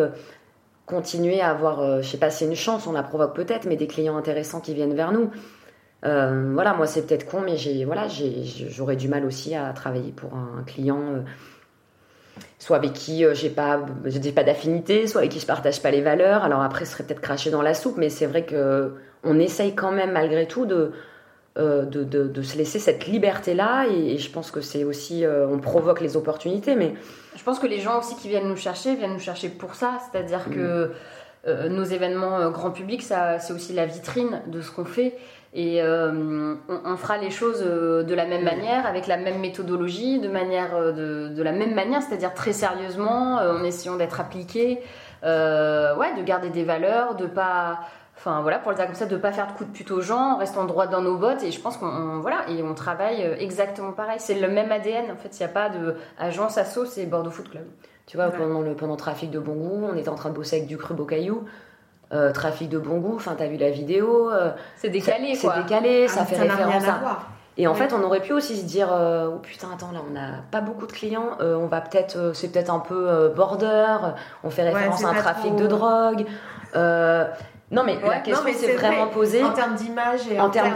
continuer 0.85 1.41
à 1.41 1.49
avoir, 1.49 2.01
je 2.01 2.07
sais 2.07 2.17
pas 2.17 2.29
si 2.29 2.39
c'est 2.39 2.45
une 2.45 2.55
chance, 2.55 2.85
on 2.85 2.91
la 2.91 3.03
provoque 3.03 3.35
peut-être, 3.35 3.65
mais 3.65 3.75
des 3.75 3.87
clients 3.87 4.17
intéressants 4.17 4.59
qui 4.59 4.73
viennent 4.73 4.95
vers 4.95 5.11
nous. 5.11 5.31
voilà, 6.03 6.73
moi, 6.73 6.87
c'est 6.87 7.07
peut-être 7.07 7.25
con, 7.25 7.41
mais 7.43 7.57
j'ai, 7.57 7.85
voilà, 7.85 8.07
j'aurais 8.07 8.97
du 8.97 9.07
mal 9.07 9.25
aussi 9.25 9.55
à 9.55 9.71
travailler 9.73 10.11
pour 10.11 10.35
un 10.35 10.63
client 10.63 11.23
soit 12.65 12.77
avec 12.77 12.93
qui 12.93 13.23
euh, 13.23 13.35
j'ai 13.35 13.51
pas 13.51 13.79
pas 14.35 14.43
d'affinité, 14.43 15.05
soit 15.05 15.21
avec 15.21 15.31
qui 15.31 15.39
je 15.39 15.45
partage 15.45 15.83
pas 15.83 15.91
les 15.91 16.01
valeurs. 16.01 16.43
Alors 16.43 16.63
après, 16.63 16.85
ce 16.85 16.93
serait 16.93 17.03
peut-être 17.03 17.21
cracher 17.21 17.51
dans 17.51 17.61
la 17.61 17.75
soupe, 17.75 17.97
mais 17.97 18.09
c'est 18.09 18.25
vrai 18.25 18.43
que 18.43 18.95
on 19.23 19.37
essaye 19.37 19.75
quand 19.75 19.91
même 19.91 20.11
malgré 20.11 20.47
tout 20.47 20.65
de 20.65 20.91
euh, 21.59 21.85
de, 21.85 22.03
de, 22.03 22.41
se 22.41 22.57
laisser 22.57 22.79
cette 22.79 23.05
liberté-là 23.07 23.85
et, 23.87 24.17
je 24.17 24.29
pense 24.29 24.51
que 24.51 24.59
c'est 24.61 24.83
aussi 24.83 25.23
euh, 25.23 25.47
on 25.47 25.59
provoque 25.59 26.01
les 26.01 26.17
opportunités 26.17 26.75
mais 26.75 26.95
je 27.37 27.43
pense 27.43 27.59
que 27.59 27.67
les 27.67 27.79
gens 27.79 27.99
aussi 27.99 28.17
qui 28.17 28.27
viennent 28.27 28.49
nous 28.49 28.57
chercher 28.57 28.93
viennent 28.95 29.13
nous 29.13 29.19
chercher 29.19 29.47
pour 29.47 29.73
ça 29.73 29.99
c'est-à-dire 30.03 30.49
que 30.49 30.91
mm. 31.47 31.67
nos 31.67 31.85
événements 31.85 32.51
grand 32.51 32.71
public 32.71 33.01
ça 33.01 33.39
c'est 33.39 33.53
aussi 33.53 33.71
la 33.71 33.85
vitrine 33.85 34.41
de 34.47 34.59
ce 34.59 34.69
qu'on 34.69 34.83
fait 34.83 35.15
et 35.57 35.81
euh, 35.81 36.55
on, 36.67 36.97
fera 36.97 37.17
les 37.17 37.31
choses 37.31 37.63
euh, 37.65 38.03
de 38.03 38.13
la 38.13 38.25
même 38.25 38.43
manière, 38.43 38.85
avec 38.85 39.07
la 39.07 39.15
même 39.15 39.39
méthodologie, 39.39 40.19
de, 40.19 40.27
manière, 40.27 40.75
euh, 40.75 41.29
de, 41.29 41.41
la 41.41 41.53
même 41.53 41.73
manière, 41.73 42.01
c'est-à-dire 42.01 42.33
très 42.33 42.51
sérieusement, 42.51 43.37
en 43.37 43.63
essayant 43.63 43.95
d'être 43.95 44.19
appliqué, 44.19 44.81
ouais, 45.23 46.13
de 46.17 46.23
garder 46.25 46.49
des 46.49 46.65
valeurs, 46.65 47.15
de 47.15 47.25
pas 47.25 47.79
enfin 48.17 48.41
voilà 48.41 48.59
pour 48.59 48.71
le 48.71 48.77
dire 48.77 48.85
comme 48.85 48.95
ça 48.95 49.05
de 49.05 49.17
pas 49.17 49.33
faire 49.33 49.47
de 49.47 49.51
coups 49.51 49.69
de 49.69 49.75
pute 49.75 49.91
aux 49.91 49.99
gens 49.99 50.35
en 50.35 50.37
restant 50.37 50.65
droit 50.65 50.87
dans 50.87 51.01
nos 51.01 51.17
bottes. 51.17 51.43
Et 51.43 51.51
je 51.51 51.59
pense 51.59 51.77
qu'on 51.77 52.19
voilà 52.19 52.49
et 52.49 52.61
on 52.61 52.73
travaille 52.73 53.21
exactement 53.39 53.91
pareil. 53.91 54.19
C'est 54.19 54.39
le 54.39 54.47
même 54.49 54.71
ADN 54.71 55.11
en 55.11 55.15
fait. 55.15 55.37
Il 55.37 55.39
n'y 55.39 55.45
a 55.45 55.53
pas 55.53 55.69
de 55.69 55.95
agence 56.17 56.57
asso 56.57 56.85
c'est 56.85 57.05
Bordeaux 57.05 57.31
Foot 57.31 57.49
Club. 57.49 57.65
Tu 58.07 58.17
vois 58.17 58.29
pendant 58.29 58.61
le 58.61 58.75
pendant 58.75 58.95
trafic 58.95 59.31
de 59.31 59.39
bon 59.39 59.53
goût 59.53 59.87
on 59.91 59.97
était 59.97 60.09
en 60.09 60.15
train 60.15 60.29
de 60.29 60.35
bosser 60.35 60.57
avec 60.57 60.67
du 60.67 60.77
cru 60.77 60.95
caillou 61.05 61.45
euh, 62.13 62.31
trafic 62.31 62.69
de 62.69 62.77
bon 62.77 62.99
goût, 62.99 63.15
enfin 63.15 63.33
t'as 63.35 63.47
vu 63.47 63.57
la 63.57 63.71
vidéo. 63.71 64.29
Euh, 64.31 64.51
c'est 64.77 64.89
décalé 64.89 65.35
quoi. 65.35 65.55
C'est 65.55 65.63
décalé, 65.63 66.07
ça 66.07 66.19
ah, 66.21 66.25
fait 66.25 66.37
référence 66.37 66.87
à. 66.87 67.19
Et 67.57 67.67
en 67.67 67.73
fait, 67.73 67.93
on 67.93 68.03
aurait 68.03 68.19
pu 68.19 68.33
aussi 68.33 68.57
se 68.57 68.65
dire, 68.65 68.89
euh, 68.91 69.29
oh 69.33 69.39
putain, 69.39 69.69
attends, 69.73 69.91
là, 69.93 69.99
on 70.07 70.11
n'a 70.11 70.43
pas 70.51 70.59
beaucoup 70.59 70.85
de 70.85 70.91
clients, 70.91 71.37
on 71.39 71.67
va 71.67 71.79
peut-être, 71.79 72.35
c'est 72.35 72.51
peut-être 72.51 72.69
un 72.69 72.79
peu 72.79 73.29
border, 73.33 73.95
on 74.43 74.49
fait 74.49 74.69
référence 74.69 75.03
à 75.05 75.09
un 75.09 75.13
trafic 75.13 75.55
de 75.55 75.65
drogue. 75.65 76.25
non, 76.75 77.83
mais 77.85 77.97
la 78.05 78.19
question 78.19 78.53
s'est 78.53 78.73
vraiment 78.73 79.07
posée. 79.07 79.41
En 79.41 79.53
termes 79.53 79.75
d'image 79.75 80.27
et 80.29 80.39
en, 80.39 80.49
termes 80.49 80.73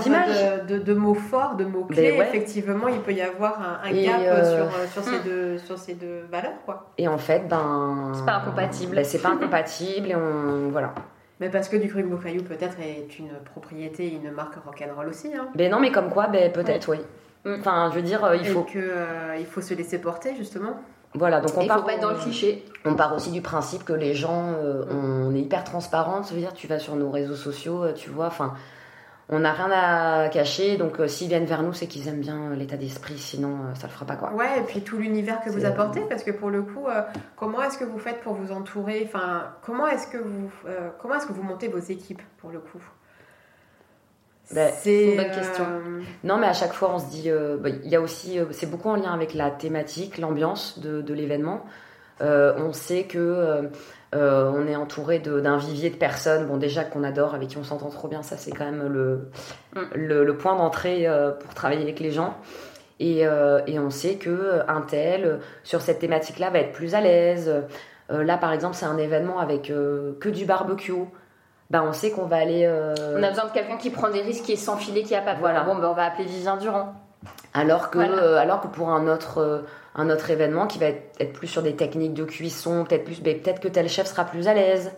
de, 0.67 0.79
de, 0.79 0.93
mots 0.93 1.15
forts, 1.15 1.55
de 1.57 1.65
mots 1.65 1.83
clés, 1.83 2.17
ben 2.17 2.25
effectivement, 2.25 2.87
il 2.87 3.01
peut 3.01 3.13
y 3.13 3.21
avoir 3.21 3.59
un, 3.83 3.91
gap 3.91 4.21
sur, 4.45 5.03
sur, 5.03 5.03
ces 5.03 5.19
hmm. 5.19 5.23
deux, 5.25 5.57
sur 5.57 5.77
ces 5.77 5.93
deux 5.95 6.25
valeurs, 6.31 6.63
quoi. 6.65 6.91
Et 6.97 7.09
en 7.09 7.17
fait, 7.17 7.47
ben. 7.47 8.13
C'est 8.15 8.25
pas 8.25 8.37
incompatible. 8.37 8.95
Ben, 8.95 9.05
c'est 9.05 9.21
pas 9.21 9.29
incompatible 9.29 10.11
et 10.11 10.15
on. 10.15 10.69
Voilà. 10.71 10.93
Mais 11.39 11.49
parce 11.49 11.69
que 11.69 11.77
du 11.77 11.87
cru 11.87 12.03
Caillou 12.21 12.43
peut-être 12.43 12.79
est 12.81 13.17
une 13.17 13.31
propriété, 13.45 14.11
une 14.11 14.31
marque 14.31 14.55
rock'n'roll 14.63 15.07
aussi. 15.07 15.33
Hein. 15.33 15.47
Ben 15.55 15.71
non, 15.71 15.79
mais 15.79 15.91
comme 15.91 16.09
quoi, 16.09 16.27
ben 16.27 16.51
peut-être, 16.51 16.89
oui. 16.89 16.99
Enfin, 17.45 17.89
je 17.91 17.95
veux 17.95 18.01
dire, 18.01 18.23
euh, 18.25 18.35
il 18.35 18.45
faut. 18.45 18.63
que, 18.63 18.77
euh, 18.77 19.37
il 19.39 19.45
faut 19.45 19.61
se 19.61 19.73
laisser 19.73 19.99
porter, 19.99 20.35
justement. 20.35 20.75
Voilà, 21.13 21.39
donc 21.39 21.51
on 21.57 21.65
part. 21.65 21.79
faut 21.79 21.85
pas 21.85 21.93
être 21.93 22.01
dans 22.01 22.11
le 22.11 22.17
cliché. 22.17 22.65
On 22.85 22.95
part 22.95 23.15
aussi 23.15 23.31
du 23.31 23.41
principe 23.41 23.83
que 23.85 23.93
les 23.93 24.13
gens, 24.13 24.53
euh, 24.61 24.83
on 24.91 25.33
est 25.33 25.39
hyper 25.39 25.63
transparent. 25.63 26.23
Ça 26.23 26.33
veut 26.33 26.41
dire, 26.41 26.53
tu 26.53 26.67
vas 26.67 26.77
sur 26.77 26.95
nos 26.95 27.09
réseaux 27.09 27.35
sociaux, 27.35 27.91
tu 27.95 28.09
vois, 28.09 28.27
enfin. 28.27 28.53
On 29.31 29.39
n'a 29.39 29.53
rien 29.53 29.69
à 29.71 30.29
cacher, 30.29 30.77
donc 30.77 30.97
s'ils 31.07 31.27
viennent 31.27 31.45
vers 31.45 31.61
nous, 31.61 31.73
c'est 31.73 31.85
qu'ils 31.87 32.07
aiment 32.07 32.19
bien 32.19 32.55
l'état 32.55 32.77
d'esprit, 32.77 33.17
sinon 33.17 33.75
ça 33.75 33.87
le 33.87 33.93
fera 33.93 34.05
pas 34.05 34.15
quoi. 34.15 34.33
Ouais, 34.33 34.59
et 34.59 34.63
puis 34.63 34.81
tout 34.81 34.97
l'univers 34.97 35.41
que 35.41 35.49
vous 35.49 35.65
apportez, 35.65 36.01
parce 36.09 36.23
que 36.23 36.31
pour 36.31 36.49
le 36.49 36.63
coup, 36.63 36.87
comment 37.35 37.61
est-ce 37.61 37.77
que 37.77 37.83
vous 37.83 37.99
faites 37.99 38.21
pour 38.21 38.33
vous 38.33 38.51
entourer? 38.51 39.03
Enfin, 39.05 39.53
comment 39.61 39.87
est-ce 39.87 40.07
que 40.07 40.17
vous, 40.17 40.49
comment 40.99 41.15
est-ce 41.15 41.27
que 41.27 41.33
vous 41.33 41.43
montez 41.43 41.67
vos 41.67 41.77
équipes 41.77 42.23
pour 42.39 42.49
le 42.49 42.59
coup? 42.59 42.81
Bah, 44.51 44.71
c'est 44.71 45.11
une 45.11 45.17
bonne 45.17 45.31
question. 45.31 45.65
Non, 46.23 46.37
mais 46.37 46.47
à 46.47 46.53
chaque 46.53 46.73
fois, 46.73 46.91
on 46.95 46.97
se 46.97 47.11
dit, 47.11 47.29
bah, 47.59 47.69
il 47.69 47.89
y 47.89 47.95
a 47.95 48.01
aussi, 48.01 48.39
c'est 48.49 48.69
beaucoup 48.69 48.89
en 48.89 48.95
lien 48.95 49.13
avec 49.13 49.35
la 49.35 49.51
thématique, 49.51 50.17
l'ambiance 50.17 50.79
de, 50.79 51.01
de 51.01 51.13
l'événement. 51.13 51.65
on 52.19 52.73
sait 52.73 53.03
que 53.03 53.69
euh, 54.15 54.51
on 54.55 54.65
est 54.67 54.75
entouré 54.75 55.19
d'un 55.19 55.57
vivier 55.57 55.91
de 55.91 55.95
personnes, 55.95 56.47
bon 56.47 56.57
déjà 56.57 56.83
qu'on 56.83 57.03
adore, 57.03 57.35
avec 57.35 57.49
qui 57.49 57.57
on 57.57 57.63
s'entend 57.63 57.89
trop 57.89 58.07
bien, 58.07 58.23
ça 58.23 58.37
c'est 58.37 58.51
quand 58.51 58.65
même 58.65 58.87
le, 58.87 59.29
mm. 59.75 59.81
le, 59.93 60.37
point 60.37 60.55
d'entrée 60.55 61.07
euh, 61.07 61.31
pour 61.31 61.53
travailler 61.53 61.83
avec 61.83 61.99
les 61.99 62.11
gens. 62.11 62.35
Et, 62.99 63.25
euh, 63.25 63.61
et 63.67 63.77
on 63.79 63.91
sait 63.91 64.15
que 64.15 64.61
un 64.67 64.81
tel 64.81 65.39
sur 65.63 65.81
cette 65.81 65.99
thématique-là 65.99 66.49
va 66.49 66.59
être 66.59 66.71
plus 66.71 66.95
à 66.95 67.01
l'aise. 67.01 67.53
là 68.09 68.37
par 68.37 68.51
exemple 68.51 68.75
c'est 68.75 68.87
un 68.87 68.97
événement 68.97 69.39
avec 69.39 69.67
que 69.67 70.29
du 70.29 70.45
barbecue. 70.45 71.05
Ben, 71.69 71.83
on 71.87 71.93
sait 71.93 72.09
qu'on 72.09 72.25
va 72.25 72.37
aller. 72.37 72.67
On 72.67 73.21
a 73.21 73.29
besoin 73.29 73.45
de 73.45 73.51
quelqu'un 73.51 73.77
qui 73.77 73.91
prend 73.91 74.09
des 74.09 74.21
risques, 74.21 74.43
qui 74.43 74.53
est 74.53 74.55
sans 74.55 74.75
filet, 74.75 75.03
qui 75.03 75.13
a 75.13 75.21
pas. 75.21 75.35
Voilà. 75.35 75.61
Bon, 75.61 75.75
ben, 75.75 75.87
on 75.87 75.93
va 75.93 76.05
appeler 76.05 76.25
Vivien 76.25 76.57
Durand. 76.57 76.95
Alors 77.53 77.91
que, 77.91 77.99
alors 77.99 78.61
que 78.61 78.67
pour 78.67 78.89
un 78.89 79.07
autre 79.07 79.63
un 79.99 80.09
autre 80.09 80.29
événement 80.31 80.65
qui 80.65 80.79
va 80.79 80.87
être, 80.87 81.33
plus 81.33 81.47
sur 81.47 81.61
des 81.61 81.75
techniques 81.75 82.13
de 82.13 82.23
cuisson, 82.23 82.85
peut-être 82.85 83.03
plus, 83.03 83.19
peut-être 83.19 83.59
que 83.59 83.67
tel 83.67 83.89
chef 83.89 84.07
sera 84.07 84.23
plus 84.23 84.47
à 84.47 84.53
l'aise. 84.53 84.91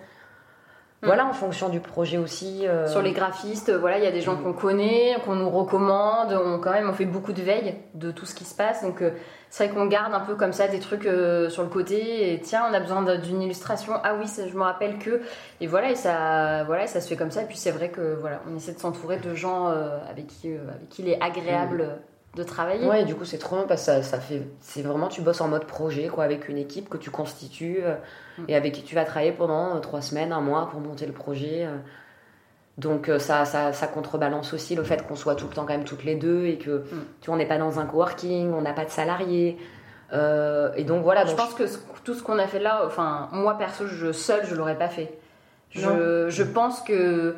Hmm. 1.01 1.07
Voilà, 1.07 1.25
en 1.25 1.33
fonction 1.33 1.69
du 1.69 1.79
projet 1.79 2.19
aussi. 2.19 2.67
Euh. 2.67 2.87
Sur 2.87 3.01
les 3.01 3.11
graphistes, 3.11 3.71
voilà, 3.71 3.97
il 3.97 4.03
y 4.03 4.07
a 4.07 4.11
des 4.11 4.21
gens 4.21 4.35
hmm. 4.35 4.43
qu'on 4.43 4.53
connaît, 4.53 5.15
qu'on 5.25 5.35
nous 5.35 5.49
recommande. 5.49 6.33
On 6.33 6.59
quand 6.59 6.71
même, 6.71 6.87
on 6.87 6.93
fait 6.93 7.05
beaucoup 7.05 7.33
de 7.33 7.41
veille 7.41 7.75
de 7.95 8.11
tout 8.11 8.27
ce 8.27 8.35
qui 8.35 8.43
se 8.43 8.53
passe. 8.53 8.83
Donc 8.83 9.01
euh, 9.01 9.09
c'est 9.49 9.65
vrai 9.65 9.75
qu'on 9.75 9.87
garde 9.87 10.13
un 10.13 10.19
peu 10.19 10.35
comme 10.35 10.53
ça 10.53 10.67
des 10.67 10.79
trucs 10.79 11.07
euh, 11.07 11.49
sur 11.49 11.63
le 11.63 11.69
côté. 11.69 12.33
Et 12.33 12.39
tiens, 12.39 12.65
on 12.69 12.73
a 12.75 12.79
besoin 12.79 13.01
d'une 13.17 13.41
illustration. 13.41 13.93
Ah 14.03 14.13
oui, 14.13 14.27
je 14.27 14.55
me 14.55 14.61
rappelle 14.61 14.99
que. 14.99 15.21
Et 15.59 15.65
voilà, 15.65 15.89
et 15.89 15.95
ça, 15.95 16.63
voilà, 16.65 16.85
ça 16.85 17.01
se 17.01 17.07
fait 17.07 17.17
comme 17.17 17.31
ça. 17.31 17.41
Et 17.41 17.45
puis 17.45 17.57
c'est 17.57 17.71
vrai 17.71 17.89
que 17.89 18.17
voilà, 18.21 18.41
on 18.47 18.55
essaie 18.55 18.73
de 18.73 18.79
s'entourer 18.79 19.17
de 19.17 19.33
gens 19.33 19.69
avec 20.07 20.27
qui, 20.27 20.49
avec 20.49 20.89
qui 20.89 21.01
il 21.01 21.09
est 21.09 21.19
agréable. 21.19 21.81
Hmm 21.81 22.10
de 22.35 22.43
travailler. 22.43 22.87
Ouais, 22.87 23.03
du 23.03 23.15
coup, 23.15 23.25
c'est 23.25 23.37
trop 23.37 23.57
bien 23.57 23.65
parce 23.67 23.85
que 23.85 24.01
ça, 24.01 24.19
fait. 24.19 24.43
C'est 24.61 24.81
vraiment, 24.81 25.07
tu 25.07 25.21
bosses 25.21 25.41
en 25.41 25.49
mode 25.49 25.65
projet, 25.65 26.07
quoi, 26.07 26.23
avec 26.23 26.47
une 26.47 26.57
équipe 26.57 26.87
que 26.87 26.97
tu 26.97 27.11
constitues 27.11 27.79
euh, 27.83 27.95
mm. 28.37 28.45
et 28.47 28.55
avec 28.55 28.73
qui 28.73 28.83
tu 28.83 28.95
vas 28.95 29.03
travailler 29.03 29.33
pendant 29.33 29.75
euh, 29.75 29.79
trois 29.79 30.01
semaines, 30.01 30.31
un 30.31 30.39
mois 30.39 30.69
pour 30.69 30.79
monter 30.79 31.05
le 31.05 31.11
projet. 31.11 31.65
Euh. 31.65 31.77
Donc, 32.77 33.11
ça, 33.19 33.43
ça, 33.43 33.73
ça, 33.73 33.85
contrebalance 33.87 34.53
aussi 34.53 34.75
le 34.75 34.83
fait 34.83 35.05
qu'on 35.05 35.17
soit 35.17 35.35
tout 35.35 35.45
le 35.45 35.53
temps 35.53 35.65
quand 35.65 35.73
même 35.73 35.83
toutes 35.83 36.05
les 36.05 36.15
deux 36.15 36.45
et 36.45 36.57
que, 36.57 36.79
mm. 36.79 37.05
tu 37.19 37.25
vois, 37.25 37.35
on 37.35 37.37
n'est 37.37 37.47
pas 37.47 37.57
dans 37.57 37.79
un 37.79 37.85
coworking, 37.85 38.53
on 38.53 38.61
n'a 38.61 38.73
pas 38.73 38.85
de 38.85 38.89
salariés. 38.89 39.57
et 40.13 40.83
donc, 40.85 41.03
voilà. 41.03 41.25
Je 41.25 41.35
pense 41.35 41.53
que 41.53 41.63
tout 42.05 42.13
ce 42.13 42.23
qu'on 42.23 42.39
a 42.39 42.47
fait 42.47 42.59
là, 42.59 42.83
enfin, 42.85 43.27
moi 43.33 43.57
perso, 43.57 43.87
je, 43.87 44.13
seul, 44.13 44.45
je 44.45 44.55
l'aurais 44.55 44.77
pas 44.77 44.87
fait. 44.87 45.19
Je, 45.69 46.27
je 46.29 46.43
pense 46.43 46.81
que 46.81 47.35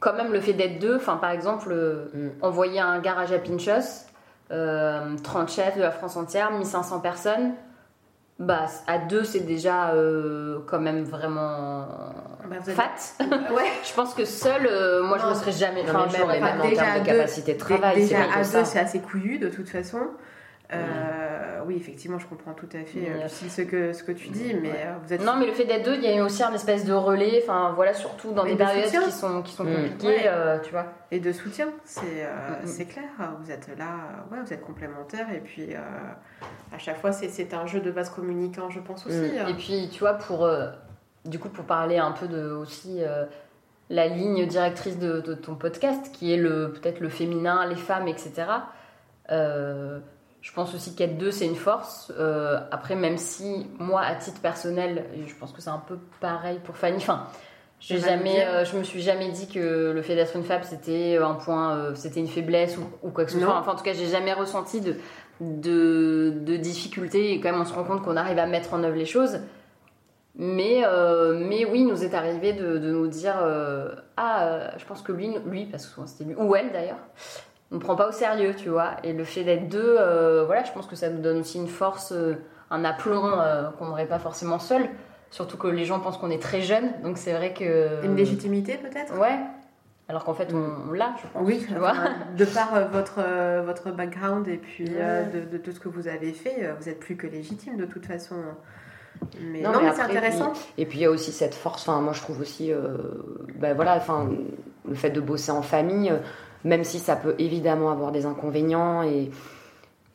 quand 0.00 0.14
même 0.14 0.32
le 0.32 0.40
fait 0.40 0.52
d'être 0.52 0.80
deux, 0.80 0.96
enfin 0.96 1.16
par 1.16 1.30
exemple, 1.30 1.72
mm. 1.72 2.30
envoyer 2.42 2.80
un 2.80 2.98
garage 2.98 3.32
à 3.32 3.38
Pinchos, 3.38 4.08
30 4.52 4.54
euh, 4.54 5.46
chefs 5.46 5.76
de 5.76 5.82
la 5.82 5.90
France 5.90 6.16
entière, 6.16 6.50
1500 6.50 7.00
personnes. 7.00 7.54
Bah, 8.38 8.66
à 8.86 8.98
deux, 8.98 9.24
c'est 9.24 9.46
déjà 9.46 9.90
euh, 9.90 10.58
quand 10.66 10.80
même 10.80 11.04
vraiment 11.04 11.86
bah, 12.48 12.56
fat. 12.60 13.24
Ouais. 13.54 13.70
je 13.84 13.94
pense 13.94 14.14
que 14.14 14.24
seul, 14.24 14.66
euh, 14.66 15.04
moi, 15.04 15.18
je 15.18 15.26
ne 15.28 15.34
serais 15.34 15.52
jamais. 15.52 15.82
Enfin, 15.82 16.06
même, 16.26 16.60
en 16.60 16.70
termes 16.70 17.00
de 17.00 17.06
capacité 17.06 17.54
de 17.54 17.58
travail, 17.58 17.96
déjà 17.96 18.18
à 18.34 18.42
deux, 18.42 18.64
c'est 18.64 18.80
assez 18.80 19.00
couillu 19.00 19.38
de 19.38 19.48
toute 19.48 19.68
façon. 19.68 20.00
Euh, 20.72 21.60
oui, 21.66 21.76
effectivement, 21.76 22.18
je 22.18 22.26
comprends 22.26 22.54
tout 22.54 22.68
à 22.72 22.84
fait 22.84 23.08
euh, 23.08 23.28
ce, 23.28 23.62
que, 23.62 23.92
ce 23.92 24.02
que 24.02 24.12
tu 24.12 24.28
dis, 24.28 24.54
mais 24.54 24.70
euh, 24.70 24.94
vous 25.04 25.12
êtes... 25.12 25.24
Non, 25.24 25.36
mais 25.36 25.46
le 25.46 25.52
fait 25.52 25.64
d'être 25.64 25.84
deux, 25.84 25.96
il 25.96 26.02
y 26.02 26.18
a 26.18 26.24
aussi 26.24 26.42
un 26.42 26.52
espèce 26.52 26.84
de 26.84 26.92
relais, 26.92 27.42
enfin 27.42 27.72
voilà, 27.74 27.94
surtout 27.94 28.32
dans 28.32 28.44
des 28.44 28.56
périodes 28.56 28.90
qui 28.90 29.12
sont, 29.12 29.42
qui 29.42 29.52
sont 29.52 29.64
mm. 29.64 29.74
compliquées, 29.74 30.30
tu 30.64 30.70
vois. 30.70 30.86
Et 31.10 31.20
de 31.20 31.32
soutien, 31.32 31.68
c'est 31.84 32.02
mm, 32.02 32.82
mm. 32.82 32.86
clair, 32.86 33.04
vous 33.40 33.50
êtes 33.50 33.68
là, 33.78 34.24
ouais, 34.30 34.38
vous 34.44 34.52
êtes 34.52 34.62
complémentaires, 34.62 35.32
et 35.32 35.40
puis 35.40 35.74
à 35.74 36.78
chaque 36.78 37.00
fois, 37.00 37.12
c'est 37.12 37.54
un 37.54 37.66
jeu 37.66 37.80
de 37.80 37.90
base 37.90 38.10
communicant, 38.10 38.70
je 38.70 38.80
pense 38.80 39.06
aussi. 39.06 39.38
Hein. 39.38 39.46
Et 39.48 39.54
puis, 39.54 39.88
tu 39.92 40.00
vois, 40.00 40.14
pour, 40.14 40.48
du 41.24 41.38
coup, 41.38 41.48
pour 41.48 41.64
parler 41.64 41.98
un 41.98 42.12
peu 42.12 42.28
de 42.28 42.50
aussi 42.50 43.00
la 43.90 44.08
ligne 44.08 44.46
directrice 44.46 44.98
de, 44.98 45.20
de, 45.20 45.34
ton 45.34 45.54
podcast, 45.54 46.10
qui 46.12 46.32
est 46.32 46.38
peut-être 46.42 47.00
le 47.00 47.10
féminin, 47.10 47.66
les 47.66 47.76
femmes, 47.76 48.08
etc., 48.08 48.46
euh, 49.30 50.00
je 50.42 50.52
pense 50.52 50.74
aussi 50.74 50.94
qu'être 50.96 51.16
deux, 51.16 51.30
c'est 51.30 51.46
une 51.46 51.56
force. 51.56 52.12
Euh, 52.18 52.58
après, 52.72 52.96
même 52.96 53.16
si 53.16 53.68
moi, 53.78 54.00
à 54.02 54.16
titre 54.16 54.40
personnel, 54.40 55.06
je 55.24 55.34
pense 55.36 55.52
que 55.52 55.62
c'est 55.62 55.70
un 55.70 55.82
peu 55.86 55.98
pareil 56.20 56.58
pour 56.64 56.76
Fanny. 56.76 56.96
Enfin, 56.96 57.28
j'ai 57.78 58.00
jamais, 58.00 58.44
euh, 58.44 58.64
je 58.64 58.76
me 58.76 58.82
suis 58.82 59.02
jamais 59.02 59.30
dit 59.30 59.46
que 59.46 59.92
le 59.92 60.02
fait 60.02 60.16
d'être 60.16 60.34
une 60.34 60.42
femme, 60.42 60.62
c'était 60.64 61.16
un 61.16 61.34
point, 61.34 61.76
euh, 61.76 61.94
c'était 61.94 62.18
une 62.18 62.26
faiblesse 62.26 62.76
ou, 63.02 63.10
quoi 63.10 63.24
que 63.24 63.30
ce 63.30 63.38
soit. 63.38 63.56
Enfin, 63.56 63.72
en 63.72 63.76
tout 63.76 63.84
cas, 63.84 63.92
j'ai 63.92 64.08
jamais 64.08 64.32
ressenti 64.32 64.80
de, 64.80 64.96
de, 65.40 66.34
de 66.40 66.56
difficulté. 66.56 67.34
Et 67.34 67.40
quand 67.40 67.52
même, 67.52 67.60
on 67.60 67.64
se 67.64 67.74
rend 67.74 67.84
compte 67.84 68.02
qu'on 68.02 68.16
arrive 68.16 68.40
à 68.40 68.46
mettre 68.46 68.74
en 68.74 68.82
œuvre 68.82 68.96
les 68.96 69.06
choses. 69.06 69.38
Mais, 70.34 70.82
mais 71.36 71.64
oui, 71.66 71.80
il 71.80 71.86
nous 71.86 72.02
est 72.02 72.14
arrivé 72.14 72.52
de, 72.52 72.78
de 72.78 72.90
nous 72.90 73.06
dire 73.06 73.36
Ah, 74.16 74.72
je 74.76 74.84
pense 74.86 75.02
que 75.02 75.12
lui, 75.12 75.36
lui 75.46 75.66
parce 75.66 75.86
que 75.86 76.00
c'était 76.06 76.24
lui, 76.24 76.34
ou 76.34 76.56
elle 76.56 76.72
d'ailleurs, 76.72 76.98
on 77.72 77.76
ne 77.76 77.80
prend 77.80 77.96
pas 77.96 78.08
au 78.08 78.12
sérieux, 78.12 78.54
tu 78.54 78.68
vois. 78.68 78.96
Et 79.02 79.14
le 79.14 79.24
fait 79.24 79.44
d'être 79.44 79.68
deux, 79.68 79.96
euh, 79.98 80.44
voilà, 80.44 80.62
je 80.62 80.72
pense 80.72 80.86
que 80.86 80.94
ça 80.94 81.08
nous 81.08 81.22
donne 81.22 81.40
aussi 81.40 81.56
une 81.58 81.68
force, 81.68 82.12
euh, 82.12 82.34
un 82.70 82.84
aplomb 82.84 83.24
euh, 83.24 83.70
qu'on 83.70 83.86
n'aurait 83.86 84.06
pas 84.06 84.18
forcément 84.18 84.58
seul. 84.58 84.88
Surtout 85.30 85.56
que 85.56 85.68
les 85.68 85.86
gens 85.86 85.98
pensent 85.98 86.18
qu'on 86.18 86.30
est 86.30 86.42
très 86.42 86.60
jeune, 86.60 86.92
donc 87.02 87.16
c'est 87.16 87.32
vrai 87.32 87.54
que. 87.54 88.04
Une 88.04 88.14
légitimité 88.14 88.76
peut-être? 88.76 89.18
Ouais. 89.18 89.38
Alors 90.08 90.24
qu'en 90.24 90.34
fait, 90.34 90.52
on, 90.52 90.92
l'a, 90.92 91.14
je 91.16 91.26
pense. 91.32 91.42
Oui, 91.42 91.64
tu 91.66 91.74
vois. 91.74 91.94
de 92.36 92.44
par 92.44 92.90
votre, 92.90 93.22
votre 93.64 93.90
background 93.90 94.46
et 94.48 94.58
puis 94.58 94.84
de, 94.84 95.56
tout 95.56 95.72
ce 95.72 95.80
que 95.80 95.88
vous 95.88 96.06
avez 96.08 96.32
fait, 96.32 96.70
vous 96.78 96.90
êtes 96.90 97.00
plus 97.00 97.16
que 97.16 97.26
légitime 97.26 97.78
de 97.78 97.86
toute 97.86 98.04
façon. 98.04 98.34
Mais 99.40 99.62
non, 99.62 99.70
mais, 99.80 99.90
c'est 99.92 100.02
intéressant. 100.02 100.52
et 100.76 100.84
puis 100.84 100.98
il 100.98 101.02
y 101.02 101.04
a 101.06 101.10
aussi 101.10 101.32
cette 101.32 101.54
force, 101.54 101.86
moi 101.86 102.12
je 102.12 102.20
trouve 102.20 102.40
aussi, 102.40 102.72
ben 103.54 103.72
voilà, 103.72 103.96
enfin, 103.96 104.28
le 104.86 104.94
fait 104.94 105.10
de 105.10 105.20
bosser 105.20 105.52
en 105.52 105.62
famille 105.62 106.12
même 106.64 106.84
si 106.84 106.98
ça 106.98 107.16
peut 107.16 107.34
évidemment 107.38 107.90
avoir 107.90 108.12
des 108.12 108.26
inconvénients 108.26 109.02
et, 109.02 109.30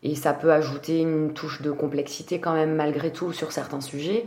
et 0.04 0.16
ça 0.16 0.34
peut 0.34 0.52
ajouter 0.52 1.02
une 1.02 1.34
touche 1.34 1.62
de 1.62 1.72
complexité 1.72 2.40
quand 2.40 2.54
même 2.54 2.76
malgré 2.76 3.12
tout 3.12 3.34
sur 3.34 3.52
certains 3.52 3.82
sujets. 3.82 4.26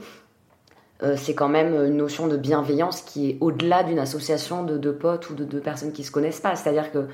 Euh, 1.02 1.14
c'est 1.16 1.34
quand 1.34 1.48
même 1.48 1.74
une 1.74 1.96
notion 1.96 2.26
de 2.26 2.36
bienveillance 2.36 3.00
qui 3.00 3.30
est 3.30 3.38
au-delà 3.40 3.82
d'une 3.82 3.98
association 3.98 4.64
de 4.64 4.76
deux 4.76 4.94
potes 4.94 5.30
ou 5.30 5.34
de 5.34 5.44
deux 5.44 5.60
personnes 5.60 5.92
qui 5.92 6.04
se 6.04 6.10
connaissent 6.10 6.40
pas. 6.40 6.56
C'est-à-dire 6.56 6.92
que 6.92 7.06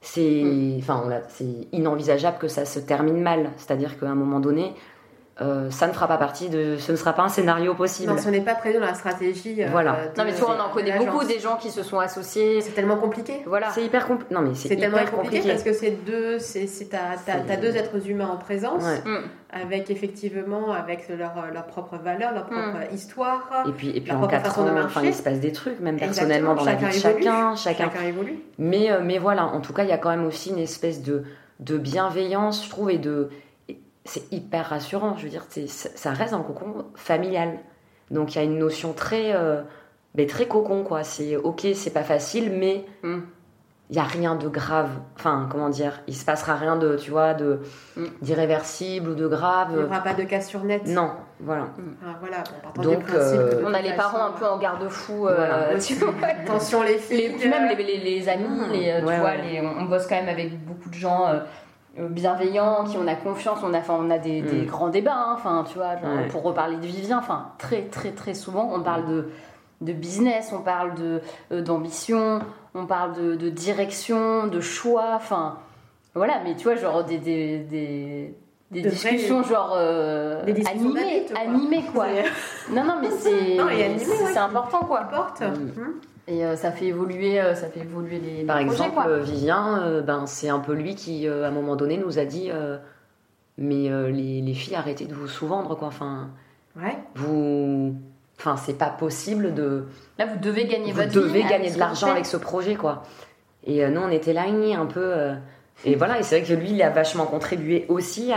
c'est, 0.00 0.42
mm. 0.44 0.78
enfin, 0.78 1.08
c'est 1.28 1.68
inenvisageable 1.72 2.38
que 2.38 2.48
ça 2.48 2.64
se 2.64 2.78
termine 2.78 3.20
mal. 3.20 3.50
C'est-à-dire 3.56 3.98
qu'à 3.98 4.08
un 4.08 4.14
moment 4.14 4.40
donné, 4.40 4.74
euh, 5.40 5.70
ça 5.70 5.86
ne 5.86 5.92
fera 5.92 6.06
pas 6.06 6.18
partie 6.18 6.50
de. 6.50 6.76
Ce 6.78 6.92
ne 6.92 6.96
sera 6.96 7.14
pas 7.14 7.22
un 7.22 7.28
scénario 7.30 7.74
possible. 7.74 8.12
Non, 8.12 8.18
ce 8.18 8.28
n'est 8.28 8.42
pas 8.42 8.54
prévu 8.54 8.78
dans 8.78 8.84
la 8.84 8.94
stratégie. 8.94 9.62
Euh, 9.62 9.68
voilà. 9.70 9.96
non, 10.18 10.24
mais 10.24 10.34
toi, 10.34 10.54
on 10.56 10.60
en 10.60 10.68
connaît 10.68 10.98
beaucoup 10.98 11.24
des 11.24 11.38
gens 11.38 11.56
qui 11.56 11.70
se 11.70 11.82
sont 11.82 11.98
associés. 11.98 12.60
C'est 12.60 12.72
tellement 12.72 12.96
compliqué. 12.96 13.42
Voilà. 13.46 13.70
C'est 13.70 13.82
hyper 13.82 14.06
compliqué. 14.06 14.34
Non, 14.34 14.42
mais 14.42 14.54
c'est 14.54 14.76
tellement 14.76 14.98
compliqué, 15.10 15.48
parce 15.48 15.62
que 15.62 15.72
c'est 15.72 16.04
deux. 16.04 16.38
C'est 16.38 16.68
t'as 16.90 17.56
deux 17.56 17.76
êtres 17.76 18.06
humains 18.06 18.28
en 18.28 18.36
présence, 18.36 18.82
mm. 18.82 19.16
avec 19.50 19.90
effectivement 19.90 20.72
avec 20.72 21.08
leur, 21.08 21.32
leur 21.52 21.66
propre 21.66 21.96
valeur, 21.96 22.34
leur 22.34 22.44
propre 22.44 22.90
mm. 22.90 22.94
histoire. 22.94 23.64
Et 23.66 23.72
puis 23.72 23.96
et 23.96 24.00
puis 24.02 24.12
en 24.12 24.26
quatre 24.26 24.58
ans, 24.58 24.66
enfin, 24.84 25.02
il 25.04 25.14
se 25.14 25.22
passe 25.22 25.40
des 25.40 25.52
trucs, 25.52 25.80
même 25.80 25.96
personnellement 25.96 26.54
dans 26.54 26.64
la 26.64 26.74
vie 26.74 26.86
de 26.86 26.92
chacun, 26.92 27.56
chacun. 27.56 27.90
Chacun 27.90 28.06
évolue. 28.06 28.40
Mais 28.58 28.90
euh, 28.90 29.00
mais 29.02 29.16
voilà, 29.16 29.46
en 29.46 29.60
tout 29.60 29.72
cas, 29.72 29.84
il 29.84 29.88
y 29.88 29.92
a 29.92 29.98
quand 29.98 30.10
même 30.10 30.26
aussi 30.26 30.50
une 30.50 30.58
espèce 30.58 31.02
de 31.02 31.24
de 31.60 31.78
bienveillance, 31.78 32.64
je 32.64 32.70
trouve, 32.70 32.90
et 32.90 32.98
de 32.98 33.30
c'est 34.10 34.32
hyper 34.32 34.66
rassurant. 34.66 35.16
Je 35.16 35.24
veux 35.24 35.30
dire, 35.30 35.46
ça 35.68 36.10
reste 36.10 36.32
un 36.32 36.42
cocon 36.42 36.86
familial. 36.96 37.58
Donc 38.10 38.34
il 38.34 38.38
y 38.38 38.40
a 38.40 38.44
une 38.44 38.58
notion 38.58 38.92
très, 38.92 39.36
euh, 39.36 39.62
très 40.28 40.46
cocon, 40.46 40.82
quoi. 40.82 41.04
C'est 41.04 41.36
ok, 41.36 41.68
c'est 41.74 41.92
pas 41.92 42.02
facile, 42.02 42.50
mais 42.50 42.84
hmm. 43.04 43.20
il 43.88 43.92
n'y 43.92 44.00
a 44.00 44.04
rien 44.04 44.34
de 44.34 44.48
grave. 44.48 44.90
Enfin, 45.14 45.46
comment 45.48 45.68
dire 45.68 46.00
Il 46.08 46.16
se 46.16 46.24
passera 46.24 46.56
rien 46.56 46.74
de, 46.74 46.96
tu 46.96 47.12
vois, 47.12 47.34
de 47.34 47.60
hmm. 47.96 48.06
d'irréversible 48.20 49.10
ou 49.10 49.14
de 49.14 49.28
grave. 49.28 49.68
Il 49.70 49.78
n'y 49.78 49.84
aura 49.84 50.00
pas 50.00 50.14
de 50.14 50.24
cassure 50.24 50.64
nette. 50.64 50.88
Non, 50.88 51.12
voilà. 51.38 51.66
Hmm. 51.78 51.94
Ah, 52.04 52.16
voilà. 52.18 52.42
Donc, 52.82 53.04
euh, 53.14 53.62
on 53.64 53.72
a 53.72 53.80
les 53.80 53.94
parents 53.94 54.26
un 54.26 54.32
peu 54.32 54.44
en 54.44 54.58
garde-fou. 54.58 55.28
Euh, 55.28 55.76
Attention 56.42 56.82
les 56.82 56.98
filles. 56.98 57.48
même 57.48 57.68
les, 57.78 57.98
les, 57.98 58.28
amis, 58.28 58.72
les, 58.72 58.98
tu 58.98 59.04
vois, 59.04 59.34
on 59.78 59.84
bosse 59.84 60.08
quand 60.08 60.16
même 60.16 60.28
avec 60.28 60.66
beaucoup 60.66 60.88
de 60.88 60.94
gens 60.94 61.28
euh, 61.98 62.08
bienveillants, 62.08 62.84
qui 62.84 62.96
on 62.96 63.06
a 63.06 63.14
confiance, 63.14 63.58
on 63.62 63.74
a, 63.74 63.80
on 63.88 64.10
a 64.10 64.18
des, 64.18 64.42
mm. 64.42 64.66
grands 64.66 64.88
débats, 64.88 65.16
hein. 65.16 65.34
enfin, 65.34 65.64
tu 65.68 65.78
vois, 65.78 65.96
pour 66.30 66.42
reparler 66.42 66.76
de 66.76 66.86
Vivien, 66.86 67.18
enfin, 67.18 67.52
très, 67.58 67.82
très, 67.82 68.12
très 68.12 68.34
souvent, 68.34 68.70
on 68.74 68.82
parle 68.82 69.06
de, 69.06 69.28
de 69.80 69.92
business, 69.92 70.52
on 70.52 70.60
parle 70.60 70.94
de 70.94 71.20
d'ambition, 71.62 72.40
on 72.74 72.86
parle 72.86 73.14
de, 73.14 73.34
de, 73.34 73.48
direction, 73.50 74.46
de 74.46 74.60
choix, 74.60 75.12
enfin 75.14 75.56
voilà, 76.14 76.40
mais 76.44 76.54
tu 76.56 76.64
vois, 76.64 76.76
genre 76.76 77.04
des, 77.04 77.18
des, 77.18 77.58
des, 77.58 78.34
des 78.70 78.82
discussions 78.82 79.42
genre 79.42 79.74
euh, 79.76 80.44
des 80.44 80.52
discussions 80.52 80.94
animées, 80.94 81.26
quoi. 81.26 81.40
animées 81.40 81.84
quoi. 81.92 82.06
non 82.72 82.84
non 82.84 82.98
mais 83.00 83.10
c'est 83.10 83.56
c'est 84.32 84.38
important 84.38 84.84
quoi. 84.84 85.00
Importe. 85.00 85.40
Mm. 85.40 86.00
Et 86.30 86.44
euh, 86.44 86.54
ça 86.54 86.70
fait 86.70 86.86
évoluer, 86.86 87.40
euh, 87.40 87.54
ça 87.54 87.68
fait 87.68 87.80
évoluer 87.80 88.20
les. 88.20 88.44
Par 88.44 88.58
exemple, 88.58 88.94
quoi. 88.94 89.18
Vivien, 89.18 90.00
ben 90.02 90.26
c'est 90.26 90.48
un 90.48 90.60
peu 90.60 90.72
lui 90.72 90.94
qui, 90.94 91.26
à 91.26 91.48
un 91.48 91.50
moment 91.50 91.76
donné, 91.76 91.98
nous 91.98 92.18
a 92.18 92.24
dit, 92.24 92.50
mais 93.58 93.88
les, 94.12 94.40
les, 94.40 94.54
filles, 94.54 94.76
arrêtez 94.76 95.06
de 95.06 95.14
vous 95.14 95.28
sous-vendre 95.28 95.76
quoi. 95.76 95.88
Enfin, 95.88 96.30
ouais. 96.76 96.96
Vous, 97.16 97.94
enfin, 98.38 98.56
c'est 98.56 98.78
pas 98.78 98.90
possible 98.90 99.54
de. 99.54 99.86
Là, 100.18 100.26
vous 100.26 100.38
devez 100.38 100.66
gagner 100.66 100.92
vous 100.92 101.00
votre 101.00 101.12
devez 101.12 101.42
gagner 101.42 101.70
de 101.70 101.78
l'argent 101.78 102.10
avec 102.10 102.26
ce 102.26 102.36
projet 102.36 102.76
quoi. 102.76 103.02
Et 103.64 103.86
nous, 103.88 104.00
on 104.00 104.10
était 104.10 104.32
là, 104.32 104.44
un 104.44 104.86
peu 104.86 105.34
et 105.84 105.94
voilà, 105.94 106.18
et 106.18 106.22
c'est 106.22 106.40
vrai 106.40 106.48
que 106.48 106.60
lui, 106.60 106.70
il 106.70 106.82
a 106.82 106.90
vachement 106.90 107.24
contribué 107.24 107.86
aussi 107.88 108.32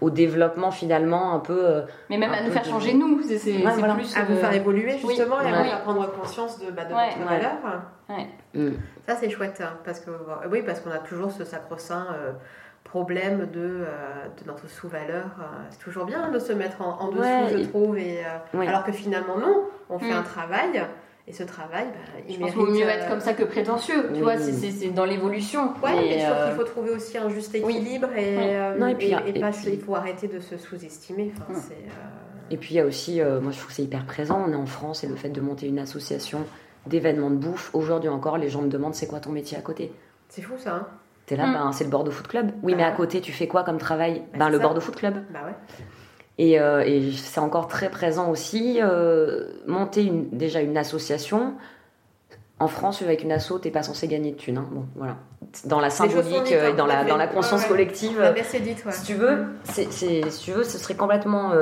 au, 0.00 0.10
développement 0.10 0.70
finalement 0.70 1.34
un 1.34 1.40
peu. 1.40 1.66
Euh, 1.66 1.82
mais 2.08 2.16
même 2.16 2.32
à 2.32 2.42
nous 2.42 2.50
faire 2.52 2.64
changer 2.64 2.94
nous, 2.94 3.20
c'est 3.22 3.36
plus. 3.36 4.16
À 4.16 4.24
vous 4.24 4.36
faire 4.36 4.52
évoluer 4.52 4.98
justement 4.98 5.40
et 5.40 5.70
à 5.70 5.76
prendre 5.78 6.10
conscience 6.12 6.58
de, 6.60 6.70
bah, 6.70 6.84
de 6.84 6.90
votre 6.90 7.28
valeur. 7.28 7.82
Mm. 8.54 8.70
Ça 9.06 9.16
c'est 9.16 9.30
chouette, 9.30 9.62
hein, 9.64 9.78
parce 9.84 10.00
que 10.00 10.10
oui, 10.50 10.62
parce 10.64 10.80
qu'on 10.80 10.90
a 10.90 10.98
toujours 10.98 11.32
ce 11.32 11.44
sacro-saint. 11.44 12.06
Euh, 12.12 12.32
problème 12.82 13.46
de, 13.52 13.60
euh, 13.60 13.84
de 14.42 14.48
notre 14.48 14.68
sous-valeur. 14.68 15.26
c'est 15.68 15.78
toujours 15.78 16.06
bien 16.06 16.28
de 16.30 16.40
se 16.40 16.52
mettre 16.52 16.80
en, 16.82 17.08
dessous, 17.08 17.56
je 17.56 17.68
trouve. 17.68 17.98
Et, 17.98 18.24
Alors 18.54 18.82
que 18.82 18.90
finalement, 18.90 19.38
non, 19.38 19.68
on 19.90 19.98
fait 20.00 20.12
mm. 20.12 20.18
un 20.18 20.22
travail 20.22 20.82
et 21.30 21.32
ce 21.32 21.44
travail, 21.44 21.86
bah, 21.86 22.20
il 22.28 22.34
je 22.34 22.40
pense 22.40 22.50
qu'il 22.50 22.58
vaut 22.58 22.72
mieux 22.72 22.88
être 22.88 23.08
comme 23.08 23.20
ça 23.20 23.34
que 23.34 23.44
prétentieux, 23.44 24.10
tu 24.12 24.20
vois, 24.20 24.36
c'est 24.36 24.90
dans 24.90 25.04
l'évolution. 25.04 25.72
Ouais, 25.82 25.94
mais 25.94 26.16
qu'il 26.16 26.56
faut 26.56 26.64
trouver 26.64 26.90
aussi 26.90 27.16
un 27.18 27.28
juste 27.28 27.54
équilibre 27.54 28.08
et, 28.16 28.56
euh, 28.56 28.76
non, 28.76 28.88
et, 28.88 28.96
puis, 28.96 29.14
il 29.66 29.80
faut 29.80 29.94
arrêter 29.94 30.26
de 30.26 30.40
se 30.40 30.58
sous-estimer. 30.58 31.32
Enfin, 31.36 31.56
euh, 31.56 31.74
Et 32.50 32.56
puis 32.56 32.74
il 32.74 32.78
y 32.78 32.80
a 32.80 32.84
aussi, 32.84 33.20
euh, 33.20 33.40
moi 33.40 33.52
je 33.52 33.58
trouve 33.58 33.68
que 33.68 33.74
c'est 33.74 33.84
hyper 33.84 34.04
présent, 34.06 34.44
on 34.44 34.52
est 34.52 34.56
en 34.56 34.66
France 34.66 35.04
et 35.04 35.06
le 35.06 35.14
fait 35.14 35.28
de 35.28 35.40
monter 35.40 35.68
une 35.68 35.78
association 35.78 36.40
d'événements 36.88 37.30
de 37.30 37.36
bouffe, 37.36 37.70
aujourd'hui 37.74 38.08
encore, 38.08 38.36
les 38.36 38.48
gens 38.48 38.62
me 38.62 38.68
demandent 38.68 38.96
c'est 38.96 39.06
quoi 39.06 39.20
ton 39.20 39.30
métier 39.30 39.56
à 39.56 39.60
côté? 39.60 39.92
C'est 40.28 40.42
fou 40.42 40.54
ça. 40.58 40.74
Hein 40.74 40.86
T'es 41.26 41.36
là, 41.36 41.44
ben, 41.44 41.70
c'est 41.70 41.84
le 41.84 41.90
Bordeaux 41.90 42.10
Foot 42.10 42.26
Club. 42.26 42.50
Oui, 42.64 42.72
bah 42.72 42.78
mais 42.78 42.84
à 42.84 42.90
côté, 42.90 43.20
tu 43.20 43.30
fais 43.30 43.46
quoi 43.46 43.62
comme 43.62 43.78
travail? 43.78 44.24
Bah, 44.32 44.38
Ben, 44.40 44.48
le 44.48 44.58
Bordeaux 44.58 44.80
Foot 44.80 44.96
Club. 44.96 45.22
Bah 45.32 45.40
ouais. 45.46 45.54
Euh, 46.40 46.82
et, 46.86 47.12
c'est 47.12 47.40
encore 47.40 47.68
très 47.68 47.90
présent 47.90 48.30
aussi. 48.30 48.78
Euh, 48.80 49.50
monter 49.66 50.04
une, 50.04 50.28
déjà 50.30 50.60
une 50.60 50.76
association. 50.76 51.54
En 52.58 52.68
France, 52.68 53.00
avec 53.00 53.22
une 53.22 53.32
asso, 53.32 53.58
t'es 53.60 53.70
pas 53.70 53.82
censé 53.82 54.06
gagner 54.06 54.32
de 54.32 54.36
thunes. 54.36 54.58
Hein. 54.58 54.68
Bon, 54.70 54.84
voilà. 54.94 55.16
Dans 55.64 55.80
la 55.80 55.88
symbolique 55.88 56.52
et 56.52 56.74
dans 56.74 56.86
la, 56.86 57.04
dans 57.04 57.16
la 57.16 57.26
conscience 57.26 57.64
collective. 57.64 58.22
Si 58.90 59.02
tu 59.04 59.14
veux, 59.14 59.46
c'est, 59.64 59.90
si 59.90 60.22
tu 60.42 60.52
veux, 60.52 60.64
ce 60.64 60.76
serait 60.78 60.94
complètement 60.94 61.52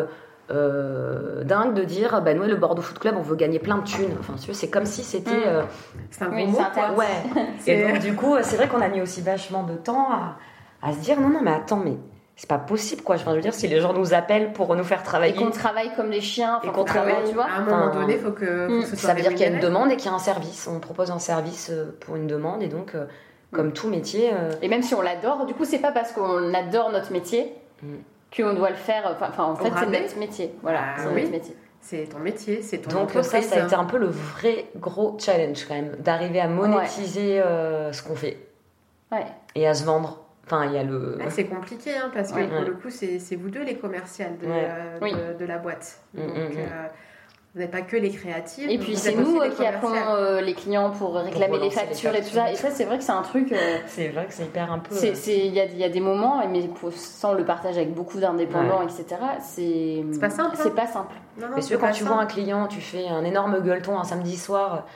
euh, 0.51 1.45
dingue 1.45 1.74
de 1.74 1.85
dire, 1.85 2.20
bah, 2.22 2.35
nous, 2.35 2.43
le 2.43 2.57
Bordeaux 2.57 2.83
Foot 2.83 2.99
Club, 2.99 3.14
on 3.16 3.22
veut 3.22 3.37
gagner 3.37 3.59
plein 3.61 3.79
de 3.79 3.85
thunes. 3.85 4.16
Enfin, 4.18 4.35
c'est 4.53 4.70
comme 4.70 4.87
si 4.87 5.05
c'était. 5.05 5.31
Hmm. 5.31 5.66
c'est 6.11 6.24
un 6.24 6.29
gros 6.29 6.47
mot, 6.47 6.59
Ouais. 6.97 7.07
et 7.66 7.87
donc, 7.87 8.01
du 8.01 8.14
coup, 8.14 8.35
c'est 8.43 8.57
vrai 8.57 8.66
qu'on 8.66 8.81
a 8.81 8.89
mis 8.89 9.01
aussi 9.01 9.20
vachement 9.20 9.62
de 9.62 9.74
temps 9.74 10.11
à, 10.11 10.37
à 10.83 10.93
se 10.93 10.99
dire, 10.99 11.20
non, 11.20 11.29
non, 11.29 11.43
mais 11.43 11.53
attends, 11.53 11.83
mais 11.85 11.97
c'est 12.39 12.49
pas 12.49 12.59
possible 12.59 13.03
quoi. 13.03 13.16
Je 13.16 13.24
veux 13.24 13.41
dire, 13.41 13.53
si 13.53 13.66
les 13.66 13.80
gens 13.80 13.93
nous 13.93 14.14
appellent 14.14 14.53
pour 14.53 14.74
nous 14.76 14.84
faire 14.84 15.03
travailler. 15.03 15.34
Et 15.34 15.36
qu'on 15.36 15.51
travaille 15.51 15.93
comme 15.97 16.09
des 16.09 16.20
chiens, 16.20 16.61
et 16.62 16.68
qu'on 16.68 16.84
travaille, 16.84 17.24
tu 17.26 17.34
vois. 17.34 17.47
À 17.47 17.59
un 17.59 17.64
moment 17.64 17.93
donné, 17.93 18.16
faut 18.16 18.30
que, 18.30 18.68
faut 18.68 18.80
que 18.80 18.86
ce 18.86 18.95
Ça 18.97 19.12
veut 19.12 19.22
dire 19.22 19.32
qu'il 19.32 19.41
y 19.41 19.45
a 19.45 19.49
une 19.49 19.59
demande 19.59 19.91
et 19.91 19.97
qu'il 19.97 20.07
y 20.07 20.09
a 20.09 20.14
un 20.14 20.20
service. 20.20 20.68
On 20.68 20.78
propose 20.78 21.11
un 21.11 21.18
service 21.18 21.70
euh, 21.70 21.97
pour 21.99 22.14
une 22.14 22.28
demande 22.28 22.62
et 22.62 22.68
donc, 22.68 22.95
euh, 22.95 23.07
comme 23.51 23.68
mm. 23.68 23.72
tout 23.72 23.89
métier. 23.89 24.30
Euh, 24.32 24.53
et 24.62 24.68
même 24.68 24.84
si 24.84 24.95
on 24.95 25.03
l'adore, 25.03 25.47
du 25.47 25.55
coup, 25.55 25.64
c'est 25.64 25.80
pas 25.80 25.91
parce 25.91 26.12
qu'on 26.12 26.55
adore 26.55 26.93
notre 26.93 27.11
métier 27.11 27.53
mm. 27.82 27.97
qu'on 28.36 28.55
doit 28.55 28.70
le 28.70 28.76
faire. 28.76 29.16
Enfin, 29.20 29.43
en 29.43 29.57
fait, 29.57 29.72
c'est 29.76 29.86
notre 29.86 30.16
métier. 30.16 30.55
Voilà, 30.62 30.80
ah 30.80 30.99
c'est 30.99 31.12
notre 31.12 31.30
métier. 31.32 31.57
C'est 31.80 32.05
ton 32.05 32.20
métier, 32.20 32.62
c'est 32.62 32.78
ton 32.78 33.01
Donc 33.01 33.11
ça, 33.14 33.43
ça 33.43 33.57
a 33.57 33.64
été 33.64 33.74
un 33.74 33.84
peu 33.84 33.99
le 33.99 34.11
vrai 34.11 34.66
gros 34.76 35.16
challenge 35.18 35.64
quand 35.66 35.74
même, 35.74 35.97
d'arriver 35.99 36.41
à 36.41 36.47
monétiser 36.47 37.43
ce 37.91 38.01
qu'on 38.01 38.14
fait. 38.14 38.36
Ouais. 39.11 39.26
Et 39.57 39.66
à 39.66 39.74
se 39.74 39.84
vendre. 39.84 40.28
Enfin, 40.51 40.64
il 40.66 40.72
y 40.72 40.78
a 40.78 40.82
le. 40.82 41.18
c'est 41.28 41.44
compliqué, 41.44 41.94
hein, 41.94 42.11
parce 42.12 42.32
que 42.32 42.46
pour 42.46 42.64
le 42.64 42.72
coup, 42.72 42.88
c'est 42.90 43.36
vous 43.36 43.51
deux 43.51 43.62
les 43.62 43.76
commerciales 43.76 44.38
de, 44.38 44.46
euh, 44.49 45.34
de, 45.34 45.44
la 45.44 45.59
boîte. 45.59 45.99
Mm, 46.14 46.20
Donc, 46.20 46.28
mm, 46.28 46.38
mm. 46.38 46.59
Euh, 46.59 46.86
vous 47.55 47.61
n'avez 47.61 47.70
pas 47.70 47.82
que 47.82 47.96
les 47.96 48.11
créatives. 48.11 48.70
Et 48.70 48.78
puis 48.78 48.96
c'est 48.96 49.14
nous 49.14 49.40
qui 49.57 49.66
appelons 49.66 49.92
euh, 49.94 50.40
les 50.40 50.55
clients 50.55 50.90
pour 50.90 51.14
réclamer 51.14 51.59
les 51.59 51.70
factures, 51.70 52.14
et 52.14 52.22
tout 52.22 52.28
ça. 52.28 52.51
Et 52.51 52.57
ça, 52.57 52.70
c'est 52.70 52.84
vrai 52.84 52.99
que 52.99 53.05
c'est 53.05 53.12
un 53.12 53.22
truc. 53.22 53.55
c'est 53.86 54.09
vrai 54.09 54.26
que 54.26 54.32
c'est 54.32 54.44
hyper 54.44 54.72
un 54.72 54.78
peu. 54.78 54.94
Il 54.94 55.55
y 55.55 55.61
a, 55.61 55.64
y, 55.66 55.84
a, 55.84 55.88
des 55.88 56.01
moments, 56.01 56.42
mais 56.49 56.68
sans 56.92 57.34
le 57.34 57.44
partage 57.44 57.76
avec 57.76 57.92
beaucoup 57.92 58.18
d'indépendants, 58.18 58.82
etc., 58.82 59.05
c'est. 59.42 60.03
C'est 60.12 60.20
pas 60.20 60.30
simple. 60.30 60.57
C'est 60.57 60.68
hein. 60.68 60.72
pas 60.74 60.86
simple. 60.86 61.14
Non, 61.38 61.49
non, 61.49 61.57
quand 61.78 61.92
tu 61.92 62.05
vois 62.05 62.16
un 62.16 62.26
client, 62.26 62.68
tu 62.68 62.80
fais 62.80 63.07
un 63.07 63.24
énorme 63.24 63.61
gueuleton 63.61 63.99
un 63.99 64.05
samedi 64.05 64.36
soir 64.36 64.86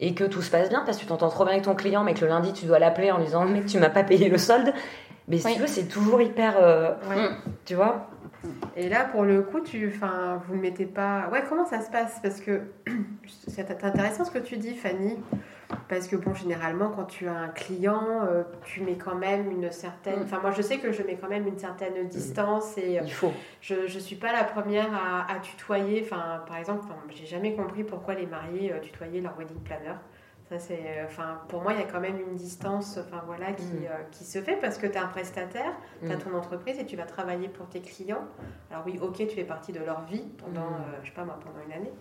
et 0.00 0.14
que 0.14 0.24
tout 0.24 0.42
se 0.42 0.50
passe 0.50 0.68
bien 0.68 0.82
parce 0.84 0.96
que 0.96 1.02
tu 1.02 1.08
t'entends 1.08 1.28
trop 1.28 1.44
bien 1.44 1.52
avec 1.52 1.64
ton 1.64 1.74
client, 1.74 2.02
mais 2.02 2.14
que 2.14 2.22
le 2.22 2.28
lundi 2.28 2.52
tu 2.52 2.66
dois 2.66 2.78
l'appeler 2.78 3.10
en 3.10 3.18
lui 3.18 3.26
disant 3.26 3.44
mec 3.44 3.66
tu 3.66 3.78
m'as 3.78 3.90
pas 3.90 4.02
payé 4.02 4.28
le 4.28 4.38
solde. 4.38 4.72
Mais 5.28 5.38
si 5.38 5.54
tu 5.54 5.60
veux, 5.60 5.68
c'est 5.68 5.86
toujours 5.86 6.20
hyper, 6.20 6.56
euh, 6.60 6.92
tu 7.64 7.76
vois. 7.76 8.10
Et 8.76 8.88
là, 8.88 9.04
pour 9.04 9.22
le 9.22 9.42
coup, 9.42 9.60
tu, 9.60 9.92
enfin, 9.94 10.42
vous 10.48 10.56
ne 10.56 10.60
mettez 10.60 10.86
pas. 10.86 11.28
Ouais, 11.30 11.44
comment 11.48 11.64
ça 11.66 11.80
se 11.82 11.90
passe? 11.90 12.18
Parce 12.20 12.40
que 12.40 12.62
c'est 13.46 13.70
intéressant 13.84 14.24
ce 14.24 14.32
que 14.32 14.38
tu 14.38 14.56
dis, 14.56 14.74
Fanny. 14.74 15.18
Parce 15.88 16.08
que 16.08 16.16
bon, 16.16 16.34
généralement, 16.34 16.90
quand 16.90 17.04
tu 17.04 17.28
as 17.28 17.34
un 17.34 17.48
client, 17.48 18.26
euh, 18.28 18.42
tu 18.64 18.82
mets 18.82 18.96
quand 18.96 19.14
même 19.14 19.50
une 19.50 19.70
certaine. 19.70 20.20
Mm. 20.20 20.24
Enfin, 20.24 20.40
moi, 20.40 20.50
je 20.50 20.62
sais 20.62 20.78
que 20.78 20.92
je 20.92 21.02
mets 21.02 21.16
quand 21.16 21.28
même 21.28 21.46
une 21.46 21.58
certaine 21.58 22.06
distance 22.08 22.76
et 22.78 23.00
il 23.02 23.12
faut. 23.12 23.32
Je 23.60 23.74
ne 23.74 24.00
suis 24.00 24.16
pas 24.16 24.32
la 24.32 24.44
première 24.44 24.88
à, 24.94 25.38
tutoyer. 25.40 26.02
Enfin, 26.04 26.42
par 26.46 26.56
exemple, 26.56 26.84
j'ai 27.10 27.26
jamais 27.26 27.54
compris 27.54 27.84
pourquoi 27.84 28.14
les 28.14 28.26
mariés 28.26 28.72
euh, 28.72 28.80
tutoyaient 28.80 29.20
leur 29.20 29.36
wedding 29.38 29.60
planner. 29.60 29.94
Ça, 30.50 30.58
c'est, 30.58 30.80
euh, 30.84 31.04
enfin, 31.06 31.40
pour 31.46 31.62
moi, 31.62 31.74
il 31.74 31.78
y 31.78 31.82
a 31.82 31.86
quand 31.86 32.00
même 32.00 32.18
une 32.18 32.34
distance 32.34 32.98
enfin, 32.98 33.22
voilà, 33.24 33.52
qui, 33.52 33.62
mm. 33.62 33.84
euh, 33.84 34.02
qui 34.10 34.24
se 34.24 34.40
fait 34.40 34.56
parce 34.56 34.78
que 34.78 34.88
tu 34.88 34.94
es 34.94 34.98
un 34.98 35.06
prestataire, 35.06 35.72
tu 36.04 36.10
as 36.10 36.16
mm. 36.16 36.18
ton 36.18 36.34
entreprise 36.34 36.76
et 36.80 36.84
tu 36.84 36.96
vas 36.96 37.04
travailler 37.04 37.46
pour 37.46 37.68
tes 37.68 37.78
clients. 37.78 38.26
Alors 38.68 38.82
oui, 38.84 38.98
ok, 39.00 39.14
tu 39.28 39.36
fais 39.36 39.44
partie 39.44 39.70
de 39.70 39.78
leur 39.78 40.02
vie 40.06 40.24
pendant, 40.38 40.68
mm. 40.70 40.74
euh, 40.74 40.98
je 41.04 41.08
sais 41.08 41.14
pas 41.14 41.22
moi, 41.22 41.38
pendant 41.40 41.64
une 41.64 41.72
année. 41.72 41.92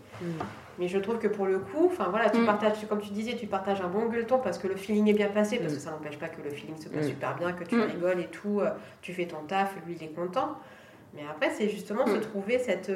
Mais 0.80 0.88
je 0.88 0.98
trouve 0.98 1.20
que 1.20 1.28
pour 1.28 1.46
le 1.46 1.60
coup, 1.60 1.86
enfin 1.86 2.08
voilà, 2.10 2.32
tu 2.32 2.44
partages, 2.44 2.88
comme 2.88 3.02
tu 3.02 3.12
disais, 3.12 3.36
tu 3.36 3.46
partages 3.46 3.82
un 3.82 3.88
bon 3.88 4.08
gueuleton 4.08 4.40
parce 4.40 4.58
que 4.58 4.68
le 4.68 4.78
feeling 4.78 5.08
est 5.10 5.14
bien 5.14 5.30
passé, 5.30 5.60
parce 5.60 5.74
que 5.74 5.80
ça 5.80 5.92
n'empêche 5.92 6.18
pas 6.18 6.30
que 6.30 6.42
le 6.42 6.50
feeling 6.50 6.78
se 6.78 6.90
passe 6.90 7.06
super 7.06 7.36
bien, 7.36 7.54
que 7.54 7.64
tu 7.66 7.80
rigoles 7.80 8.20
et 8.20 8.28
tout, 8.30 8.62
tu 9.02 9.14
fais 9.14 9.28
ton 9.28 9.44
taf, 9.44 9.76
lui 9.86 9.96
il 9.96 10.04
est 10.04 10.14
content. 10.16 10.58
Mais 11.14 11.22
après, 11.30 11.52
c'est 11.52 11.70
justement 11.70 12.08
se 12.08 12.18
trouver 12.18 12.58
cette 12.58 12.92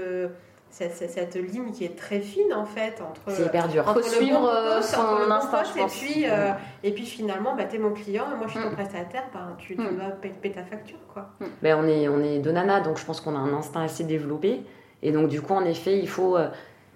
cette, 0.74 1.36
ligne 1.36 1.71
qui 1.71 1.86
est 1.86 1.95
très 1.95 2.19
fine 2.19 2.51
en 2.53 2.65
fait 2.65 2.99
entre 2.99 3.21
c'est 3.28 3.45
hyper 3.45 3.67
dur. 3.67 3.88
entre 3.88 4.03
suivre 4.03 4.49
euh, 4.49 4.82
son 4.82 5.30
instinct 5.32 5.61
et 5.78 5.86
puis 5.86 6.26
euh, 6.26 6.51
et 6.84 6.91
puis 6.91 7.05
finalement 7.05 7.55
bah, 7.55 7.63
es 7.71 7.78
mon 7.78 7.91
client 7.91 8.26
et 8.34 8.36
moi 8.36 8.47
je 8.47 8.53
suis 8.53 8.61
ton 8.61 8.71
mm. 8.71 8.76
prestataire 8.76 9.24
bah, 9.32 9.55
tu, 9.59 9.76
tu 9.76 9.82
mm. 9.82 9.95
dois 9.95 10.09
payer 10.19 10.53
ta 10.53 10.63
facture 10.63 10.97
quoi. 11.13 11.30
Mm. 11.39 11.45
mais 11.61 11.74
on 11.74 11.88
est 11.88 12.07
on 12.07 12.24
est 12.24 12.39
deux 12.39 12.51
nanas 12.51 12.82
donc 12.82 12.97
je 12.97 13.05
pense 13.05 13.21
qu'on 13.21 13.36
a 13.36 13.39
un 13.39 13.53
instinct 13.53 13.84
assez 13.84 14.03
développé. 14.03 14.63
Et 15.03 15.11
donc 15.11 15.28
du 15.28 15.41
coup 15.41 15.53
en 15.53 15.65
effet 15.65 15.99
il 15.99 16.09
faut 16.09 16.38
euh, 16.38 16.49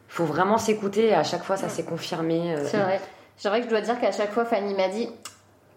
faut 0.07 0.25
vraiment 0.25 0.57
s'écouter. 0.57 1.13
À 1.13 1.23
chaque 1.23 1.43
fois 1.43 1.57
ça 1.57 1.69
s'est 1.69 1.85
confirmé 1.85 2.55
c'est 2.65 2.77
vrai. 2.77 2.99
C'est 3.35 3.49
vrai 3.49 3.59
que 3.59 3.65
je 3.65 3.69
dois 3.69 3.81
dire 3.81 3.99
qu'à 3.99 4.11
chaque 4.11 4.31
fois 4.31 4.45
Fanny 4.45 4.73
m'a 4.73 4.87
dit 4.87 5.09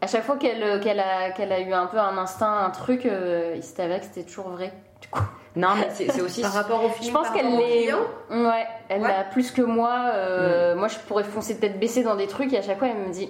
à 0.00 0.06
chaque 0.06 0.24
fois 0.24 0.38
qu'elle 0.38 0.80
qu'elle 0.80 1.00
a 1.00 1.32
qu'elle 1.32 1.52
a 1.52 1.60
eu 1.60 1.72
un 1.74 1.86
peu 1.86 1.98
un 1.98 2.16
instinct 2.16 2.64
un 2.64 2.70
truc 2.70 3.04
il 3.04 3.62
s'est 3.62 3.82
avéré 3.82 4.00
que 4.00 4.06
c'était 4.06 4.22
toujours 4.22 4.48
vrai 4.48 4.72
du 5.02 5.08
coup 5.08 5.20
non, 5.56 5.68
mais 5.76 5.88
c'est 5.90 6.20
aussi. 6.20 6.42
par 6.42 6.52
rapport 6.52 6.84
au 6.84 6.88
film, 6.90 7.08
je 7.08 7.12
pense 7.12 7.30
qu'elle 7.30 7.46
est. 7.46 7.92
Ouais, 7.92 8.66
elle 8.88 9.04
a 9.04 9.24
plus 9.24 9.50
que 9.50 9.62
moi. 9.62 10.10
Euh, 10.14 10.76
moi, 10.76 10.88
je 10.88 10.98
pourrais 10.98 11.24
foncer 11.24 11.56
tête 11.56 11.78
baissée 11.80 12.02
dans 12.02 12.14
des 12.14 12.26
trucs 12.26 12.52
et 12.52 12.58
à 12.58 12.62
chaque 12.62 12.78
fois, 12.78 12.88
elle 12.88 13.08
me 13.08 13.12
dit. 13.12 13.28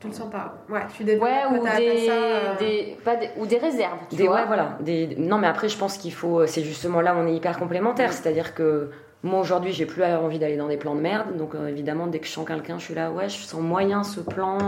Tu 0.00 0.06
le 0.06 0.12
sens 0.12 0.30
pas. 0.30 0.54
Ouais, 0.70 0.80
tu 0.88 1.04
suis 1.04 1.16
Ouais, 1.16 1.42
ou 1.50 1.64
des, 1.76 2.06
euh, 2.08 2.56
des, 2.60 2.96
pas 3.04 3.16
des, 3.16 3.30
ou 3.36 3.46
des 3.46 3.58
réserves. 3.58 3.98
Tu 4.08 4.14
des, 4.14 4.28
vois 4.28 4.36
ouais, 4.36 4.46
voilà. 4.46 4.78
Des, 4.78 5.16
non, 5.18 5.38
mais 5.38 5.48
après, 5.48 5.68
je 5.68 5.76
pense 5.76 5.98
qu'il 5.98 6.12
faut. 6.12 6.46
C'est 6.46 6.62
justement 6.62 7.00
là 7.00 7.14
où 7.14 7.18
on 7.18 7.26
est 7.26 7.34
hyper 7.34 7.58
complémentaires. 7.58 8.12
C'est-à-dire 8.12 8.54
que 8.54 8.90
moi, 9.24 9.40
aujourd'hui, 9.40 9.72
j'ai 9.72 9.86
plus 9.86 10.04
envie 10.04 10.38
d'aller 10.38 10.56
dans 10.56 10.68
des 10.68 10.76
plans 10.76 10.94
de 10.94 11.00
merde. 11.00 11.36
Donc, 11.36 11.54
euh, 11.54 11.66
évidemment, 11.66 12.06
dès 12.06 12.20
que 12.20 12.26
je 12.26 12.30
sens 12.30 12.46
quelqu'un, 12.46 12.78
je 12.78 12.84
suis 12.84 12.94
là, 12.94 13.10
ouais, 13.10 13.28
je 13.28 13.38
sens 13.42 13.60
moyen 13.60 14.04
ce 14.04 14.20
plan. 14.20 14.58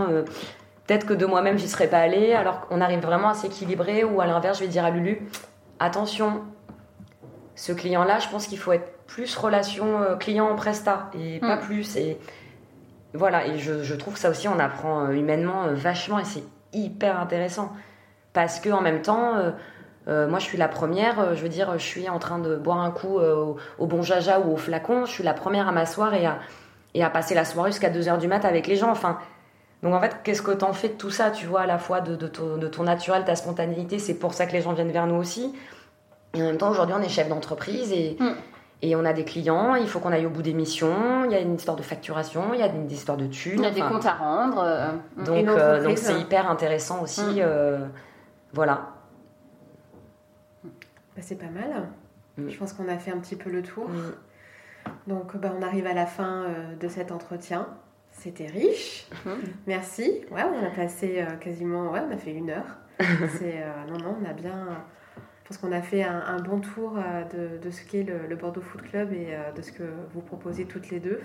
Peut-être 0.86 1.06
que 1.06 1.14
de 1.14 1.24
moi-même, 1.24 1.56
j'y 1.56 1.68
serais 1.68 1.86
pas 1.86 1.98
allée. 1.98 2.32
Alors 2.34 2.66
qu'on 2.66 2.80
arrive 2.80 3.00
vraiment 3.00 3.28
à 3.28 3.34
s'équilibrer. 3.34 4.02
Ou 4.02 4.20
à 4.20 4.26
l'inverse, 4.26 4.58
je 4.58 4.64
vais 4.64 4.68
dire 4.68 4.84
à 4.84 4.90
Lulu, 4.90 5.22
attention, 5.80 6.42
ce 7.56 7.72
client-là, 7.72 8.20
je 8.20 8.28
pense 8.28 8.46
qu'il 8.46 8.58
faut 8.58 8.72
être 8.72 8.92
plus 9.06 9.36
relation 9.36 10.00
euh, 10.00 10.16
client-presta 10.16 11.10
et 11.18 11.40
pas 11.40 11.56
hmm. 11.56 11.60
plus. 11.60 11.96
Et 11.96 12.18
voilà, 13.12 13.46
et 13.46 13.58
je, 13.58 13.94
trouve 13.94 14.14
que 14.14 14.20
ça 14.20 14.30
aussi, 14.30 14.46
on 14.46 14.58
apprend 14.58 15.06
euh, 15.06 15.10
humainement 15.12 15.64
euh, 15.64 15.74
vachement 15.74 16.18
et 16.18 16.24
c'est 16.24 16.44
hyper 16.72 17.18
intéressant. 17.18 17.72
Parce 18.32 18.60
que 18.60 18.70
en 18.70 18.80
même 18.80 19.02
temps, 19.02 19.34
moi 20.06 20.38
je 20.38 20.44
suis 20.44 20.56
la 20.56 20.68
première, 20.68 21.34
je 21.34 21.42
veux 21.42 21.48
dire, 21.48 21.72
je 21.78 21.84
suis 21.84 22.08
en 22.08 22.20
train 22.20 22.38
de 22.38 22.54
boire 22.54 22.78
un 22.78 22.92
coup 22.92 23.18
au, 23.18 23.86
bon 23.86 24.02
jaja 24.02 24.38
ou 24.38 24.52
au 24.52 24.56
flacon, 24.56 25.04
je 25.04 25.10
suis 25.10 25.24
la 25.24 25.34
première 25.34 25.66
à 25.66 25.72
m'asseoir 25.72 26.14
et 26.14 26.26
à, 26.26 26.38
et 26.94 27.02
à 27.02 27.10
passer 27.10 27.34
la 27.34 27.44
soirée 27.44 27.72
jusqu'à 27.72 27.90
2h 27.90 28.18
du 28.18 28.28
mat 28.28 28.44
avec 28.44 28.68
les 28.68 28.76
gens. 28.76 28.88
Enfin, 28.88 29.18
donc 29.82 29.94
en 29.94 30.00
fait, 30.00 30.16
qu'est-ce 30.22 30.42
que 30.42 30.50
t'en 30.50 30.72
fais 30.72 30.88
de 30.88 30.94
tout 30.94 31.10
ça, 31.10 31.30
tu 31.30 31.46
vois, 31.46 31.62
à 31.62 31.66
la 31.66 31.78
fois 31.78 32.00
de, 32.00 32.14
ton, 32.26 32.82
naturel, 32.82 33.24
ta 33.24 33.34
spontanéité, 33.34 33.98
c'est 33.98 34.14
pour 34.14 34.34
ça 34.34 34.46
que 34.46 34.52
les 34.52 34.60
gens 34.60 34.74
viennent 34.74 34.90
vers 34.90 35.06
nous 35.06 35.14
aussi. 35.14 35.54
Et 36.34 36.42
en 36.42 36.46
même 36.46 36.58
temps, 36.58 36.70
aujourd'hui, 36.70 36.94
on 36.98 37.02
est 37.02 37.08
chef 37.08 37.28
d'entreprise 37.28 37.90
et, 37.90 38.16
mm. 38.20 38.34
et 38.82 38.94
on 38.94 39.04
a 39.06 39.14
des 39.14 39.24
clients, 39.24 39.74
il 39.74 39.88
faut 39.88 39.98
qu'on 39.98 40.12
aille 40.12 40.26
au 40.26 40.30
bout 40.30 40.42
des 40.42 40.52
missions, 40.52 41.24
il 41.24 41.32
y 41.32 41.34
a 41.34 41.40
une 41.40 41.54
histoire 41.54 41.78
de 41.78 41.82
facturation, 41.82 42.52
il 42.52 42.60
y 42.60 42.62
a 42.62 42.66
une 42.66 42.90
histoire 42.90 43.16
de 43.16 43.26
thunes. 43.26 43.58
Il 43.58 43.62
y 43.62 43.66
a 43.66 43.70
des 43.70 43.80
comptes 43.80 44.04
à 44.04 44.12
rendre. 44.12 44.62
Euh, 44.62 44.90
donc 45.24 45.48
euh, 45.48 45.82
donc 45.82 45.96
c'est 45.96 46.20
hyper 46.20 46.48
intéressant 46.50 47.02
aussi. 47.02 47.22
Mm. 47.22 47.38
Euh, 47.38 47.86
voilà. 48.52 48.90
Bah, 50.62 51.22
c'est 51.22 51.38
pas 51.38 51.46
mal. 51.46 51.88
Mm. 52.36 52.50
Je 52.50 52.58
pense 52.58 52.74
qu'on 52.74 52.88
a 52.88 52.98
fait 52.98 53.12
un 53.12 53.18
petit 53.18 53.36
peu 53.36 53.48
le 53.48 53.62
tour. 53.62 53.88
Donc 55.06 55.38
bah, 55.38 55.52
on 55.58 55.62
arrive 55.62 55.86
à 55.86 55.94
la 55.94 56.06
fin 56.06 56.44
de 56.78 56.88
cet 56.88 57.12
entretien. 57.12 57.66
C'était 58.12 58.46
riche. 58.46 59.06
Mhm. 59.24 59.40
Merci. 59.66 60.20
Ouais, 60.30 60.42
on 60.42 60.66
a 60.66 60.70
passé 60.70 61.20
euh, 61.20 61.36
quasiment, 61.36 61.90
ouais, 61.90 62.00
on 62.06 62.12
a 62.12 62.16
fait 62.16 62.32
une 62.32 62.50
heure. 62.50 62.76
C'est, 62.98 63.62
euh, 63.62 63.86
non, 63.88 63.98
non, 63.98 64.16
on 64.20 64.28
a 64.28 64.32
bien. 64.32 64.66
Je 65.16 65.48
pense 65.48 65.58
qu'on 65.58 65.72
a 65.72 65.82
fait 65.82 66.02
un, 66.02 66.36
bon 66.36 66.60
tour 66.60 66.96
euh, 66.96 67.24
de, 67.24 67.58
de, 67.58 67.70
ce 67.70 67.82
qu'est 67.82 68.04
le, 68.04 68.36
Bordeaux 68.36 68.60
Foot 68.60 68.82
Club 68.82 69.12
et 69.12 69.36
de 69.56 69.62
ce 69.62 69.72
que 69.72 69.82
vous 70.12 70.20
proposez 70.20 70.66
toutes 70.66 70.90
les 70.90 71.00
deux. 71.00 71.20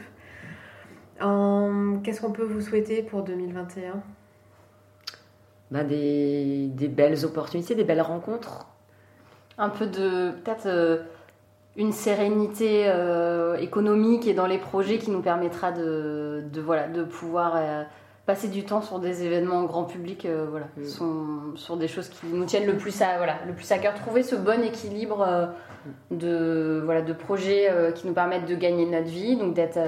Qu'est-ce 2.04 2.22
qu'on 2.22 2.32
peut 2.32 2.44
vous 2.44 2.62
souhaiter 2.62 3.04
pour 3.04 3.24
2021 3.24 4.02
bah 5.72 5.84
des, 5.84 6.68
des, 6.68 6.88
belles 6.88 7.26
opportunités, 7.26 7.74
des 7.74 7.84
belles 7.84 8.02
rencontres. 8.02 8.68
Un 9.58 9.70
peu 9.70 9.88
de. 9.88 10.32
Peut-être 10.32 11.06
une 11.78 11.92
sérénité 11.92 12.84
euh, 12.86 13.58
économique 13.58 14.28
et 14.28 14.34
dans 14.34 14.48
les 14.48 14.58
projets 14.58 14.98
qui 14.98 15.12
nous 15.12 15.22
permettra 15.22 15.72
de, 15.72 16.44
de 16.52 16.62
voilà, 16.62 16.88
de 16.88 17.04
pouvoir 17.04 17.54
euh, 17.56 17.84
passer 18.26 18.48
du 18.48 18.64
temps 18.64 18.82
sur 18.82 19.00
des 19.00 19.24
événements 19.24 19.64
grand 19.66 19.84
public, 19.84 20.26
euh, 20.26 20.48
voilà, 20.50 20.68
sont, 20.88 21.56
sur 21.56 21.76
des 21.76 21.88
choses 21.88 22.10
qui 22.10 22.28
nous 22.28 22.46
tiennent 22.46 22.66
le 22.66 22.78
plus 22.78 23.02
à, 23.02 23.18
voilà, 23.18 23.40
le 23.46 23.54
plus 23.54 23.70
à 23.72 23.78
cœur. 23.78 23.94
Trouver 23.94 24.24
ce 24.24 24.36
bon 24.36 24.64
équilibre 24.64 25.50
de, 26.12 26.82
voilà, 26.86 27.02
de 27.02 27.14
projets 27.14 27.70
qui 27.94 28.08
nous 28.08 28.14
permettent 28.14 28.48
de 28.48 28.56
gagner 28.56 28.86
notre 28.86 29.10
vie, 29.10 29.36
donc 29.36 29.54
d'être 29.54 29.80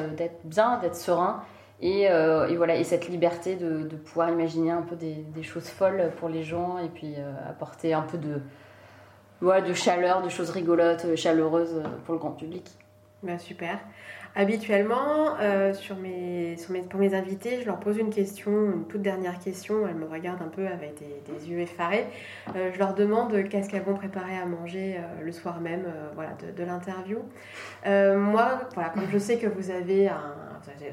bien, 0.44 0.80
d'être 0.80 0.96
serein. 0.96 1.42
Et, 1.80 2.02
et, 2.02 2.56
voilà, 2.58 2.76
et 2.76 2.84
cette 2.84 3.08
liberté 3.08 3.56
de, 3.56 3.84
de, 3.84 3.96
pouvoir 3.96 4.30
imaginer 4.30 4.72
un 4.72 4.82
peu 4.82 4.96
des, 4.96 5.14
des, 5.14 5.44
choses 5.44 5.68
folles 5.70 6.12
pour 6.18 6.28
les 6.28 6.44
gens 6.44 6.80
et 6.80 6.90
puis 6.90 7.16
apporter 7.48 7.94
un 7.94 8.02
peu 8.02 8.18
de, 8.18 8.42
ouais, 9.42 9.62
de 9.62 9.74
chaleur, 9.74 10.22
de 10.22 10.30
choses 10.30 10.50
rigolotes, 10.50 11.06
euh, 11.06 11.16
chaleureuses 11.16 11.76
euh, 11.76 11.88
pour 12.06 12.14
le 12.14 12.20
grand 12.20 12.32
public. 12.32 12.66
Ben, 13.24 13.38
super. 13.40 13.80
Habituellement, 14.36 15.36
euh, 15.40 15.74
sur 15.74 15.96
mes, 15.96 16.56
sur 16.58 16.72
mes, 16.72 16.82
pour 16.82 17.00
mes 17.00 17.16
invités, 17.16 17.62
je 17.62 17.66
leur 17.66 17.80
pose 17.80 17.98
une 17.98 18.12
question, 18.12 18.52
une 18.52 18.86
toute 18.86 19.02
dernière 19.02 19.40
question. 19.40 19.88
Elles 19.88 19.96
me 19.96 20.06
regardent 20.06 20.44
un 20.44 20.50
peu 20.50 20.68
avec 20.68 21.00
des, 21.00 21.50
yeux 21.50 21.60
effarés. 21.60 22.06
je 22.54 22.78
leur 22.78 22.94
demande 22.94 23.44
qu'est-ce 23.50 23.70
qu'elles 23.70 23.82
vont 23.82 23.96
préparer 23.96 24.38
à 24.38 24.46
manger 24.46 25.00
le 25.24 25.32
soir 25.32 25.60
même 25.60 25.92
voilà, 26.14 26.32
de, 26.56 26.64
l'interview. 26.64 27.18
moi, 27.86 28.60
voilà, 28.76 28.90
comme 28.90 29.08
je 29.12 29.18
sais 29.18 29.38
que 29.38 29.48
vous 29.48 29.72
avez 29.72 30.12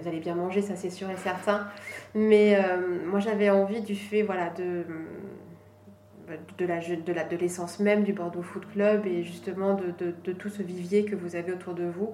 vous 0.00 0.08
allez 0.08 0.20
bien 0.20 0.36
manger, 0.36 0.62
ça 0.62 0.74
c'est 0.76 0.88
sûr 0.88 1.10
et 1.10 1.16
certain. 1.16 1.66
Mais 2.14 2.58
moi, 3.04 3.20
j'avais 3.20 3.50
envie 3.50 3.82
du 3.82 3.94
fait, 3.94 4.22
voilà, 4.22 4.48
de 4.50 4.84
de 6.58 6.66
la 6.66 6.80
de 6.80 7.12
la 7.12 7.24
de 7.24 7.36
l'essence 7.36 7.80
même 7.80 8.02
du 8.04 8.12
Bordeaux 8.12 8.42
Foot 8.42 8.64
Club 8.72 9.06
et 9.06 9.22
justement 9.22 9.74
de, 9.74 9.92
de, 10.24 10.32
tout 10.32 10.48
ce 10.48 10.62
vivier 10.62 11.04
que 11.04 11.14
vous 11.16 11.36
avez 11.36 11.52
autour 11.52 11.74
de 11.74 11.84
vous 11.84 12.12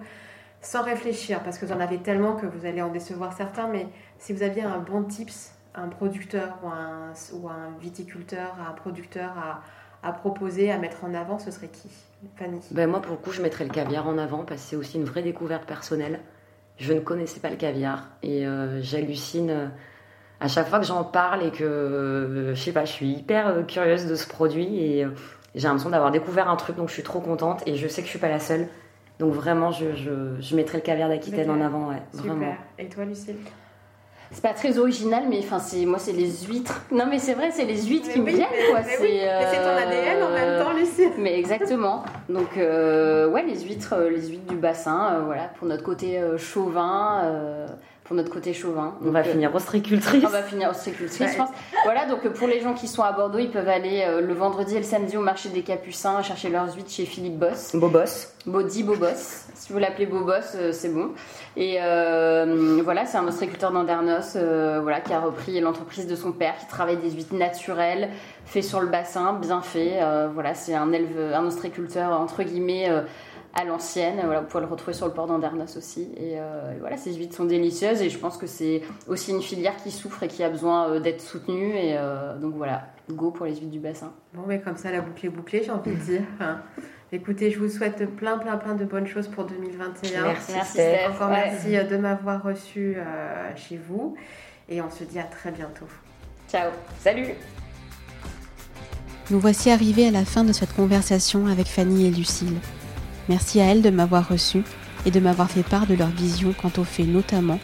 sans 0.61 0.83
réfléchir 0.83 1.43
parce 1.43 1.59
que 1.59 1.67
vous 1.67 1.73
en 1.73 1.81
avez 1.81 1.99
tellement 1.99 2.37
que 2.37 2.47
vous 2.47 2.67
allez 2.67 2.83
en 2.83 2.91
décevoir 2.91 3.33
certains 3.33 3.69
mais 3.69 3.87
si 4.19 4.33
vous 4.33 4.43
aviez 4.43 4.63
un 4.63 4.79
bon 4.79 5.05
tips 5.05 5.53
un 5.75 5.89
producteur 5.89 6.59
ou 6.63 6.69
un, 6.69 7.13
ou 7.35 7.49
un 7.49 7.71
viticulteur 7.81 8.57
un 8.69 8.73
producteur 8.73 9.31
à, 9.39 9.63
à 10.09 10.13
proposer 10.13 10.71
à 10.71 10.79
mettre 10.79 11.05
en 11.05 11.15
avant 11.15 11.39
ce 11.39 11.51
serait 11.51 11.69
qui? 11.69 11.89
Fanny? 12.37 12.61
Ben 12.71 12.89
moi 12.89 13.01
pour 13.01 13.13
le 13.13 13.19
coup 13.19 13.31
je 13.33 13.43
mettrais 13.43 13.65
le 13.65 13.71
caviar 13.71 14.07
en 14.07 14.19
avant 14.19 14.45
parce 14.45 14.63
que 14.63 14.69
c'est 14.69 14.77
aussi 14.77 14.99
une 14.99 15.05
vraie 15.05 15.23
découverte 15.23 15.65
personnelle. 15.67 16.21
Je 16.77 16.93
ne 16.93 17.01
connaissais 17.01 17.41
pas 17.41 17.51
le 17.51 17.57
caviar 17.57 18.09
et 18.23 18.47
euh, 18.47 18.81
j'hallucine 18.83 19.71
à 20.41 20.49
chaque 20.49 20.69
fois 20.69 20.79
que 20.79 20.87
j'en 20.87 21.05
parle 21.05 21.43
et 21.43 21.51
que 21.51 21.65
euh, 21.65 22.55
je 22.55 22.61
sais 22.61 22.73
pas, 22.73 22.85
je 22.85 22.93
suis 22.93 23.11
hyper 23.11 23.49
euh, 23.49 23.63
curieuse 23.63 24.07
de 24.07 24.15
ce 24.15 24.27
produit 24.27 24.83
et 24.83 25.05
euh, 25.05 25.11
j'ai 25.55 25.69
l'impression 25.69 25.91
d'avoir 25.91 26.11
découvert 26.11 26.49
un 26.49 26.57
truc 26.57 26.77
donc 26.77 26.89
je 26.89 26.95
suis 26.95 27.03
trop 27.03 27.21
contente 27.21 27.63
et 27.67 27.77
je 27.77 27.87
sais 27.87 28.01
que 28.01 28.07
je 28.07 28.11
suis 28.11 28.19
pas 28.19 28.29
la 28.29 28.41
seule. 28.41 28.67
Donc 29.19 29.35
vraiment, 29.35 29.71
je, 29.71 29.95
je, 29.95 30.41
je 30.41 30.57
mettrai 30.57 30.79
le 30.79 30.83
caviar 30.83 31.11
d'Aquitaine 31.11 31.51
en 31.51 31.61
avant, 31.61 31.89
ouais, 31.89 32.03
Super. 32.15 32.35
Vraiment. 32.35 32.55
Et 32.79 32.89
toi, 32.89 33.05
Lucille? 33.05 33.37
C'est 34.33 34.43
pas 34.43 34.55
très 34.55 34.79
original, 34.79 35.25
mais 35.29 35.41
enfin 35.41 35.59
c'est 35.59 35.85
moi 35.85 35.99
c'est 35.99 36.13
les 36.13 36.31
huîtres. 36.45 36.83
Non 36.93 37.05
mais 37.11 37.19
c'est 37.19 37.35
vrai, 37.35 37.51
c'est 37.51 37.65
les 37.65 37.83
huîtres 37.83 38.09
qui 38.11 38.21
me 38.21 38.31
viennent 38.31 38.47
quoi. 38.71 38.81
c'est 38.85 39.27
ton 39.57 39.77
ADN 39.77 40.23
en 40.23 40.31
même 40.31 40.65
temps, 40.65 40.73
Lucille. 40.73 41.11
Mais 41.19 41.37
exactement. 41.37 42.05
Donc 42.29 42.55
ouais, 42.55 43.45
les 43.45 43.61
huîtres, 43.63 43.97
les 44.09 44.29
huîtres 44.29 44.47
du 44.47 44.57
bassin, 44.57 45.21
voilà 45.27 45.51
pour 45.59 45.67
notre 45.67 45.83
côté 45.83 46.21
chauvin 46.39 47.67
pour 48.11 48.17
notre 48.17 48.33
côté 48.33 48.53
chauvin. 48.53 48.97
on 49.07 49.13
va 49.13 49.23
finir 49.23 49.55
ostréicultrice. 49.55 50.25
On 50.27 50.31
va 50.31 50.43
finir 50.43 50.71
ostréicultrice, 50.71 51.31
je 51.31 51.37
pense. 51.37 51.51
Voilà, 51.85 52.07
donc 52.07 52.29
pour 52.31 52.49
les 52.49 52.61
gens 52.61 52.75
qui 52.75 52.89
sont 52.89 53.05
à 53.05 53.13
Bordeaux, 53.13 53.39
ils 53.39 53.53
peuvent 53.53 53.69
aller 53.69 54.03
euh, 54.05 54.21
le 54.21 54.35
vendredi 54.35 54.75
et 54.75 54.79
le 54.79 54.85
samedi 54.85 55.17
au 55.17 55.21
marché 55.21 55.49
des 55.49 55.63
Capucins 55.63 56.21
chercher 56.21 56.49
leurs 56.49 56.75
huîtres 56.75 56.91
chez 56.91 57.05
Philippe 57.05 57.39
Boss. 57.39 57.71
Bobos. 57.73 58.33
Body 58.47 58.83
Bobos. 58.83 59.47
Si 59.55 59.73
vous 59.73 59.79
l'appelez 59.79 60.07
Bobos, 60.07 60.33
euh, 60.57 60.73
c'est 60.73 60.89
bon. 60.89 61.11
Et 61.57 61.77
euh, 61.81 62.81
voilà, 62.83 63.07
c'est 63.07 63.17
un 63.17 63.29
ostréiculteur 63.29 63.71
d'Andernos 63.71 64.37
voilà, 64.83 65.01
qui 65.01 65.13
a 65.13 65.21
repris 65.21 65.61
l'entreprise 65.61 66.09
de 66.09 66.17
son 66.17 66.33
père, 66.33 66.59
qui 66.59 66.67
travaille 66.67 66.97
des 66.97 67.13
huîtres 67.13 67.37
naturelles, 67.37 68.09
fait 68.45 68.63
sur 68.63 68.81
le 68.81 68.89
bassin, 68.89 69.35
bien 69.35 69.61
fait. 69.61 70.01
voilà, 70.35 70.55
c'est 70.55 70.75
un, 70.75 70.91
éleve, 70.91 71.33
un 71.33 71.47
ostréiculteur, 71.47 72.11
entre 72.11 72.43
guillemets 72.43 72.91
à 73.55 73.65
l'ancienne. 73.65 74.21
Voilà, 74.25 74.41
vous 74.41 74.47
pouvez 74.47 74.65
le 74.65 74.71
retrouver 74.71 74.93
sur 74.93 75.07
le 75.07 75.13
port 75.13 75.27
d'Andernos 75.27 75.77
aussi. 75.77 76.09
Euh, 76.19 76.75
et, 76.75 76.79
voilà, 76.79 76.97
ces 76.97 77.15
huîtres 77.15 77.37
sont 77.37 77.45
délicieuses 77.45 78.03
et 78.03 78.11
je 78.11 78.19
pense 78.19 78.37
que 78.37 78.47
c'est 78.47 78.83
aussi 79.09 79.33
une 79.33 79.43
filière 79.43 79.77
qui 79.77 79.91
souffre 79.91 80.23
et 80.23 80.29
qui 80.29 80.43
a 80.43 80.51
besoin 80.51 80.89
euh, 80.89 81.01
d'être 81.01 81.21
soutenue. 81.21 81.75
Et 81.75 81.97
euh, 81.97 82.39
donc 82.39 82.55
voilà, 82.55 82.89
go 83.11 83.31
pour 83.31 83.47
les 83.47 83.57
huîtres 83.57 83.71
du 83.71 83.81
bassin. 83.81 84.13
Bon, 84.35 84.43
mais 84.47 84.61
comme 84.61 84.77
ça, 84.77 84.91
la 84.91 85.01
boucle 85.01 85.27
est 85.27 85.31
bouclée, 85.31 85.63
j'ai 85.65 85.73
envie 85.73 85.93
de 85.93 85.97
dire. 85.97 86.23
écoutez, 87.13 87.51
je 87.51 87.59
vous 87.59 87.69
souhaite 87.69 88.05
plein, 88.17 88.39
plein, 88.39 88.57
plein 88.57 88.75
de 88.75 88.85
bonnes 88.85 89.07
choses 89.07 89.29
pour 89.29 89.45
2021. 89.45 90.23
Merci, 90.23 90.53
merci 90.53 90.73
Steph. 90.73 91.11
Encore 91.15 91.31
merci 91.31 91.73
de 91.73 91.97
m'avoir 91.97 92.43
reçu 92.43 92.97
chez 93.57 93.77
vous. 93.77 94.15
Et 94.69 94.81
on 94.81 94.91
se 94.91 95.03
dit 95.03 95.19
à 95.19 95.25
très 95.25 95.51
bientôt. 95.51 95.87
Ciao. 96.49 96.71
Salut. 97.01 97.27
Nous 99.31 99.39
voici 99.39 99.71
arrivés 99.71 100.09
à 100.09 100.11
la 100.11 100.25
fin 100.25 100.43
de 100.43 100.53
cette 100.53 100.75
conversation 100.75 101.47
avec 101.47 101.67
Fanny 101.67 102.07
et 102.07 102.11
Lucille. 102.11 102.57
Merci 103.31 103.61
à 103.61 103.67
elles 103.67 103.81
de 103.81 103.91
m'avoir 103.91 104.29
reçu 104.29 104.65
et 105.07 105.13
de 105.13 105.21
m'avoir 105.21 105.49
fait 105.49 105.63
part 105.63 105.87
de 105.87 105.95
leur 105.95 106.09
vision 106.09 106.53
quant 106.53 106.73
au 106.79 106.83
fait 106.83 107.05
notamment 107.05 107.61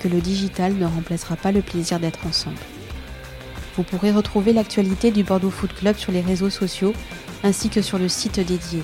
que 0.00 0.08
le 0.08 0.20
digital 0.20 0.74
ne 0.74 0.86
remplacera 0.86 1.36
pas 1.36 1.52
le 1.52 1.62
plaisir 1.62 2.00
d'être 2.00 2.26
ensemble. 2.26 2.58
Vous 3.76 3.84
pourrez 3.84 4.10
retrouver 4.10 4.52
l'actualité 4.52 5.12
du 5.12 5.22
Bordeaux 5.22 5.52
Foot 5.52 5.72
Club 5.72 5.96
sur 5.96 6.10
les 6.10 6.20
réseaux 6.20 6.50
sociaux 6.50 6.92
ainsi 7.44 7.68
que 7.68 7.80
sur 7.80 7.96
le 7.96 8.08
site 8.08 8.40
dédié. 8.40 8.82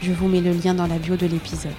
Je 0.00 0.10
vous 0.10 0.26
mets 0.26 0.40
le 0.40 0.52
lien 0.52 0.72
dans 0.72 0.86
la 0.86 0.98
bio 0.98 1.16
de 1.16 1.26
l'épisode. 1.26 1.72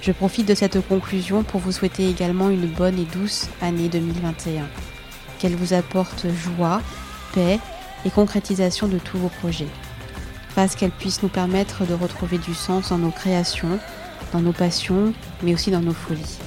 Je 0.00 0.12
profite 0.12 0.46
de 0.46 0.54
cette 0.54 0.80
conclusion 0.86 1.42
pour 1.42 1.60
vous 1.60 1.72
souhaiter 1.72 2.08
également 2.08 2.50
une 2.50 2.68
bonne 2.68 3.00
et 3.00 3.06
douce 3.12 3.48
année 3.62 3.88
2021. 3.88 4.68
Qu'elle 5.40 5.56
vous 5.56 5.74
apporte 5.74 6.26
joie, 6.28 6.80
paix 7.34 7.58
et 8.04 8.10
concrétisation 8.10 8.86
de 8.86 8.98
tous 8.98 9.18
vos 9.18 9.30
projets 9.40 9.66
qu'elle 10.76 10.90
puisse 10.90 11.22
nous 11.22 11.28
permettre 11.28 11.86
de 11.86 11.92
retrouver 11.94 12.38
du 12.38 12.54
sens 12.54 12.88
dans 12.88 12.98
nos 12.98 13.10
créations, 13.10 13.78
dans 14.32 14.40
nos 14.40 14.52
passions, 14.52 15.12
mais 15.42 15.52
aussi 15.52 15.70
dans 15.70 15.80
nos 15.80 15.92
folies. 15.92 16.38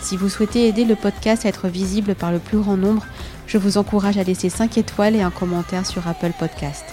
Si 0.00 0.16
vous 0.16 0.30
souhaitez 0.30 0.66
aider 0.66 0.86
le 0.86 0.96
podcast 0.96 1.44
à 1.44 1.50
être 1.50 1.68
visible 1.68 2.14
par 2.14 2.32
le 2.32 2.38
plus 2.38 2.58
grand 2.58 2.78
nombre, 2.78 3.04
je 3.46 3.58
vous 3.58 3.76
encourage 3.76 4.16
à 4.16 4.22
laisser 4.22 4.48
5 4.48 4.78
étoiles 4.78 5.14
et 5.14 5.20
un 5.20 5.30
commentaire 5.30 5.86
sur 5.86 6.08
Apple 6.08 6.32
Podcast. 6.38 6.84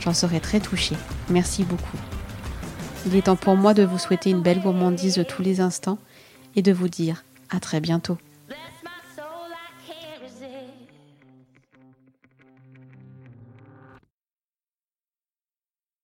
J'en 0.00 0.12
serai 0.12 0.38
très 0.40 0.60
touchée. 0.60 0.96
Merci 1.30 1.64
beaucoup. 1.64 1.96
Il 3.06 3.16
est 3.16 3.22
temps 3.22 3.36
pour 3.36 3.56
moi 3.56 3.72
de 3.72 3.84
vous 3.84 3.98
souhaiter 3.98 4.30
une 4.30 4.42
belle 4.42 4.60
gourmandise 4.60 5.16
de 5.16 5.22
tous 5.22 5.42
les 5.42 5.60
instants 5.60 5.98
et 6.56 6.62
de 6.62 6.72
vous 6.72 6.88
dire 6.88 7.24
à 7.50 7.58
très 7.58 7.80
bientôt. 7.80 8.18